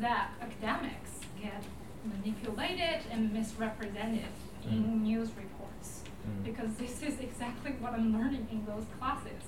that 0.00 0.30
academics 0.40 1.20
get 1.40 1.62
manipulated 2.04 3.02
and 3.12 3.32
misrepresented 3.32 4.26
in 4.68 4.82
Mm. 4.82 5.00
news 5.02 5.30
reports 5.36 6.02
Mm. 6.26 6.42
because 6.44 6.74
this 6.74 7.02
is 7.02 7.20
exactly 7.20 7.72
what 7.82 7.92
I'm 7.94 8.12
learning 8.12 8.48
in 8.50 8.64
those 8.66 8.86
classes. 8.98 9.44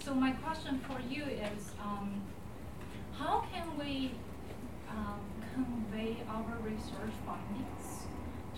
So 0.00 0.12
my 0.14 0.32
question 0.32 0.80
for 0.80 0.98
you 1.08 1.22
is, 1.24 1.70
um, 1.80 2.20
how 3.16 3.44
can 3.52 3.66
we 3.78 4.10
um, 4.90 5.20
convey 5.54 6.16
our 6.28 6.56
research 6.62 7.14
findings 7.26 7.83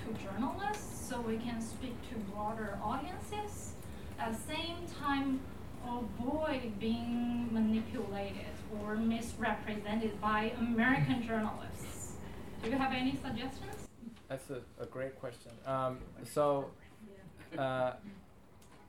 to 0.07 0.25
journalists 0.25 1.09
so 1.09 1.21
we 1.21 1.37
can 1.37 1.61
speak 1.61 1.95
to 2.11 2.17
broader 2.33 2.79
audiences? 2.83 3.73
At 4.19 4.33
the 4.33 4.55
same 4.55 4.77
time, 5.01 5.41
avoid 5.85 6.79
being 6.81 7.49
manipulated 7.53 8.55
or 8.83 8.97
misrepresented 8.97 10.21
by 10.21 10.53
American 10.59 11.23
journalists. 11.23 12.13
Do 12.63 12.71
you 12.71 12.77
have 12.77 12.93
any 12.93 13.17
suggestions? 13.17 13.89
That's 14.29 14.51
a, 14.51 14.61
a 14.81 14.87
great 14.87 15.19
question. 15.21 15.53
Um, 15.67 15.99
so, 16.25 16.71
uh, 17.57 17.93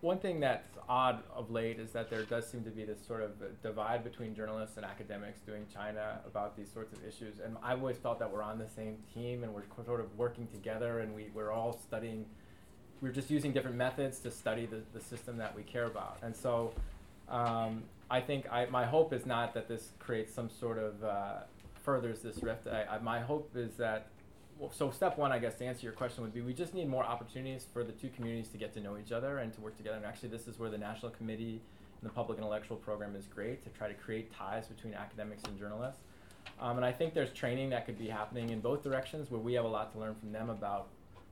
one 0.02 0.18
thing 0.20 0.40
that's 0.40 0.77
odd 0.90 1.24
of 1.36 1.52
late 1.52 1.80
is 1.80 1.92
that 1.92 2.10
there 2.10 2.24
does 2.24 2.50
seem 2.50 2.64
to 2.64 2.70
be 2.70 2.86
this 2.86 3.06
sort 3.06 3.22
of 3.22 3.32
divide 3.62 4.04
between 4.04 4.34
journalists 4.34 4.78
and 4.78 4.86
academics 4.86 5.40
doing 5.42 5.66
China 5.74 6.20
about 6.26 6.56
these 6.56 6.72
sorts 6.72 6.94
of 6.94 7.06
issues. 7.06 7.40
And 7.44 7.58
I've 7.62 7.80
always 7.80 7.98
felt 7.98 8.20
that 8.20 8.32
we're 8.32 8.42
on 8.42 8.58
the 8.58 8.68
same 8.68 8.98
team 9.14 9.44
and 9.44 9.54
we're 9.54 9.64
sort 9.86 10.00
of 10.00 10.18
working 10.18 10.48
together 10.48 11.00
and 11.00 11.14
we, 11.14 11.28
we're 11.34 11.52
all 11.52 11.74
studying, 11.74 12.26
we're 13.02 13.12
just 13.12 13.30
using 13.30 13.52
different 13.52 13.76
methods 13.76 14.20
to 14.20 14.32
study 14.32 14.66
the, 14.66 14.82
the 14.94 15.04
system 15.04 15.38
that 15.38 15.56
we 15.56 15.64
care 15.64 15.86
about. 15.86 16.20
And 16.22 16.36
so 16.36 16.74
um, 17.28 17.84
I 18.10 18.22
think 18.22 18.52
I, 18.52 18.68
my 18.68 18.86
hope 18.86 19.12
is 19.12 19.26
not 19.26 19.54
that 19.56 19.68
this 19.68 19.92
creates 20.00 20.34
some 20.34 20.50
sort 20.50 20.78
of, 20.78 21.04
uh, 21.04 21.34
furthers 21.88 22.20
this 22.20 22.44
rift. 22.44 22.68
I, 22.68 22.84
I, 22.84 23.00
my 23.00 23.22
hope 23.22 23.52
is 23.56 23.76
that 23.76 24.08
so 24.72 24.92
step 24.92 25.18
one, 25.18 25.32
I 25.32 25.40
guess, 25.40 25.56
to 25.56 25.66
answer 25.66 25.84
your 25.84 25.94
question 25.94 26.24
would 26.24 26.34
be 26.34 26.42
we 26.42 26.54
just 26.54 26.74
need 26.74 26.88
more 26.88 27.04
opportunities 27.04 27.66
for 27.72 27.84
the 27.84 27.92
two 27.92 28.10
communities 28.10 28.50
to 28.50 28.58
get 28.58 28.74
to 28.74 28.80
know 28.80 28.98
each 28.98 29.12
other 29.12 29.40
and 29.40 29.54
to 29.54 29.62
work 29.62 29.78
together. 29.78 29.98
And 29.98 30.06
actually, 30.06 30.30
this 30.30 30.48
is 30.48 30.60
where 30.60 30.70
the 30.70 30.78
National 30.78 31.12
Committee 31.12 31.62
and 32.02 32.10
the 32.10 32.14
Public 32.14 32.38
Intellectual 32.38 32.78
Program 32.78 33.16
is 33.16 33.26
great 33.26 33.64
to 33.64 33.70
try 33.70 33.88
to 33.88 33.94
create 33.94 34.34
ties 34.34 34.68
between 34.68 34.94
academics 34.94 35.44
and 35.44 35.58
journalists. 35.58 36.02
Um, 36.60 36.78
and 36.78 36.86
I 36.86 36.92
think 36.92 37.14
there's 37.14 37.32
training 37.32 37.70
that 37.72 37.86
could 37.86 38.00
be 38.00 38.08
happening 38.08 38.50
in 38.50 38.60
both 38.60 38.84
directions 38.84 39.30
where 39.30 39.40
we 39.40 39.54
have 39.54 39.66
a 39.66 39.70
lot 39.70 39.92
to 39.94 40.00
learn 40.00 40.16
from 40.16 40.32
them 40.32 40.50
about 40.50 40.88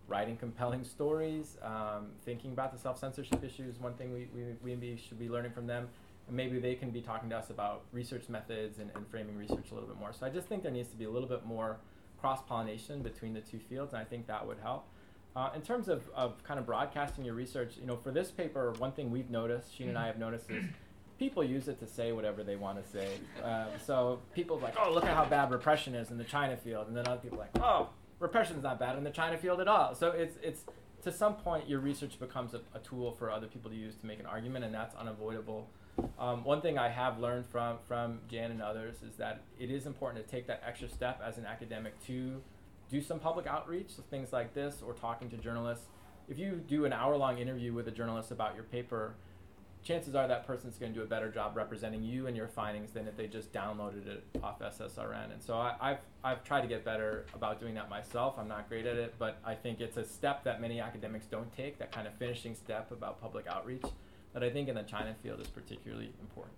writing 0.08 0.38
compelling 0.38 0.84
stories, 0.96 1.58
um, 1.64 2.08
thinking 2.26 2.52
about 2.52 2.74
the 2.74 2.80
self 2.80 3.00
censorship 3.00 3.44
issues. 3.44 3.80
One 3.80 3.94
thing 3.94 4.14
we, 4.14 4.28
we, 4.64 4.76
we 4.76 4.98
should 4.98 5.20
be 5.20 5.30
learning 5.30 5.52
from 5.52 5.68
them. 5.68 5.88
And 6.28 6.36
maybe 6.36 6.58
they 6.60 6.74
can 6.74 6.90
be 6.90 7.02
talking 7.02 7.30
to 7.30 7.38
us 7.38 7.52
about 7.52 7.84
research 7.92 8.30
methods 8.30 8.80
and, 8.80 8.90
and 8.96 9.08
framing 9.08 9.38
research 9.38 9.66
a 9.72 9.74
little 9.76 9.88
bit 9.88 10.00
more. 10.00 10.12
So 10.12 10.26
I 10.26 10.30
just 10.30 10.48
think 10.48 10.64
there 10.64 10.72
needs 10.72 10.90
to 10.90 10.98
be 10.98 11.06
a 11.06 11.10
little 11.10 11.30
bit 11.30 11.46
more 11.46 11.78
cross 12.26 12.42
pollination 12.42 13.04
between 13.04 13.36
the 13.36 13.40
two 13.40 13.60
fields, 13.60 13.94
and 13.94 14.02
I 14.02 14.04
think 14.04 14.26
that 14.26 14.48
would 14.48 14.58
help. 14.58 14.88
Uh, 15.36 15.52
in 15.54 15.62
terms 15.62 15.88
of, 15.88 16.10
of 16.16 16.44
kind 16.44 16.60
of 16.60 16.66
broadcasting 16.66 17.24
your 17.24 17.36
research, 17.36 17.74
you 17.80 17.86
know, 17.86 17.98
for 17.98 18.10
this 18.10 18.32
paper, 18.32 18.74
one 18.80 18.92
thing 18.94 19.12
we've 19.12 19.30
noticed, 19.30 19.78
Sheen 19.78 19.90
and 19.90 19.98
I 19.98 20.08
have 20.08 20.18
noticed, 20.18 20.50
is 20.50 20.64
people 21.20 21.44
use 21.44 21.68
it 21.68 21.80
to 21.82 21.86
say 21.86 22.14
whatever 22.14 22.44
they 22.44 22.56
want 22.56 22.84
to 22.84 22.92
say. 22.92 23.10
Uh, 23.44 23.66
so 23.86 24.22
people 24.34 24.58
like, 24.58 24.74
oh, 24.80 24.92
look 24.92 25.04
at 25.04 25.16
how 25.16 25.26
bad 25.26 25.52
repression 25.52 25.94
is 25.94 26.10
in 26.10 26.18
the 26.18 26.24
China 26.24 26.58
field, 26.58 26.88
and 26.88 26.98
then 26.98 27.08
other 27.08 27.22
people 27.22 27.38
like, 27.38 27.52
oh, 27.62 27.90
repression's 28.20 28.64
not 28.64 28.80
bad 28.80 28.98
in 28.98 29.04
the 29.04 29.12
China 29.12 29.38
field 29.38 29.62
at 29.62 29.68
all. 29.68 29.94
So 29.94 30.10
it's 30.10 30.36
it's 30.42 30.66
to 31.04 31.12
some 31.12 31.36
point 31.36 31.70
your 31.70 31.80
research 31.80 32.18
becomes 32.20 32.56
a, 32.56 32.62
a 32.74 32.80
tool 32.80 33.12
for 33.12 33.30
other 33.30 33.46
people 33.46 33.70
to 33.70 33.78
use 33.78 33.94
to 33.98 34.08
make 34.08 34.20
an 34.20 34.26
argument, 34.26 34.66
and 34.66 34.74
that's 34.74 34.96
unavoidable. 34.96 35.70
Um, 36.20 36.44
one 36.44 36.62
thing 36.62 36.78
I 36.78 36.90
have 36.90 37.20
learned 37.20 37.46
from 37.46 37.78
from 37.88 38.20
Jan 38.30 38.52
and 38.52 38.62
others 38.62 38.96
is 39.04 39.16
that 39.16 39.42
it 39.60 39.70
is 39.70 39.86
important 39.86 40.26
to 40.26 40.32
take 40.32 40.48
that 40.48 40.62
extra 40.66 40.90
step 40.90 41.22
as 41.24 41.38
an 41.38 41.46
academic 41.46 42.02
to 42.08 42.42
do 42.90 43.02
some 43.02 43.20
public 43.20 43.48
outreach, 43.48 43.90
so 43.96 44.04
things 44.10 44.32
like 44.32 44.54
this, 44.54 44.82
or 44.86 44.94
talking 44.94 45.30
to 45.30 45.38
journalists. 45.38 45.86
If 46.28 46.40
you 46.40 46.64
do 46.68 46.86
an 46.86 46.94
hour-long 46.94 47.38
interview 47.38 47.74
with 47.74 47.88
a 47.88 47.92
journalist 47.92 48.32
about 48.32 48.56
your 48.56 48.64
paper, 48.64 49.16
chances 49.84 50.16
are 50.16 50.28
that 50.28 50.48
person's 50.48 50.78
going 50.78 50.92
to 50.94 51.00
do 51.00 51.04
a 51.04 51.08
better 51.08 51.30
job 51.30 51.56
representing 51.56 52.04
you 52.04 52.28
and 52.28 52.36
your 52.36 52.48
findings 52.48 52.92
than 52.92 53.08
if 53.08 53.16
they 53.16 53.28
just 53.28 53.54
downloaded 53.54 54.08
it 54.08 54.24
off 54.44 54.60
SSRN. 54.60 55.32
And 55.32 55.42
so 55.42 55.56
I, 55.56 55.76
I've 55.80 56.00
I've 56.24 56.44
tried 56.44 56.62
to 56.62 56.68
get 56.68 56.84
better 56.84 57.26
about 57.34 57.60
doing 57.60 57.76
that 57.76 57.90
myself. 57.90 58.36
I'm 58.38 58.48
not 58.48 58.68
great 58.68 58.86
at 58.86 58.98
it, 58.98 59.16
but 59.20 59.40
I 59.46 59.54
think 59.54 59.80
it's 59.80 59.98
a 59.98 60.06
step 60.06 60.44
that 60.44 60.60
many 60.60 60.80
academics 60.80 61.28
don't 61.28 61.56
take. 61.56 61.78
That 61.78 61.92
kind 61.92 62.08
of 62.08 62.14
finishing 62.16 62.56
step 62.56 62.92
about 62.92 63.22
public 63.22 63.48
outreach 63.48 63.86
but 64.36 64.44
I 64.44 64.50
think 64.50 64.68
in 64.68 64.76
the 64.76 64.84
China 64.84 65.16
field 65.24 65.40
is 65.40 65.48
particularly 65.48 66.12
important. 66.20 66.54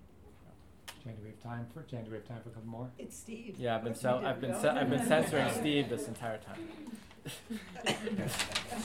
Do 1.05 1.11
we 1.21 1.29
have 1.29 1.43
time 1.43 1.67
for 1.71 1.81
Do 1.81 1.97
we 2.09 2.15
have 2.15 2.27
time 2.27 2.39
for 2.41 2.49
a 2.49 2.53
couple 2.53 2.69
more? 2.69 2.89
It's 2.97 3.15
Steve. 3.15 3.55
Yeah, 3.59 3.75
I've 3.75 3.83
been 3.83 3.93
so 3.93 4.19
I've 4.25 4.41
been 4.41 4.55
se- 4.55 4.69
I've 4.69 4.89
been 4.89 5.05
censoring 5.05 5.47
Steve 5.59 5.87
this 5.87 6.07
entire 6.07 6.39
time. 6.39 6.57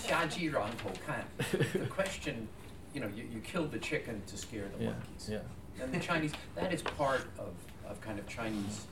Shaji 0.05 0.53
Ranpo 0.53 0.93
Khan. 1.07 1.25
The 1.73 1.87
question, 1.87 2.47
you 2.93 3.01
know, 3.01 3.09
you, 3.17 3.27
you 3.33 3.41
killed 3.41 3.73
the 3.73 3.79
chicken 3.79 4.21
to 4.27 4.37
scare 4.37 4.69
the 4.77 4.85
yeah, 4.85 4.91
monkeys. 4.91 5.29
Yeah. 5.31 5.39
And 5.83 5.95
the 5.95 5.99
Chinese, 5.99 6.33
that 6.55 6.75
is 6.75 6.83
part 6.83 7.25
of, 7.39 7.55
of 7.89 7.99
kind 8.03 8.19
of 8.19 8.29
Chinese 8.29 8.87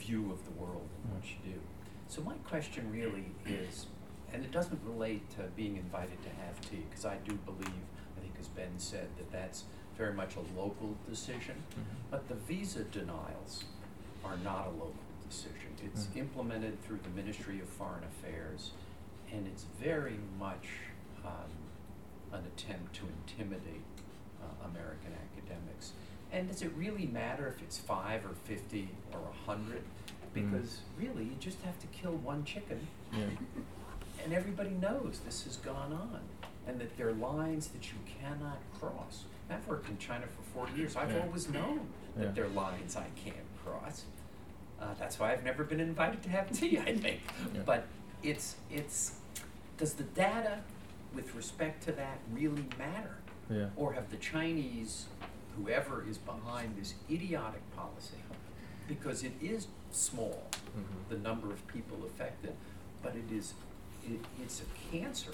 view 0.00 0.32
of 0.32 0.42
the 0.46 0.52
world 0.52 0.88
and 1.04 1.12
what 1.12 1.24
you 1.28 1.52
do. 1.52 1.60
So 2.08 2.22
my 2.22 2.34
question 2.48 2.90
really 2.90 3.26
is, 3.44 3.86
and 4.32 4.42
it 4.42 4.50
doesn't 4.50 4.80
relate 4.82 5.28
to 5.32 5.42
being 5.56 5.76
invited 5.76 6.22
to 6.22 6.30
have 6.30 6.58
tea, 6.62 6.84
because 6.88 7.04
I 7.04 7.16
do 7.26 7.34
believe 7.44 7.74
as 8.40 8.48
Ben 8.48 8.78
said, 8.78 9.08
that 9.18 9.30
that's 9.32 9.64
very 9.96 10.12
much 10.12 10.36
a 10.36 10.58
local 10.58 10.96
decision. 11.08 11.56
Mhm. 11.70 12.10
But 12.10 12.28
the 12.28 12.34
visa 12.34 12.84
denials 12.84 13.64
are 14.24 14.36
not 14.38 14.66
a 14.66 14.70
local 14.70 14.94
decision. 15.28 15.74
It's 15.82 16.06
Mhm. 16.06 16.16
implemented 16.16 16.82
through 16.82 16.98
the 16.98 17.08
Ministry 17.10 17.60
of 17.60 17.68
Foreign 17.68 18.04
Affairs, 18.04 18.72
and 19.32 19.46
it's 19.46 19.64
very 19.80 20.18
much 20.38 20.68
um, 21.24 21.50
an 22.32 22.44
attempt 22.44 22.94
to 22.94 23.02
intimidate 23.08 23.82
uh, 24.40 24.66
American 24.66 25.12
academics. 25.14 25.92
And 26.30 26.46
does 26.48 26.62
it 26.62 26.70
really 26.76 27.06
matter 27.06 27.48
if 27.48 27.60
it's 27.62 27.78
five 27.78 28.24
or 28.24 28.34
fifty 28.44 28.90
or 29.12 29.18
a 29.20 29.32
hundred? 29.44 29.82
Because 30.32 30.82
really, 30.96 31.24
you 31.24 31.34
just 31.40 31.60
have 31.62 31.78
to 31.80 31.86
kill 31.88 32.12
one 32.12 32.44
chicken, 32.44 32.86
Yeah. 33.12 33.24
and 34.24 34.32
everybody 34.32 34.70
knows 34.70 35.20
this 35.24 35.42
has 35.44 35.56
gone 35.56 35.92
on, 35.92 36.20
and 36.66 36.80
that 36.80 36.96
there 36.96 37.08
are 37.08 37.12
lines 37.12 37.68
that 37.68 37.84
you 37.92 37.98
cannot 38.20 38.58
cross. 38.78 39.24
I've 39.48 39.66
worked 39.68 39.88
in 39.88 39.98
China 39.98 40.26
for 40.26 40.42
forty 40.52 40.72
years. 40.78 40.96
I've 40.96 41.10
Yeah. 41.12 41.22
always 41.22 41.48
known 41.48 41.88
Yeah. 42.16 42.24
that 42.24 42.34
there 42.34 42.44
are 42.44 42.48
lines 42.48 42.96
I 42.96 43.06
can't 43.14 43.36
cross. 43.64 44.04
Uh, 44.80 44.94
that's 44.98 45.18
why 45.18 45.32
I've 45.32 45.44
never 45.44 45.64
been 45.64 45.80
invited 45.80 46.22
to 46.24 46.28
have 46.30 46.50
tea. 46.58 46.78
I 46.78 46.96
think, 46.96 47.20
Yeah. 47.54 47.62
but 47.64 47.86
it's 48.22 48.56
it's 48.70 49.18
does 49.78 49.94
the 49.94 50.04
data 50.04 50.60
with 51.14 51.34
respect 51.34 51.82
to 51.84 51.92
that 51.92 52.18
really 52.32 52.66
matter? 52.78 53.16
Yeah. 53.48 53.68
Or 53.76 53.92
have 53.92 54.10
the 54.10 54.16
Chinese, 54.16 55.06
whoever 55.56 56.04
is 56.08 56.18
behind 56.18 56.76
this 56.76 56.94
idiotic 57.10 57.62
policy, 57.76 58.16
because 58.88 59.22
it 59.22 59.32
is 59.40 59.68
small, 59.92 60.42
Mhm. 60.76 61.08
the 61.10 61.18
number 61.18 61.52
of 61.52 61.64
people 61.68 62.04
affected, 62.04 62.54
but 63.02 63.14
it 63.14 63.30
is, 63.30 63.54
it, 64.04 64.20
it's 64.42 64.60
a 64.62 64.64
cancer 64.90 65.32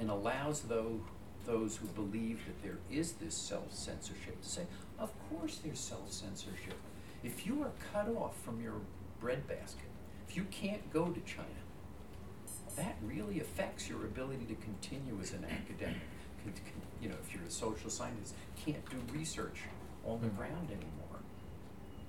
and 0.00 0.10
allows 0.10 0.62
those, 0.62 1.00
those 1.46 1.76
who 1.76 1.86
believe 1.88 2.40
that 2.46 2.62
there 2.62 2.78
is 2.90 3.12
this 3.12 3.34
self-censorship 3.36 4.40
to 4.42 4.48
say, 4.48 4.62
of 4.98 5.10
course 5.28 5.60
there's 5.62 5.78
self-censorship. 5.78 6.74
If 7.22 7.46
you 7.46 7.62
are 7.62 7.70
cut 7.92 8.08
off 8.16 8.40
from 8.42 8.62
your 8.62 8.74
breadbasket, 9.20 9.84
if 10.26 10.36
you 10.36 10.44
can't 10.50 10.90
go 10.92 11.06
to 11.10 11.20
China, 11.20 11.46
that 12.76 12.96
really 13.04 13.40
affects 13.40 13.88
your 13.88 14.04
ability 14.06 14.46
to 14.46 14.54
continue 14.54 15.18
as 15.20 15.32
an 15.32 15.44
academic. 15.44 16.00
You 17.02 17.10
know, 17.10 17.16
if 17.26 17.34
you're 17.34 17.44
a 17.44 17.50
social 17.50 17.90
scientist, 17.90 18.34
can't 18.64 18.88
do 18.88 18.96
research 19.12 19.62
on 20.06 20.20
the 20.22 20.28
Mhm. 20.28 20.36
ground 20.36 20.70
anymore. 20.70 21.20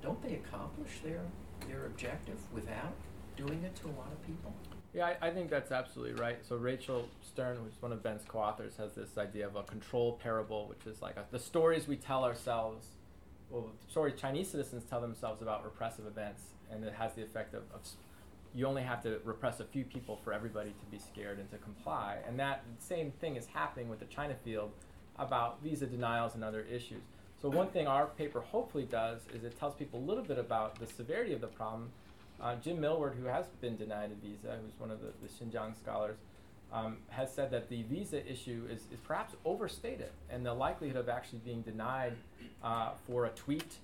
Don't 0.02 0.22
they 0.22 0.36
accomplish 0.36 1.02
their, 1.04 1.22
their 1.68 1.86
objective 1.88 2.38
without 2.54 2.94
doing 3.36 3.64
it 3.64 3.76
to 3.78 3.88
a 3.88 3.96
lot 3.98 4.12
of 4.12 4.26
people? 4.26 4.54
Yeah, 4.94 5.14
I, 5.22 5.28
I 5.28 5.32
think 5.32 5.50
that's 5.50 5.72
absolutely 5.72 6.20
right. 6.22 6.46
So 6.46 6.58
Rachel 6.58 7.08
Stern, 7.22 7.58
who's 7.64 7.82
one 7.82 7.94
of 7.94 8.04
Ben's 8.04 8.24
co-authors, 8.28 8.76
has 8.78 8.94
this 8.94 9.18
idea 9.18 9.48
of 9.48 9.56
a 9.56 9.64
control 9.64 10.20
parable, 10.22 10.68
which 10.68 10.86
is 10.86 11.02
like 11.02 11.16
a, 11.16 11.24
the 11.32 11.40
stories 11.40 11.88
we 11.88 11.96
tell 11.96 12.26
ourselves. 12.26 12.88
Well, 13.50 13.70
stories 13.88 14.20
Chinese 14.20 14.50
citizens 14.50 14.84
tell 14.90 15.02
themselves 15.02 15.42
about 15.42 15.64
repressive 15.64 16.06
events, 16.06 16.44
and 16.70 16.84
it 16.84 16.94
has 16.94 17.14
the 17.14 17.22
effect 17.22 17.54
of, 17.54 17.64
of 17.74 17.82
you 18.54 18.66
only 18.66 18.82
have 18.82 19.02
to 19.04 19.20
repress 19.24 19.62
a 19.62 19.66
few 19.66 19.86
people 19.86 20.20
for 20.24 20.34
everybody 20.34 20.72
to 20.72 20.86
be 20.92 21.00
scared 21.00 21.40
and 21.40 21.50
to 21.52 21.58
comply. 21.58 22.18
And 22.28 22.38
that 22.40 22.64
same 22.80 23.12
thing 23.12 23.38
is 23.38 23.46
happening 23.46 23.88
with 23.88 24.00
the 24.00 24.06
China 24.06 24.36
field 24.44 24.72
about 25.18 25.62
visa 25.64 25.86
denials 25.86 26.36
and 26.36 26.44
other 26.44 26.62
issues. 26.62 27.04
So 27.42 27.50
one 27.50 27.68
thing 27.68 27.88
our 27.88 28.08
paper 28.08 28.42
hopefully 28.42 28.84
does 28.84 29.22
is 29.34 29.44
it 29.44 29.58
tells 29.58 29.74
people 29.74 30.00
a 30.00 30.06
little 30.06 30.24
bit 30.24 30.38
about 30.38 30.80
the 30.80 30.86
severity 30.86 31.34
of 31.34 31.42
the 31.42 31.48
problem. 31.48 31.92
Uh, 32.42 32.56
Jim 32.56 32.82
Millward, 32.82 33.16
who 33.16 33.26
has 33.26 33.46
been 33.62 33.78
denied 33.78 34.12
a 34.12 34.26
visa, 34.26 34.58
who's 34.64 34.80
one 34.80 34.90
of 34.90 35.00
the, 35.00 35.10
the 35.22 35.30
Xinjiang 35.30 35.76
scholars, 35.78 36.18
um, 36.74 36.98
has 37.10 37.32
said 37.32 37.52
that 37.52 37.70
the 37.70 37.84
visa 37.84 38.26
issue 38.30 38.68
is, 38.72 38.80
is 38.92 39.00
perhaps 39.06 39.36
overstated, 39.46 40.10
and 40.30 40.46
the 40.46 40.54
likelihood 40.54 40.98
of 40.98 41.10
actually 41.10 41.40
being 41.40 41.62
denied 41.62 42.14
uh, 42.64 42.92
for 43.06 43.26
a 43.26 43.30
tweet 43.30 43.76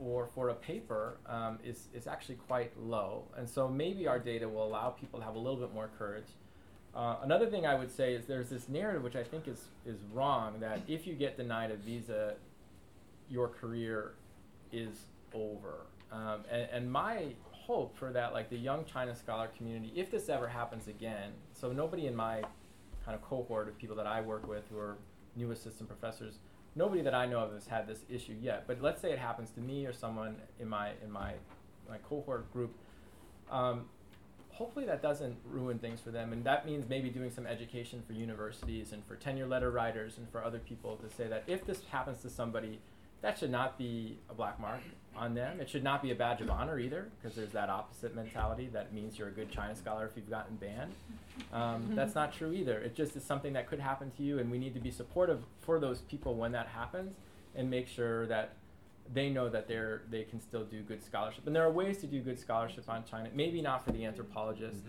or 0.00 0.26
for 0.34 0.48
a 0.48 0.54
paper 0.54 1.18
um, 1.26 1.58
is, 1.64 1.86
is 1.94 2.08
actually 2.08 2.34
quite 2.34 2.72
low. 2.80 3.22
And 3.36 3.48
so 3.48 3.68
maybe 3.68 4.08
our 4.08 4.18
data 4.18 4.48
will 4.48 4.66
allow 4.66 4.90
people 4.90 5.20
to 5.20 5.24
have 5.24 5.36
a 5.36 5.38
little 5.38 5.58
bit 5.58 5.72
more 5.72 5.90
courage. 5.96 6.26
Uh, 6.94 7.16
another 7.22 7.46
thing 7.46 7.66
I 7.66 7.74
would 7.74 7.94
say 7.94 8.14
is 8.14 8.26
there's 8.26 8.50
this 8.50 8.68
narrative 8.68 9.02
which 9.02 9.16
I 9.16 9.22
think 9.22 9.46
is, 9.46 9.66
is 9.86 9.98
wrong 10.12 10.58
that 10.60 10.80
if 10.88 11.06
you 11.06 11.14
get 11.14 11.36
denied 11.36 11.70
a 11.70 11.76
visa, 11.76 12.34
your 13.30 13.48
career 13.48 14.12
is 14.72 15.04
over. 15.32 15.86
Um, 16.10 16.44
and, 16.50 16.68
and 16.72 16.92
my 16.92 17.28
hope 17.66 17.96
for 17.96 18.12
that, 18.12 18.32
like 18.32 18.50
the 18.50 18.56
young 18.56 18.84
China 18.84 19.14
scholar 19.14 19.48
community, 19.56 19.92
if 19.94 20.10
this 20.10 20.28
ever 20.28 20.48
happens 20.48 20.88
again, 20.88 21.30
so 21.52 21.72
nobody 21.72 22.06
in 22.06 22.14
my 22.14 22.42
kind 23.04 23.14
of 23.14 23.22
cohort 23.22 23.68
of 23.68 23.78
people 23.78 23.96
that 23.96 24.06
I 24.06 24.20
work 24.20 24.48
with 24.48 24.64
who 24.70 24.78
are 24.78 24.96
new 25.36 25.50
assistant 25.50 25.88
professors, 25.88 26.38
nobody 26.74 27.02
that 27.02 27.14
I 27.14 27.26
know 27.26 27.38
of 27.38 27.52
has 27.52 27.66
had 27.66 27.86
this 27.86 28.04
issue 28.08 28.36
yet. 28.40 28.64
But 28.66 28.80
let's 28.80 29.00
say 29.00 29.12
it 29.12 29.18
happens 29.18 29.50
to 29.50 29.60
me 29.60 29.86
or 29.86 29.92
someone 29.92 30.36
in 30.60 30.68
my 30.68 30.92
in 31.02 31.10
my 31.10 31.34
my 31.88 31.98
cohort 31.98 32.52
group. 32.52 32.74
Um, 33.50 33.86
hopefully 34.50 34.86
that 34.86 35.02
doesn't 35.02 35.36
ruin 35.44 35.78
things 35.78 36.00
for 36.00 36.10
them, 36.10 36.32
and 36.32 36.44
that 36.44 36.66
means 36.66 36.88
maybe 36.88 37.10
doing 37.10 37.30
some 37.30 37.46
education 37.46 38.02
for 38.06 38.12
universities 38.12 38.92
and 38.92 39.04
for 39.04 39.16
tenure 39.16 39.46
letter 39.46 39.70
writers 39.70 40.18
and 40.18 40.28
for 40.30 40.44
other 40.44 40.58
people 40.58 40.96
to 40.96 41.10
say 41.14 41.28
that 41.28 41.44
if 41.46 41.66
this 41.66 41.84
happens 41.90 42.22
to 42.22 42.30
somebody, 42.30 42.80
that 43.22 43.38
should 43.38 43.50
not 43.50 43.78
be 43.78 44.18
a 44.28 44.34
black 44.34 44.60
mark 44.60 44.80
on 45.16 45.34
them. 45.34 45.60
It 45.60 45.68
should 45.68 45.84
not 45.84 46.02
be 46.02 46.10
a 46.10 46.14
badge 46.14 46.40
of 46.40 46.50
honor 46.50 46.78
either, 46.78 47.08
because 47.20 47.36
there's 47.36 47.52
that 47.52 47.70
opposite 47.70 48.14
mentality 48.14 48.68
that 48.72 48.92
means 48.92 49.18
you're 49.18 49.28
a 49.28 49.32
good 49.32 49.50
China 49.50 49.74
scholar 49.74 50.06
if 50.06 50.16
you've 50.16 50.30
gotten 50.30 50.56
banned. 50.56 50.92
Um, 51.52 51.92
that's 51.94 52.14
not 52.14 52.32
true 52.32 52.52
either. 52.52 52.78
It 52.78 52.94
just 52.94 53.16
is 53.16 53.24
something 53.24 53.52
that 53.52 53.68
could 53.68 53.80
happen 53.80 54.10
to 54.16 54.22
you, 54.22 54.38
and 54.38 54.50
we 54.50 54.58
need 54.58 54.74
to 54.74 54.80
be 54.80 54.90
supportive 54.90 55.40
for 55.60 55.78
those 55.78 56.00
people 56.00 56.34
when 56.34 56.52
that 56.52 56.66
happens, 56.66 57.14
and 57.54 57.70
make 57.70 57.88
sure 57.88 58.26
that 58.26 58.54
they 59.12 59.28
know 59.28 59.48
that 59.48 59.68
they're 59.68 60.02
they 60.10 60.22
can 60.22 60.40
still 60.40 60.64
do 60.64 60.80
good 60.82 61.02
scholarship. 61.02 61.46
And 61.46 61.54
there 61.54 61.64
are 61.64 61.72
ways 61.72 61.98
to 61.98 62.06
do 62.06 62.20
good 62.20 62.38
scholarship 62.38 62.88
on 62.88 63.04
China. 63.04 63.28
Maybe 63.34 63.60
not 63.60 63.84
for 63.84 63.92
the 63.92 64.04
anthropologist, 64.04 64.84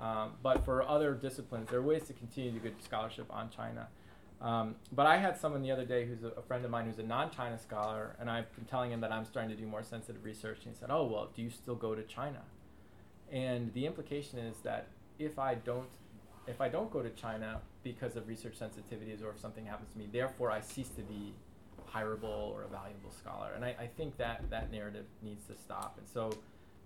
um, 0.00 0.32
but 0.42 0.64
for 0.64 0.82
other 0.82 1.12
disciplines, 1.14 1.68
there 1.68 1.80
are 1.80 1.82
ways 1.82 2.04
to 2.06 2.12
continue 2.12 2.52
to 2.52 2.58
do 2.58 2.62
good 2.62 2.82
scholarship 2.82 3.26
on 3.30 3.50
China. 3.50 3.88
Um, 4.40 4.76
but 4.92 5.06
I 5.06 5.16
had 5.16 5.36
someone 5.36 5.62
the 5.62 5.72
other 5.72 5.84
day 5.84 6.06
who's 6.06 6.22
a, 6.22 6.28
a 6.28 6.42
friend 6.42 6.64
of 6.64 6.70
mine 6.70 6.86
who's 6.86 6.98
a 6.98 7.02
non-China 7.02 7.58
scholar, 7.58 8.14
and 8.20 8.30
I've 8.30 8.54
been 8.54 8.66
telling 8.66 8.92
him 8.92 9.00
that 9.00 9.10
I'm 9.10 9.24
starting 9.24 9.50
to 9.50 9.60
do 9.60 9.66
more 9.66 9.82
sensitive 9.82 10.24
research, 10.24 10.58
and 10.64 10.74
he 10.74 10.78
said, 10.78 10.90
"Oh 10.90 11.04
well, 11.06 11.28
do 11.34 11.42
you 11.42 11.50
still 11.50 11.74
go 11.74 11.94
to 11.94 12.02
China?" 12.04 12.42
And 13.32 13.72
the 13.74 13.84
implication 13.86 14.38
is 14.38 14.58
that 14.58 14.86
if 15.18 15.38
I 15.38 15.56
don't, 15.56 15.88
if 16.46 16.60
I 16.60 16.68
don't 16.68 16.90
go 16.90 17.02
to 17.02 17.10
China 17.10 17.60
because 17.82 18.16
of 18.16 18.28
research 18.28 18.58
sensitivities, 18.58 19.24
or 19.24 19.30
if 19.30 19.40
something 19.40 19.66
happens 19.66 19.90
to 19.92 19.98
me, 19.98 20.08
therefore 20.10 20.50
I 20.50 20.60
cease 20.60 20.88
to 20.90 21.02
be 21.02 21.34
hireable 21.92 22.52
or 22.52 22.62
a 22.62 22.68
valuable 22.68 23.10
scholar. 23.10 23.52
And 23.54 23.64
I, 23.64 23.74
I 23.80 23.86
think 23.96 24.16
that 24.18 24.48
that 24.50 24.70
narrative 24.70 25.06
needs 25.22 25.44
to 25.46 25.54
stop. 25.56 25.96
And 25.98 26.06
so 26.06 26.30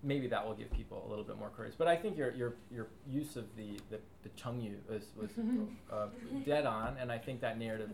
maybe 0.03 0.27
that 0.27 0.45
will 0.45 0.53
give 0.53 0.69
people 0.71 1.03
a 1.07 1.09
little 1.09 1.23
bit 1.23 1.37
more 1.39 1.49
courage. 1.55 1.73
But 1.77 1.87
I 1.87 1.95
think 1.95 2.17
your 2.17 2.31
your 2.33 2.53
your 2.71 2.87
use 3.09 3.35
of 3.35 3.45
the 3.55 3.79
the, 3.89 3.99
the 4.23 4.29
Chengyu 4.39 4.75
was 4.89 5.03
was 5.19 5.31
uh, 5.91 6.07
dead 6.45 6.65
on, 6.65 6.97
and 6.99 7.11
I 7.11 7.17
think 7.17 7.41
that 7.41 7.57
narrative. 7.57 7.89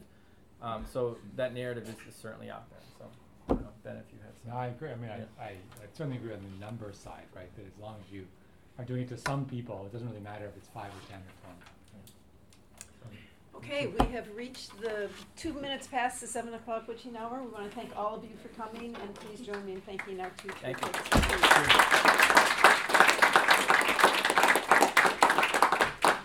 Um, 0.61 0.85
so 0.91 1.17
that 1.37 1.53
narrative 1.53 1.83
is, 1.83 1.95
is 2.13 2.19
certainly 2.19 2.49
out 2.49 2.69
there. 2.69 2.79
So 2.97 3.05
I 3.47 3.53
don't 3.53 3.61
know, 3.63 3.69
Ben, 3.83 3.95
if 3.95 4.03
you 4.11 4.19
had 4.21 4.33
some. 4.43 4.51
No, 4.51 4.57
I 4.57 4.67
agree. 4.67 4.89
I 4.89 4.95
mean, 4.95 5.07
Yeah. 5.09 5.23
I, 5.39 5.43
I, 5.43 5.47
I 5.47 5.85
certainly 5.93 6.17
agree 6.17 6.33
on 6.33 6.41
the 6.41 6.65
number 6.65 6.91
side, 6.91 7.23
right? 7.33 7.49
That 7.55 7.65
as 7.65 7.77
long 7.81 7.95
as 8.05 8.11
you 8.11 8.25
are 8.77 8.83
doing 8.83 9.03
it 9.03 9.09
to 9.09 9.17
some 9.17 9.45
people, 9.45 9.85
it 9.85 9.93
doesn't 9.93 10.07
really 10.09 10.19
matter 10.19 10.45
if 10.45 10.57
it's 10.57 10.67
five 10.67 10.89
or 10.89 11.01
ten 11.09 11.19
or 11.19 11.31
twenty. 11.43 11.63
Okay, 13.59 13.87
we 13.87 14.05
have 14.13 14.25
reached 14.35 14.79
the 14.79 15.09
two 15.35 15.51
minutes 15.51 15.85
past 15.85 16.21
the 16.21 16.27
seven 16.27 16.53
o'clock 16.53 16.87
witching 16.87 17.17
hour. 17.17 17.43
We 17.43 17.51
want 17.51 17.69
to 17.69 17.75
thank 17.75 17.95
all 17.97 18.15
of 18.15 18.23
you 18.23 18.37
for 18.41 18.47
coming, 18.49 18.95
and 18.95 19.13
please 19.15 19.45
join 19.45 19.65
me 19.65 19.73
in 19.73 19.81
thanking 19.81 20.21
our 20.21 20.31
two 20.41 20.49
Thank 20.61 20.79
you. 20.81 20.87
speakers. 20.87 22.05